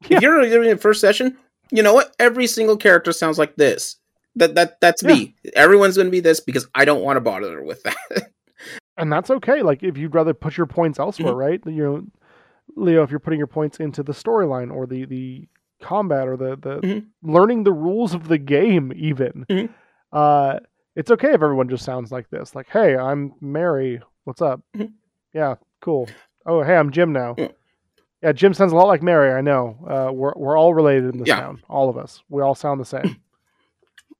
Yeah. 0.07 0.17
if 0.17 0.23
you're 0.23 0.41
in 0.41 0.71
a 0.71 0.77
first 0.77 1.01
session, 1.01 1.37
you 1.71 1.83
know 1.83 1.93
what? 1.93 2.15
Every 2.19 2.47
single 2.47 2.77
character 2.77 3.11
sounds 3.11 3.37
like 3.37 3.55
this. 3.55 3.97
That 4.35 4.55
that 4.55 4.79
that's 4.81 5.03
me. 5.03 5.35
Everyone's 5.55 5.95
going 5.97 6.07
to 6.07 6.11
be 6.11 6.19
this 6.21 6.39
because 6.39 6.67
I 6.73 6.85
don't 6.85 7.01
want 7.03 7.17
to 7.17 7.21
bother 7.21 7.61
with 7.63 7.83
that. 7.83 8.31
and 8.97 9.11
that's 9.11 9.29
okay. 9.29 9.61
Like 9.61 9.83
if 9.83 9.97
you'd 9.97 10.15
rather 10.15 10.33
put 10.33 10.57
your 10.57 10.67
points 10.67 10.99
elsewhere, 10.99 11.33
Mhm. 11.33 11.37
right? 11.37 11.61
You 11.65 11.83
know, 11.83 12.03
Leo, 12.77 13.03
if 13.03 13.09
you're 13.11 13.19
putting 13.19 13.39
your 13.39 13.47
points 13.47 13.79
into 13.79 14.03
the 14.03 14.13
storyline 14.13 14.73
or 14.73 14.85
the 14.87 15.05
the 15.05 15.47
combat 15.81 16.27
or 16.27 16.37
the 16.37 16.55
the 16.55 16.79
Mhm. 16.79 17.05
learning 17.23 17.63
the 17.63 17.73
rules 17.73 18.13
of 18.13 18.27
the 18.29 18.37
game, 18.37 18.93
even, 18.95 19.45
Mhm. 19.49 19.69
uh, 20.13 20.59
it's 20.95 21.11
okay 21.11 21.29
if 21.29 21.41
everyone 21.41 21.67
just 21.69 21.83
sounds 21.83 22.11
like 22.11 22.29
this. 22.29 22.55
Like, 22.55 22.67
hey, 22.69 22.95
I'm 22.95 23.33
Mary. 23.41 24.01
What's 24.23 24.41
up? 24.41 24.61
Mhm. 24.75 24.93
Yeah, 25.33 25.55
cool. 25.81 26.07
Oh, 26.45 26.61
hey, 26.63 26.75
I'm 26.77 26.91
Jim 26.91 27.11
now. 27.11 27.35
Yeah. 27.37 27.47
Yeah, 28.23 28.31
Jim 28.33 28.53
sounds 28.53 28.71
a 28.71 28.75
lot 28.75 28.87
like 28.87 29.01
Mary. 29.01 29.31
I 29.31 29.41
know. 29.41 29.77
Uh, 29.85 30.11
we're 30.13 30.33
we're 30.37 30.57
all 30.57 30.73
related 30.73 31.13
in 31.15 31.19
this 31.19 31.27
Yeah. 31.27 31.39
town. 31.41 31.61
All 31.67 31.89
of 31.89 31.97
us. 31.97 32.21
We 32.29 32.41
all 32.43 32.55
sound 32.55 32.79
the 32.79 32.85
same. 32.85 33.17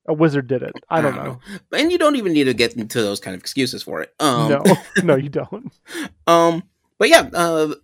A 0.08 0.14
wizard 0.14 0.48
did 0.48 0.64
it. 0.64 0.74
I 0.90 1.02
don't 1.02 1.16
know. 1.16 1.40
and 1.72 1.92
you 1.92 1.98
don't 1.98 2.16
even 2.16 2.34
need 2.34 2.46
to 2.46 2.54
get 2.54 2.76
into 2.76 3.02
those 3.02 3.20
kind 3.20 3.36
of 3.36 3.42
excuses 3.42 3.84
for 3.84 4.02
it. 4.02 4.14
Um, 4.20 4.50
no, 4.50 4.64
no, 5.04 5.16
you 5.16 5.30
don't. 5.30 5.72
Um, 6.28 6.64
but 6.98 7.10
yeah, 7.10 7.30
uh, 7.34 7.76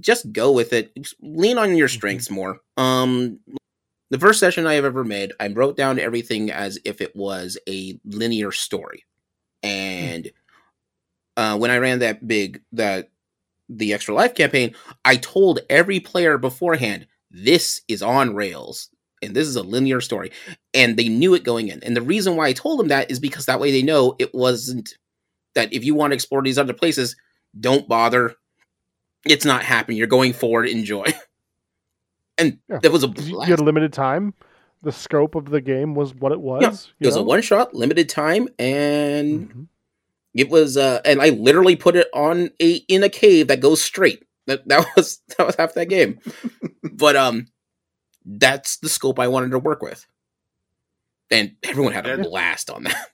just 0.00 0.32
go 0.32 0.50
with 0.52 0.72
it. 0.72 0.92
Lean 1.20 1.58
on 1.58 1.68
Mm-hmm. 1.68 1.76
your 1.78 1.88
strengths 1.88 2.30
more. 2.30 2.58
Um, 2.76 3.38
the 4.10 4.18
first 4.18 4.40
session 4.40 4.66
I 4.66 4.74
have 4.74 4.84
ever 4.84 5.04
made, 5.04 5.32
I 5.40 5.48
wrote 5.48 5.76
down 5.76 5.98
everything 5.98 6.50
as 6.50 6.78
if 6.84 7.00
it 7.00 7.14
was 7.14 7.58
a 7.68 7.98
linear 8.04 8.52
story, 8.52 9.04
and 9.62 10.30
uh, 11.36 11.56
when 11.58 11.70
I 11.70 11.78
ran 11.78 12.00
that 12.00 12.26
big 12.26 12.62
that 12.72 13.10
the 13.68 13.94
extra 13.94 14.14
life 14.14 14.34
campaign, 14.34 14.74
I 15.04 15.16
told 15.16 15.60
every 15.70 16.00
player 16.00 16.38
beforehand 16.38 17.06
this 17.30 17.80
is 17.88 18.02
on 18.02 18.34
rails 18.34 18.90
and 19.24 19.34
this 19.34 19.48
is 19.48 19.56
a 19.56 19.62
linear 19.62 20.00
story, 20.00 20.30
and 20.72 20.96
they 20.96 21.08
knew 21.08 21.34
it 21.34 21.44
going 21.44 21.68
in. 21.68 21.82
And 21.82 21.96
the 21.96 22.02
reason 22.02 22.36
why 22.36 22.46
I 22.48 22.52
told 22.52 22.78
them 22.80 22.88
that 22.88 23.10
is 23.10 23.18
because 23.20 23.46
that 23.46 23.60
way 23.60 23.70
they 23.70 23.82
know 23.82 24.14
it 24.18 24.34
wasn't 24.34 24.94
that 25.54 25.72
if 25.72 25.84
you 25.84 25.94
want 25.94 26.10
to 26.10 26.14
explore 26.14 26.42
these 26.42 26.58
other 26.58 26.72
places, 26.74 27.16
don't 27.58 27.88
bother. 27.88 28.34
It's 29.26 29.44
not 29.44 29.62
happening. 29.62 29.96
You're 29.98 30.06
going 30.06 30.32
forward. 30.32 30.68
Enjoy. 30.68 31.04
And 32.38 32.58
Yeah. 32.68 32.78
that 32.82 32.90
was 32.92 33.04
a 33.04 33.06
you 33.06 33.12
blast. 33.12 33.48
you 33.48 33.52
had 33.52 33.60
limited 33.60 33.92
time. 33.92 34.34
The 34.82 34.92
scope 34.92 35.34
of 35.34 35.50
the 35.50 35.60
game 35.60 35.94
was 35.94 36.14
what 36.14 36.32
it 36.32 36.40
was. 36.40 36.90
It 37.00 37.06
was 37.06 37.14
you 37.16 37.20
a 37.22 37.24
one 37.24 37.42
shot, 37.42 37.74
limited 37.74 38.08
time, 38.08 38.48
and 38.58 39.48
Mhm. 39.50 39.66
it 40.34 40.48
was. 40.50 40.76
uh 40.76 41.00
And 41.04 41.22
I 41.22 41.28
literally 41.30 41.76
put 41.76 41.94
it 41.96 42.08
on 42.12 42.50
a 42.60 42.72
in 42.88 43.02
a 43.04 43.08
cave 43.08 43.46
that 43.48 43.60
goes 43.60 43.80
straight. 43.82 44.24
That 44.46 44.66
that 44.68 44.84
was 44.96 45.20
that 45.38 45.46
was 45.46 45.54
half 45.56 45.74
that 45.74 45.88
game. 45.88 46.18
but 46.92 47.14
um, 47.16 47.46
that's 48.24 48.76
the 48.78 48.88
scope 48.88 49.18
I 49.18 49.28
wanted 49.28 49.50
to 49.52 49.58
work 49.58 49.82
with, 49.82 50.06
and 51.30 51.56
everyone 51.62 51.92
had 51.92 52.06
a 52.06 52.16
Yeah. 52.16 52.22
blast 52.22 52.70
on 52.70 52.84
that. 52.84 53.08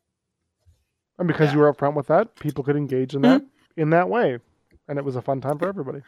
And 1.19 1.29
because 1.29 1.49
Yeah. 1.49 1.55
you 1.55 1.59
were 1.61 1.73
upfront 1.73 1.95
with 1.95 2.07
that, 2.07 2.35
people 2.37 2.65
could 2.65 2.77
engage 2.77 3.15
in 3.15 3.23
that 3.23 3.43
in 3.77 3.91
that 3.91 4.09
way, 4.09 4.39
and 4.89 4.99
it 4.99 5.05
was 5.05 5.17
a 5.17 5.23
fun 5.23 5.41
time 5.41 5.59
for 5.59 5.69
everybody. 5.69 6.01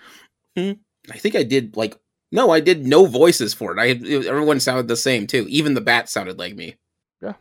I 0.56 1.18
think 1.18 1.34
I 1.36 1.42
did 1.42 1.76
like 1.76 1.96
no, 2.34 2.50
I 2.50 2.60
did 2.60 2.86
no 2.86 3.04
voices 3.04 3.52
for 3.52 3.72
it. 3.76 3.78
I 3.78 3.86
it- 3.88 4.26
everyone 4.26 4.58
sounded 4.60 4.88
the 4.88 4.96
same 4.96 5.26
too. 5.26 5.46
Even 5.50 5.74
the 5.74 5.80
bat 5.82 6.08
sounded 6.08 6.38
like 6.38 6.54
me. 6.56 6.76
Yeah. 7.20 7.34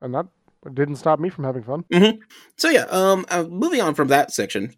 And 0.00 0.14
that 0.14 0.26
didn't 0.72 0.96
stop 0.96 1.20
me 1.20 1.28
from 1.28 1.44
having 1.44 1.62
fun. 1.62 1.84
So 2.56 2.70
yeah, 2.70 2.86
um, 2.88 3.26
uh, 3.28 3.44
moving 3.44 3.80
on 3.82 3.94
from 3.94 4.08
that 4.08 4.32
section, 4.32 4.74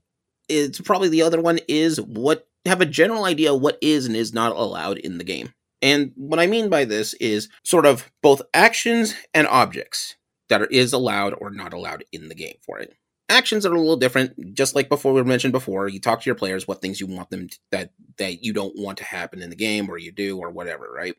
it's 0.49 0.81
probably 0.81 1.09
the 1.09 1.23
other 1.23 1.41
one 1.41 1.61
is 1.69 2.01
what 2.01 2.49
have 2.67 2.81
a 2.81 2.87
general 2.87 3.25
idea 3.25 3.55
what 3.55 3.79
is 3.81 4.07
and 4.07 4.17
is 4.17 4.35
not 4.35 4.57
allowed 4.57 4.99
in 4.99 5.19
the 5.19 5.25
game. 5.25 5.53
And 5.81 6.12
what 6.16 6.41
I 6.41 6.47
mean 6.47 6.68
by 6.68 6.85
this 6.85 7.14
is 7.14 7.49
sort 7.64 7.87
of 7.87 8.11
both 8.22 8.43
actions 8.53 9.14
and 9.33 9.47
objects 9.47 10.16
that 10.49 10.62
are, 10.62 10.66
is 10.66 10.93
allowed 10.93 11.35
or 11.35 11.51
not 11.51 11.72
allowed 11.72 12.05
in 12.12 12.29
the 12.29 12.35
game 12.35 12.57
for 12.64 12.79
it. 12.79 12.95
Actions 13.29 13.66
are 13.66 13.74
a 13.74 13.79
little 13.79 13.97
different, 13.97 14.55
just 14.55 14.74
like 14.74 14.89
before 14.89 15.12
we 15.12 15.22
mentioned 15.22 15.53
before. 15.53 15.87
You 15.89 16.01
talk 16.01 16.22
to 16.22 16.26
your 16.26 16.35
players 16.35 16.66
what 16.66 16.81
things 16.81 17.01
you 17.01 17.07
want 17.07 17.31
them 17.31 17.49
to, 17.49 17.59
that 17.70 17.91
that 18.16 18.43
you 18.43 18.53
don't 18.53 18.76
want 18.76 18.99
to 18.99 19.05
happen 19.05 19.43
in 19.43 19.51
the 19.51 19.57
game, 19.57 19.89
or 19.91 19.99
you 19.99 20.11
do, 20.11 20.39
or 20.39 20.51
whatever, 20.51 20.91
right? 20.91 21.14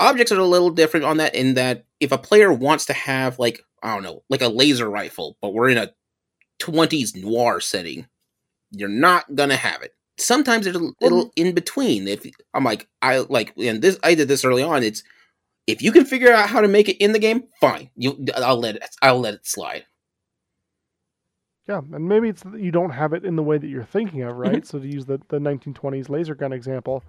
Objects 0.00 0.32
are 0.32 0.40
a 0.40 0.46
little 0.46 0.70
different 0.70 1.04
on 1.04 1.18
that 1.18 1.34
in 1.34 1.54
that 1.54 1.84
if 2.00 2.10
a 2.10 2.18
player 2.18 2.52
wants 2.52 2.86
to 2.86 2.94
have 2.94 3.38
like 3.38 3.60
I 3.82 3.92
don't 3.92 4.02
know, 4.02 4.22
like 4.30 4.40
a 4.40 4.48
laser 4.48 4.88
rifle, 4.88 5.36
but 5.42 5.52
we're 5.52 5.68
in 5.68 5.78
a 5.78 5.92
20s 6.60 7.16
noir 7.16 7.60
setting, 7.60 8.06
you're 8.70 8.88
not 8.88 9.34
gonna 9.34 9.56
have 9.56 9.82
it. 9.82 9.94
Sometimes 10.22 10.66
it'll 10.66 10.94
it'll 11.00 11.32
in 11.36 11.54
between. 11.54 12.06
If 12.08 12.24
I'm 12.54 12.64
like 12.64 12.88
I 13.02 13.18
like 13.28 13.52
and 13.56 13.82
this 13.82 13.98
I 14.02 14.14
did 14.14 14.28
this 14.28 14.44
early 14.44 14.62
on. 14.62 14.82
It's 14.82 15.02
if 15.66 15.80
you 15.82 15.92
can 15.92 16.04
figure 16.04 16.32
out 16.32 16.48
how 16.48 16.60
to 16.60 16.68
make 16.68 16.88
it 16.88 16.96
in 17.02 17.12
the 17.12 17.18
game, 17.18 17.44
fine. 17.60 17.90
You 17.96 18.24
I'll 18.36 18.58
let 18.58 18.76
it 18.76 18.84
I'll 19.02 19.20
let 19.20 19.34
it 19.34 19.46
slide. 19.46 19.84
Yeah, 21.68 21.80
and 21.92 22.08
maybe 22.08 22.28
it's 22.28 22.42
that 22.42 22.60
you 22.60 22.72
don't 22.72 22.90
have 22.90 23.12
it 23.12 23.24
in 23.24 23.36
the 23.36 23.42
way 23.42 23.56
that 23.56 23.68
you're 23.68 23.84
thinking 23.84 24.22
of, 24.22 24.36
right? 24.36 24.66
So 24.66 24.80
to 24.80 24.86
use 24.86 25.06
the, 25.06 25.20
the 25.28 25.38
1920s 25.38 26.08
laser 26.08 26.34
gun 26.34 26.52
example, 26.52 27.04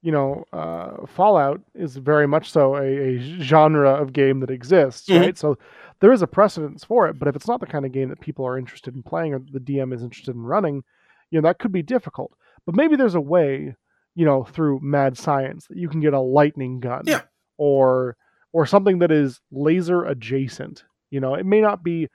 you 0.00 0.10
know, 0.10 0.44
uh, 0.52 1.06
Fallout 1.06 1.60
is 1.74 1.96
very 1.96 2.26
much 2.26 2.50
so 2.50 2.74
a, 2.76 2.82
a 2.84 3.18
genre 3.42 3.90
of 3.90 4.14
game 4.14 4.40
that 4.40 4.50
exists, 4.50 5.08
Mhm. 5.08 5.20
right? 5.20 5.38
So 5.38 5.58
there 6.00 6.10
is 6.12 6.22
a 6.22 6.26
precedence 6.26 6.84
for 6.84 7.06
it, 7.06 7.18
but 7.18 7.28
if 7.28 7.36
it's 7.36 7.46
not 7.46 7.60
the 7.60 7.66
kind 7.66 7.84
of 7.84 7.92
game 7.92 8.08
that 8.08 8.20
people 8.20 8.46
are 8.46 8.56
interested 8.58 8.94
in 8.96 9.02
playing 9.02 9.34
or 9.34 9.40
the 9.40 9.60
DM 9.60 9.92
is 9.92 10.02
interested 10.02 10.34
in 10.34 10.42
running, 10.42 10.82
you 11.30 11.38
know, 11.40 11.46
that 11.46 11.58
could 11.58 11.70
be 11.72 11.82
difficult. 11.82 12.32
But 12.66 12.74
maybe 12.76 12.96
there's 12.96 13.14
a 13.14 13.20
way, 13.20 13.74
you 14.14 14.24
know, 14.24 14.44
through 14.44 14.80
mad 14.82 15.16
science 15.18 15.66
that 15.68 15.76
you 15.78 15.88
can 15.88 16.00
get 16.00 16.14
a 16.14 16.20
lightning 16.20 16.80
gun, 16.80 17.02
Yeah. 17.06 17.22
or 17.58 18.16
or 18.52 18.66
something 18.66 18.98
that 18.98 19.10
is 19.10 19.40
laser 19.50 20.04
adjacent. 20.04 20.84
You 21.10 21.20
know, 21.20 21.34
it 21.34 21.46
may 21.46 21.60
not 21.60 21.82
be 21.82 22.08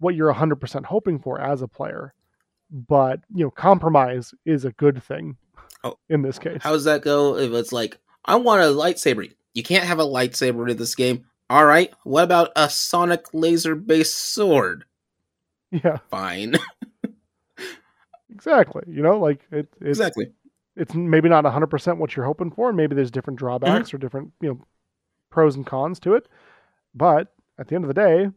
what 0.00 0.14
you're 0.16 0.32
100% 0.32 0.84
hoping 0.84 1.18
for 1.20 1.40
as 1.40 1.62
a 1.62 1.68
player, 1.68 2.12
but 2.70 3.20
you 3.34 3.44
know, 3.44 3.50
compromise 3.50 4.34
is 4.44 4.64
a 4.64 4.72
good 4.72 5.02
thing 5.02 5.36
Oh. 5.84 5.96
in 6.08 6.22
this 6.22 6.38
case. 6.38 6.60
How 6.62 6.72
does 6.72 6.84
that 6.84 7.02
go? 7.02 7.36
If 7.38 7.52
it's 7.52 7.72
like 7.72 7.98
I 8.24 8.36
want 8.36 8.62
a 8.62 8.64
lightsaber, 8.66 9.32
you 9.54 9.62
can't 9.62 9.84
have 9.84 9.98
a 10.00 10.04
lightsaber 10.04 10.68
in 10.70 10.76
this 10.76 10.94
game. 10.94 11.24
All 11.50 11.64
right, 11.66 11.92
what 12.04 12.24
about 12.24 12.50
a 12.56 12.68
sonic 12.70 13.26
laser 13.32 13.74
based 13.76 14.16
sword? 14.16 14.84
yeah, 15.70 15.98
Fine, 16.10 16.54
exactly. 18.46 18.82
You 18.86 19.02
know, 19.02 19.18
like 19.18 19.40
it, 19.50 19.68
it's 19.80 19.98
exactly. 19.98 20.32
it's 20.76 20.94
maybe 20.94 21.28
not 21.28 21.44
100% 21.44 21.96
what 21.98 22.16
you're 22.16 22.24
hoping 22.26 22.50
for. 22.50 22.72
Maybe 22.72 22.94
there's 22.94 23.10
different 23.10 23.38
drawbacks 23.38 23.88
Mm-hmm. 23.88 23.96
or 23.96 23.98
different, 23.98 24.32
you 24.40 24.48
know, 24.50 24.60
pros 25.30 25.56
and 25.56 25.66
cons 25.66 25.98
to 26.00 26.14
it. 26.14 26.28
But 26.94 27.32
at 27.58 27.68
the 27.68 27.74
end 27.74 27.84
of 27.84 27.88
the 27.88 27.94
day, 27.94 28.30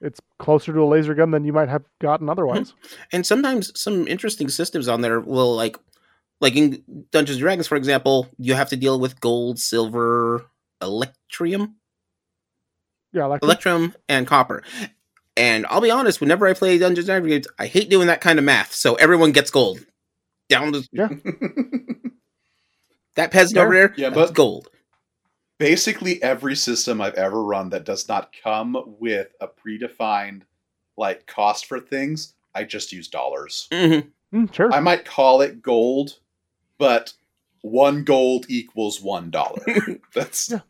it's 0.00 0.20
closer 0.38 0.72
to 0.72 0.80
a 0.80 0.84
laser 0.86 1.14
gun 1.14 1.30
than 1.30 1.44
you 1.44 1.52
might 1.52 1.68
have 1.68 1.84
gotten 2.00 2.28
otherwise. 2.28 2.74
and 3.12 3.24
sometimes 3.26 3.78
some 3.80 4.06
interesting 4.08 4.48
systems 4.48 4.88
on 4.88 5.00
there 5.00 5.20
will 5.20 5.54
like 5.56 5.76
like 6.40 6.54
in 6.54 6.82
dungeons 7.12 7.36
and 7.36 7.40
dragons 7.42 7.66
for 7.66 7.76
example 7.76 8.28
you 8.36 8.52
have 8.52 8.68
to 8.68 8.76
deal 8.76 9.00
with 9.00 9.18
gold 9.20 9.58
silver 9.58 10.44
electrium 10.82 11.76
Yeah, 13.12 13.24
like 13.24 13.42
electrum 13.42 13.94
and 14.06 14.26
copper 14.26 14.62
and 15.36 15.66
i'll 15.70 15.80
be 15.80 15.90
honest 15.90 16.20
whenever 16.20 16.46
i 16.46 16.52
play 16.52 16.78
dungeons 16.78 17.08
and 17.08 17.22
dragons 17.22 17.46
i 17.58 17.66
hate 17.66 17.90
doing 17.90 18.06
that 18.06 18.20
kind 18.20 18.38
of 18.38 18.44
math 18.44 18.72
so 18.72 18.94
everyone 18.96 19.32
gets 19.32 19.50
gold 19.50 19.78
down 20.48 20.72
to 20.72 20.82
that 23.14 23.30
peasant 23.30 23.58
over 23.58 23.72
there 23.74 23.94
Yeah, 23.96 24.10
but- 24.10 24.34
gold 24.34 24.68
Basically, 25.58 26.22
every 26.22 26.54
system 26.54 27.00
I've 27.00 27.14
ever 27.14 27.42
run 27.42 27.70
that 27.70 27.86
does 27.86 28.08
not 28.10 28.30
come 28.42 28.76
with 29.00 29.28
a 29.40 29.48
predefined 29.48 30.42
like 30.98 31.26
cost 31.26 31.64
for 31.64 31.80
things, 31.80 32.34
I 32.54 32.64
just 32.64 32.92
use 32.92 33.08
dollars. 33.08 33.66
hmm 33.72 34.00
Mm, 34.34 34.52
sure. 34.52 34.70
I 34.70 34.80
might 34.80 35.06
call 35.06 35.40
it 35.40 35.62
gold, 35.62 36.18
but 36.76 37.14
one 37.62 38.04
gold 38.04 38.44
equals 38.50 39.00
one 39.00 39.30
dollar. 39.30 39.62
That's 40.14 40.50
Yeah. 40.50 40.60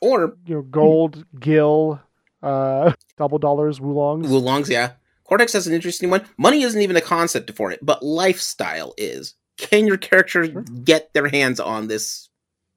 or 0.00 0.36
you 0.46 0.54
know, 0.56 0.62
gold, 0.62 1.24
gil, 1.40 2.00
uh, 2.42 2.92
double 3.16 3.38
dollars, 3.38 3.80
Woolongs. 3.80 4.28
Woolongs, 4.28 4.68
yeah. 4.68 4.92
Cortex 5.24 5.52
has 5.54 5.66
an 5.66 5.74
interesting 5.74 6.08
one. 6.10 6.24
Money 6.38 6.62
isn't 6.62 6.80
even 6.80 6.96
a 6.96 7.00
concept 7.00 7.50
for 7.52 7.72
it, 7.72 7.80
but 7.82 8.02
lifestyle 8.02 8.94
is. 8.96 9.34
Can 9.56 9.86
your 9.86 9.96
character 9.96 10.44
Sure. 10.44 10.62
get 10.62 11.12
their 11.14 11.28
hands 11.28 11.58
on 11.60 11.88
this? 11.88 12.28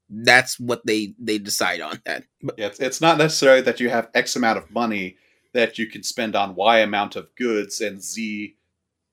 That's 0.09 0.59
what 0.59 0.83
they 0.85 1.13
they 1.19 1.37
decide 1.37 1.81
on. 1.81 2.01
That 2.05 2.23
but, 2.41 2.57
Yeah, 2.57 2.67
it's, 2.67 2.79
it's 2.79 3.01
not 3.01 3.17
necessarily 3.19 3.61
that 3.61 3.79
you 3.79 3.89
have 3.89 4.09
X 4.15 4.35
amount 4.35 4.57
of 4.57 4.71
money 4.71 5.17
that 5.53 5.77
you 5.77 5.85
can 5.87 6.01
spend 6.03 6.35
on 6.35 6.55
Y 6.55 6.79
amount 6.79 7.15
of 7.15 7.27
goods 7.35 7.81
and 7.81 8.01
Z 8.01 8.55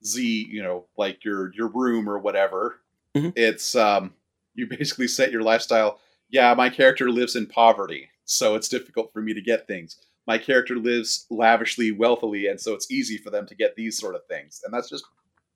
Z, 0.04 0.48
you 0.50 0.62
know, 0.62 0.86
like 0.96 1.22
your 1.24 1.52
your 1.54 1.68
room 1.68 2.08
or 2.08 2.18
whatever. 2.18 2.80
Mhm. 3.14 3.32
It's 3.36 3.74
um 3.74 4.14
you 4.54 4.66
basically 4.66 5.08
set 5.08 5.30
your 5.32 5.42
lifestyle. 5.42 6.00
Yeah, 6.30 6.54
my 6.54 6.70
character 6.70 7.10
lives 7.10 7.36
in 7.36 7.46
poverty, 7.46 8.08
so 8.24 8.54
it's 8.54 8.68
difficult 8.68 9.12
for 9.12 9.20
me 9.20 9.34
to 9.34 9.42
get 9.42 9.66
things. 9.66 9.96
My 10.26 10.38
character 10.38 10.76
lives 10.76 11.26
lavishly, 11.30 11.92
wealthily, 11.92 12.48
and 12.48 12.60
so 12.60 12.74
it's 12.74 12.90
easy 12.90 13.16
for 13.18 13.30
them 13.30 13.46
to 13.46 13.54
get 13.54 13.76
these 13.76 13.98
sort 13.98 14.14
of 14.14 14.26
things. 14.26 14.60
And 14.64 14.74
that's 14.74 14.88
just 14.90 15.04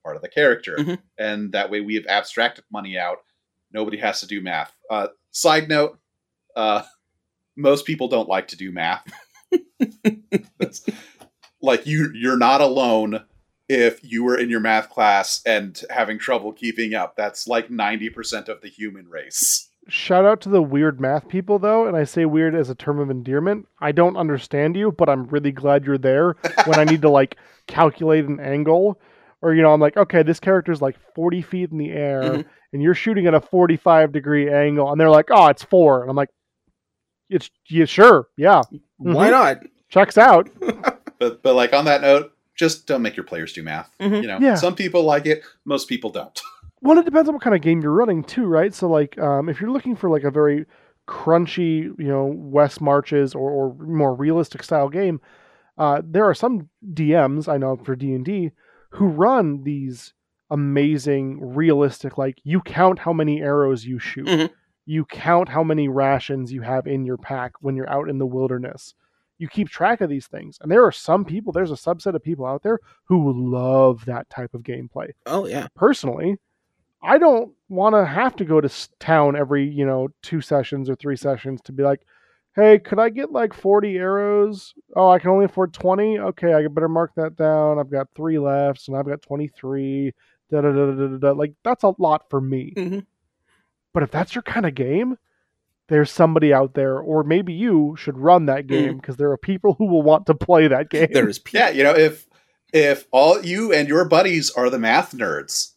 part 0.05 0.17
of 0.17 0.23
the 0.23 0.29
character. 0.29 0.77
Mhm. 0.79 0.99
And 1.19 1.53
that 1.53 1.71
way 1.71 1.81
we 1.81 1.95
have 1.97 2.07
abstracted 2.07 2.65
money 2.71 2.97
out. 2.99 3.19
Nobody 3.73 3.97
has 3.99 4.21
to 4.21 4.27
do 4.27 4.41
math. 4.41 4.73
Uh, 4.89 5.09
side 5.33 5.69
note, 5.69 5.99
uh, 6.57 6.83
most 7.57 7.85
people 7.85 8.09
don't 8.09 8.29
like 8.29 8.49
to 8.49 8.57
do 8.57 8.71
math. 8.73 9.05
Like 11.63 11.87
you 11.87 12.11
you're 12.15 12.39
not 12.39 12.61
alone 12.63 13.25
if 13.69 14.01
you 14.03 14.25
were 14.25 14.39
in 14.39 14.49
your 14.51 14.61
math 14.61 14.89
class 14.89 15.43
and 15.45 15.81
having 15.91 16.19
trouble 16.19 16.53
keeping 16.53 16.95
up. 16.95 17.17
That's 17.17 17.47
like 17.47 17.69
90% 17.69 18.49
of 18.49 18.63
the 18.63 18.69
human 18.69 19.09
race. 19.09 19.69
Shout 19.91 20.25
out 20.25 20.41
to 20.43 20.49
the 20.49 20.63
weird 20.63 21.01
math 21.01 21.29
people, 21.29 21.59
though, 21.59 21.87
and 21.89 21.97
I 21.97 22.05
say 22.05 22.25
weird 22.25 22.55
as 22.55 22.71
a 22.71 22.75
term 22.77 23.01
of 23.01 23.11
endearment. 23.11 23.67
I 23.81 23.91
don't 23.91 24.17
understand 24.17 24.77
you, 24.77 24.93
but 24.93 25.09
I'm 25.09 25.27
really 25.27 25.51
glad 25.51 25.85
you're 25.85 25.99
there 25.99 26.37
when 26.65 26.79
I 26.79 26.85
need 26.85 27.03
to 27.03 27.11
like 27.11 27.37
calculate 27.67 28.25
an 28.27 28.39
angle, 28.39 29.01
or 29.43 29.53
you 29.53 29.63
know, 29.63 29.73
I'm 29.73 29.81
like, 29.81 29.97
okay, 29.97 30.23
this 30.23 30.39
character's 30.39 30.81
like 30.81 30.97
40 31.17 31.43
feet 31.43 31.71
in 31.73 31.79
the 31.79 31.91
air, 31.91 32.23
Mhm. 32.23 32.45
and 32.73 32.83
you're 32.83 32.95
shooting 32.95 33.27
at 33.27 33.35
a 33.35 33.41
45 33.41 34.13
degree 34.13 34.49
angle, 34.49 34.93
and 34.93 35.01
they're 35.01 35.11
like, 35.11 35.27
oh, 35.33 35.49
it's 35.49 35.65
four, 35.65 36.03
and 36.03 36.11
I'm 36.11 36.17
like, 36.17 36.31
it's 37.29 37.51
yeah, 37.69 37.85
sure, 37.87 38.29
yeah, 38.37 38.63
Why 38.99 39.27
Mhm. 39.29 39.31
not? 39.33 39.59
checks 39.89 40.17
out. 40.17 40.49
But 41.19 41.43
but 41.43 41.55
like 41.55 41.75
on 41.75 41.85
that 41.85 42.01
note, 42.01 42.33
just 42.55 42.87
don't 42.87 43.03
make 43.03 43.15
your 43.15 43.25
players 43.25 43.53
do 43.53 43.63
math. 43.63 43.91
Mhm. 44.01 44.23
You 44.23 44.29
know, 44.29 44.39
Yeah. 44.41 44.55
some 44.55 44.75
people 44.75 45.03
like 45.03 45.27
it, 45.27 45.43
most 45.67 45.87
people 45.89 46.09
don't. 46.11 46.41
Well, 46.83 46.99
it 46.99 47.05
depends 47.05 47.29
on 47.29 47.35
what 47.35 47.43
kind 47.43 47.55
of 47.55 47.63
game 47.63 47.83
you're 47.83 47.93
running 47.93 48.25
too, 48.25 48.47
right? 48.47 48.73
So, 48.73 48.89
like, 48.89 49.19
um, 49.19 49.49
if 49.49 49.61
you're 49.61 49.71
looking 49.71 49.97
for 49.97 50.09
like 50.09 50.25
a 50.25 50.31
very 50.31 50.65
crunchy, 51.07 51.83
you 51.99 52.09
know, 52.09 52.25
West 52.37 52.81
Marches 52.81 53.35
or, 53.35 53.51
or 53.51 53.75
more 53.75 54.15
realistic 54.15 54.63
style 54.63 54.89
game, 54.89 55.21
uh, 55.77 56.01
there 56.05 56.25
are 56.25 56.35
some 56.35 56.69
DMs 56.95 57.49
I 57.49 57.59
know 57.59 57.77
for 57.77 57.95
D 57.97 58.15
and 58.15 58.25
D 58.25 58.51
who 58.91 59.07
run 59.07 59.63
these 59.63 60.15
amazing, 60.51 61.39
realistic. 61.55 62.19
Like, 62.19 62.39
you 62.45 62.61
count 62.61 62.99
how 63.01 63.13
many 63.13 63.41
arrows 63.41 63.85
you 63.85 63.99
shoot, 63.99 64.27
Mhm. 64.27 64.51
you 64.87 65.05
count 65.05 65.49
how 65.51 65.63
many 65.63 65.89
rations 65.89 66.53
you 66.53 66.63
have 66.63 66.87
in 66.87 67.05
your 67.05 67.17
pack 67.19 67.53
when 67.61 67.77
you're 67.77 67.91
out 67.91 68.09
in 68.09 68.19
the 68.19 68.27
wilderness. 68.27 68.95
You 69.39 69.49
keep 69.49 69.69
track 69.69 70.01
of 70.01 70.11
these 70.11 70.27
things, 70.27 70.59
and 70.61 70.71
there 70.71 70.85
are 70.85 70.93
some 70.93 71.25
people. 71.25 71.53
There's 71.53 71.71
a 71.71 71.75
subset 71.75 72.15
of 72.15 72.23
people 72.23 72.45
out 72.47 72.63
there 72.63 72.79
who 73.05 73.33
love 73.53 74.05
that 74.07 74.29
type 74.29 74.55
of 74.55 74.63
gameplay 74.63 75.11
Oh 75.27 75.47
yeah. 75.47 75.69
personally, 75.75 76.37
I 77.03 77.19
don't 77.19 77.53
want 77.69 77.95
to 77.95 78.05
have 78.05 78.37
to 78.37 78.45
go 78.45 78.61
to 78.61 78.89
town 78.99 79.37
every, 79.37 79.67
you 79.69 79.87
know, 79.87 80.09
two 80.23 80.41
sessions 80.41 80.91
or 80.91 80.97
three 80.97 81.17
sessions 81.17 81.61
to 81.63 81.73
be 81.73 81.83
like, 81.83 82.01
hey, 82.57 82.79
could 82.79 82.99
I 82.99 83.09
get 83.09 83.33
like 83.33 83.55
40 83.55 83.97
arrows? 83.97 84.75
Oh, 84.97 85.09
I 85.09 85.19
can 85.19 85.31
only 85.31 85.45
afford 85.47 85.73
20? 85.73 86.19
Okay, 86.19 86.53
I 86.53 86.67
better 86.67 86.89
mark 86.89 87.13
that 87.17 87.37
down. 87.37 87.79
I've 87.79 87.91
got 87.91 88.09
three 88.15 88.39
left, 88.39 88.89
and 88.89 88.97
I've 88.97 89.07
got 89.07 89.23
23. 89.23 90.13
Da, 90.51 90.61
da, 90.61 90.73
da, 90.73 90.87
da, 90.87 91.07
da, 91.07 91.17
da. 91.19 91.31
Like, 91.33 91.55
that's 91.63 91.85
a 91.85 91.95
lot 91.99 92.29
for 92.29 92.41
me. 92.41 92.73
Mhm. 92.77 93.07
But 93.95 94.03
if 94.03 94.11
that's 94.11 94.35
your 94.35 94.43
kind 94.43 94.67
of 94.67 94.75
game, 94.75 95.17
there's 95.89 96.11
somebody 96.11 96.53
out 96.53 96.75
there, 96.75 96.99
or 96.99 97.25
maybe 97.25 97.53
you 97.53 97.97
should 97.99 98.19
run 98.19 98.47
that 98.47 98.67
game 98.67 98.97
because 98.97 99.17
there 99.17 99.31
are 99.31 99.37
people 99.37 99.75
who 99.79 99.87
will 99.87 100.03
want 100.03 100.27
to 100.27 100.35
play 100.35 100.69
that 100.69 100.91
game. 100.91 101.09
There 101.13 101.29
is 101.29 101.39
people. 101.39 101.61
Yeah, 101.61 101.71
you 101.71 101.83
know, 101.83 101.95
if 101.97 102.27
if 102.73 103.07
all 103.11 103.45
you 103.45 103.73
and 103.73 103.89
your 103.89 104.05
buddies 104.05 104.51
are 104.53 104.71
the 104.71 104.79
math 104.79 105.13
nerds, 105.13 105.73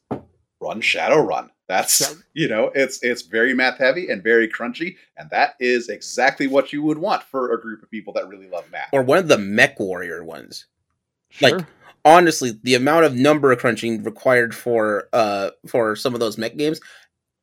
run 0.64 0.82
Shadowrun. 0.82 1.50
That's 1.68 2.02
Yeah. 2.02 2.16
you 2.34 2.48
know, 2.50 2.72
it's 2.76 3.02
it's 3.04 3.22
very 3.24 3.54
math 3.54 3.78
heavy 3.78 4.10
and 4.10 4.22
very 4.24 4.48
crunchy, 4.48 4.98
and 5.18 5.30
that 5.30 5.56
is 5.60 5.90
exactly 5.90 6.48
what 6.48 6.72
you 6.74 6.84
would 6.84 6.98
want 6.98 7.24
for 7.24 7.54
a 7.54 7.62
group 7.62 7.82
of 7.84 7.90
people 7.92 8.14
that 8.14 8.28
really 8.28 8.48
love 8.48 8.70
math. 8.72 8.90
Or 8.92 9.02
one 9.02 9.18
of 9.18 9.28
the 9.28 9.38
Mech 9.38 9.80
Warrior 9.80 10.24
ones. 10.24 10.66
Sure. 11.30 11.50
like, 11.58 11.66
honestly, 12.06 12.60
the 12.64 12.76
amount 12.76 13.06
of 13.06 13.16
number 13.16 13.56
crunching 13.56 14.04
required 14.04 14.54
for 14.54 15.08
uh 15.14 15.50
for 15.68 15.96
some 15.96 16.14
of 16.14 16.20
those 16.20 16.38
mech 16.38 16.58
games, 16.58 16.80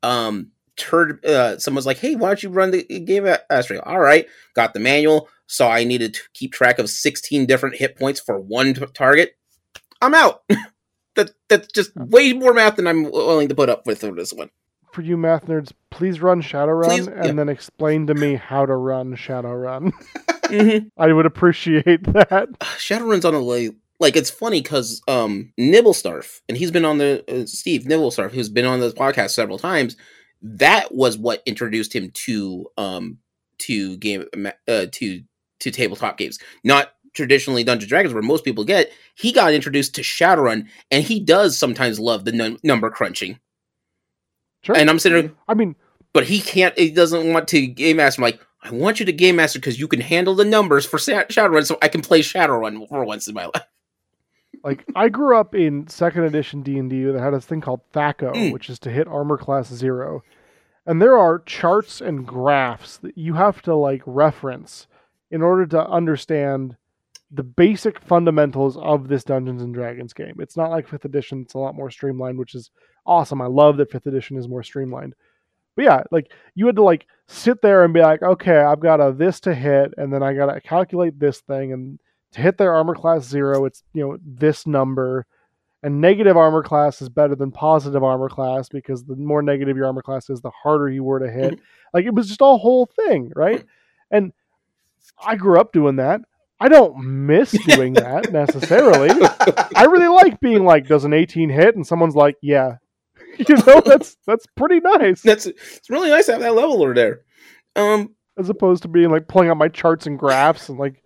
um, 0.02 0.50
turd. 0.76 1.24
Uh, 1.24 1.58
someone's 1.58 1.86
like, 1.86 1.98
"Hey, 1.98 2.14
why 2.14 2.28
don't 2.28 2.42
you 2.42 2.50
run 2.50 2.70
the 2.70 2.82
game 3.00 3.26
at 3.26 3.46
Astro?" 3.50 3.80
All 3.84 4.00
right, 4.00 4.26
got 4.54 4.74
the 4.74 4.80
manual. 4.80 5.28
So 5.46 5.66
I 5.66 5.82
needed 5.82 6.14
to 6.14 6.20
keep 6.34 6.52
track 6.52 6.78
of 6.78 6.88
sixteen 6.90 7.46
different 7.46 7.76
hit 7.76 7.96
points 7.96 8.20
for 8.20 8.38
one 8.38 8.74
t- 8.74 8.84
target. 8.94 9.32
I'm 10.02 10.14
out. 10.14 10.42
that 11.16 11.32
that's 11.48 11.68
just 11.68 11.94
way 11.96 12.32
more 12.32 12.52
math 12.52 12.76
than 12.76 12.86
I'm 12.86 13.04
willing 13.04 13.48
to 13.48 13.54
put 13.54 13.68
up 13.68 13.86
with 13.86 14.00
for 14.00 14.14
this 14.14 14.32
one. 14.32 14.50
for 14.92 15.02
you 15.02 15.16
math 15.16 15.46
nerds, 15.46 15.72
please 15.90 16.20
run 16.20 16.42
Shadowrun 16.42 16.84
Please, 16.84 17.06
and 17.06 17.24
yeah. 17.24 17.32
then 17.32 17.48
explain 17.48 18.06
to 18.08 18.14
me 18.14 18.34
how 18.48 18.66
to 18.66 18.74
run 18.74 19.16
Shadowrun. 19.16 19.92
mm-hmm. 20.44 20.88
I 20.96 21.12
would 21.12 21.26
appreciate 21.26 22.04
that. 22.12 22.48
Shadowrun's 22.60 23.24
on 23.24 23.34
a 23.34 23.40
lay. 23.40 23.70
Like 23.98 24.16
it's 24.16 24.30
funny 24.30 24.62
because 24.62 25.02
um 25.08 25.52
Nibblestarf, 25.58 26.40
and 26.48 26.56
he's 26.56 26.70
been 26.70 26.84
on 26.84 26.98
the 26.98 27.24
uh, 27.28 27.46
Steve 27.46 27.82
Nibblestarf, 27.82 28.30
who's 28.30 28.48
been 28.48 28.66
on 28.66 28.80
the 28.80 28.90
podcast 28.90 29.30
several 29.30 29.58
times. 29.58 29.96
That 30.42 30.94
was 30.94 31.18
what 31.18 31.42
introduced 31.44 31.94
him 31.94 32.10
to 32.12 32.66
um 32.78 33.18
to 33.58 33.96
game 33.98 34.24
uh, 34.66 34.86
to 34.92 35.22
to 35.60 35.70
tabletop 35.70 36.16
games, 36.16 36.38
not 36.64 36.92
traditionally 37.12 37.64
Dungeons 37.64 37.88
Dragons, 37.88 38.14
where 38.14 38.22
most 38.22 38.44
people 38.44 38.64
get. 38.64 38.90
He 39.14 39.32
got 39.32 39.52
introduced 39.52 39.94
to 39.96 40.02
Shadowrun, 40.02 40.66
and 40.90 41.04
he 41.04 41.20
does 41.20 41.58
sometimes 41.58 41.98
love 42.00 42.24
the 42.24 42.32
num- 42.32 42.58
number 42.62 42.90
crunching. 42.90 43.38
Sure. 44.62 44.76
And 44.76 44.90
I'm 44.90 44.98
sitting, 44.98 45.28
there, 45.28 45.34
I 45.48 45.54
mean, 45.54 45.74
but 46.12 46.24
he 46.24 46.40
can't. 46.40 46.76
He 46.78 46.90
doesn't 46.90 47.32
want 47.32 47.48
to 47.48 47.66
game 47.66 47.96
master. 47.96 48.20
I'm 48.20 48.24
like, 48.24 48.40
I 48.62 48.70
want 48.70 49.00
you 49.00 49.06
to 49.06 49.12
game 49.12 49.36
master 49.36 49.58
because 49.58 49.80
you 49.80 49.88
can 49.88 50.00
handle 50.00 50.34
the 50.34 50.44
numbers 50.44 50.84
for 50.84 50.98
Sa- 50.98 51.24
Shadowrun, 51.24 51.64
so 51.66 51.78
I 51.80 51.88
can 51.88 52.02
play 52.02 52.20
Shadowrun 52.20 52.86
for 52.88 53.04
once 53.04 53.26
in 53.26 53.34
my 53.34 53.46
life. 53.46 53.64
like 54.62 54.84
I 54.94 55.08
grew 55.08 55.38
up 55.38 55.54
in 55.54 55.88
second 55.88 56.24
edition 56.24 56.62
D 56.62 56.78
and 56.78 56.90
D 56.90 57.04
that 57.04 57.18
had 57.20 57.32
this 57.32 57.46
thing 57.46 57.60
called 57.62 57.80
THACO, 57.92 58.32
Mm. 58.34 58.52
which 58.52 58.68
is 58.68 58.78
to 58.80 58.90
hit 58.90 59.08
armor 59.08 59.38
class 59.38 59.72
zero, 59.72 60.22
and 60.84 61.00
there 61.00 61.16
are 61.16 61.38
charts 61.38 62.02
and 62.02 62.26
graphs 62.26 62.98
that 62.98 63.16
you 63.16 63.34
have 63.34 63.62
to 63.62 63.74
like 63.74 64.02
reference 64.04 64.86
in 65.30 65.40
order 65.40 65.64
to 65.64 65.86
understand 65.88 66.76
the 67.32 67.42
basic 67.42 68.00
fundamentals 68.00 68.76
of 68.76 69.08
this 69.08 69.24
Dungeons 69.24 69.62
and 69.62 69.72
Dragons 69.72 70.12
game. 70.12 70.34
It's 70.38 70.56
not 70.56 70.70
like 70.70 70.88
fifth 70.88 71.04
edition; 71.04 71.42
it's 71.42 71.54
a 71.54 71.58
lot 71.58 71.74
more 71.74 71.90
streamlined, 71.90 72.38
which 72.38 72.54
is 72.54 72.70
awesome. 73.06 73.40
I 73.40 73.46
love 73.46 73.76
that 73.76 73.90
fifth 73.90 74.06
edition 74.06 74.36
is 74.36 74.48
more 74.48 74.62
streamlined. 74.62 75.14
But 75.76 75.84
yeah, 75.84 76.02
like 76.10 76.32
you 76.54 76.66
had 76.66 76.76
to 76.76 76.82
like 76.82 77.06
sit 77.28 77.62
there 77.62 77.84
and 77.84 77.94
be 77.94 78.00
like, 78.00 78.22
okay, 78.22 78.58
I've 78.58 78.80
got 78.80 79.00
a 79.00 79.12
this 79.12 79.40
to 79.40 79.54
hit, 79.54 79.94
and 79.96 80.12
then 80.12 80.22
I 80.22 80.34
got 80.34 80.52
to 80.52 80.60
calculate 80.60 81.18
this 81.18 81.40
thing, 81.40 81.72
and 81.72 81.98
to 82.32 82.40
hit 82.40 82.58
their 82.58 82.74
armor 82.74 82.94
class 82.94 83.24
zero, 83.24 83.64
it's 83.64 83.82
you 83.92 84.02
know 84.06 84.18
this 84.24 84.66
number, 84.66 85.26
and 85.82 86.00
negative 86.00 86.36
armor 86.36 86.62
class 86.62 87.00
is 87.00 87.08
better 87.08 87.34
than 87.34 87.52
positive 87.52 88.02
armor 88.02 88.28
class 88.28 88.68
because 88.68 89.04
the 89.04 89.16
more 89.16 89.42
negative 89.42 89.76
your 89.76 89.86
armor 89.86 90.02
class 90.02 90.28
is, 90.30 90.40
the 90.40 90.50
harder 90.50 90.88
you 90.88 91.04
were 91.04 91.20
to 91.20 91.30
hit. 91.30 91.60
like 91.94 92.04
it 92.04 92.14
was 92.14 92.28
just 92.28 92.40
a 92.40 92.44
whole 92.44 92.86
thing, 92.86 93.32
right? 93.34 93.64
And 94.10 94.32
I 95.24 95.36
grew 95.36 95.60
up 95.60 95.72
doing 95.72 95.96
that. 95.96 96.20
I 96.60 96.68
don't 96.68 97.26
miss 97.26 97.52
doing 97.52 97.94
that 97.94 98.30
necessarily. 98.32 99.08
I 99.74 99.84
really 99.84 100.08
like 100.08 100.40
being 100.40 100.64
like, 100.64 100.86
does 100.86 101.04
an 101.04 101.14
18 101.14 101.48
hit? 101.48 101.74
And 101.74 101.86
someone's 101.86 102.14
like, 102.14 102.36
yeah. 102.42 102.76
You 103.48 103.56
know, 103.66 103.80
that's 103.80 104.18
that's 104.26 104.44
pretty 104.54 104.80
nice. 104.80 105.22
That's 105.22 105.46
it's 105.46 105.88
really 105.88 106.10
nice 106.10 106.26
to 106.26 106.32
have 106.32 106.42
that 106.42 106.54
leveler 106.54 106.94
there. 106.94 107.22
Um, 107.74 108.14
As 108.38 108.50
opposed 108.50 108.82
to 108.82 108.88
being 108.88 109.10
like 109.10 109.28
pulling 109.28 109.48
out 109.48 109.56
my 109.56 109.68
charts 109.68 110.06
and 110.06 110.18
graphs 110.18 110.68
and 110.68 110.78
like 110.78 111.02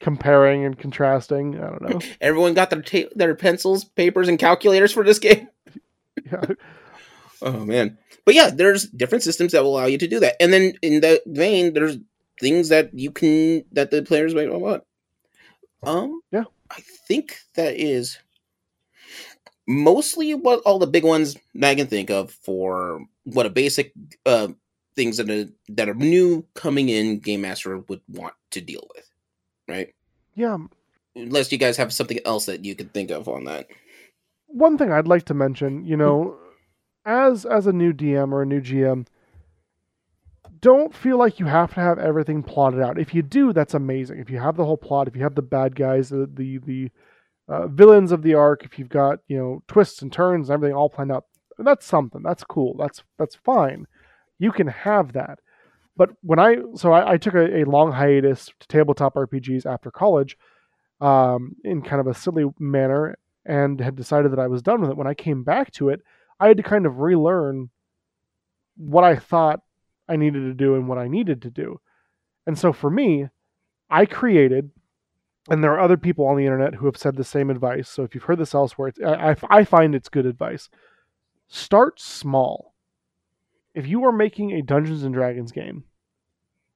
comparing 0.00 0.64
and 0.64 0.76
contrasting. 0.76 1.60
I 1.60 1.70
don't 1.70 1.82
know. 1.82 2.00
everyone 2.20 2.54
got 2.54 2.70
their 2.70 2.82
ta- 2.82 3.10
their 3.14 3.36
pencils, 3.36 3.84
papers, 3.84 4.26
and 4.28 4.38
calculators 4.38 4.92
for 4.92 5.04
this 5.04 5.20
game. 5.20 5.48
Yeah. 6.24 6.44
Oh 7.40 7.64
man, 7.64 7.98
but 8.24 8.34
yeah, 8.34 8.50
there's 8.50 8.88
different 8.88 9.22
systems 9.22 9.52
that 9.52 9.62
will 9.62 9.76
allow 9.76 9.86
you 9.86 9.98
to 9.98 10.08
do 10.08 10.18
that, 10.20 10.34
and 10.40 10.52
then 10.52 10.72
in 10.82 11.02
that 11.02 11.20
vein, 11.26 11.72
there's 11.72 11.98
things 12.40 12.68
that 12.68 12.92
you 12.94 13.10
can 13.10 13.64
that 13.72 13.90
the 13.90 14.02
players 14.02 14.34
might 14.34 14.52
want. 14.52 14.84
Um, 15.82 16.20
Yeah. 16.32 16.44
I 16.70 16.80
think 17.06 17.38
that 17.54 17.76
is 17.76 18.18
mostly 19.66 20.34
what 20.34 20.60
all 20.60 20.78
the 20.78 20.86
big 20.86 21.04
ones 21.04 21.36
that 21.54 21.70
I 21.70 21.74
can 21.74 21.86
think 21.86 22.10
of 22.10 22.30
for 22.30 23.04
what 23.24 23.46
a 23.46 23.50
basic 23.50 23.92
uh 24.26 24.48
things 24.96 25.18
that 25.18 25.30
are 25.30 25.46
that 25.68 25.88
are 25.88 25.94
new 25.94 26.44
coming 26.54 26.88
in 26.88 27.20
game 27.20 27.42
master 27.42 27.78
would 27.78 28.00
want 28.08 28.34
to 28.50 28.60
deal 28.60 28.86
with. 28.94 29.08
right? 29.68 29.94
Yeah. 30.34 30.56
Unless 31.14 31.52
you 31.52 31.58
guys 31.58 31.76
have 31.76 31.92
something 31.92 32.18
else 32.24 32.46
that 32.46 32.64
you 32.64 32.74
could 32.74 32.92
think 32.94 33.10
of 33.10 33.28
on 33.28 33.44
that. 33.44 33.68
One 34.46 34.78
thing 34.78 34.90
I'd 34.90 35.06
like 35.08 35.24
to 35.26 35.34
mention, 35.34 35.84
you 35.84 35.96
know, 35.96 36.36
as 37.04 37.44
as 37.44 37.66
a 37.66 37.72
new 37.72 37.92
DM 37.92 38.32
or 38.32 38.42
a 38.42 38.46
new 38.46 38.60
GM, 38.60 39.06
don't 40.60 40.94
feel 40.94 41.18
like 41.18 41.38
you 41.38 41.46
have 41.46 41.74
to 41.74 41.80
have 41.80 41.98
everything 41.98 42.42
plotted 42.42 42.80
out. 42.80 42.98
If 42.98 43.14
you 43.14 43.22
do, 43.22 43.52
that's 43.52 43.74
amazing. 43.74 44.18
If 44.18 44.30
you 44.30 44.38
have 44.38 44.56
the 44.56 44.64
whole 44.64 44.76
plot, 44.76 45.08
if 45.08 45.16
you 45.16 45.22
have 45.22 45.34
the 45.34 45.42
bad 45.42 45.74
guys, 45.74 46.10
the 46.10 46.28
the, 46.32 46.58
the 46.58 46.90
uh, 47.48 47.66
villains 47.68 48.12
of 48.12 48.22
the 48.22 48.34
arc, 48.34 48.64
if 48.64 48.78
you've 48.78 48.88
got 48.88 49.20
you 49.28 49.38
know 49.38 49.62
twists 49.68 50.02
and 50.02 50.12
turns 50.12 50.48
and 50.48 50.54
everything 50.54 50.76
all 50.76 50.90
planned 50.90 51.12
out, 51.12 51.24
that's 51.58 51.86
something. 51.86 52.22
That's 52.22 52.44
cool. 52.44 52.76
That's 52.78 53.02
that's 53.18 53.36
fine. 53.36 53.86
You 54.38 54.52
can 54.52 54.68
have 54.68 55.12
that. 55.12 55.40
But 55.96 56.10
when 56.22 56.38
I 56.38 56.58
so 56.76 56.92
I, 56.92 57.14
I 57.14 57.16
took 57.16 57.34
a, 57.34 57.62
a, 57.62 57.64
long 57.64 57.92
hiatus 57.92 58.50
to 58.60 58.68
tabletop 58.68 59.14
RPGs 59.14 59.66
after 59.66 59.90
college, 59.90 60.36
um, 61.00 61.56
in 61.64 61.82
kind 61.82 62.00
of 62.00 62.06
a 62.06 62.14
silly 62.14 62.44
manner, 62.58 63.18
and 63.44 63.80
had 63.80 63.96
decided 63.96 64.32
that 64.32 64.38
I 64.38 64.46
was 64.46 64.62
done 64.62 64.80
with 64.80 64.90
it. 64.90 64.96
When 64.96 65.08
I 65.08 65.14
came 65.14 65.42
back 65.42 65.72
to 65.72 65.88
it, 65.88 66.00
I 66.38 66.48
had 66.48 66.56
to 66.56 66.62
kind 66.62 66.86
of 66.86 66.98
relearn 66.98 67.70
what 68.76 69.02
I 69.02 69.16
thought 69.16 69.60
I 70.08 70.16
needed 70.16 70.40
to 70.40 70.54
do 70.54 70.74
and 70.74 70.88
what 70.88 70.98
I 70.98 71.08
needed 71.08 71.42
to 71.42 71.50
do. 71.50 71.80
And 72.46 72.58
so 72.58 72.72
for 72.72 72.90
me, 72.90 73.28
I 73.90 74.06
created, 74.06 74.70
and 75.50 75.62
there 75.62 75.72
are 75.72 75.80
other 75.80 75.96
people 75.96 76.26
on 76.26 76.36
the 76.36 76.44
internet 76.44 76.74
who 76.74 76.86
have 76.86 76.96
said 76.96 77.16
the 77.16 77.24
same 77.24 77.50
advice. 77.50 77.88
So 77.88 78.02
if 78.02 78.14
you've 78.14 78.24
heard 78.24 78.38
this 78.38 78.54
elsewhere, 78.54 78.92
I, 79.06 79.36
I 79.48 79.64
find 79.64 79.94
it's 79.94 80.08
good 80.08 80.26
advice. 80.26 80.68
Start 81.48 82.00
small. 82.00 82.74
If 83.74 83.86
you 83.86 84.04
are 84.04 84.12
making 84.12 84.52
a 84.52 84.62
Dungeons 84.62 85.04
and 85.04 85.14
Dragons 85.14 85.52
game, 85.52 85.84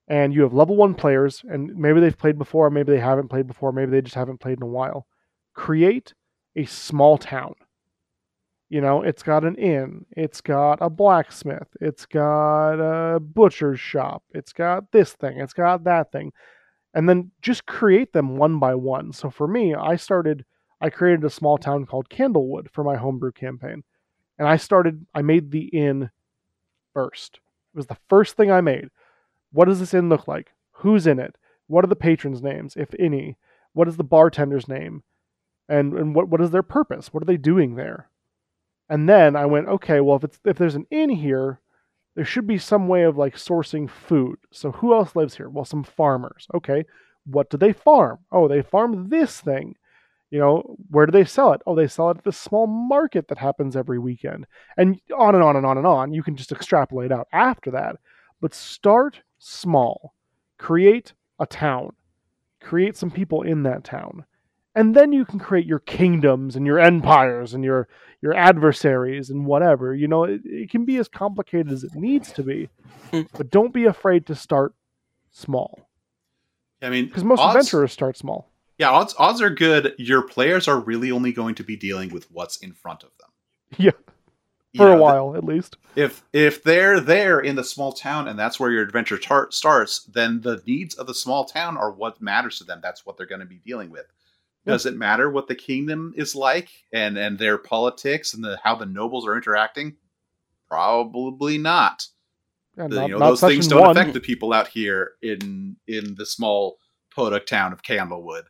and 0.09 0.34
you 0.34 0.42
have 0.42 0.52
level 0.52 0.76
one 0.76 0.94
players, 0.94 1.42
and 1.48 1.74
maybe 1.76 2.00
they've 2.00 2.18
played 2.18 2.38
before, 2.38 2.70
maybe 2.70 2.92
they 2.92 3.00
haven't 3.00 3.28
played 3.28 3.46
before, 3.46 3.72
maybe 3.72 3.90
they 3.90 4.02
just 4.02 4.14
haven't 4.14 4.40
played 4.40 4.59
in 4.59 4.62
a 4.62 4.66
while, 4.66 5.06
create 5.54 6.14
a 6.54 6.64
small 6.64 7.16
town. 7.16 7.54
You 8.72 8.80
know, 8.80 9.02
it's 9.02 9.22
got 9.22 9.44
an 9.44 9.56
inn, 9.56 10.06
it's 10.12 10.40
got 10.40 10.78
a 10.80 10.88
blacksmith, 10.88 11.68
it's 11.78 12.06
got 12.06 12.76
a 12.76 13.20
butcher's 13.20 13.78
shop, 13.78 14.22
it's 14.30 14.54
got 14.54 14.90
this 14.92 15.12
thing, 15.12 15.38
it's 15.38 15.52
got 15.52 15.84
that 15.84 16.10
thing. 16.10 16.32
And 16.94 17.06
then 17.06 17.32
just 17.42 17.66
create 17.66 18.14
them 18.14 18.38
one 18.38 18.58
by 18.58 18.74
one. 18.74 19.12
So 19.12 19.28
for 19.28 19.46
me, 19.46 19.74
I 19.74 19.96
started, 19.96 20.46
I 20.80 20.88
created 20.88 21.22
a 21.22 21.28
small 21.28 21.58
town 21.58 21.84
called 21.84 22.08
Candlewood 22.08 22.70
for 22.70 22.82
my 22.82 22.96
homebrew 22.96 23.32
campaign. 23.32 23.84
And 24.38 24.48
I 24.48 24.56
started, 24.56 25.04
I 25.14 25.20
made 25.20 25.50
the 25.50 25.66
inn 25.66 26.08
first. 26.94 27.40
It 27.74 27.76
was 27.76 27.88
the 27.88 27.98
first 28.08 28.38
thing 28.38 28.50
I 28.50 28.62
made. 28.62 28.88
What 29.52 29.66
does 29.66 29.80
this 29.80 29.92
inn 29.92 30.08
look 30.08 30.26
like? 30.26 30.52
Who's 30.76 31.06
in 31.06 31.18
it? 31.18 31.36
What 31.66 31.84
are 31.84 31.88
the 31.88 31.94
patrons' 31.94 32.40
names, 32.40 32.74
if 32.78 32.94
any? 32.98 33.36
What 33.74 33.86
is 33.86 33.98
the 33.98 34.02
bartender's 34.02 34.66
name? 34.66 35.02
And 35.68 35.92
and 35.92 36.14
what, 36.14 36.30
what 36.30 36.40
is 36.40 36.52
their 36.52 36.62
purpose? 36.62 37.12
What 37.12 37.22
are 37.22 37.26
they 37.26 37.36
doing 37.36 37.74
there? 37.74 38.08
And 38.88 39.09
then 39.09 39.36
I 39.36 39.46
went, 39.46 39.68
okay, 39.68 40.00
well 40.00 40.16
if 40.16 40.24
it's 40.24 40.40
if 40.44 40.59
there's 40.59 40.74
an 40.74 40.86
inn 40.90 41.10
here, 41.10 41.60
there 42.14 42.24
should 42.24 42.46
be 42.46 42.59
some 42.59 42.88
way 42.88 43.02
of 43.02 43.16
like 43.16 43.36
sourcing 43.36 43.88
food. 43.88 44.38
So 44.50 44.72
who 44.72 44.94
else 44.94 45.16
lives 45.16 45.36
here? 45.36 45.48
Well, 45.48 45.64
some 45.64 45.84
farmers. 45.84 46.46
Okay. 46.54 46.84
What 47.24 47.50
do 47.50 47.56
they 47.56 47.72
farm? 47.72 48.18
Oh, 48.30 48.48
they 48.48 48.62
farm 48.62 49.09
this 49.09 49.40
thing. 49.40 49.76
You 50.30 50.38
know, 50.38 50.76
where 50.90 51.06
do 51.06 51.12
they 51.12 51.24
sell 51.24 51.52
it? 51.52 51.60
Oh, 51.66 51.74
they 51.74 51.86
sell 51.86 52.10
it 52.10 52.18
at 52.18 52.24
this 52.24 52.38
small 52.38 52.66
market 52.66 53.28
that 53.28 53.38
happens 53.38 53.76
every 53.76 53.98
weekend. 53.98 54.46
And 54.76 54.98
on 55.16 55.34
and 55.34 55.44
on 55.44 55.56
and 55.56 55.66
on 55.66 55.76
and 55.76 55.86
on. 55.86 56.12
You 56.12 56.22
can 56.22 56.36
just 56.36 56.52
extrapolate 56.52 57.12
out 57.12 57.28
after 57.32 57.70
that. 57.72 57.96
But 58.40 58.54
start 58.54 59.20
small. 59.38 60.14
Create 60.59 61.12
a 61.38 61.46
town. 61.46 61.90
Create 62.60 62.96
some 62.96 63.10
people 63.10 63.42
in 63.42 63.62
that 63.64 63.84
town. 63.84 64.24
And 64.74 64.94
then 64.94 65.12
you 65.12 65.24
can 65.24 65.38
create 65.38 65.66
your 65.66 65.80
kingdoms 65.80 66.56
and 66.56 66.66
your 66.66 66.78
empires 66.78 67.52
and 67.52 67.62
your 67.62 67.88
your 68.22 68.34
adversaries 68.34 69.30
and 69.30 69.44
whatever. 69.44 69.94
You 69.94 70.08
know, 70.08 70.24
it, 70.24 70.40
it 70.44 70.70
can 70.70 70.84
be 70.84 70.96
as 70.96 71.08
complicated 71.08 71.70
as 71.72 71.84
it 71.84 71.94
needs 71.94 72.32
to 72.32 72.42
be. 72.42 72.68
Hmm. 73.10 73.22
but 73.36 73.50
don't 73.50 73.74
be 73.74 73.84
afraid 73.84 74.26
to 74.26 74.34
start 74.34 74.74
small. 75.30 75.88
I 76.80 76.88
mean, 76.88 77.06
because 77.06 77.24
most 77.24 77.40
odds, 77.40 77.56
adventurers 77.56 77.92
start 77.92 78.16
small. 78.16 78.48
Yeah, 78.78 78.90
odds 78.90 79.14
odds 79.18 79.42
are 79.42 79.50
good. 79.50 79.94
Your 79.98 80.22
players 80.22 80.68
are 80.68 80.80
really 80.80 81.10
only 81.10 81.32
going 81.32 81.54
to 81.56 81.64
be 81.64 81.76
dealing 81.76 82.10
with 82.10 82.30
what's 82.30 82.56
in 82.58 82.72
front 82.72 83.02
of 83.02 83.10
them. 83.18 83.28
Yeah 83.76 83.92
for 84.76 84.86
know, 84.86 84.96
a 84.96 85.00
while 85.00 85.36
at 85.36 85.44
least. 85.44 85.76
If 85.96 86.24
if 86.32 86.62
they're 86.62 87.00
there 87.00 87.40
in 87.40 87.56
the 87.56 87.64
small 87.64 87.92
town 87.92 88.28
and 88.28 88.38
that's 88.38 88.58
where 88.58 88.70
your 88.70 88.82
adventure 88.82 89.18
tar- 89.18 89.50
starts, 89.50 90.04
then 90.04 90.40
the 90.40 90.62
needs 90.66 90.94
of 90.94 91.06
the 91.06 91.14
small 91.14 91.44
town 91.44 91.76
are 91.76 91.90
what 91.90 92.22
matters 92.22 92.58
to 92.58 92.64
them. 92.64 92.80
That's 92.82 93.04
what 93.04 93.16
they're 93.16 93.26
going 93.26 93.40
to 93.40 93.46
be 93.46 93.60
dealing 93.64 93.90
with. 93.90 94.06
Yeah. 94.64 94.74
Does 94.74 94.86
it 94.86 94.97
matter 94.97 95.28
what 95.28 95.48
the 95.48 95.56
kingdom 95.56 96.14
is 96.16 96.34
like 96.36 96.68
and 96.93 97.18
and 97.18 97.39
their 97.39 97.59
politics 97.59 98.32
and 98.32 98.44
the 98.44 98.59
how 98.62 98.76
the 98.76 98.86
nobles 98.86 99.26
are 99.26 99.36
interacting? 99.36 99.97
Probably 100.68 101.59
not. 101.59 102.06
Yeah, 102.76 102.86
the, 102.89 102.97
not 102.97 103.09
you 103.09 103.18
know, 103.18 103.18
those 103.18 103.40
things 103.40 103.66
don't 103.66 103.80
one. 103.80 103.97
affect 103.97 104.14
the 104.14 104.20
people 104.20 104.52
out 104.52 104.68
here 104.68 105.12
in 105.20 105.76
in 105.86 106.14
the 106.14 106.24
small 106.24 106.78
podunk 107.14 107.47
town 107.47 107.72
of 107.72 107.82
Candlewood. 107.82 108.44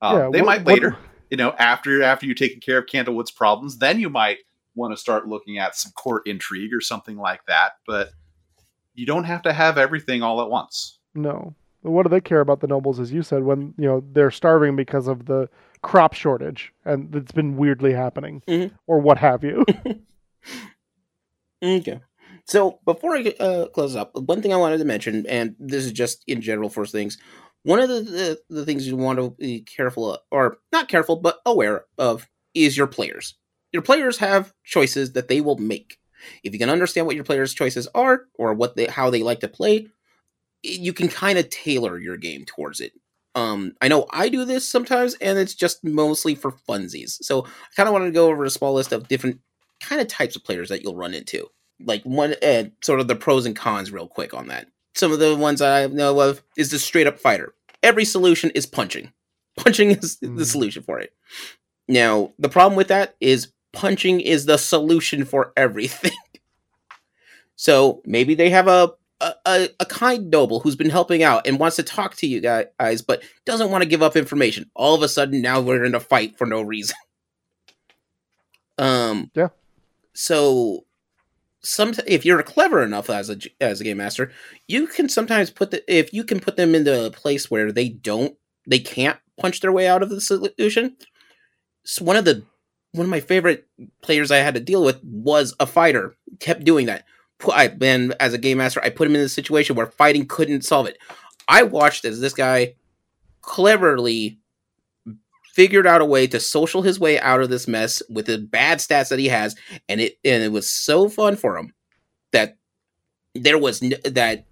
Um, 0.00 0.16
yeah, 0.16 0.30
they 0.32 0.40
what, 0.40 0.46
might 0.46 0.66
later, 0.66 0.90
what, 0.90 1.00
you 1.30 1.36
know, 1.36 1.50
after 1.58 2.02
after 2.02 2.26
you've 2.26 2.38
taken 2.38 2.60
care 2.60 2.78
of 2.78 2.86
Candlewood's 2.86 3.30
problems, 3.30 3.78
then 3.78 4.00
you 4.00 4.08
might 4.08 4.38
want 4.74 4.92
to 4.92 4.96
start 4.96 5.28
looking 5.28 5.58
at 5.58 5.76
some 5.76 5.92
court 5.92 6.26
intrigue 6.26 6.72
or 6.72 6.80
something 6.80 7.16
like 7.16 7.44
that. 7.46 7.72
But 7.86 8.10
you 8.94 9.06
don't 9.06 9.24
have 9.24 9.42
to 9.42 9.52
have 9.52 9.76
everything 9.76 10.22
all 10.22 10.40
at 10.40 10.48
once. 10.48 10.98
No. 11.14 11.54
What 11.82 12.02
do 12.02 12.08
they 12.08 12.20
care 12.20 12.40
about 12.40 12.60
the 12.60 12.66
nobles, 12.66 12.98
as 12.98 13.12
you 13.12 13.22
said, 13.22 13.44
when 13.44 13.74
you 13.78 13.86
know 13.86 14.02
they're 14.12 14.30
starving 14.30 14.76
because 14.76 15.08
of 15.08 15.26
the 15.26 15.48
crop 15.82 16.12
shortage 16.12 16.72
and 16.84 17.14
it's 17.14 17.32
been 17.32 17.56
weirdly 17.56 17.92
happening, 17.92 18.42
mm-hmm. 18.48 18.74
or 18.86 18.98
what 18.98 19.18
have 19.18 19.44
you? 19.44 19.64
okay. 21.62 22.00
So 22.44 22.80
before 22.84 23.16
I 23.16 23.34
uh, 23.38 23.66
close 23.66 23.94
up, 23.94 24.10
one 24.14 24.42
thing 24.42 24.52
I 24.52 24.56
wanted 24.56 24.78
to 24.78 24.84
mention, 24.84 25.26
and 25.26 25.54
this 25.58 25.84
is 25.84 25.92
just 25.92 26.24
in 26.26 26.40
general 26.40 26.70
for 26.70 26.86
things, 26.86 27.18
one 27.62 27.78
of 27.78 27.88
the, 27.88 28.00
the, 28.00 28.40
the 28.48 28.64
things 28.64 28.86
you 28.88 28.96
want 28.96 29.18
to 29.18 29.30
be 29.38 29.60
careful 29.60 30.14
of, 30.14 30.20
or 30.30 30.56
not 30.72 30.88
careful, 30.88 31.16
but 31.16 31.40
aware 31.44 31.84
of, 31.98 32.26
is 32.54 32.76
your 32.76 32.86
players 32.86 33.34
your 33.72 33.82
players 33.82 34.18
have 34.18 34.52
choices 34.64 35.12
that 35.12 35.28
they 35.28 35.40
will 35.40 35.58
make. 35.58 35.98
If 36.42 36.52
you 36.52 36.58
can 36.58 36.70
understand 36.70 37.06
what 37.06 37.16
your 37.16 37.24
players' 37.24 37.54
choices 37.54 37.86
are 37.94 38.22
or 38.34 38.54
what 38.54 38.76
they 38.76 38.86
how 38.86 39.10
they 39.10 39.22
like 39.22 39.40
to 39.40 39.48
play, 39.48 39.88
you 40.62 40.92
can 40.92 41.08
kind 41.08 41.38
of 41.38 41.50
tailor 41.50 41.98
your 41.98 42.16
game 42.16 42.44
towards 42.44 42.80
it. 42.80 42.92
Um, 43.34 43.74
I 43.80 43.88
know 43.88 44.06
I 44.10 44.28
do 44.28 44.44
this 44.44 44.68
sometimes, 44.68 45.14
and 45.20 45.38
it's 45.38 45.54
just 45.54 45.84
mostly 45.84 46.34
for 46.34 46.52
funsies. 46.68 47.22
So 47.22 47.44
I 47.44 47.74
kind 47.76 47.88
of 47.88 47.92
wanted 47.92 48.06
to 48.06 48.12
go 48.12 48.28
over 48.28 48.44
a 48.44 48.50
small 48.50 48.74
list 48.74 48.92
of 48.92 49.08
different 49.08 49.40
kind 49.80 50.00
of 50.00 50.08
types 50.08 50.34
of 50.34 50.44
players 50.44 50.68
that 50.70 50.82
you'll 50.82 50.96
run 50.96 51.14
into, 51.14 51.46
like 51.80 52.02
one 52.02 52.34
uh, 52.42 52.64
sort 52.82 53.00
of 53.00 53.08
the 53.08 53.14
pros 53.14 53.46
and 53.46 53.54
cons, 53.54 53.92
real 53.92 54.08
quick 54.08 54.34
on 54.34 54.48
that. 54.48 54.68
Some 54.94 55.12
of 55.12 55.20
the 55.20 55.36
ones 55.36 55.62
I 55.62 55.86
know 55.86 56.18
of 56.20 56.42
is 56.56 56.70
the 56.70 56.78
straight 56.78 57.06
up 57.06 57.18
fighter. 57.18 57.54
Every 57.82 58.04
solution 58.04 58.50
is 58.50 58.66
punching. 58.66 59.12
Punching 59.56 59.90
is 59.90 60.18
mm. 60.18 60.36
the 60.36 60.46
solution 60.46 60.82
for 60.82 61.00
it. 61.00 61.12
Now, 61.88 62.32
the 62.38 62.48
problem 62.48 62.76
with 62.76 62.88
that 62.88 63.16
is 63.20 63.52
punching 63.72 64.20
is 64.20 64.46
the 64.46 64.56
solution 64.58 65.24
for 65.24 65.52
everything. 65.56 66.12
so 67.56 68.00
maybe 68.04 68.34
they 68.34 68.50
have 68.50 68.68
a, 68.68 68.92
a, 69.20 69.68
a 69.80 69.86
kind 69.86 70.30
noble 70.30 70.60
who's 70.60 70.76
been 70.76 70.90
helping 70.90 71.22
out 71.22 71.46
and 71.46 71.58
wants 71.58 71.76
to 71.76 71.82
talk 71.82 72.14
to 72.16 72.26
you 72.26 72.40
guys, 72.40 73.02
but 73.02 73.22
doesn't 73.44 73.70
want 73.70 73.82
to 73.82 73.88
give 73.88 74.02
up 74.02 74.16
information. 74.16 74.70
All 74.74 74.94
of 74.94 75.02
a 75.02 75.08
sudden, 75.08 75.42
now 75.42 75.60
we're 75.60 75.84
in 75.84 75.94
a 75.94 76.00
fight 76.00 76.38
for 76.38 76.46
no 76.46 76.62
reason. 76.62 76.96
um. 78.78 79.30
Yeah. 79.34 79.48
So, 80.14 80.84
some 81.60 81.94
if 82.06 82.24
you're 82.24 82.42
clever 82.42 82.82
enough 82.82 83.10
as 83.10 83.30
a 83.30 83.38
as 83.60 83.80
a 83.80 83.84
game 83.84 83.98
master, 83.98 84.32
you 84.66 84.86
can 84.86 85.08
sometimes 85.08 85.50
put 85.50 85.70
the 85.70 85.82
if 85.92 86.12
you 86.12 86.24
can 86.24 86.40
put 86.40 86.56
them 86.56 86.74
into 86.74 87.06
a 87.06 87.10
place 87.10 87.50
where 87.50 87.72
they 87.72 87.88
don't 87.88 88.36
they 88.66 88.78
can't 88.78 89.18
punch 89.38 89.60
their 89.60 89.72
way 89.72 89.86
out 89.88 90.02
of 90.02 90.10
the 90.10 90.20
solution. 90.20 90.96
So 91.84 92.04
one 92.04 92.16
of 92.16 92.24
the 92.24 92.44
one 92.92 93.04
of 93.04 93.10
my 93.10 93.20
favorite 93.20 93.66
players 94.02 94.30
I 94.30 94.38
had 94.38 94.54
to 94.54 94.60
deal 94.60 94.84
with 94.84 95.02
was 95.02 95.54
a 95.60 95.66
fighter. 95.66 96.16
Kept 96.40 96.64
doing 96.64 96.86
that. 96.86 97.04
I 97.52 97.68
been 97.68 98.14
as 98.20 98.34
a 98.34 98.38
game 98.38 98.58
master, 98.58 98.80
I 98.82 98.90
put 98.90 99.06
him 99.06 99.14
in 99.14 99.22
a 99.22 99.28
situation 99.28 99.76
where 99.76 99.86
fighting 99.86 100.26
couldn't 100.26 100.62
solve 100.62 100.86
it. 100.86 100.98
I 101.46 101.62
watched 101.62 102.04
as 102.04 102.20
this 102.20 102.34
guy 102.34 102.74
cleverly 103.42 104.38
figured 105.52 105.86
out 105.86 106.00
a 106.00 106.04
way 106.04 106.26
to 106.26 106.38
social 106.38 106.82
his 106.82 107.00
way 107.00 107.18
out 107.20 107.40
of 107.40 107.48
this 107.48 107.66
mess 107.66 108.02
with 108.08 108.26
the 108.26 108.38
bad 108.38 108.78
stats 108.78 109.08
that 109.08 109.18
he 109.18 109.28
has, 109.28 109.56
and 109.88 110.00
it 110.00 110.18
and 110.24 110.42
it 110.42 110.52
was 110.52 110.70
so 110.70 111.08
fun 111.08 111.36
for 111.36 111.56
him 111.56 111.72
that 112.32 112.56
there 113.34 113.58
was 113.58 113.82
n- 113.82 113.94
that 114.04 114.44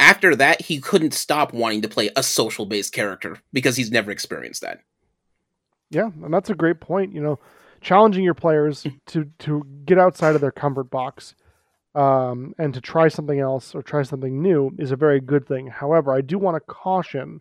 after 0.00 0.34
that 0.36 0.60
he 0.60 0.80
couldn't 0.80 1.14
stop 1.14 1.52
wanting 1.52 1.82
to 1.82 1.88
play 1.88 2.10
a 2.16 2.22
social 2.22 2.66
based 2.66 2.92
character 2.92 3.38
because 3.52 3.76
he's 3.76 3.90
never 3.90 4.10
experienced 4.10 4.62
that. 4.62 4.80
Yeah, 5.90 6.10
and 6.22 6.32
that's 6.32 6.50
a 6.50 6.54
great 6.54 6.80
point. 6.80 7.14
You 7.14 7.22
know, 7.22 7.38
challenging 7.80 8.24
your 8.24 8.34
players 8.34 8.84
mm. 8.84 8.98
to 9.06 9.30
to 9.40 9.66
get 9.84 9.98
outside 9.98 10.34
of 10.34 10.40
their 10.40 10.52
comfort 10.52 10.90
box 10.90 11.34
um, 11.98 12.54
and 12.58 12.72
to 12.74 12.80
try 12.80 13.08
something 13.08 13.40
else 13.40 13.74
or 13.74 13.82
try 13.82 14.04
something 14.04 14.40
new 14.40 14.70
is 14.78 14.92
a 14.92 14.96
very 14.96 15.20
good 15.20 15.48
thing. 15.48 15.66
However, 15.66 16.14
I 16.14 16.20
do 16.20 16.38
want 16.38 16.54
to 16.54 16.60
caution 16.60 17.40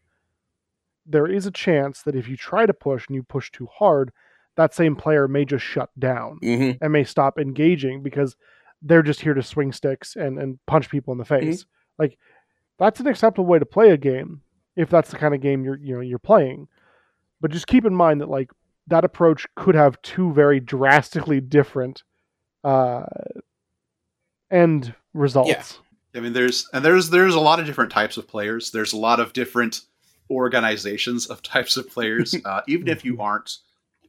there 1.06 1.28
is 1.28 1.46
a 1.46 1.52
chance 1.52 2.02
that 2.02 2.16
if 2.16 2.28
you 2.28 2.36
try 2.36 2.66
to 2.66 2.74
push 2.74 3.06
and 3.08 3.16
you 3.16 3.22
push 3.22 3.52
too 3.52 3.68
hard, 3.72 4.12
that 4.56 4.74
same 4.74 4.96
player 4.96 5.28
may 5.28 5.46
just 5.46 5.64
shut 5.64 5.92
down 6.00 6.40
hmm 6.42 6.72
and 6.82 6.92
may 6.92 7.04
stop 7.04 7.38
engaging 7.38 8.02
because 8.02 8.36
they're 8.82 9.04
just 9.04 9.22
here 9.22 9.36
to 9.36 9.44
swing 9.44 9.72
sticks 9.72 10.16
and, 10.16 10.40
and 10.40 10.58
punch 10.66 10.90
people 10.90 11.12
in 11.12 11.20
the 11.20 11.26
face. 11.26 11.66
Like 12.00 12.18
that's 12.80 13.00
an 13.00 13.08
acceptable 13.08 13.46
way 13.46 13.60
to 13.60 13.66
play 13.66 13.92
a 13.92 13.98
game 13.98 14.42
if 14.76 14.90
that's 14.90 15.12
the 15.12 15.18
kind 15.18 15.36
of 15.36 15.42
game 15.42 15.64
you're 15.64 15.78
you 15.78 15.94
know 15.94 16.02
you're 16.02 16.18
playing. 16.18 16.68
But 17.42 17.52
just 17.52 17.68
keep 17.68 17.86
in 17.86 17.94
mind 17.94 18.22
that 18.22 18.30
like 18.30 18.50
that 18.88 19.06
approach 19.06 19.46
could 19.56 19.76
have 19.76 20.02
two 20.02 20.34
very 20.34 20.60
drastically 20.60 21.42
different 21.42 22.02
uh 22.64 23.04
end 24.52 24.94
results. 25.14 25.50
I 26.16 26.20
mean, 26.20 26.34
there's 26.34 26.68
and 26.74 26.84
there's 26.84 27.10
there's 27.10 27.36
a 27.36 27.40
lot 27.40 27.60
of 27.60 27.66
different 27.66 27.92
types 27.92 28.18
of 28.18 28.28
players. 28.28 28.72
There's 28.72 28.94
a 28.94 28.98
lot 28.98 29.20
of 29.20 29.34
different 29.34 29.82
organizations 30.30 31.28
of 31.28 31.42
types 31.44 31.78
of 31.78 31.90
players. 31.90 32.36
Uh, 32.46 32.62
even 32.68 32.88
if 32.88 33.04
you 33.04 33.22
aren't 33.22 33.58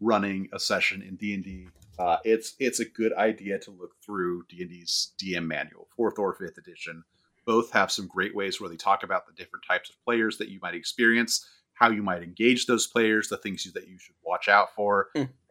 running 0.01 0.48
a 0.52 0.60
session 0.60 1.02
in 1.02 1.16
D 1.16 1.35
and 1.35 1.44
D, 1.44 1.69
uh, 1.98 2.19
it's 2.24 2.55
it's 2.59 2.81
a 2.81 2.85
good 2.85 3.12
idea 3.15 3.59
to 3.59 3.70
look 3.70 3.94
through 4.05 4.44
D 4.48 4.62
and 4.62 4.70
D's 4.70 5.12
DM 5.23 5.47
manual, 5.47 5.89
fourth 5.97 6.19
or 6.19 6.35
fifth 6.35 6.59
edition. 6.59 7.05
Both 7.44 7.73
have 7.73 7.90
some 7.90 8.06
great 8.06 8.35
ways 8.35 8.60
where 8.60 8.70
they 8.70 8.77
talk 8.77 9.02
about 9.02 9.27
the 9.27 9.32
different 9.32 9.65
types 9.66 9.90
of 9.90 9.97
players 10.05 10.39
that 10.39 10.48
you 10.48 10.60
might 10.62 10.74
experience, 10.74 11.48
how 11.74 11.90
you 11.90 12.02
might 12.02 12.23
engage 12.23 12.66
those 12.66 12.86
players, 12.86 13.28
the 13.28 13.39
things 13.39 13.65
that 13.73 13.89
you 13.89 13.98
should 13.98 14.16
watch 14.23 14.48
out 14.48 14.74
for. 14.74 15.09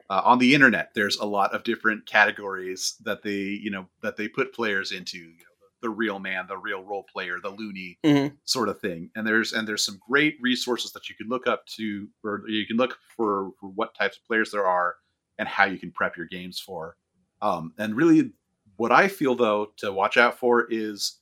Uh, 0.09 0.21
on 0.23 0.39
the 0.39 0.53
internet, 0.53 0.91
there's 0.95 1.17
a 1.17 1.25
lot 1.25 1.53
of 1.53 1.63
different 1.63 2.05
categories 2.05 2.95
that 3.03 3.23
they 3.23 3.31
you 3.61 3.69
know 3.69 3.87
that 4.01 4.15
they 4.17 4.27
put 4.27 4.53
players 4.53 4.91
into. 4.91 5.17
You 5.17 5.25
know, 5.25 5.43
the 5.79 5.89
real 5.91 6.17
man, 6.17 6.47
the 6.47 6.57
real 6.57 6.81
role 6.83 7.03
player, 7.03 7.37
the 7.39 7.51
loony 7.51 7.99
Mhm. 8.03 8.35
sort 8.45 8.67
of 8.67 8.81
thing. 8.81 9.11
And 9.15 9.27
there's 9.27 9.53
and 9.53 9.67
there's 9.67 9.83
some 9.85 9.99
great 10.09 10.35
resources 10.41 10.91
that 10.93 11.07
you 11.07 11.13
can 11.15 11.27
look 11.27 11.45
up 11.45 11.67
to, 11.77 12.09
or 12.23 12.41
you 12.47 12.65
can 12.65 12.77
look 12.77 12.97
for, 13.15 13.51
for 13.59 13.69
what 13.69 13.93
types 13.93 14.17
of 14.17 14.25
players 14.25 14.49
there 14.49 14.65
are 14.65 14.95
and 15.37 15.47
how 15.47 15.65
you 15.65 15.77
can 15.77 15.91
prep 15.91 16.17
your 16.17 16.25
games 16.25 16.59
for. 16.59 16.97
Um, 17.43 17.73
and 17.77 17.95
really, 17.95 18.31
what 18.77 18.91
I 18.91 19.07
feel 19.07 19.35
though 19.35 19.73
to 19.77 19.91
watch 19.93 20.17
out 20.17 20.39
for 20.39 20.65
is 20.71 21.19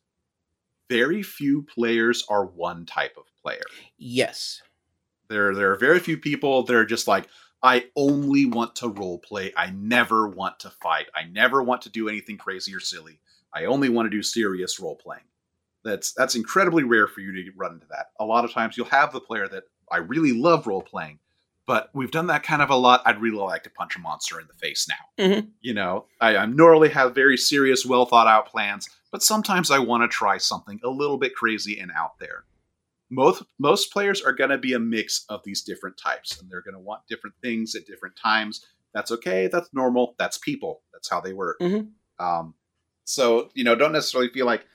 very 0.89 1.21
few 1.21 1.63
players 1.63 2.23
are 2.29 2.45
one 2.45 2.85
type 2.85 3.17
of 3.17 3.25
player. 3.41 3.65
Yes. 3.97 4.61
There, 5.27 5.53
there 5.55 5.71
are 5.71 5.75
very 5.75 5.99
few 5.99 6.17
people 6.17 6.63
that 6.63 6.75
are 6.75 6.85
just 6.85 7.07
like, 7.07 7.27
I 7.65 7.85
only 7.95 8.45
want 8.45 8.75
to 8.77 8.89
role 8.89 9.17
play. 9.17 9.51
I 9.57 9.71
never 9.71 10.27
want 10.27 10.59
to 10.59 10.69
fight. 10.69 11.07
I 11.15 11.23
never 11.23 11.63
want 11.63 11.81
to 11.81 11.89
do 11.89 12.07
anything 12.07 12.37
crazy 12.37 12.75
or 12.75 12.79
silly. 12.79 13.19
I 13.51 13.65
only 13.65 13.89
want 13.89 14.05
to 14.05 14.15
do 14.15 14.21
serious 14.21 14.79
role 14.79 14.95
playing. 14.95 15.23
That's 15.83 16.13
that's 16.13 16.35
incredibly 16.35 16.83
rare 16.83 17.07
for 17.07 17.21
you 17.21 17.31
to 17.31 17.51
run 17.55 17.73
into 17.73 17.87
that. 17.89 18.11
A 18.19 18.25
lot 18.25 18.45
of 18.45 18.51
times 18.51 18.77
you'll 18.77 18.85
have 18.87 19.11
the 19.11 19.19
player 19.19 19.47
that 19.47 19.63
I 19.91 19.97
really 19.97 20.31
love 20.31 20.67
role 20.67 20.83
playing, 20.83 21.17
but 21.65 21.89
we've 21.93 22.11
done 22.11 22.27
that 22.27 22.43
kind 22.43 22.61
of 22.61 22.69
a 22.69 22.75
lot. 22.75 23.01
I'd 23.03 23.19
really 23.19 23.37
like 23.37 23.63
to 23.63 23.71
punch 23.71 23.95
a 23.95 23.99
monster 23.99 24.39
in 24.39 24.45
the 24.45 24.53
face 24.53 24.87
now. 24.87 25.23
Mhm. 25.23 25.49
You 25.61 25.73
know, 25.73 26.05
I, 26.21 26.37
I 26.37 26.45
normally 26.45 26.89
have 26.89 27.15
very 27.15 27.37
serious, 27.37 27.83
well 27.83 28.05
thought 28.05 28.27
out 28.27 28.47
plans, 28.47 28.87
but 29.11 29.23
sometimes 29.23 29.71
I 29.71 29.79
want 29.79 30.03
to 30.03 30.07
try 30.07 30.37
something 30.37 30.79
a 30.83 30.89
little 30.89 31.17
bit 31.17 31.33
crazy 31.33 31.79
and 31.79 31.91
out 31.95 32.19
there 32.19 32.45
most 33.09 33.43
most 33.59 33.91
players 33.91 34.21
are 34.21 34.33
going 34.33 34.49
to 34.49 34.57
be 34.57 34.73
a 34.73 34.79
mix 34.79 35.25
of 35.29 35.41
these 35.43 35.61
different 35.61 35.97
types 35.97 36.39
and 36.39 36.49
they're 36.49 36.61
going 36.61 36.73
to 36.73 36.79
want 36.79 37.01
different 37.07 37.35
things 37.41 37.75
at 37.75 37.85
different 37.85 38.15
times. 38.15 38.65
That's 38.93 39.11
okay 39.11 39.47
that's 39.47 39.69
normal 39.73 40.15
that's 40.17 40.37
people 40.37 40.81
that's 40.93 41.09
how 41.09 41.21
they 41.21 41.33
work. 41.33 41.59
Mhm. 41.59 41.91
um, 42.19 42.53
so 43.03 43.49
you 43.53 43.63
know 43.63 43.75
don't 43.75 43.91
necessarily 43.91 44.29
feel 44.29 44.45
like 44.45 44.65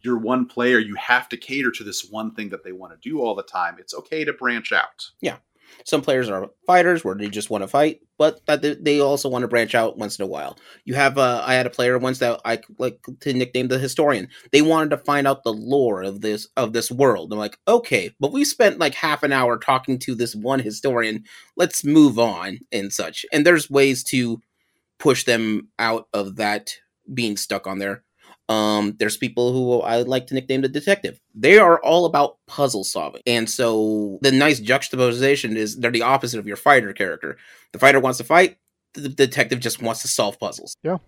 you're 0.00 0.18
one 0.18 0.46
player 0.46 0.78
you 0.78 0.96
have 0.96 1.28
to 1.28 1.36
cater 1.36 1.70
to 1.70 1.84
this 1.84 2.08
one 2.10 2.34
thing 2.34 2.48
that 2.48 2.64
they 2.64 2.72
want 2.72 2.92
to 2.92 3.08
do 3.08 3.20
all 3.20 3.34
the 3.36 3.42
time. 3.44 3.76
It's 3.78 3.94
okay 3.94 4.24
to 4.24 4.32
branch 4.32 4.72
out 4.72 5.10
Some 5.84 6.02
players 6.02 6.28
are 6.30 6.50
fighters 6.66 7.04
where 7.04 7.14
they 7.14 7.28
just 7.28 7.50
want 7.50 7.62
to 7.62 7.68
fight, 7.68 8.00
but 8.18 8.44
that 8.46 8.62
they- 8.84 9.00
also 9.00 9.28
want 9.28 9.42
to 9.42 9.48
branch 9.48 9.74
out 9.74 9.98
once 9.98 10.18
in 10.18 10.22
a 10.22 10.28
while. 10.28 10.56
You 10.84 10.94
have, 10.94 11.18
uh, 11.18 11.42
I 11.44 11.54
had 11.54 11.66
a 11.66 11.70
player 11.70 11.98
once 11.98 12.18
that 12.20 12.40
I 12.44 12.60
like 12.78 12.98
to 13.20 13.32
nickname 13.32 13.68
the 13.68 13.78
historian. 13.78 14.28
They 14.52 14.62
wanted 14.62 14.90
to 14.90 14.98
find 14.98 15.26
out 15.26 15.42
the 15.44 15.52
lore 15.52 16.02
of 16.02 16.20
this 16.20 16.46
of 16.56 16.72
this 16.72 16.90
world. 16.90 17.32
I'm 17.32 17.38
like, 17.38 17.58
okay, 17.66 18.10
but 18.20 18.32
we 18.32 18.44
spent 18.44 18.78
like 18.78 18.94
half 18.94 19.22
an 19.22 19.32
hour 19.32 19.58
talking 19.58 19.98
to 20.00 20.14
this 20.14 20.34
one 20.34 20.60
historian. 20.60 21.24
Let's 21.56 21.84
move 21.84 22.18
on 22.18 22.60
and 22.70 22.92
such. 22.92 23.26
And 23.32 23.44
there's 23.44 23.70
ways 23.70 24.04
to 24.04 24.40
push 24.98 25.24
them 25.24 25.68
out 25.78 26.08
of 26.12 26.36
that 26.36 26.74
being 27.12 27.36
stuck 27.36 27.66
on 27.66 27.78
there. 27.78 28.04
Um, 28.52 28.96
there's 28.98 29.16
people 29.16 29.52
who 29.52 29.80
I 29.80 30.02
like 30.02 30.26
to 30.28 30.34
nickname 30.34 30.60
the 30.62 30.68
detective. 30.68 31.18
They 31.34 31.58
are 31.58 31.78
all 31.82 32.04
about 32.04 32.36
puzzle 32.46 32.84
solving. 32.84 33.22
And 33.26 33.48
so 33.48 34.18
the 34.22 34.32
nice 34.32 34.60
juxtaposition 34.60 35.56
is 35.56 35.76
they're 35.78 35.90
the 35.90 36.02
opposite 36.02 36.38
of 36.38 36.46
your 36.46 36.56
fighter 36.56 36.92
character. 36.92 37.36
The 37.72 37.78
fighter 37.78 38.00
wants 38.00 38.18
to 38.18 38.24
fight, 38.24 38.58
the 38.94 39.08
detective 39.08 39.60
just 39.60 39.80
wants 39.80 40.02
to 40.02 40.08
solve 40.08 40.38
puzzles. 40.38 40.76
Yeah. 40.82 40.98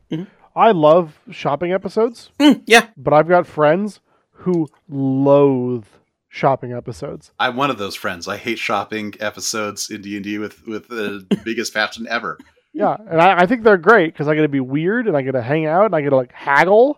I 0.57 0.71
love 0.71 1.19
shopping 1.31 1.73
episodes, 1.73 2.31
Mm, 2.41 2.63
yeah. 2.67 2.87
but 2.97 3.13
I've 3.13 3.29
got 3.29 3.47
friends 3.47 4.01
who 4.31 4.69
loathe 4.89 5.85
shopping 6.29 6.73
episodes. 6.73 7.31
i'm 7.39 7.55
one 7.55 7.71
of 7.71 7.79
those 7.79 7.95
friends 7.95 8.27
i 8.27 8.37
hate 8.37 8.59
shopping 8.59 9.15
episodes 9.21 9.89
in 9.89 10.03
d&d 10.03 10.37
with 10.39 10.67
with 10.67 10.89
the 10.89 11.25
biggest 11.45 11.73
passion 11.73 12.07
ever 12.11 12.37
Yeah, 12.73 12.97
and 13.09 13.21
I, 13.23 13.43
I 13.43 13.47
think 13.47 13.63
they're 13.63 13.77
great 13.79 14.13
because 14.13 14.27
I 14.27 14.35
get 14.35 14.43
to 14.43 14.49
be 14.49 14.59
weird 14.59 15.07
and 15.07 15.17
I 15.17 15.23
get 15.23 15.33
to 15.33 15.43
hang 15.43 15.65
out 15.67 15.87
and 15.87 15.95
I 15.95 16.01
get 16.03 16.11
to 16.11 16.17
like 16.17 16.33
haggle. 16.33 16.97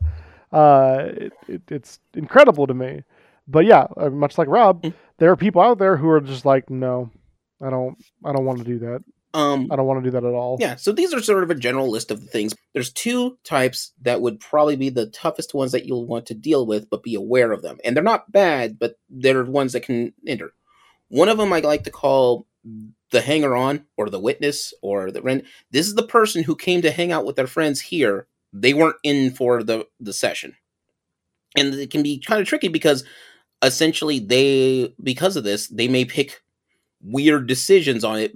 Uh, 0.52 1.08
it, 1.08 1.32
it, 1.48 1.62
it's 1.70 1.98
incredible 2.14 2.66
to 2.66 2.74
me. 2.74 3.02
But 3.48 3.64
yeah, 3.64 3.86
uh, 3.96 4.10
much 4.10 4.38
like 4.38 4.48
Rob, 4.48 4.82
Mm. 4.82 4.94
there 5.18 5.30
are 5.30 5.36
people 5.36 5.62
out 5.62 5.78
there 5.78 5.96
who 5.96 6.08
are 6.08 6.20
just 6.20 6.44
like, 6.44 6.68
no, 6.70 7.10
I 7.62 7.70
don't, 7.70 7.96
I 8.24 8.32
don't 8.32 8.44
want 8.44 8.58
to 8.58 8.64
do 8.64 8.78
that. 8.80 9.04
Um 9.34 9.68
I 9.70 9.76
don't 9.76 9.86
want 9.86 10.02
to 10.02 10.10
do 10.10 10.12
that 10.12 10.24
at 10.24 10.32
all. 10.32 10.56
Yeah, 10.60 10.76
so 10.76 10.92
these 10.92 11.12
are 11.12 11.20
sort 11.20 11.42
of 11.42 11.50
a 11.50 11.54
general 11.54 11.90
list 11.90 12.10
of 12.10 12.20
the 12.22 12.26
things. 12.26 12.54
There's 12.72 12.90
two 12.92 13.36
types 13.44 13.92
that 14.02 14.20
would 14.22 14.40
probably 14.40 14.76
be 14.76 14.88
the 14.88 15.06
toughest 15.08 15.52
ones 15.52 15.72
that 15.72 15.84
you'll 15.84 16.06
want 16.06 16.26
to 16.26 16.34
deal 16.34 16.64
with, 16.66 16.88
but 16.88 17.02
be 17.02 17.14
aware 17.16 17.52
of 17.52 17.60
them. 17.60 17.78
And 17.84 17.94
they're 17.94 18.02
not 18.02 18.32
bad, 18.32 18.78
but 18.78 18.98
they're 19.10 19.44
ones 19.44 19.74
that 19.74 19.82
can 19.82 20.14
enter. 20.26 20.52
One 21.08 21.28
of 21.28 21.36
them 21.36 21.52
I 21.52 21.60
like 21.60 21.84
to 21.84 21.90
call 21.90 22.46
the 23.10 23.20
hanger 23.20 23.54
on, 23.54 23.84
or 23.96 24.08
the 24.10 24.18
witness, 24.18 24.72
or 24.80 25.10
the 25.10 25.22
rent. 25.22 25.44
This 25.70 25.86
is 25.86 25.94
the 25.96 26.02
person 26.06 26.42
who 26.42 26.56
came 26.56 26.80
to 26.82 26.90
hang 26.90 27.12
out 27.12 27.26
with 27.26 27.36
their 27.36 27.46
friends 27.46 27.80
here. 27.80 28.26
They 28.52 28.74
weren't 28.74 28.96
in 29.02 29.32
for 29.32 29.62
the 29.62 29.86
the 30.00 30.12
session, 30.12 30.54
and 31.56 31.74
it 31.74 31.90
can 31.90 32.02
be 32.02 32.18
kind 32.18 32.40
of 32.40 32.48
tricky 32.48 32.68
because 32.68 33.04
essentially 33.62 34.18
they, 34.18 34.94
because 35.02 35.36
of 35.36 35.44
this, 35.44 35.68
they 35.68 35.88
may 35.88 36.04
pick 36.04 36.42
weird 37.00 37.46
decisions 37.46 38.04
on 38.04 38.18
it 38.18 38.34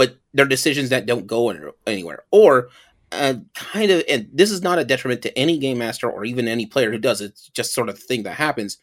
but 0.00 0.16
they're 0.32 0.46
decisions 0.46 0.88
that 0.88 1.04
don't 1.04 1.26
go 1.26 1.50
anywhere. 1.86 2.24
Or 2.30 2.70
uh, 3.12 3.34
kind 3.54 3.90
of, 3.90 4.02
and 4.08 4.30
this 4.32 4.50
is 4.50 4.62
not 4.62 4.78
a 4.78 4.84
detriment 4.84 5.20
to 5.22 5.38
any 5.38 5.58
game 5.58 5.76
master 5.76 6.10
or 6.10 6.24
even 6.24 6.48
any 6.48 6.64
player 6.64 6.90
who 6.90 6.96
does 6.96 7.20
it. 7.20 7.26
It's 7.26 7.48
just 7.50 7.74
sort 7.74 7.90
of 7.90 7.96
the 7.96 8.06
thing 8.06 8.22
that 8.22 8.32
happens. 8.36 8.78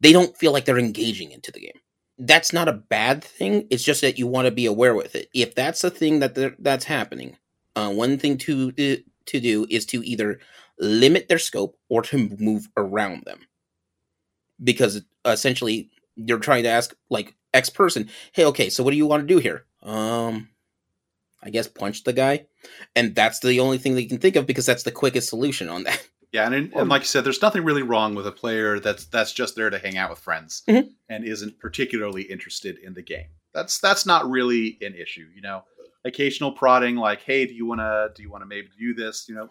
They 0.00 0.12
don't 0.12 0.36
feel 0.36 0.52
like 0.52 0.66
they're 0.66 0.78
engaging 0.78 1.32
into 1.32 1.50
the 1.50 1.60
game. 1.60 1.80
That's 2.18 2.52
not 2.52 2.68
a 2.68 2.72
bad 2.72 3.24
thing. 3.24 3.66
It's 3.70 3.82
just 3.82 4.02
that 4.02 4.18
you 4.18 4.28
want 4.28 4.46
to 4.46 4.52
be 4.52 4.66
aware 4.66 4.94
with 4.94 5.16
it. 5.16 5.28
If 5.34 5.56
that's 5.56 5.82
a 5.82 5.90
thing 5.90 6.20
that 6.20 6.36
that's 6.62 6.84
happening, 6.84 7.36
uh, 7.74 7.90
one 7.90 8.16
thing 8.16 8.38
to 8.38 8.72
uh, 8.78 9.02
to 9.30 9.40
do 9.40 9.66
is 9.70 9.84
to 9.86 10.02
either 10.04 10.38
limit 10.78 11.28
their 11.28 11.38
scope 11.38 11.76
or 11.88 12.02
to 12.02 12.28
move 12.38 12.68
around 12.76 13.24
them, 13.24 13.40
because 14.62 15.02
essentially 15.24 15.90
you're 16.16 16.38
trying 16.38 16.62
to 16.64 16.68
ask 16.68 16.94
like 17.08 17.34
X 17.54 17.70
person, 17.70 18.08
hey, 18.32 18.44
okay, 18.46 18.70
so 18.70 18.82
what 18.84 18.90
do 18.92 18.96
you 18.96 19.06
want 19.06 19.22
to 19.26 19.34
do 19.34 19.38
here? 19.38 19.64
Um, 19.82 20.48
I 21.42 21.50
guess 21.50 21.66
punch 21.68 22.04
the 22.04 22.12
guy, 22.12 22.46
and 22.94 23.14
that's 23.14 23.40
the 23.40 23.60
only 23.60 23.78
thing 23.78 23.94
they 23.94 24.04
can 24.04 24.18
think 24.18 24.36
of 24.36 24.46
because 24.46 24.66
that's 24.66 24.82
the 24.82 24.92
quickest 24.92 25.28
solution 25.28 25.68
on 25.68 25.84
that. 25.84 26.06
Yeah, 26.32 26.46
and, 26.46 26.72
and 26.74 26.88
like 26.88 27.02
you 27.02 27.06
said, 27.06 27.24
there's 27.24 27.42
nothing 27.42 27.64
really 27.64 27.82
wrong 27.82 28.14
with 28.14 28.24
a 28.24 28.30
player 28.30 28.78
that's 28.78 29.06
that's 29.06 29.32
just 29.32 29.56
there 29.56 29.68
to 29.68 29.80
hang 29.80 29.96
out 29.98 30.10
with 30.10 30.20
friends 30.20 30.62
Mhm. 30.68 30.90
and 31.08 31.24
isn't 31.24 31.58
particularly 31.58 32.22
interested 32.22 32.78
in 32.78 32.94
the 32.94 33.02
game. 33.02 33.26
That's 33.52 33.80
that's 33.80 34.06
not 34.06 34.30
really 34.30 34.78
an 34.80 34.94
issue, 34.94 35.26
you 35.34 35.40
know. 35.42 35.64
Occasional 36.04 36.52
prodding, 36.52 36.96
like, 36.96 37.22
"Hey, 37.22 37.46
do 37.46 37.54
you 37.54 37.66
wanna 37.66 38.08
do 38.14 38.22
you 38.22 38.30
wanna 38.30 38.46
maybe 38.46 38.68
do 38.78 38.94
this?" 38.94 39.28
You 39.28 39.34
know, 39.34 39.50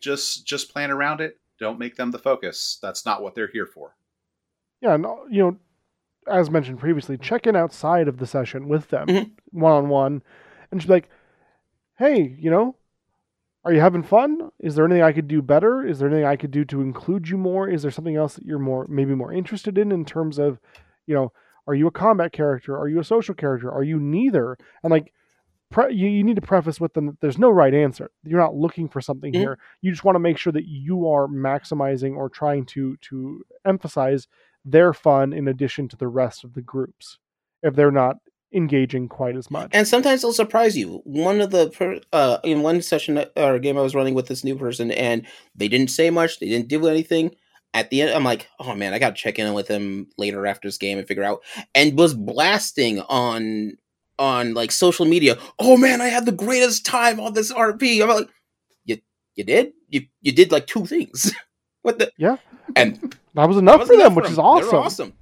just 0.00 0.46
just 0.46 0.72
plan 0.72 0.90
around 0.90 1.20
it. 1.20 1.38
Don't 1.58 1.78
make 1.78 1.96
them 1.96 2.10
the 2.10 2.18
focus. 2.18 2.78
That's 2.80 3.04
not 3.04 3.22
what 3.22 3.34
they're 3.34 3.50
here 3.52 3.66
for. 3.66 3.96
Yeah, 4.80 4.94
and 4.94 5.04
uh, 5.04 5.16
you 5.30 5.42
know, 5.42 5.56
as 6.26 6.50
mentioned 6.50 6.78
previously, 6.78 7.18
check 7.18 7.46
in 7.46 7.56
outside 7.56 8.08
of 8.08 8.18
the 8.18 8.26
session 8.26 8.68
with 8.68 8.88
them, 8.88 9.36
one 9.50 9.72
on 9.72 9.88
one, 9.88 10.22
and 10.70 10.80
just 10.80 10.88
be 10.88 10.94
like, 10.94 11.10
"Hey, 11.98 12.36
you 12.38 12.50
know, 12.50 12.76
are 13.64 13.72
you 13.72 13.80
having 13.80 14.02
fun? 14.02 14.50
Is 14.58 14.74
there 14.74 14.86
anything 14.86 15.02
I 15.02 15.12
could 15.12 15.28
do 15.28 15.42
better? 15.42 15.84
Is 15.84 15.98
there 15.98 16.08
anything 16.08 16.24
I 16.24 16.36
could 16.36 16.50
do 16.50 16.64
to 16.66 16.80
include 16.80 17.28
you 17.28 17.36
more? 17.36 17.68
Is 17.68 17.82
there 17.82 17.90
something 17.90 18.16
else 18.16 18.34
that 18.34 18.46
you're 18.46 18.58
more 18.58 18.86
maybe 18.88 19.14
more 19.14 19.32
interested 19.32 19.76
in 19.76 19.92
in 19.92 20.04
terms 20.04 20.38
of, 20.38 20.58
you 21.06 21.14
know, 21.14 21.32
are 21.66 21.74
you 21.74 21.86
a 21.86 21.90
combat 21.90 22.32
character? 22.32 22.76
Are 22.78 22.88
you 22.88 23.00
a 23.00 23.04
social 23.04 23.34
character? 23.34 23.70
Are 23.70 23.82
you 23.82 24.00
neither? 24.00 24.56
And 24.82 24.90
like, 24.90 25.12
pre- 25.70 25.94
you, 25.94 26.08
you 26.08 26.24
need 26.24 26.36
to 26.36 26.42
preface 26.42 26.80
with 26.80 26.94
them 26.94 27.06
that 27.06 27.20
there's 27.20 27.38
no 27.38 27.50
right 27.50 27.72
answer. 27.74 28.10
You're 28.24 28.40
not 28.40 28.54
looking 28.56 28.88
for 28.88 29.00
something 29.00 29.32
Mhm. 29.32 29.36
here. 29.38 29.58
You 29.82 29.90
just 29.90 30.04
want 30.04 30.16
to 30.16 30.20
make 30.20 30.38
sure 30.38 30.52
that 30.52 30.66
you 30.66 31.08
are 31.08 31.26
maximizing 31.26 32.16
or 32.16 32.28
trying 32.28 32.66
to 32.66 32.96
to 32.98 33.42
emphasize 33.64 34.26
their 34.64 34.92
fun 34.92 35.32
in 35.32 35.48
addition 35.48 35.88
to 35.88 35.96
the 35.96 36.08
rest 36.08 36.44
of 36.44 36.54
the 36.54 36.62
groups. 36.62 37.18
if 37.62 37.74
they're 37.74 37.90
not 37.92 38.16
engaging 38.54 39.06
quite 39.06 39.36
as 39.36 39.50
much. 39.50 39.70
And 39.74 39.86
sometimes 39.86 40.22
they'll 40.22 40.32
surprise 40.32 40.76
you. 40.78 41.02
One 41.04 41.42
of 41.42 41.50
the 41.50 41.68
per, 41.70 42.00
uh, 42.12 42.38
in 42.42 42.62
one 42.62 42.80
session 42.82 43.18
uh, 43.18 43.26
or 43.36 43.58
game 43.58 43.76
I 43.76 43.82
was 43.82 43.94
running 43.94 44.14
with 44.14 44.28
this 44.28 44.42
new 44.44 44.56
person, 44.56 44.90
and 44.90 45.26
they 45.54 45.68
didn't 45.68 45.90
say 45.90 46.08
much. 46.10 46.40
They 46.40 46.48
didn't 46.48 46.68
do 46.68 46.86
anything. 46.88 47.36
At 47.74 47.90
the 47.90 48.00
end, 48.02 48.10
I'm 48.12 48.24
like, 48.24 48.48
oh 48.58 48.74
man, 48.74 48.94
I 48.94 48.98
got 48.98 49.10
to 49.14 49.22
check 49.22 49.38
in 49.38 49.52
with 49.52 49.68
him 49.68 50.08
later 50.18 50.46
after 50.46 50.66
this 50.68 50.78
game 50.78 50.96
and 50.98 51.06
figure 51.06 51.22
out. 51.22 51.42
And 51.74 51.96
was 51.98 52.14
blasting 52.14 53.00
on 53.00 53.74
on 54.20 54.54
like 54.54 54.70
social 54.70 55.06
media. 55.06 55.36
Oh 55.58 55.76
man, 55.76 56.00
I 56.00 56.06
had 56.06 56.26
the 56.26 56.32
greatest 56.32 56.86
time 56.86 57.18
on 57.18 57.32
this 57.32 57.52
RP. 57.52 58.00
I'm 58.02 58.08
like, 58.08 58.28
you 58.84 58.98
you 59.34 59.42
did 59.42 59.72
you 59.88 60.02
you 60.20 60.30
did 60.30 60.52
like 60.52 60.66
two 60.68 60.86
things. 60.86 61.32
what 61.82 61.98
the 61.98 62.12
yeah? 62.16 62.36
And 62.76 63.16
that 63.34 63.48
was 63.48 63.56
enough 63.56 63.80
that 63.80 63.86
for 63.88 63.94
enough 63.94 64.04
them, 64.04 64.14
which 64.14 64.30
is 64.30 64.38
awesome. 64.38 64.70
They're 64.70 64.78
awesome. 64.80 65.12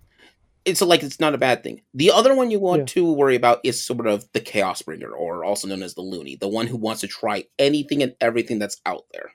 It's 0.64 0.82
like 0.82 1.02
it's 1.02 1.20
not 1.20 1.34
a 1.34 1.38
bad 1.38 1.62
thing. 1.62 1.80
The 1.94 2.10
other 2.10 2.34
one 2.34 2.50
you 2.50 2.58
want 2.58 2.80
Yeah. 2.80 2.86
to 3.02 3.12
worry 3.12 3.36
about 3.36 3.60
is 3.64 3.82
sort 3.82 4.06
of 4.06 4.26
the 4.32 4.40
chaos 4.40 4.82
bringer, 4.82 5.10
or 5.10 5.44
also 5.44 5.66
known 5.68 5.82
as 5.82 5.94
the 5.94 6.02
loony, 6.02 6.36
the 6.36 6.48
one 6.48 6.66
who 6.66 6.76
wants 6.76 7.00
to 7.00 7.06
try 7.06 7.44
anything 7.58 8.02
and 8.02 8.14
everything 8.20 8.58
that's 8.58 8.78
out 8.84 9.04
there. 9.14 9.30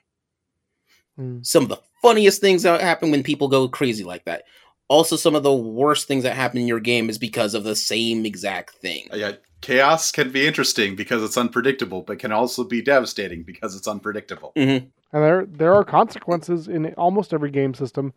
Hmm. 1.16 1.38
Some 1.42 1.64
of 1.64 1.70
the 1.70 1.80
funniest 2.02 2.40
things 2.40 2.62
that 2.62 2.80
happen 2.80 3.10
when 3.10 3.22
people 3.22 3.48
go 3.48 3.66
crazy 3.66 4.04
like 4.04 4.26
that. 4.26 4.44
Also, 4.94 5.16
some 5.16 5.34
of 5.34 5.42
the 5.42 5.52
worst 5.52 6.06
things 6.06 6.22
that 6.22 6.36
happen 6.36 6.58
in 6.58 6.68
your 6.68 6.78
game 6.78 7.10
is 7.10 7.18
because 7.18 7.52
of 7.54 7.64
the 7.64 7.74
same 7.74 8.24
exact 8.24 8.76
thing. 8.76 9.08
Yeah, 9.12 9.32
chaos 9.60 10.12
can 10.12 10.30
be 10.30 10.46
interesting 10.46 10.94
because 10.94 11.20
it's 11.24 11.36
unpredictable, 11.36 12.02
but 12.02 12.20
can 12.20 12.30
also 12.30 12.62
be 12.62 12.80
devastating 12.80 13.42
because 13.42 13.74
it's 13.74 13.88
unpredictable. 13.88 14.52
Mm-hmm. 14.54 14.86
And 15.12 15.24
there 15.24 15.46
there 15.46 15.74
are 15.74 15.82
consequences 15.82 16.68
in 16.68 16.94
almost 16.94 17.34
every 17.34 17.50
game 17.50 17.74
system. 17.74 18.14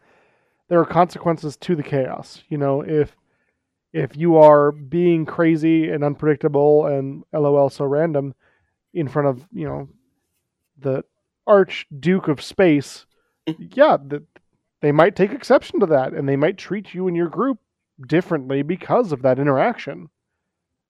There 0.67 0.79
are 0.79 0.85
consequences 0.85 1.57
to 1.57 1.75
the 1.75 1.81
chaos. 1.81 2.43
You 2.47 2.59
know, 2.59 2.81
if 2.81 3.15
if 3.91 4.15
you 4.15 4.37
are 4.37 4.71
being 4.71 5.25
crazy 5.25 5.89
and 5.89 6.03
unpredictable 6.03 6.85
and 6.85 7.23
lol 7.33 7.71
so 7.71 7.85
random 7.85 8.35
in 8.93 9.07
front 9.07 9.29
of, 9.29 9.47
you 9.51 9.67
know, 9.67 9.89
the 10.77 11.03
archduke 11.47 12.27
of 12.27 12.39
space, 12.39 13.07
yeah, 13.57 13.97
the, 13.97 14.23
they 14.81 14.91
might 14.91 15.15
take 15.15 15.31
exception 15.31 15.79
to 15.79 15.85
that 15.87 16.13
and 16.13 16.27
they 16.27 16.35
might 16.35 16.57
treat 16.57 16.93
you 16.93 17.07
and 17.07 17.15
your 17.17 17.29
group 17.29 17.59
differently 18.07 18.61
because 18.61 19.11
of 19.11 19.21
that 19.23 19.39
interaction. 19.39 20.09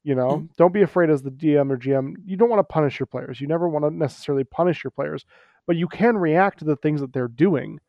You 0.04 0.16
know, 0.16 0.40
Mhm. 0.40 0.56
don't 0.58 0.74
be 0.74 0.82
afraid 0.82 1.10
as 1.10 1.22
the 1.22 1.32
DM 1.32 1.72
or 1.72 1.78
GM. 1.78 2.16
You 2.26 2.38
don't 2.38 2.50
want 2.50 2.60
to 2.60 2.74
punish 2.74 3.00
your 3.00 3.08
players. 3.08 3.42
You 3.42 3.48
never 3.48 3.68
want 3.68 3.84
to 3.86 3.92
necessarily 3.92 4.44
punish 4.44 4.84
your 4.84 4.92
players, 4.92 5.26
but 5.66 5.76
you 5.76 5.88
can 5.88 6.18
react 6.18 6.60
to 6.60 6.66
the 6.66 6.76
things 6.78 7.02
that 7.02 7.12
they're 7.14 7.28
doing 7.28 7.80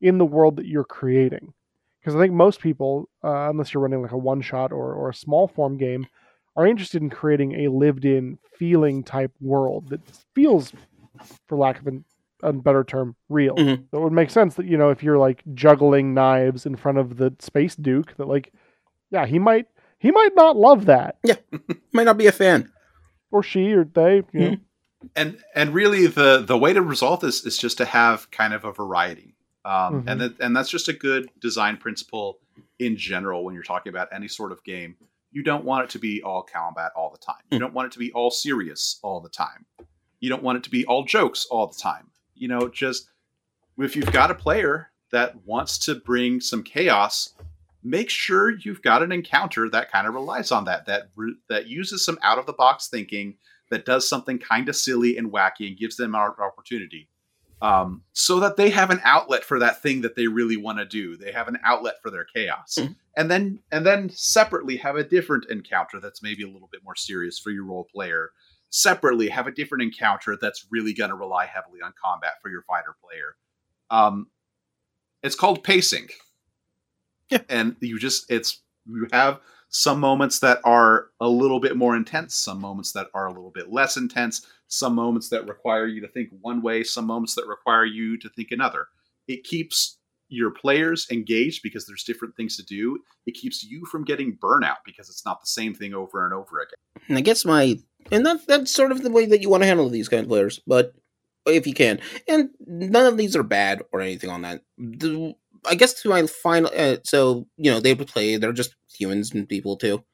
in 0.00 0.18
the 0.18 0.26
world 0.26 0.56
that 0.56 0.66
you're 0.66 0.84
creating. 0.84 1.54
Because 2.00 2.16
I 2.16 2.18
think 2.18 2.34
most 2.34 2.60
people, 2.60 3.08
uh, 3.22 3.48
unless 3.48 3.72
you're 3.72 3.82
running 3.82 4.02
like 4.02 4.12
a 4.12 4.18
one 4.18 4.40
shot 4.42 4.72
or, 4.72 4.92
or 4.92 5.08
a 5.10 5.14
small 5.14 5.46
form 5.48 5.76
game, 5.76 6.06
are 6.56 6.66
interested 6.66 7.00
in 7.00 7.08
creating 7.08 7.52
a 7.64 7.68
lived 7.68 8.04
in 8.04 8.38
feeling 8.58 9.02
type 9.02 9.32
world 9.40 9.88
that 9.90 10.00
feels, 10.34 10.72
for 11.46 11.56
lack 11.56 11.78
of 11.78 11.86
an, 11.86 12.04
a 12.42 12.52
better 12.52 12.84
term, 12.84 13.14
real. 13.28 13.54
Mhm. 13.56 13.84
So 13.90 13.98
it 13.98 14.02
would 14.02 14.12
make 14.12 14.30
sense 14.30 14.54
that, 14.56 14.66
you 14.66 14.76
know, 14.76 14.90
if 14.90 15.02
you're 15.02 15.18
like 15.18 15.42
juggling 15.54 16.12
knives 16.14 16.66
in 16.66 16.76
front 16.76 16.98
of 16.98 17.16
the 17.16 17.34
space 17.38 17.76
duke, 17.76 18.14
that 18.16 18.26
like, 18.28 18.52
yeah, 19.10 19.26
he 19.26 19.38
might 19.38 19.66
he 19.98 20.10
might 20.10 20.34
not 20.34 20.56
love 20.56 20.86
that. 20.86 21.18
Yeah, 21.24 21.36
might 21.92 22.04
not 22.04 22.18
be 22.18 22.26
a 22.26 22.32
fan. 22.32 22.70
Or 23.30 23.42
she 23.42 23.72
or 23.72 23.84
they, 23.84 24.22
you 24.32 24.50
know. 24.50 24.56
and 25.16 25.38
and 25.54 25.72
really 25.72 26.06
the 26.06 26.44
the 26.46 26.58
way 26.58 26.72
to 26.72 26.82
resolve 26.82 27.20
this 27.20 27.44
is 27.46 27.56
just 27.56 27.78
to 27.78 27.84
have 27.84 28.30
kind 28.30 28.52
of 28.54 28.64
a 28.64 28.72
variety 28.72 29.34
um, 29.64 30.02
Mhm. 30.02 30.04
and 30.08 30.20
that, 30.20 30.40
and 30.40 30.56
that's 30.56 30.68
just 30.70 30.88
a 30.88 30.92
good 30.92 31.28
design 31.40 31.76
principle 31.76 32.38
in 32.78 32.96
general 32.96 33.44
when 33.44 33.54
you're 33.54 33.62
talking 33.62 33.90
about 33.90 34.08
any 34.12 34.28
sort 34.28 34.52
of 34.52 34.62
game 34.64 34.96
you 35.30 35.42
don't 35.42 35.64
want 35.64 35.82
it 35.84 35.90
to 35.90 35.98
be 35.98 36.20
all 36.22 36.42
combat 36.42 36.92
all 36.94 37.10
the 37.10 37.18
time 37.18 37.42
you 37.50 37.56
Mm. 37.58 37.60
don't 37.62 37.74
want 37.74 37.86
it 37.86 37.92
to 37.92 37.98
be 37.98 38.12
all 38.12 38.30
serious 38.30 38.98
all 39.02 39.20
the 39.20 39.28
time 39.30 39.64
you 40.20 40.28
don't 40.28 40.42
want 40.42 40.58
it 40.58 40.64
to 40.64 40.70
be 40.70 40.84
all 40.86 41.04
jokes 41.04 41.46
all 41.50 41.66
the 41.66 41.78
time 41.80 42.10
you 42.34 42.48
know 42.48 42.68
just 42.68 43.08
if 43.78 43.96
you've 43.96 44.12
got 44.12 44.30
a 44.30 44.34
player 44.34 44.90
that 45.10 45.34
wants 45.44 45.78
to 45.78 45.94
bring 45.94 46.40
some 46.40 46.62
chaos 46.62 47.34
make 47.84 48.08
sure 48.10 48.50
you've 48.58 48.82
got 48.82 49.02
an 49.02 49.10
encounter 49.12 49.68
that 49.68 49.90
kind 49.90 50.06
of 50.06 50.14
relies 50.14 50.52
on 50.52 50.64
that 50.64 50.86
that 50.86 51.08
that 51.48 51.66
uses 51.66 52.04
some 52.04 52.18
out 52.22 52.38
of 52.38 52.46
the 52.46 52.52
box 52.52 52.88
thinking 52.88 53.34
that 53.70 53.84
does 53.84 54.08
something 54.08 54.38
kind 54.38 54.68
of 54.68 54.76
silly 54.76 55.16
and 55.16 55.32
wacky 55.32 55.66
and 55.68 55.78
gives 55.78 55.96
them 55.96 56.14
an 56.14 56.20
opportunity 56.38 57.08
um, 57.62 58.02
so 58.12 58.40
that 58.40 58.56
they 58.56 58.70
have 58.70 58.90
an 58.90 59.00
outlet 59.04 59.44
for 59.44 59.60
that 59.60 59.80
thing 59.80 60.00
that 60.00 60.16
they 60.16 60.26
really 60.26 60.56
want 60.56 60.78
to 60.78 60.84
do 60.84 61.16
they 61.16 61.32
have 61.32 61.48
an 61.48 61.58
outlet 61.64 61.94
for 62.02 62.10
their 62.10 62.24
chaos 62.24 62.76
Mhm. 62.78 62.96
and 63.16 63.30
then 63.30 63.58
and 63.70 63.84
then 63.86 64.10
separately 64.10 64.76
have 64.78 64.96
a 64.96 65.04
different 65.04 65.46
encounter 65.50 65.98
that's 66.00 66.22
maybe 66.22 66.42
a 66.42 66.48
little 66.48 66.68
bit 66.70 66.84
more 66.84 66.96
serious 66.96 67.38
for 67.38 67.50
your 67.50 67.64
role 67.64 67.84
player 67.92 68.30
separately 68.72 69.28
have 69.28 69.46
a 69.46 69.52
different 69.52 69.82
encounter 69.82 70.36
that's 70.40 70.66
really 70.70 70.94
going 70.94 71.10
to 71.10 71.16
rely 71.16 71.46
heavily 71.46 71.80
on 71.84 71.92
combat 72.02 72.32
for 72.42 72.50
your 72.50 72.62
fighter 72.62 72.96
player. 73.04 73.36
Um, 73.90 74.28
it's 75.22 75.36
called 75.36 75.62
pacing. 75.62 76.08
Yeah. 77.28 77.40
and 77.48 77.76
you 77.80 77.98
just 77.98 78.30
it's 78.30 78.60
you 78.86 79.06
have 79.10 79.40
some 79.70 80.00
moments 80.00 80.40
that 80.40 80.58
are 80.64 81.06
a 81.18 81.28
little 81.28 81.60
bit 81.60 81.78
more 81.78 81.96
intense 81.96 82.34
some 82.34 82.60
moments 82.60 82.92
that 82.92 83.06
are 83.14 83.26
a 83.26 83.32
little 83.32 83.50
bit 83.50 83.72
less 83.72 83.96
intense 83.96 84.46
some 84.72 84.94
moments 84.94 85.28
that 85.28 85.46
require 85.46 85.86
you 85.86 86.00
to 86.00 86.08
think 86.08 86.30
one 86.40 86.62
way 86.62 86.82
some 86.82 87.06
moments 87.06 87.34
that 87.34 87.46
require 87.46 87.84
you 87.84 88.18
to 88.18 88.28
think 88.30 88.50
another. 88.50 88.86
It 89.28 89.44
keeps 89.44 89.98
your 90.28 90.50
players 90.50 91.06
engaged 91.10 91.62
because 91.62 91.86
there's 91.86 92.04
different 92.04 92.34
things 92.36 92.56
to 92.56 92.64
do. 92.64 92.98
It 93.26 93.34
keeps 93.34 93.62
you 93.62 93.84
from 93.84 94.02
getting 94.02 94.38
burnout 94.38 94.78
because 94.86 95.10
it's 95.10 95.26
not 95.26 95.42
the 95.42 95.46
same 95.46 95.74
thing 95.74 95.92
over 95.92 96.24
and 96.24 96.32
over 96.32 96.60
again. 96.60 97.04
And 97.08 97.18
I 97.18 97.20
guess 97.20 97.44
my 97.44 97.78
and 98.10 98.26
that 98.26 98.46
that's 98.46 98.70
sort 98.70 98.92
of 98.92 99.02
the 99.02 99.10
way 99.10 99.26
that 99.26 99.40
you 99.40 99.48
want 99.48 99.62
to 99.62 99.66
handle 99.66 99.88
these 99.88 100.08
kind 100.08 100.22
of 100.22 100.28
players, 100.28 100.60
but 100.66 100.94
if 101.46 101.66
you 101.66 101.74
can, 101.74 102.00
and 102.28 102.50
none 102.66 103.06
of 103.06 103.16
these 103.16 103.36
are 103.36 103.42
bad 103.42 103.82
or 103.92 104.00
anything 104.00 104.30
on 104.30 104.42
that. 104.42 104.62
The, 104.78 105.34
I 105.66 105.74
guess 105.74 105.94
to 106.02 106.08
my 106.08 106.26
final, 106.26 106.70
uh, 106.76 106.96
so 107.04 107.46
you 107.56 107.70
know 107.70 107.80
they 107.80 107.94
play. 107.94 108.36
They're 108.36 108.52
just 108.52 108.74
humans 108.92 109.32
and 109.32 109.48
people 109.48 109.76
too. 109.76 110.04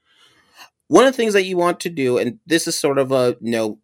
One 0.88 1.06
of 1.06 1.12
the 1.12 1.16
things 1.16 1.34
that 1.34 1.44
you 1.44 1.56
want 1.56 1.80
to 1.80 1.90
do, 1.90 2.18
and 2.18 2.38
this 2.46 2.66
is 2.66 2.78
sort 2.78 2.98
of 2.98 3.12
a 3.12 3.36
you 3.40 3.50
know, 3.52 3.78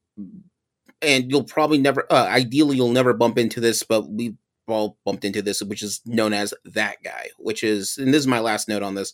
and 1.03 1.31
you'll 1.31 1.45
probably 1.45 1.79
never, 1.79 2.07
uh, 2.11 2.27
ideally 2.27 2.77
you'll 2.77 2.91
never 2.91 3.13
bump 3.13 3.39
into 3.39 3.61
this, 3.61 3.83
but 3.83 4.09
we 4.11 4.37
all 4.67 4.97
bumped 5.05 5.25
into 5.25 5.43
this, 5.43 5.63
which 5.63 5.83
is 5.83 6.01
known 6.07 6.33
as 6.33 6.55
that 6.65 7.03
guy, 7.03 7.29
which 7.39 7.63
is, 7.63 7.99
and 7.99 8.13
this 8.13 8.21
is 8.21 8.27
my 8.27 8.41
last 8.41 8.69
note 8.69 8.83
on 8.83 8.95
this. 8.95 9.13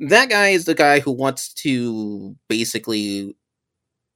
That 0.00 0.30
guy 0.30 0.48
is 0.48 0.64
the 0.64 0.74
guy 0.74 1.00
who 1.00 1.10
wants 1.10 1.52
to 1.54 2.36
basically 2.48 3.36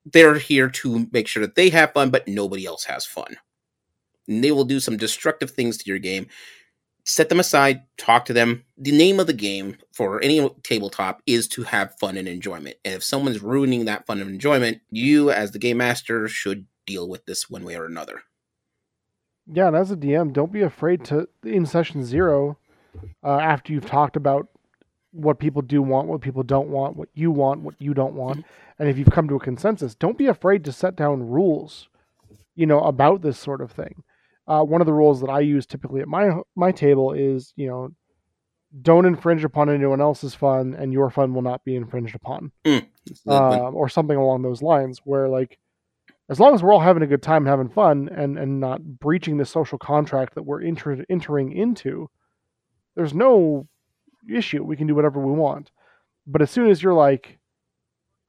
they're 0.05 0.35
here 0.35 0.69
to 0.69 1.09
make 1.13 1.29
sure 1.29 1.41
that 1.43 1.55
they 1.55 1.71
have 1.71 1.93
fun, 1.93 2.11
but 2.11 2.27
nobody 2.27 2.67
else 2.67 2.85
has 2.85 3.07
fun. 3.07 3.37
And 4.29 4.43
they 4.43 4.53
will 4.53 4.65
do 4.65 4.81
some 4.81 4.97
destructive 4.97 5.51
things 5.51 5.77
to 5.79 5.89
your 5.89 5.99
game. 5.99 6.27
Set 7.05 7.29
them 7.29 7.41
aside, 7.41 7.83
talk 7.97 8.25
to 8.27 8.33
them. 8.33 8.65
The 8.79 8.93
name 8.93 9.19
of 9.19 9.27
the 9.27 9.33
game 9.33 9.77
for 9.93 10.23
any 10.23 10.49
tabletop 10.63 11.21
is 11.27 11.49
to 11.49 11.65
have 11.65 11.99
fun 11.99 12.17
and 12.17 12.29
enjoyment. 12.29 12.77
And 12.85 12.95
if 12.95 13.03
someone's 13.03 13.43
ruining 13.43 13.87
that 13.87 14.07
fun 14.07 14.21
and 14.21 14.31
enjoyment, 14.31 14.81
you, 14.91 15.31
as 15.31 15.51
the 15.51 15.59
game 15.59 15.79
master, 15.79 16.29
should 16.29 16.67
deal 16.87 17.09
with 17.09 17.27
this 17.27 17.51
one 17.51 17.65
way 17.65 17.77
or 17.77 17.87
another. 17.87 18.23
Yeah, 19.53 19.69
and 19.69 19.77
as 19.77 19.91
a 19.91 19.97
DM, 19.97 20.33
don't 20.33 20.53
be 20.53 20.63
afraid 20.63 21.05
to 21.07 21.29
in 21.43 21.67
session 21.67 22.05
zero, 22.05 22.59
uh, 23.25 23.39
after 23.39 23.73
you've 23.73 23.87
talked 23.87 24.17
about 24.17 24.49
what 25.13 25.39
people 25.39 25.63
do 25.63 25.83
want, 25.83 26.09
what 26.09 26.21
people 26.21 26.43
don't 26.43 26.69
want, 26.69 26.97
what 26.97 27.09
you 27.15 27.31
want, 27.31 27.61
what 27.61 27.75
you 27.79 27.95
don't 27.95 28.15
want, 28.15 28.45
and 28.83 28.91
if 28.91 28.99
you've 28.99 29.13
come 29.13 29.29
to 29.29 29.37
a 29.37 29.41
consensus, 29.41 29.95
don't 29.95 30.19
be 30.19 30.27
afraid 30.27 30.65
to 30.65 30.73
set 30.73 30.97
down 30.97 31.23
rules, 31.29 31.89
you 32.57 32.67
know, 32.67 32.81
about 32.81 33.23
this 33.23 33.39
sort 33.39 33.61
of 33.61 33.71
thing. 33.71 34.03
Uh, 34.49 34.65
one 34.65 34.81
of 34.81 34.89
the 34.89 34.93
rules 34.93 35.21
that 35.21 35.31
I 35.31 35.39
use 35.39 35.67
typically 35.67 36.01
at 36.01 36.09
my 36.09 36.33
my 36.57 36.73
table 36.73 37.13
is, 37.13 37.53
you 37.55 37.69
know, 37.69 37.91
don't 38.83 39.05
infringe 39.07 39.45
upon 39.45 39.71
anyone 39.71 40.01
else's 40.01 40.35
fun, 40.35 40.75
and 40.75 40.93
your 40.93 41.11
fun 41.11 41.33
will 41.33 41.43
not 41.43 41.65
be 41.65 41.77
infringed 41.77 42.17
upon. 42.17 42.51
The- 43.25 43.33
um, 43.67 43.77
or 43.77 43.89
something 43.89 44.17
along 44.17 44.43
those 44.43 44.63
lines 44.63 45.01
where 45.05 45.29
like 45.29 45.61
as 46.29 46.41
long 46.41 46.53
as 46.53 46.61
we're 46.63 46.73
all 46.73 46.81
having 46.81 47.05
a 47.05 47.07
good 47.07 47.23
time 47.23 47.47
having 47.47 47.69
fun 47.69 48.09
and 48.09 48.37
and 48.37 48.59
not 48.59 48.83
breaching 48.83 49.37
the 49.37 49.45
social 49.45 49.79
contract 49.79 50.35
that 50.35 50.43
we're 50.43 50.63
enter- 50.63 51.07
entering 51.09 51.53
into 51.53 52.11
there's 52.97 53.15
no 53.15 53.69
issue. 54.29 54.65
We 54.65 54.77
can 54.77 54.89
do 54.89 54.97
whatever 54.97 55.21
we 55.21 55.33
want. 55.33 55.71
But 56.27 56.43
as 56.43 56.51
soon 56.51 56.69
as 56.69 56.83
you're 56.83 56.95
like 56.95 57.39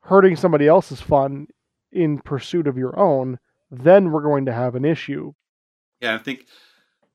hurting 0.03 0.35
somebody 0.35 0.67
else's 0.67 1.01
fun 1.01 1.47
in 1.91 2.19
pursuit 2.19 2.67
of 2.67 2.77
your 2.77 2.97
own 2.97 3.39
then 3.71 4.11
we're 4.11 4.21
going 4.21 4.45
to 4.45 4.53
have 4.53 4.75
an 4.75 4.85
issue 4.85 5.33
Yeah, 6.01 6.15
I 6.15 6.19
think 6.19 6.45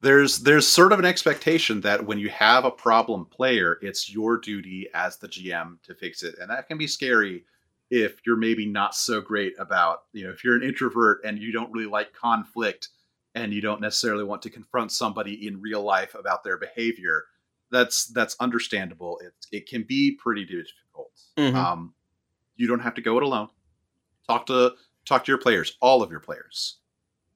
there's 0.01 0.39
there's 0.41 0.67
sort 0.67 0.93
of 0.93 0.99
an 0.99 1.05
expectation 1.05 1.81
that 1.81 2.07
when 2.07 2.19
you 2.19 2.29
have 2.29 2.65
a 2.65 2.71
problem 2.71 3.27
player, 3.27 3.79
it's 3.83 4.13
your 4.13 4.39
duty 4.39 4.89
as 4.95 5.17
the 5.17 5.29
GM 5.29 5.83
to 5.83 5.95
fix 5.95 6.23
it, 6.23 6.37
and 6.41 6.51
that 6.51 6.69
can 6.69 6.79
be 6.79 6.87
scary 6.87 7.45
if 7.91 8.21
you're 8.25 8.37
maybe 8.37 8.67
not 8.67 8.95
so 8.95 9.21
great 9.21 9.55
about 9.59 10.03
you 10.13 10.25
know 10.25 10.31
if 10.31 10.45
you're 10.45 10.57
an 10.57 10.63
introvert 10.63 11.21
and 11.25 11.39
you 11.39 11.53
don't 11.53 11.73
really 11.73 11.89
like 11.89 12.13
conflict 12.13 12.89
and 13.35 13.53
you 13.53 13.61
don't 13.61 13.81
necessarily 13.81 14.25
want 14.25 14.43
to 14.43 14.51
confront 14.51 14.93
somebody 14.93 15.47
in 15.47 15.61
real 15.61 15.83
life 15.83 16.15
about 16.15 16.45
their 16.45 16.57
behavior. 16.57 17.25
That's 17.71 18.07
that's 18.07 18.37
understandable. 18.41 19.19
It 19.19 19.35
it 19.51 19.69
can 19.69 19.83
be 19.83 20.13
pretty 20.13 20.45
difficult. 20.45 21.13
Mhm. 21.37 21.55
Um, 21.55 21.95
You 22.59 22.69
don't 22.69 22.81
have 22.81 22.95
to 22.95 23.01
go 23.01 23.17
it 23.17 23.23
alone. 23.23 23.49
Talk 24.27 24.45
to 24.47 24.75
talk 25.07 25.25
to 25.25 25.33
your 25.33 25.39
players, 25.39 25.79
all 25.81 26.03
of 26.03 26.11
your 26.11 26.21
players. 26.21 26.77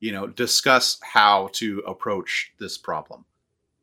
You 0.00 0.12
know, 0.12 0.26
discuss 0.26 0.98
how 1.02 1.48
to 1.54 1.78
approach 1.86 2.52
this 2.58 2.76
problem, 2.76 3.24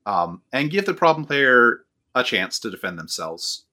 um, 0.05 0.43
and 0.53 0.69
give 0.69 0.85
the 0.85 0.93
problem 0.93 1.25
player 1.25 1.85
a 2.13 2.23
chance 2.23 2.59
to 2.59 2.69
defend 2.69 2.99
themselves. 2.99 3.63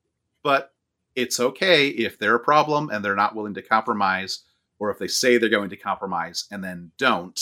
But 0.43 0.73
it's 1.17 1.41
okay 1.41 1.89
if 1.89 2.19
they're 2.19 2.37
a 2.37 2.41
problem 2.41 2.89
and 2.91 3.05
they're 3.05 3.17
not 3.17 3.35
willing 3.35 3.55
to 3.55 3.63
compromise, 3.63 4.45
or 4.79 4.91
if 4.91 4.99
they 4.99 5.09
say 5.09 5.37
they're 5.37 5.49
going 5.49 5.71
to 5.71 5.77
compromise 5.77 6.47
and 6.51 6.63
then 6.63 6.93
don't. 6.99 7.41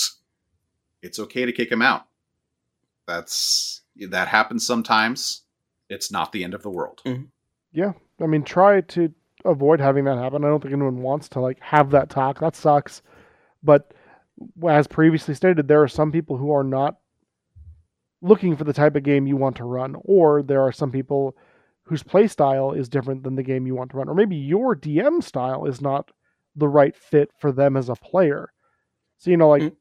It's 1.02 1.18
okay 1.18 1.44
to 1.44 1.52
kick 1.52 1.68
them 1.68 1.82
out. 1.82 2.06
That's 3.06 3.82
that 3.96 4.28
happens 4.28 4.66
sometimes. 4.66 5.42
It's 5.90 6.10
not 6.10 6.32
the 6.32 6.44
end 6.44 6.54
of 6.54 6.62
the 6.62 6.70
world. 6.70 7.02
Yeah, 7.72 7.92
I 8.20 8.26
mean, 8.26 8.42
try 8.42 8.80
to 8.80 9.12
avoid 9.44 9.80
having 9.80 10.04
that 10.04 10.18
happen. 10.18 10.44
I 10.44 10.48
don't 10.48 10.60
think 10.62 10.72
anyone 10.74 11.02
wants 11.02 11.28
to 11.30 11.40
like 11.40 11.60
have 11.60 11.90
that 11.90 12.10
talk. 12.10 12.40
That 12.40 12.56
sucks. 12.56 13.02
But 13.62 13.92
as 14.68 14.86
previously 14.86 15.34
stated, 15.34 15.68
there 15.68 15.82
are 15.82 15.88
some 15.88 16.10
people 16.12 16.36
who 16.36 16.52
are 16.52 16.64
not 16.64 16.96
looking 18.22 18.56
for 18.56 18.64
the 18.64 18.72
type 18.72 18.96
of 18.96 19.02
game 19.02 19.26
you 19.26 19.36
want 19.36 19.56
to 19.56 19.64
run, 19.64 19.96
or 20.02 20.42
there 20.42 20.62
are 20.62 20.72
some 20.72 20.90
people 20.90 21.36
whose 21.82 22.02
play 22.02 22.26
style 22.26 22.72
is 22.72 22.88
different 22.88 23.22
than 23.22 23.36
the 23.36 23.42
game 23.42 23.66
you 23.66 23.74
want 23.74 23.90
to 23.90 23.98
run, 23.98 24.08
or 24.08 24.14
maybe 24.14 24.36
your 24.36 24.74
DM 24.74 25.22
style 25.22 25.66
is 25.66 25.80
not 25.82 26.10
the 26.56 26.68
right 26.68 26.96
fit 26.96 27.30
for 27.38 27.52
them 27.52 27.76
as 27.76 27.88
a 27.88 27.94
player. 27.96 28.50
So 29.18 29.30
you 29.30 29.36
know, 29.36 29.50
like 29.50 29.62
Mm. 29.62 29.76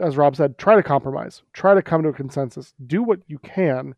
as 0.00 0.16
Rob 0.16 0.36
said, 0.36 0.58
try 0.58 0.74
to 0.76 0.82
compromise, 0.82 1.42
try 1.52 1.74
to 1.74 1.82
come 1.82 2.02
to 2.02 2.10
a 2.10 2.12
consensus, 2.12 2.74
do 2.86 3.02
what 3.02 3.20
you 3.26 3.38
can. 3.38 3.94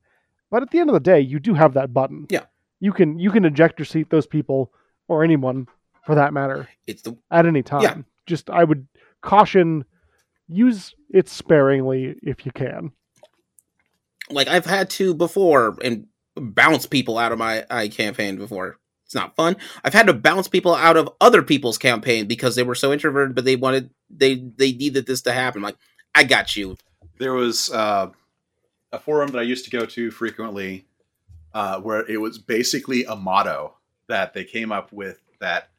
But 0.51 0.63
at 0.63 0.71
the 0.71 0.79
end 0.79 0.91
of 0.91 0.95
the 0.95 1.01
day, 1.01 1.21
you 1.21 1.41
do 1.41 1.55
have 1.55 1.75
that 1.75 1.93
button. 1.93 2.27
Yeah. 2.31 2.45
You 2.81 2.93
can 2.93 3.19
you 3.19 3.31
can 3.31 3.45
eject 3.45 3.79
your 3.79 3.87
seat 3.87 4.11
those 4.11 4.27
people 4.27 4.73
or 5.09 5.25
anyone 5.25 5.67
for 6.07 6.15
that 6.15 6.33
matter 6.33 6.69
It's 6.87 7.03
the 7.03 7.17
at 7.31 7.47
any 7.47 7.63
time. 7.63 7.83
Yeah. 7.83 7.97
Just 8.27 8.51
I 8.51 8.65
would 8.65 8.87
caution 9.23 9.85
use 10.49 10.95
it 11.11 11.29
sparingly 11.29 12.15
if 12.23 12.45
you 12.47 12.53
can. 12.53 12.93
like 14.31 14.49
I've 14.49 14.67
had 14.67 14.91
to 14.91 15.15
before 15.15 15.77
and 15.83 16.07
bounce 16.37 16.87
people 16.87 17.19
out 17.19 17.33
of 17.33 17.39
my 17.39 17.65
I 17.71 17.89
campaign 17.89 18.37
before. 18.37 18.79
It's 19.07 19.15
not 19.15 19.37
fun. 19.37 19.57
I've 19.85 19.93
had 19.93 20.07
to 20.07 20.15
bounce 20.15 20.49
people 20.49 20.75
out 20.75 20.97
of 20.97 21.11
other 21.21 21.43
people's 21.43 21.79
campaign 21.79 22.27
because 22.27 22.57
they 22.57 22.63
were 22.63 22.75
so 22.75 22.93
introverted, 22.93 23.35
but 23.35 23.45
they 23.45 23.57
wanted 23.57 23.91
they 24.11 24.37
they 24.57 24.73
needed 24.73 25.07
this 25.07 25.23
to 25.23 25.33
happen. 25.33 25.63
Like 25.63 25.77
I 26.15 26.25
got 26.25 26.57
you. 26.57 26.77
there 27.19 27.35
was 27.35 27.71
uh, 27.71 28.11
a 28.93 28.99
forum 28.99 29.31
that 29.31 29.39
I 29.39 29.43
used 29.43 29.65
to 29.67 29.71
go 29.71 29.85
to 29.87 30.11
frequently 30.11 30.87
uh, 31.53 31.81
where 31.81 32.05
it 32.11 32.21
was 32.21 32.39
basically 32.39 33.05
a 33.05 33.15
motto 33.15 33.74
that 34.09 34.35
they 34.35 34.45
came 34.45 34.73
up 34.73 34.93
with 34.93 35.21
that 35.41 35.71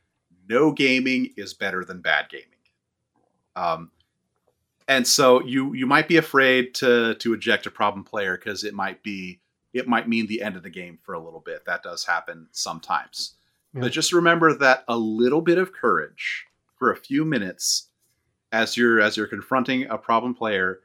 no 0.47 0.71
gaming 0.71 1.33
is 1.37 1.53
better 1.53 1.83
than 1.83 2.01
bad 2.01 2.29
gaming. 2.29 2.45
Um, 3.55 3.91
and 4.87 5.07
so 5.07 5.41
you 5.43 5.73
you 5.73 5.87
might 5.87 6.07
be 6.07 6.17
afraid 6.17 6.75
to 6.75 7.15
to 7.15 7.33
eject 7.33 7.65
a 7.65 7.71
problem 7.71 8.03
player 8.03 8.37
because 8.37 8.63
it 8.63 8.73
might 8.73 9.01
be 9.01 9.39
it 9.73 9.87
might 9.87 10.07
mean 10.07 10.27
the 10.27 10.41
end 10.41 10.55
of 10.55 10.63
the 10.63 10.69
game 10.69 10.99
for 11.01 11.13
a 11.13 11.19
little 11.19 11.39
bit. 11.39 11.65
That 11.65 11.83
does 11.83 12.05
happen 12.05 12.47
sometimes. 12.51 13.35
Yeah. 13.73 13.81
But 13.81 13.91
just 13.91 14.13
remember 14.13 14.53
that 14.57 14.85
a 14.87 14.97
little 14.97 15.41
bit 15.41 15.57
of 15.57 15.73
courage 15.73 16.45
for 16.77 16.91
a 16.91 16.95
few 16.95 17.25
minutes 17.25 17.89
as 18.51 18.77
you're 18.77 19.01
as 19.01 19.17
you're 19.17 19.27
confronting 19.27 19.85
a 19.87 19.97
problem 19.97 20.33
player 20.33 20.81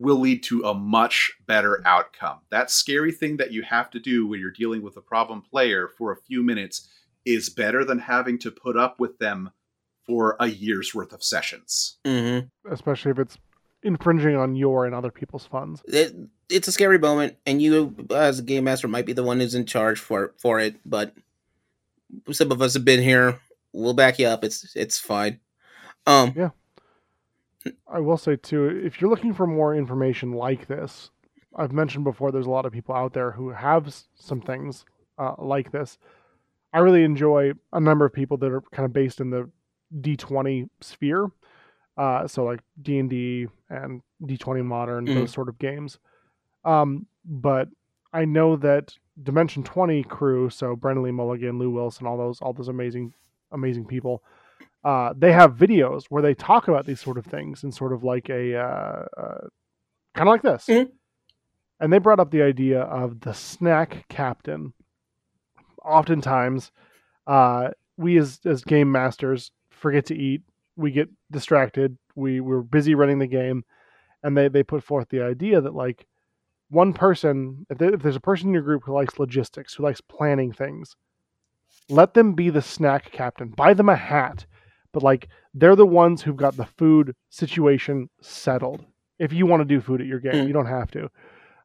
will 0.00 0.18
lead 0.18 0.42
to 0.42 0.64
a 0.64 0.74
much 0.74 1.30
better 1.46 1.82
outcome. 1.84 2.38
That 2.50 2.70
scary 2.70 3.12
thing 3.12 3.36
that 3.36 3.52
you 3.52 3.62
have 3.62 3.90
to 3.90 4.00
do 4.00 4.26
when 4.26 4.40
you're 4.40 4.50
dealing 4.50 4.82
with 4.82 4.96
a 4.96 5.02
problem 5.02 5.42
player 5.42 5.88
for 5.96 6.10
a 6.10 6.16
few 6.16 6.42
minutes 6.42 6.88
is 7.26 7.50
better 7.50 7.84
than 7.84 7.98
having 7.98 8.38
to 8.38 8.50
put 8.50 8.78
up 8.78 8.98
with 8.98 9.18
them 9.18 9.50
for 10.06 10.36
a 10.40 10.46
year's 10.48 10.94
worth 10.94 11.12
of 11.12 11.22
sessions. 11.22 11.98
Mm-hmm. 12.04 12.72
especially 12.72 13.12
if 13.12 13.18
it's 13.18 13.38
infringing 13.82 14.36
on 14.36 14.56
your 14.56 14.86
and 14.86 14.94
other 14.94 15.10
people's 15.10 15.46
funds. 15.46 15.82
It, 15.86 16.14
it's 16.48 16.66
a 16.66 16.72
scary 16.72 16.98
moment, 16.98 17.36
and 17.46 17.60
you, 17.60 17.94
as 18.10 18.38
a 18.38 18.42
game 18.42 18.64
master, 18.64 18.88
might 18.88 19.06
be 19.06 19.12
the 19.12 19.22
one 19.22 19.38
who's 19.38 19.54
in 19.54 19.66
charge 19.66 20.00
for 20.00 20.34
for 20.38 20.58
it. 20.58 20.76
But 20.84 21.14
some 22.32 22.50
of 22.50 22.62
us 22.62 22.74
have 22.74 22.84
been 22.84 23.02
here. 23.02 23.38
We'll 23.72 23.94
back 23.94 24.18
you 24.18 24.26
up. 24.26 24.44
It's 24.44 24.74
it's 24.74 24.98
fine. 24.98 25.40
Um, 26.06 26.32
I 27.86 28.00
will 28.00 28.16
say 28.16 28.36
too, 28.36 28.66
if 28.84 29.00
you're 29.00 29.10
looking 29.10 29.34
for 29.34 29.46
more 29.46 29.74
information 29.74 30.32
like 30.32 30.66
this, 30.66 31.10
I've 31.56 31.72
mentioned 31.72 32.04
before 32.04 32.30
there's 32.32 32.46
a 32.46 32.50
lot 32.50 32.64
of 32.66 32.72
people 32.72 32.94
out 32.94 33.12
there 33.12 33.32
who 33.32 33.50
have 33.50 33.94
some 34.14 34.40
things 34.40 34.84
uh, 35.18 35.34
like 35.38 35.70
this. 35.72 35.98
I 36.72 36.78
really 36.78 37.02
enjoy 37.04 37.52
a 37.72 37.80
number 37.80 38.04
of 38.04 38.12
people 38.12 38.36
that 38.38 38.52
are 38.52 38.62
kind 38.72 38.86
of 38.86 38.92
based 38.92 39.20
in 39.20 39.30
the 39.30 39.50
D20 40.00 40.68
sphere. 40.80 41.30
Uh, 41.96 42.26
so 42.26 42.44
like 42.44 42.60
D&D 42.80 43.48
and 43.68 44.00
D20 44.24 44.64
Modern, 44.64 45.06
Mhm. 45.06 45.14
those 45.14 45.32
sort 45.32 45.48
of 45.48 45.58
games. 45.58 45.98
Um, 46.64 47.06
but 47.24 47.68
I 48.12 48.24
know 48.24 48.56
that 48.56 48.94
Dimension 49.22 49.62
20 49.62 50.04
crew, 50.04 50.48
so 50.48 50.74
Brennan 50.76 51.02
Lee 51.02 51.10
Mulligan, 51.10 51.58
Lou 51.58 51.70
Wilson, 51.70 52.06
all 52.06 52.16
those 52.16 52.40
all 52.40 52.52
those 52.54 52.68
amazing 52.68 53.12
amazing 53.52 53.84
people, 53.86 54.22
uh, 54.84 55.12
they 55.16 55.32
have 55.32 55.56
videos 55.56 56.04
where 56.08 56.22
they 56.22 56.34
talk 56.34 56.68
about 56.68 56.86
these 56.86 57.00
sort 57.00 57.18
of 57.18 57.26
things 57.26 57.64
in 57.64 57.72
sort 57.72 57.92
of 57.92 58.02
like 58.02 58.28
a 58.30 58.56
uh, 58.56 59.04
uh, 59.16 59.46
kind 60.14 60.28
of 60.28 60.32
like 60.32 60.42
this. 60.42 60.66
Mhm. 60.66 60.90
And 61.80 61.92
they 61.92 61.98
brought 61.98 62.20
up 62.20 62.30
the 62.30 62.42
idea 62.42 62.82
of 62.82 63.20
the 63.20 63.32
snack 63.32 64.06
captain. 64.08 64.72
Oftentimes, 65.84 66.72
uh, 67.26 67.70
we 67.96 68.18
as 68.18 68.40
as 68.44 68.64
game 68.64 68.90
masters 68.92 69.52
forget 69.70 70.06
to 70.06 70.16
eat. 70.16 70.42
We 70.76 70.90
get 70.90 71.08
distracted. 71.30 71.96
We 72.14 72.40
we're 72.40 72.62
busy 72.62 72.94
running 72.94 73.18
the 73.18 73.26
game, 73.26 73.64
and 74.22 74.36
they 74.36 74.48
they 74.48 74.62
put 74.62 74.84
forth 74.84 75.08
the 75.08 75.22
idea 75.22 75.60
that 75.60 75.74
like 75.74 76.06
one 76.68 76.92
person, 76.92 77.66
if, 77.68 77.78
there, 77.78 77.92
if 77.94 78.02
there's 78.02 78.16
a 78.16 78.20
person 78.20 78.48
in 78.48 78.54
your 78.54 78.62
group 78.62 78.84
who 78.84 78.92
likes 78.92 79.18
logistics, 79.18 79.74
who 79.74 79.82
likes 79.82 80.00
planning 80.00 80.52
things, 80.52 80.96
let 81.88 82.14
them 82.14 82.34
be 82.34 82.48
the 82.50 82.62
snack 82.62 83.10
captain. 83.10 83.48
Buy 83.48 83.74
them 83.74 83.88
a 83.88 83.96
hat, 83.96 84.46
but 84.92 85.02
like 85.02 85.28
they're 85.54 85.76
the 85.76 85.86
ones 85.86 86.22
who've 86.22 86.36
got 86.36 86.56
the 86.56 86.66
food 86.66 87.14
situation 87.28 88.08
settled. 88.20 88.84
If 89.18 89.32
you 89.32 89.46
want 89.46 89.60
to 89.60 89.64
do 89.64 89.80
food 89.80 90.00
at 90.00 90.06
your 90.06 90.20
game, 90.20 90.32
Mm. 90.32 90.46
you 90.46 90.52
don't 90.52 90.66
have 90.66 90.90
to. 90.92 91.10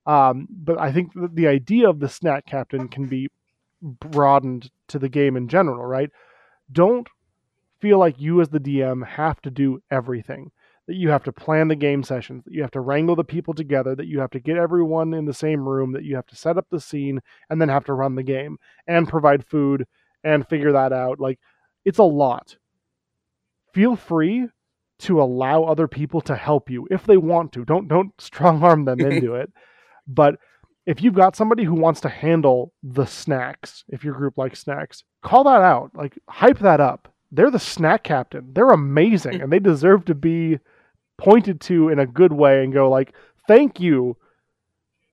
Um, 0.06 0.47
but 0.52 0.80
I 0.80 0.91
think 0.91 1.14
that 1.14 1.35
the 1.35 1.47
idea 1.47 1.89
of 1.89 1.99
the 1.99 2.10
snack 2.10 2.45
captain 2.45 2.88
can 2.88 3.06
be 3.07 3.30
broadened 3.81 4.69
to 4.89 4.99
the 4.99 5.10
game 5.10 5.35
in 5.35 5.47
general, 5.47 5.85
right? 5.85 6.10
Don't 6.72 7.07
feel 7.80 7.97
like 7.99 8.19
you 8.19 8.41
as 8.41 8.49
the 8.49 8.60
DM 8.60 9.06
have 9.06 9.41
to 9.41 9.52
do 9.52 9.81
everything. 9.91 10.52
That 10.88 10.95
you 10.95 11.10
have 11.10 11.23
to 11.23 11.31
plan 11.31 11.68
the 11.68 11.76
game 11.76 12.03
sessions, 12.03 12.43
that 12.43 12.53
you 12.53 12.61
have 12.61 12.69
to 12.72 12.80
wrangle 12.80 13.15
the 13.15 13.23
people 13.23 13.56
together, 13.56 13.95
that 13.95 14.06
you 14.06 14.19
have 14.19 14.30
to 14.31 14.39
get 14.39 14.57
everyone 14.57 15.15
in 15.15 15.26
the 15.26 15.34
same 15.34 15.68
room, 15.68 15.93
that 15.93 16.03
you 16.03 16.15
have 16.15 16.27
to 16.27 16.35
set 16.35 16.57
up 16.60 16.68
the 16.69 16.80
scene 16.80 17.22
and 17.49 17.60
then 17.60 17.69
have 17.69 17.85
to 17.85 17.93
run 17.93 18.14
the 18.14 18.22
game 18.22 18.57
and 18.85 19.07
provide 19.10 19.43
food 19.43 19.88
and 20.23 20.47
figure 20.47 20.72
that 20.73 20.93
out. 20.93 21.19
Like 21.19 21.39
it's 21.85 21.97
a 21.97 22.03
lot. 22.03 22.57
Feel 23.76 23.97
free 23.97 24.47
to 24.99 25.22
allow 25.22 25.64
other 25.64 25.85
people 25.85 26.22
to 26.22 26.34
help 26.34 26.69
you 26.69 26.88
if 26.89 27.06
they 27.06 27.18
want 27.18 27.52
to. 27.52 27.65
Don't 27.65 27.89
don't 27.89 28.14
strong 28.22 28.64
arm 28.64 28.85
them 28.85 29.02
into 29.02 29.35
it. 29.35 29.52
But 30.07 30.38
if 30.85 31.02
you've 31.02 31.14
got 31.14 31.35
somebody 31.35 31.65
who 31.65 31.73
wants 31.73 31.99
to 32.02 32.10
handle 32.10 32.72
the 32.84 33.06
snacks, 33.06 33.84
if 33.89 34.02
your 34.02 34.14
group 34.14 34.38
likes 34.38 34.61
snacks, 34.61 35.03
call 35.22 35.43
that 35.43 35.61
out. 35.61 35.91
Like 35.93 36.18
hype 36.30 36.60
that 36.60 36.80
up. 36.80 37.11
They're 37.34 37.52
the 37.52 37.60
snack 37.60 38.06
captain. 38.06 38.53
They're 38.53 38.69
amazing 38.69 39.41
and 39.41 39.52
they 39.52 39.60
deserve 39.60 40.06
to 40.06 40.15
be 40.15 40.60
pointed 41.18 41.60
to 41.61 41.89
in 41.89 41.99
a 41.99 42.07
good 42.07 42.31
way 42.31 42.64
and 42.64 42.72
go 42.72 42.89
like, 42.89 43.14
"Thank 43.45 43.81
you, 43.81 44.15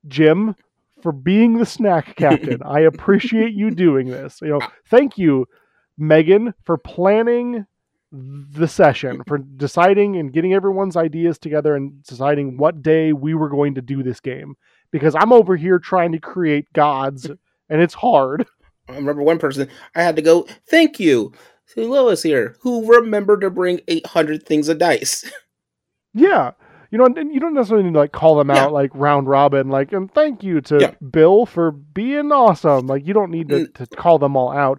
Jim, 0.06 0.54
for 1.02 1.10
being 1.10 1.58
the 1.58 1.66
snack 1.66 2.14
captain. 2.16 2.62
I 2.64 2.82
appreciate 2.82 3.54
you 3.54 3.72
doing 3.72 4.06
this." 4.06 4.40
You 4.40 4.50
know, 4.50 4.60
thank 4.88 5.18
you, 5.18 5.48
Megan, 5.98 6.54
for 6.64 6.78
planning 6.78 7.66
the 8.12 8.68
session, 8.68 9.22
for 9.26 9.38
deciding 9.38 10.16
and 10.16 10.32
getting 10.32 10.52
everyone's 10.52 10.96
ideas 10.96 11.38
together 11.38 11.74
and 11.74 12.02
deciding 12.04 12.58
what 12.58 12.82
day 12.82 13.12
we 13.12 13.32
were 13.34 13.48
going 13.48 13.74
to 13.74 13.80
do 13.82 14.02
this 14.02 14.20
game. 14.20 14.54
Because 14.90 15.14
I'm 15.14 15.32
over 15.32 15.56
here 15.56 15.78
trying 15.78 16.12
to 16.12 16.18
create 16.18 16.70
gods 16.74 17.24
and 17.70 17.80
it's 17.80 17.94
hard. 17.94 18.46
I 18.88 18.96
remember 18.96 19.22
one 19.22 19.38
person 19.38 19.68
I 19.94 20.02
had 20.02 20.16
to 20.16 20.22
go. 20.22 20.46
Thank 20.68 21.00
you 21.00 21.32
to 21.74 21.88
Lois 21.88 22.22
here, 22.22 22.56
who 22.60 22.84
remembered 22.86 23.40
to 23.40 23.50
bring 23.50 23.80
eight 23.88 24.06
hundred 24.06 24.44
things 24.44 24.68
of 24.68 24.78
dice. 24.78 25.30
Yeah. 26.14 26.50
You 26.90 26.98
know, 26.98 27.06
and 27.06 27.32
you 27.32 27.40
don't 27.40 27.54
necessarily 27.54 27.84
need 27.84 27.94
to 27.94 28.00
like 28.00 28.12
call 28.12 28.36
them 28.36 28.50
Yeah. 28.50 28.64
out 28.64 28.72
like 28.74 28.90
round 28.92 29.28
robin, 29.28 29.70
like, 29.70 29.92
and 29.94 30.12
thank 30.12 30.42
you 30.42 30.60
to 30.60 30.78
Yeah. 30.78 30.94
Bill 31.10 31.46
for 31.46 31.70
being 31.70 32.30
awesome. 32.32 32.86
Like, 32.86 33.06
you 33.06 33.14
don't 33.14 33.30
need 33.30 33.48
to, 33.48 33.66
to 33.68 33.86
call 33.86 34.18
them 34.18 34.36
all 34.36 34.52
out. 34.52 34.78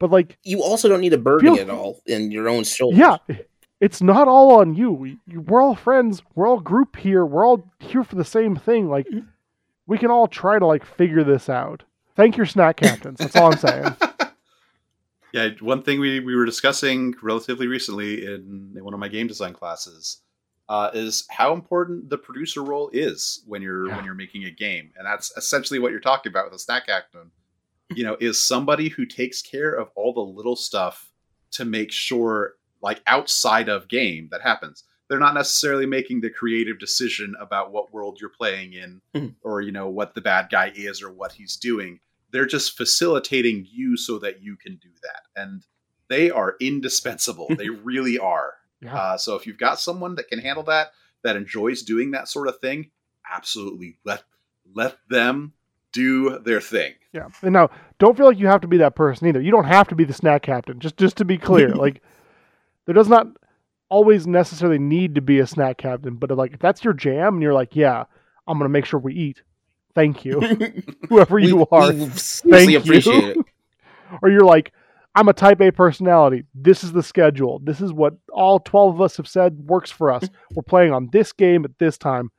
But 0.00 0.10
like, 0.10 0.36
You 0.42 0.62
also 0.64 0.88
don't 0.88 1.00
need 1.00 1.10
to 1.10 1.18
burden 1.18 1.54
Feel- 1.54 1.62
it 1.62 1.70
all 1.70 2.00
in 2.06 2.32
your 2.32 2.48
own 2.48 2.64
shoulders. 2.64 2.98
yeah, 2.98 3.18
it's 3.80 4.02
not 4.02 4.26
all 4.26 4.56
on 4.58 4.74
you. 4.74 4.90
We, 4.90 5.18
you- 5.28 5.42
we're 5.42 5.62
all 5.62 5.76
friends. 5.76 6.22
We're 6.34 6.48
all 6.48 6.58
group 6.58 6.96
here. 6.96 7.24
We're 7.24 7.46
all 7.46 7.70
here 7.78 8.02
for 8.02 8.16
the 8.16 8.24
same 8.24 8.56
thing. 8.56 8.88
Like, 8.88 9.06
we 9.86 9.98
can 9.98 10.10
all 10.10 10.26
try 10.26 10.58
to 10.58 10.66
like 10.66 10.84
figure 10.84 11.22
this 11.22 11.48
out. 11.48 11.84
Thank 12.16 12.36
your 12.36 12.46
snack 12.46 12.78
captains. 12.78 13.18
That's 13.20 13.36
all 13.36 13.52
I'm 13.52 13.58
saying. 13.58 13.94
Yeah, 15.32 15.50
one 15.60 15.84
thing 15.84 16.00
we, 16.00 16.18
we 16.18 16.34
were 16.34 16.44
discussing 16.44 17.14
relatively 17.22 17.68
recently 17.68 18.24
in, 18.24 18.72
in 18.76 18.84
one 18.84 18.94
of 18.94 18.98
my 18.98 19.06
game 19.06 19.28
design 19.28 19.52
classes 19.52 20.22
uh, 20.68 20.90
is 20.92 21.24
how 21.30 21.52
important 21.52 22.10
the 22.10 22.18
producer 22.18 22.64
role 22.64 22.90
is 22.92 23.44
when 23.46 23.62
you're 23.62 23.86
Yeah. 23.88 23.94
when 23.96 24.04
you're 24.04 24.14
making 24.16 24.44
a 24.46 24.50
game, 24.50 24.90
and 24.96 25.06
that's 25.06 25.30
essentially 25.36 25.78
what 25.78 25.92
you're 25.92 26.00
talking 26.00 26.30
about 26.30 26.46
with 26.46 26.54
a 26.54 26.58
snack 26.58 26.86
captain. 26.86 27.30
You 27.94 28.04
know, 28.04 28.16
is 28.20 28.42
somebody 28.46 28.88
who 28.88 29.04
takes 29.06 29.42
care 29.42 29.72
of 29.72 29.88
all 29.96 30.12
the 30.12 30.20
little 30.20 30.56
stuff 30.56 31.10
to 31.52 31.64
make 31.64 31.90
sure, 31.92 32.54
like 32.80 33.02
outside 33.06 33.68
of 33.68 33.88
game, 33.88 34.28
that 34.30 34.42
happens. 34.42 34.84
They're 35.08 35.18
not 35.18 35.34
necessarily 35.34 35.86
making 35.86 36.20
the 36.20 36.30
creative 36.30 36.78
decision 36.78 37.34
about 37.40 37.72
what 37.72 37.92
world 37.92 38.18
you're 38.20 38.30
playing 38.30 38.74
in, 38.74 39.00
Mhm. 39.14 39.34
or 39.42 39.60
you 39.60 39.72
know 39.72 39.88
what 39.88 40.14
the 40.14 40.20
bad 40.20 40.48
guy 40.50 40.72
is 40.74 41.02
or 41.02 41.10
what 41.10 41.32
he's 41.32 41.56
doing. 41.56 41.98
They're 42.30 42.46
just 42.46 42.76
facilitating 42.76 43.66
you 43.68 43.96
so 43.96 44.20
that 44.20 44.40
you 44.40 44.56
can 44.56 44.76
do 44.76 44.90
that, 45.02 45.22
and 45.34 45.66
they 46.08 46.30
are 46.30 46.56
indispensable. 46.60 47.48
they 47.58 47.70
really 47.70 48.18
are. 48.20 48.54
Yeah. 48.80 48.94
Uh, 48.96 49.18
so 49.18 49.34
if 49.34 49.46
you've 49.48 49.58
got 49.58 49.80
someone 49.80 50.14
that 50.14 50.28
can 50.28 50.38
handle 50.38 50.62
that, 50.64 50.92
that 51.22 51.34
enjoys 51.36 51.82
doing 51.82 52.12
that 52.12 52.28
sort 52.28 52.46
of 52.46 52.60
thing, 52.60 52.92
absolutely 53.28 53.98
let 54.04 54.22
let 54.72 54.96
them 55.08 55.52
do 55.92 56.38
their 56.38 56.60
thing. 56.60 56.94
Yeah. 57.12 57.28
And 57.42 57.52
now, 57.52 57.70
don't 57.98 58.16
feel 58.16 58.26
like 58.26 58.38
you 58.38 58.46
have 58.46 58.60
to 58.60 58.68
be 58.68 58.78
that 58.78 58.94
person 58.94 59.28
either. 59.28 59.40
You 59.40 59.50
don't 59.50 59.64
have 59.64 59.88
to 59.88 59.94
be 59.94 60.04
the 60.04 60.12
snack 60.12 60.42
captain. 60.42 60.78
Just 60.78 60.96
just 60.96 61.16
to 61.16 61.24
be 61.24 61.38
clear, 61.38 61.68
like 61.74 62.02
there 62.86 62.94
does 62.94 63.08
not 63.08 63.26
always 63.88 64.26
necessarily 64.26 64.78
need 64.78 65.16
to 65.16 65.20
be 65.20 65.40
a 65.40 65.46
snack 65.46 65.78
captain, 65.78 66.16
but 66.16 66.30
like 66.30 66.52
if 66.52 66.60
that's 66.60 66.84
your 66.84 66.94
jam 66.94 67.34
and 67.34 67.42
you're 67.42 67.54
like, 67.54 67.74
yeah, 67.74 68.04
I'm 68.46 68.58
gonna 68.58 68.68
make 68.68 68.84
sure 68.84 69.00
we 69.00 69.14
eat. 69.14 69.42
Thank 69.94 70.24
you, 70.24 70.40
whoever 71.08 71.38
you 71.38 71.56
we, 71.56 71.64
are. 71.72 71.92
We 71.92 72.08
seriously 72.10 73.12
you. 73.12 73.30
it. 73.30 73.38
or 74.22 74.30
you're 74.30 74.44
like, 74.44 74.72
I'm 75.16 75.28
a 75.28 75.32
type 75.32 75.60
A 75.60 75.72
personality. 75.72 76.44
This 76.54 76.84
is 76.84 76.92
the 76.92 77.02
schedule. 77.02 77.58
This 77.58 77.80
is 77.80 77.92
what 77.92 78.14
all 78.32 78.60
12 78.60 78.94
of 78.94 79.00
us 79.00 79.16
have 79.16 79.26
said 79.26 79.58
works 79.58 79.90
for 79.90 80.12
us. 80.12 80.24
We're 80.54 80.62
playing 80.62 80.92
on 80.92 81.08
this 81.12 81.32
game 81.32 81.64
at 81.64 81.76
this 81.78 81.98
time. 81.98 82.30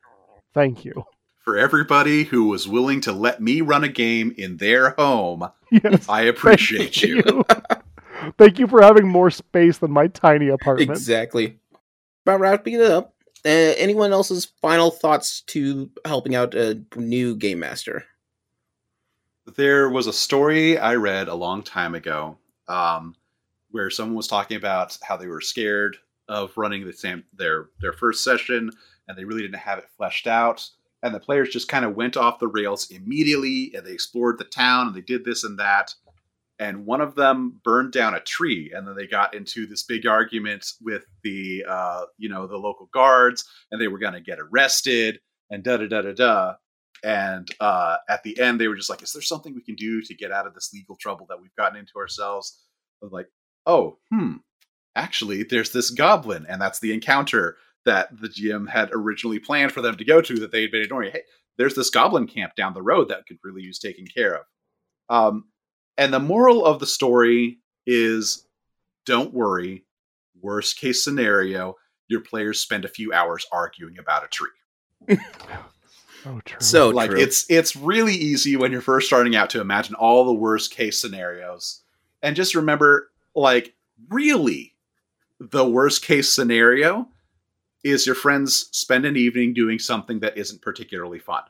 Thank 0.54 0.86
you. 0.86 1.04
For 1.44 1.58
everybody 1.58 2.24
who 2.24 2.46
was 2.46 2.68
willing 2.68 3.02
to 3.02 3.12
let 3.12 3.42
me 3.42 3.62
run 3.62 3.84
a 3.84 3.90
game 3.90 4.34
in 4.38 4.58
their 4.58 4.92
home, 4.92 5.50
Yes. 5.72 6.08
I 6.10 6.22
appreciate 6.24 6.96
thank 6.96 7.04
you. 7.04 7.46
Thank 8.38 8.60
you 8.60 8.68
for 8.68 8.82
having 8.82 9.08
more 9.08 9.32
space 9.32 9.80
than 9.80 9.92
my 9.92 10.08
tiny 10.08 10.50
apartment. 10.50 10.92
Exactly. 10.92 11.58
About 12.24 12.40
wrapping 12.40 12.76
it 12.76 12.82
up, 12.82 13.16
uh, 13.46 13.50
anyone 13.50 14.12
else's 14.12 14.46
final 14.62 14.92
thoughts 14.92 15.42
to 15.48 15.90
helping 16.06 16.36
out 16.36 16.54
a 16.54 16.84
new 16.96 17.36
game 17.36 17.60
master? 17.60 18.06
There 19.56 19.90
was 19.90 20.06
a 20.06 20.14
story 20.14 20.78
I 20.78 20.96
read 20.96 21.30
a 21.30 21.34
long 21.34 21.64
time 21.64 21.96
ago 21.96 22.38
um, 22.68 23.16
where 23.72 23.90
someone 23.90 24.16
was 24.16 24.28
talking 24.28 24.58
about 24.58 24.98
how 25.02 25.18
they 25.18 25.28
were 25.28 25.42
scared 25.42 25.98
of 26.28 26.56
running 26.56 26.86
the 26.86 26.94
same 26.94 27.24
their 27.34 27.70
their 27.82 27.92
first 27.92 28.24
session 28.24 28.72
and 29.08 29.18
they 29.18 29.26
really 29.26 29.42
didn't 29.42 29.56
have 29.56 29.80
it 29.80 29.90
fleshed 29.98 30.28
out 30.28 30.70
and 31.04 31.14
the 31.14 31.20
players 31.20 31.50
just 31.50 31.68
kind 31.68 31.86
of 31.86 31.96
went 31.96 32.18
off 32.18 32.40
the 32.40 32.48
rails 32.48 32.90
immediately 32.92 33.72
and 33.76 33.86
they 33.86 33.92
explored 33.92 34.38
the 34.38 34.44
town 34.44 34.88
and 34.88 34.96
they 34.96 35.02
did 35.02 35.26
this 35.26 35.44
and 35.44 35.60
that 35.60 35.94
and 36.62 36.86
one 36.86 37.02
of 37.02 37.16
them 37.16 37.60
burned 37.64 37.92
down 37.92 38.14
a 38.14 38.20
tree 38.20 38.72
and 38.74 38.88
then 38.88 38.96
they 38.96 39.08
got 39.08 39.34
into 39.34 39.66
this 39.66 39.84
big 39.84 40.06
argument 40.06 40.66
with 40.80 41.04
the 41.24 41.66
uh, 41.68 42.06
you 42.18 42.30
know 42.30 42.48
the 42.48 42.58
local 42.58 42.88
guards 42.94 43.44
and 43.72 43.82
they 43.82 43.88
were 43.88 43.98
going 43.98 44.14
to 44.14 44.22
get 44.22 44.40
arrested 44.40 45.20
and 45.50 45.64
da 45.64 45.78
da 45.78 45.88
da 45.88 46.02
da 46.04 46.14
da 46.14 46.54
and 47.04 47.50
uh, 47.60 47.98
at 48.08 48.22
the 48.24 48.40
end 48.40 48.62
they 48.62 48.68
were 48.68 48.76
just 48.76 48.90
like 48.90 49.02
is 49.02 49.12
there 49.12 49.22
something 49.22 49.56
we 49.56 49.64
can 49.64 49.76
do 49.76 50.02
to 50.04 50.16
get 50.16 50.32
out 50.32 50.48
of 50.48 50.54
this 50.54 50.72
legal 50.74 50.96
trouble 50.96 51.26
that 51.28 51.42
we've 51.42 51.56
gotten 51.58 51.80
into 51.80 51.98
ourselves? 51.98 52.64
I 53.02 53.06
was 53.06 53.12
like 53.12 53.28
oh 53.66 53.98
hmm 54.14 54.38
actually 54.96 55.44
there's 55.44 55.72
this 55.72 55.90
goblin 55.90 56.46
and 56.48 56.62
that's 56.62 56.80
the 56.80 56.94
encounter 56.94 57.58
that 57.86 58.10
the 58.22 58.28
gm 58.28 58.70
had 58.70 58.90
originally 58.94 59.40
planned 59.40 59.72
for 59.72 59.82
them 59.82 59.96
to 59.98 60.06
go 60.06 60.22
to 60.22 60.40
that 60.40 60.52
they 60.52 60.62
had 60.62 60.72
been 60.72 60.84
ignoring. 60.84 61.12
Hey 61.12 61.22
there's 61.58 61.76
this 61.76 61.90
goblin 61.90 62.28
camp 62.28 62.56
down 62.56 62.74
the 62.74 62.82
road 62.82 63.10
that 63.10 63.26
could 63.28 63.38
really 63.44 63.62
use 63.62 63.78
taking 63.78 64.08
care 64.08 64.34
of. 64.36 64.46
Um, 65.10 65.46
and 65.98 66.14
the 66.14 66.20
moral 66.20 66.66
of 66.66 66.80
the 66.80 66.88
story 66.88 67.60
is 67.86 68.48
don't 69.06 69.34
worry. 69.34 69.86
Worst 70.42 70.80
case 70.80 71.04
scenario 71.04 71.76
your 72.08 72.22
players 72.22 72.60
spend 72.60 72.84
a 72.84 72.90
few 72.90 73.14
hours 73.14 73.46
arguing 73.52 73.98
about 73.98 74.26
a 74.26 74.28
tree. 74.28 75.18
Oh, 76.24 76.40
true. 76.46 76.62
So 76.62 76.90
like 76.90 77.10
true. 77.10 77.20
it's 77.20 77.50
it's 77.50 77.76
really 77.76 78.14
easy 78.14 78.56
when 78.56 78.72
you're 78.72 78.82
first 78.82 79.08
starting 79.08 79.36
out 79.36 79.50
to 79.50 79.60
imagine 79.60 79.96
all 79.96 80.24
the 80.24 80.32
worst 80.32 80.70
case 80.70 81.02
scenarios. 81.02 81.82
And 82.22 82.36
just 82.36 82.54
remember 82.54 83.10
like 83.34 83.74
really 84.08 84.76
the 85.40 85.68
worst 85.68 86.06
case 86.06 86.32
scenario 86.32 87.08
is 87.84 88.06
your 88.06 88.16
friends 88.16 88.68
spend 88.72 89.06
an 89.06 89.16
evening 89.18 89.54
doing 89.54 89.80
something 89.80 90.20
that 90.20 90.38
isn't 90.38 90.62
particularly 90.62 91.20
fun. 91.20 91.44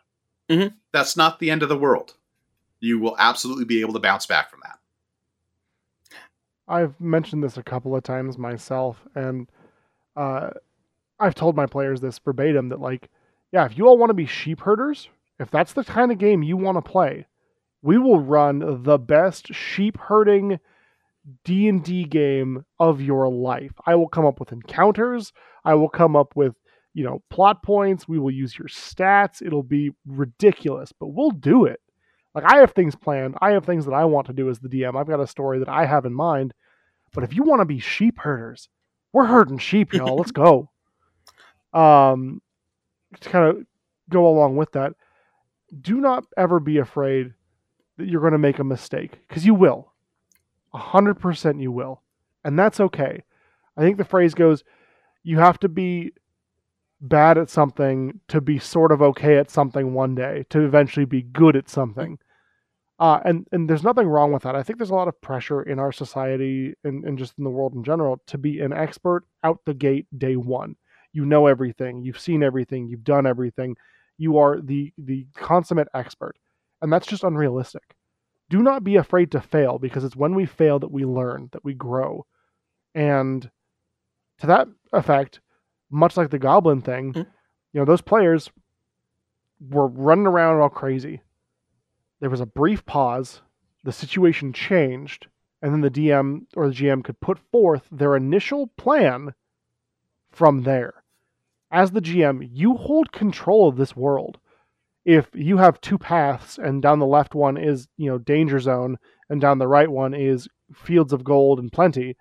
Mhm. 0.49 0.73
that's 0.91 1.15
not 1.15 1.39
the 1.39 1.49
end 1.49 1.63
of 1.63 1.69
the 1.69 1.77
world. 1.77 2.13
You 2.81 2.99
will 2.99 3.15
absolutely 3.17 3.63
be 3.63 3.79
able 3.79 3.93
to 3.93 3.99
bounce 3.99 4.25
back 4.25 4.49
from 4.49 4.59
that. 4.63 4.79
I've 6.67 6.99
mentioned 6.99 7.43
this 7.43 7.57
a 7.57 7.63
couple 7.63 7.95
of 7.95 8.03
times 8.03 8.37
myself, 8.37 8.97
and 9.15 9.49
uh, 10.15 10.51
I've 11.19 11.35
told 11.35 11.55
my 11.55 11.65
players 11.65 12.01
this 12.01 12.19
verbatim 12.19 12.69
that, 12.69 12.81
like, 12.81 13.09
yeah, 13.51 13.65
if 13.65 13.77
you 13.77 13.87
all 13.87 13.97
want 13.97 14.09
to 14.09 14.13
be 14.15 14.25
sheep 14.25 14.59
herders, 14.61 15.09
if 15.39 15.49
that's 15.51 15.73
the 15.73 15.83
kind 15.83 16.11
of 16.11 16.17
game 16.17 16.43
you 16.43 16.57
want 16.57 16.77
to 16.77 16.81
play, 16.81 17.27
we 17.81 17.97
will 17.97 18.19
run 18.19 18.83
the 18.83 18.97
best 18.97 19.53
sheep 19.53 19.97
herding 19.97 20.59
D 21.43 21.67
and 21.67 21.83
D 21.83 22.03
game 22.05 22.65
of 22.79 23.01
your 23.01 23.29
life. 23.29 23.73
I 23.85 23.95
will 23.95 24.07
come 24.07 24.25
up 24.25 24.39
with 24.39 24.51
encounters. 24.51 25.31
I 25.63 25.75
will 25.75 25.89
come 25.89 26.15
up 26.15 26.35
with 26.35 26.55
you 26.93 27.03
know 27.03 27.21
plot 27.29 27.63
points. 27.63 28.07
We 28.07 28.19
will 28.19 28.31
use 28.31 28.57
your 28.57 28.67
stats. 28.67 29.41
It'll 29.41 29.63
be 29.63 29.91
ridiculous, 30.05 30.91
but 30.91 31.07
we'll 31.07 31.31
do 31.31 31.65
it. 31.65 31.79
Like 32.33 32.45
I 32.45 32.57
have 32.57 32.71
things 32.71 32.95
planned. 32.95 33.35
I 33.41 33.51
have 33.51 33.65
things 33.65 33.85
that 33.85 33.93
I 33.93 34.05
want 34.05 34.27
to 34.27 34.33
do 34.33 34.49
as 34.49 34.59
the 34.59 34.69
DM. 34.69 34.95
I've 34.95 35.07
got 35.07 35.19
a 35.19 35.27
story 35.27 35.59
that 35.59 35.69
I 35.69 35.85
have 35.85 36.05
in 36.05 36.13
mind. 36.13 36.53
But 37.13 37.23
if 37.23 37.35
you 37.35 37.43
want 37.43 37.59
to 37.59 37.65
be 37.65 37.79
sheep 37.79 38.19
herders, 38.19 38.69
we're 39.11 39.25
herding 39.25 39.57
sheep, 39.57 39.93
y'all. 39.93 40.17
Let's 40.17 40.31
go. 40.31 40.69
Um, 41.73 42.41
to 43.21 43.29
kind 43.29 43.45
of 43.45 43.65
go 44.09 44.27
along 44.27 44.57
with 44.57 44.73
that, 44.73 44.91
do 45.79 46.01
not 46.01 46.25
ever 46.37 46.59
be 46.59 46.79
afraid 46.79 47.33
that 47.97 48.09
you're 48.09 48.19
going 48.19 48.33
to 48.33 48.37
make 48.37 48.59
a 48.59 48.63
mistake 48.65 49.19
because 49.27 49.45
you 49.45 49.53
will. 49.53 49.90
A 50.73 50.77
hundred 50.77 51.15
percent, 51.15 51.59
you 51.59 51.71
will, 51.71 52.01
and 52.43 52.57
that's 52.57 52.79
okay. 52.79 53.23
I 53.77 53.81
think 53.81 53.97
the 53.97 54.05
phrase 54.05 54.33
goes, 54.33 54.63
"You 55.23 55.39
have 55.39 55.59
to 55.59 55.69
be 55.69 56.13
bad 57.01 57.37
at 57.37 57.49
something 57.49 58.19
to 58.27 58.39
be 58.41 58.59
sort 58.59 58.91
of 58.91 59.01
okay 59.01 59.37
at 59.37 59.49
something 59.49 59.93
one 59.93 60.15
day 60.15 60.45
to 60.49 60.61
eventually 60.61 61.05
be 61.05 61.23
good 61.23 61.55
at 61.55 61.69
something." 61.69 62.19
Uh, 62.99 63.19
and 63.25 63.47
and 63.51 63.67
there's 63.69 63.83
nothing 63.83 64.07
wrong 64.07 64.31
with 64.31 64.43
that. 64.43 64.55
I 64.55 64.61
think 64.63 64.77
there's 64.77 64.91
a 64.91 64.95
lot 64.95 65.07
of 65.07 65.19
pressure 65.21 65.63
in 65.63 65.79
our 65.79 65.91
society 65.91 66.75
and, 66.83 67.03
and 67.03 67.17
just 67.17 67.33
in 67.39 67.43
the 67.43 67.49
world 67.49 67.73
in 67.73 67.83
general 67.83 68.21
to 68.27 68.37
be 68.37 68.59
an 68.59 68.71
expert 68.73 69.23
out 69.43 69.59
the 69.65 69.73
gate 69.73 70.05
day 70.19 70.35
one. 70.35 70.75
You 71.11 71.25
know 71.25 71.47
everything, 71.47 72.03
you've 72.03 72.19
seen 72.19 72.43
everything, 72.43 72.87
you've 72.87 73.03
done 73.03 73.25
everything. 73.25 73.75
You 74.19 74.37
are 74.37 74.61
the 74.61 74.93
the 74.99 75.25
consummate 75.35 75.87
expert, 75.95 76.35
and 76.81 76.93
that's 76.93 77.07
just 77.07 77.23
unrealistic. 77.23 77.95
Do 78.51 78.61
not 78.61 78.83
be 78.83 78.97
afraid 78.97 79.31
to 79.31 79.41
fail 79.41 79.79
because 79.79 80.03
it's 80.03 80.15
when 80.15 80.35
we 80.35 80.45
fail 80.45 80.77
that 80.79 80.91
we 80.91 81.05
learn, 81.05 81.49
that 81.53 81.63
we 81.63 81.73
grow, 81.73 82.25
and 82.93 83.49
to 84.39 84.47
that 84.47 84.67
effect, 84.91 85.39
much 85.89 86.17
like 86.17 86.29
the 86.29 86.39
goblin 86.39 86.81
thing, 86.81 87.13
Mhm. 87.13 87.27
you 87.71 87.79
know 87.79 87.85
those 87.85 88.01
players 88.01 88.51
were 89.59 89.87
running 89.87 90.27
around 90.27 90.59
all 90.59 90.69
crazy 90.69 91.21
there 92.21 92.29
was 92.29 92.39
a 92.39 92.45
brief 92.45 92.85
pause, 92.85 93.41
the 93.83 93.91
situation 93.91 94.53
changed, 94.53 95.27
and 95.61 95.73
then 95.73 95.81
the 95.81 95.89
DM 95.89 96.45
or 96.55 96.67
the 96.67 96.73
GM 96.73 97.03
could 97.03 97.19
put 97.19 97.39
forth 97.39 97.87
their 97.91 98.15
initial 98.15 98.67
plan 98.67 99.33
from 100.31 100.61
there. 100.61 101.03
As 101.71 101.91
the 101.91 102.01
GM, 102.01 102.43
you 102.43 102.75
hold 102.75 103.11
control 103.11 103.67
of 103.67 103.77
this 103.77 103.95
world. 103.95 104.39
If 105.05 105.27
you 105.33 105.57
have 105.57 105.81
two 105.81 105.97
paths 105.97 106.57
and 106.57 106.81
down 106.81 106.99
the 106.99 107.05
left 107.05 107.33
one 107.33 107.57
is, 107.57 107.87
you 107.97 108.09
know, 108.09 108.17
danger 108.17 108.59
zone 108.59 108.97
and 109.29 109.41
down 109.41 109.57
the 109.57 109.67
right 109.67 109.89
one 109.89 110.13
is 110.13 110.47
fields 110.73 111.11
of 111.11 111.23
gold 111.23 111.59
and 111.59 111.71
plenty, 111.71 112.15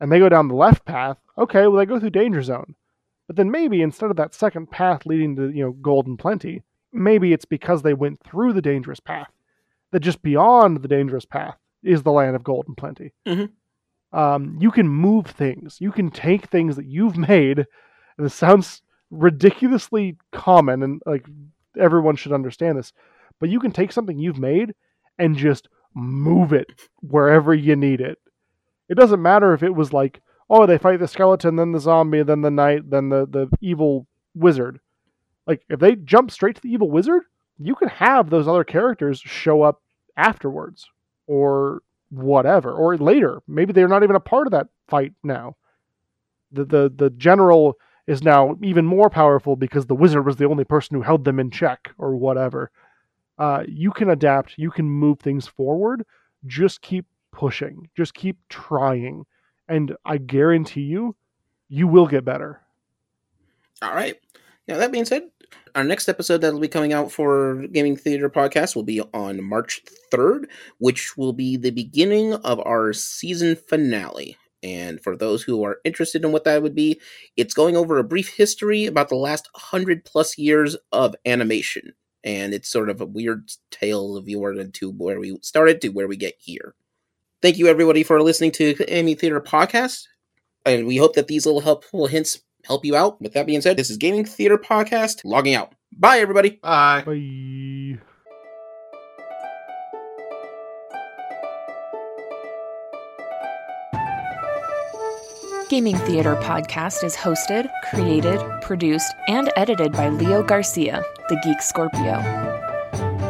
and 0.00 0.10
they 0.10 0.18
go 0.18 0.28
down 0.28 0.48
the 0.48 0.54
left 0.54 0.84
path, 0.84 1.18
okay, 1.36 1.66
well 1.66 1.76
they 1.76 1.86
go 1.86 2.00
through 2.00 2.10
danger 2.10 2.42
zone. 2.42 2.74
But 3.26 3.36
then 3.36 3.50
maybe 3.50 3.82
instead 3.82 4.10
of 4.10 4.16
that 4.16 4.34
second 4.34 4.70
path 4.70 5.04
leading 5.06 5.36
to, 5.36 5.50
you 5.50 5.62
know, 5.62 5.72
gold 5.72 6.06
and 6.06 6.18
plenty, 6.18 6.62
maybe 6.92 7.32
it's 7.32 7.44
because 7.44 7.82
they 7.82 7.94
went 7.94 8.20
through 8.24 8.54
the 8.54 8.62
dangerous 8.62 8.98
path 9.00 9.30
that 9.92 10.00
just 10.00 10.22
beyond 10.22 10.82
the 10.82 10.88
dangerous 10.88 11.24
path 11.24 11.56
is 11.82 12.02
the 12.02 12.12
land 12.12 12.34
of 12.36 12.44
gold 12.44 12.64
and 12.66 12.76
plenty 12.76 13.12
Mhm. 13.26 13.50
um, 14.12 14.58
you 14.60 14.70
can 14.70 14.88
move 14.88 15.26
things 15.26 15.80
you 15.80 15.92
can 15.92 16.10
take 16.10 16.46
things 16.46 16.76
that 16.76 16.86
you've 16.86 17.16
made 17.30 17.58
and 17.58 18.26
this 18.26 18.34
sounds 18.34 18.82
ridiculously 19.10 20.16
common 20.32 20.82
and 20.82 21.02
like 21.06 21.26
everyone 21.78 22.16
should 22.16 22.32
understand 22.32 22.78
this 22.78 22.92
but 23.40 23.48
you 23.48 23.60
can 23.60 23.72
take 23.72 23.92
something 23.92 24.18
you've 24.18 24.38
made 24.38 24.74
and 25.18 25.36
just 25.36 25.68
move 25.94 26.52
it 26.52 26.68
wherever 27.00 27.54
you 27.54 27.76
need 27.76 28.00
it 28.00 28.18
It 28.88 28.96
doesn't 28.96 29.22
matter 29.22 29.54
if 29.54 29.62
it 29.62 29.74
was 29.74 29.92
like, 29.92 30.20
oh, 30.50 30.66
they 30.66 30.78
fight 30.78 30.98
the 31.00 31.08
skeleton, 31.08 31.56
then 31.56 31.72
the 31.72 31.80
zombie, 31.80 32.22
then 32.24 32.42
the 32.42 32.50
knight, 32.50 32.90
then 32.90 33.08
the, 33.08 33.26
the 33.26 33.48
evil 33.60 34.06
wizard. 34.34 34.80
Like, 35.46 35.62
if 35.68 35.80
they 35.80 35.94
jump 35.96 36.30
straight 36.30 36.56
to 36.56 36.62
the 36.62 36.70
evil 36.72 36.90
wizard, 36.90 37.22
you 37.58 37.74
can 37.76 37.88
have 37.88 38.30
those 38.30 38.48
other 38.48 38.64
characters 38.64 39.20
show 39.20 39.62
up 39.62 39.82
afterwards 40.16 40.88
or 41.26 41.82
whatever, 42.10 42.72
or 42.72 42.96
later. 42.96 43.42
Maybe 43.46 43.72
they're 43.72 43.88
not 43.88 44.02
even 44.02 44.16
a 44.16 44.20
part 44.20 44.48
of 44.48 44.52
that 44.52 44.68
fight 44.88 45.14
now. 45.22 45.56
The, 46.52 46.64
the, 46.64 46.92
the 46.94 47.10
general 47.10 47.74
is 48.10 48.24
now 48.24 48.56
even 48.60 48.84
more 48.84 49.08
powerful 49.08 49.54
because 49.54 49.86
the 49.86 49.94
wizard 49.94 50.26
was 50.26 50.34
the 50.34 50.44
only 50.44 50.64
person 50.64 50.96
who 50.96 51.02
held 51.02 51.24
them 51.24 51.38
in 51.38 51.48
check 51.48 51.92
or 51.96 52.16
whatever. 52.16 52.72
Uh, 53.38 53.62
you 53.68 53.92
can 53.92 54.10
adapt, 54.10 54.58
you 54.58 54.68
can 54.68 54.84
move 54.84 55.20
things 55.20 55.46
forward. 55.46 56.04
Just 56.44 56.82
keep 56.82 57.06
pushing, 57.30 57.88
just 57.96 58.12
keep 58.14 58.36
trying. 58.48 59.26
And 59.68 59.96
I 60.04 60.16
guarantee 60.18 60.80
you, 60.80 61.14
you 61.68 61.86
will 61.86 62.08
get 62.08 62.24
better. 62.24 62.60
All 63.80 63.94
right. 63.94 64.16
Now, 64.66 64.78
that 64.78 64.90
being 64.90 65.04
said, 65.04 65.30
our 65.76 65.84
next 65.84 66.08
episode 66.08 66.38
that 66.38 66.52
will 66.52 66.60
be 66.60 66.66
coming 66.66 66.92
out 66.92 67.12
for 67.12 67.64
Gaming 67.68 67.96
Theater 67.96 68.28
Podcast 68.28 68.74
will 68.74 68.82
be 68.82 69.00
on 69.14 69.40
March 69.40 69.82
3rd, 70.12 70.46
which 70.78 71.16
will 71.16 71.32
be 71.32 71.56
the 71.56 71.70
beginning 71.70 72.34
of 72.34 72.58
our 72.66 72.92
season 72.92 73.54
finale. 73.54 74.36
And 74.62 75.00
for 75.00 75.16
those 75.16 75.42
who 75.42 75.64
are 75.64 75.80
interested 75.84 76.24
in 76.24 76.32
what 76.32 76.44
that 76.44 76.62
would 76.62 76.74
be, 76.74 77.00
it's 77.36 77.54
going 77.54 77.76
over 77.76 77.98
a 77.98 78.04
brief 78.04 78.28
history 78.28 78.86
about 78.86 79.08
the 79.08 79.16
last 79.16 79.48
100 79.52 80.04
plus 80.04 80.36
years 80.36 80.76
of 80.92 81.14
animation. 81.24 81.94
And 82.22 82.52
it's 82.52 82.68
sort 82.68 82.90
of 82.90 83.00
a 83.00 83.06
weird 83.06 83.50
tale 83.70 84.16
of 84.16 84.28
your 84.28 84.52
to 84.52 84.90
where 84.90 85.18
we 85.18 85.38
started 85.40 85.80
to 85.80 85.88
where 85.88 86.08
we 86.08 86.16
get 86.16 86.34
here. 86.38 86.74
Thank 87.40 87.56
you, 87.56 87.68
everybody, 87.68 88.02
for 88.02 88.20
listening 88.20 88.50
to 88.52 88.74
Gaming 88.74 89.16
Theater 89.16 89.40
Podcast. 89.40 90.06
And 90.66 90.86
we 90.86 90.98
hope 90.98 91.14
that 91.14 91.28
these 91.28 91.46
little 91.46 91.62
helpful 91.62 92.06
hints 92.06 92.40
help 92.64 92.84
you 92.84 92.94
out. 92.94 93.20
With 93.22 93.32
that 93.32 93.46
being 93.46 93.62
said, 93.62 93.78
this 93.78 93.88
is 93.88 93.96
Gaming 93.96 94.26
Theater 94.26 94.58
Podcast 94.58 95.22
logging 95.24 95.54
out. 95.54 95.72
Bye, 95.96 96.18
everybody. 96.18 96.50
Bye. 96.62 97.02
Bye. 97.06 98.09
Gaming 105.70 105.98
Theater 105.98 106.34
Podcast 106.34 107.04
is 107.04 107.14
hosted, 107.14 107.70
created, 107.90 108.40
produced, 108.60 109.14
and 109.28 109.52
edited 109.54 109.92
by 109.92 110.08
Leo 110.08 110.42
Garcia, 110.42 111.04
the 111.28 111.40
Geek 111.44 111.62
Scorpio. 111.62 112.14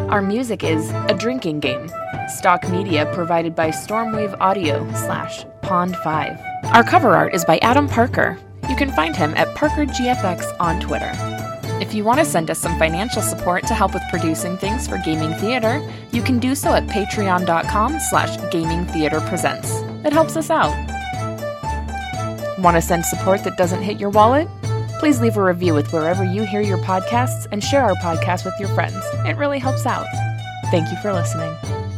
Our 0.08 0.22
music 0.22 0.64
is 0.64 0.88
A 1.10 1.14
Drinking 1.14 1.60
Game, 1.60 1.90
stock 2.30 2.66
media 2.70 3.12
provided 3.12 3.54
by 3.54 3.68
Stormwave 3.68 4.34
Audio 4.40 4.90
slash 4.92 5.44
Pond 5.60 5.94
5. 5.96 6.40
Our 6.72 6.82
cover 6.82 7.14
art 7.14 7.34
is 7.34 7.44
by 7.44 7.58
Adam 7.58 7.86
Parker. 7.86 8.38
You 8.70 8.74
can 8.74 8.90
find 8.92 9.14
him 9.14 9.34
at 9.36 9.54
ParkerGFX 9.54 10.58
on 10.58 10.80
Twitter. 10.80 11.12
If 11.78 11.92
you 11.92 12.04
want 12.04 12.20
to 12.20 12.24
send 12.24 12.50
us 12.50 12.58
some 12.58 12.78
financial 12.78 13.20
support 13.20 13.66
to 13.66 13.74
help 13.74 13.92
with 13.92 14.02
producing 14.08 14.56
things 14.56 14.88
for 14.88 14.96
Gaming 15.04 15.34
Theater, 15.40 15.86
you 16.10 16.22
can 16.22 16.38
do 16.38 16.54
so 16.54 16.72
at 16.72 16.86
patreon.com 16.86 18.00
slash 18.08 18.50
gaming 18.50 18.86
theater 18.86 19.20
presents. 19.20 19.70
It 20.06 20.14
helps 20.14 20.38
us 20.38 20.48
out. 20.48 20.99
Want 22.62 22.76
to 22.76 22.82
send 22.82 23.06
support 23.06 23.42
that 23.44 23.56
doesn't 23.56 23.82
hit 23.82 23.98
your 23.98 24.10
wallet? 24.10 24.46
Please 24.98 25.18
leave 25.20 25.38
a 25.38 25.42
review 25.42 25.72
with 25.72 25.90
wherever 25.94 26.24
you 26.24 26.44
hear 26.44 26.60
your 26.60 26.76
podcasts 26.78 27.46
and 27.52 27.64
share 27.64 27.82
our 27.82 27.94
podcast 27.96 28.44
with 28.44 28.54
your 28.60 28.68
friends. 28.70 29.02
It 29.24 29.36
really 29.38 29.58
helps 29.58 29.86
out. 29.86 30.06
Thank 30.70 30.90
you 30.90 30.98
for 31.00 31.12
listening. 31.12 31.89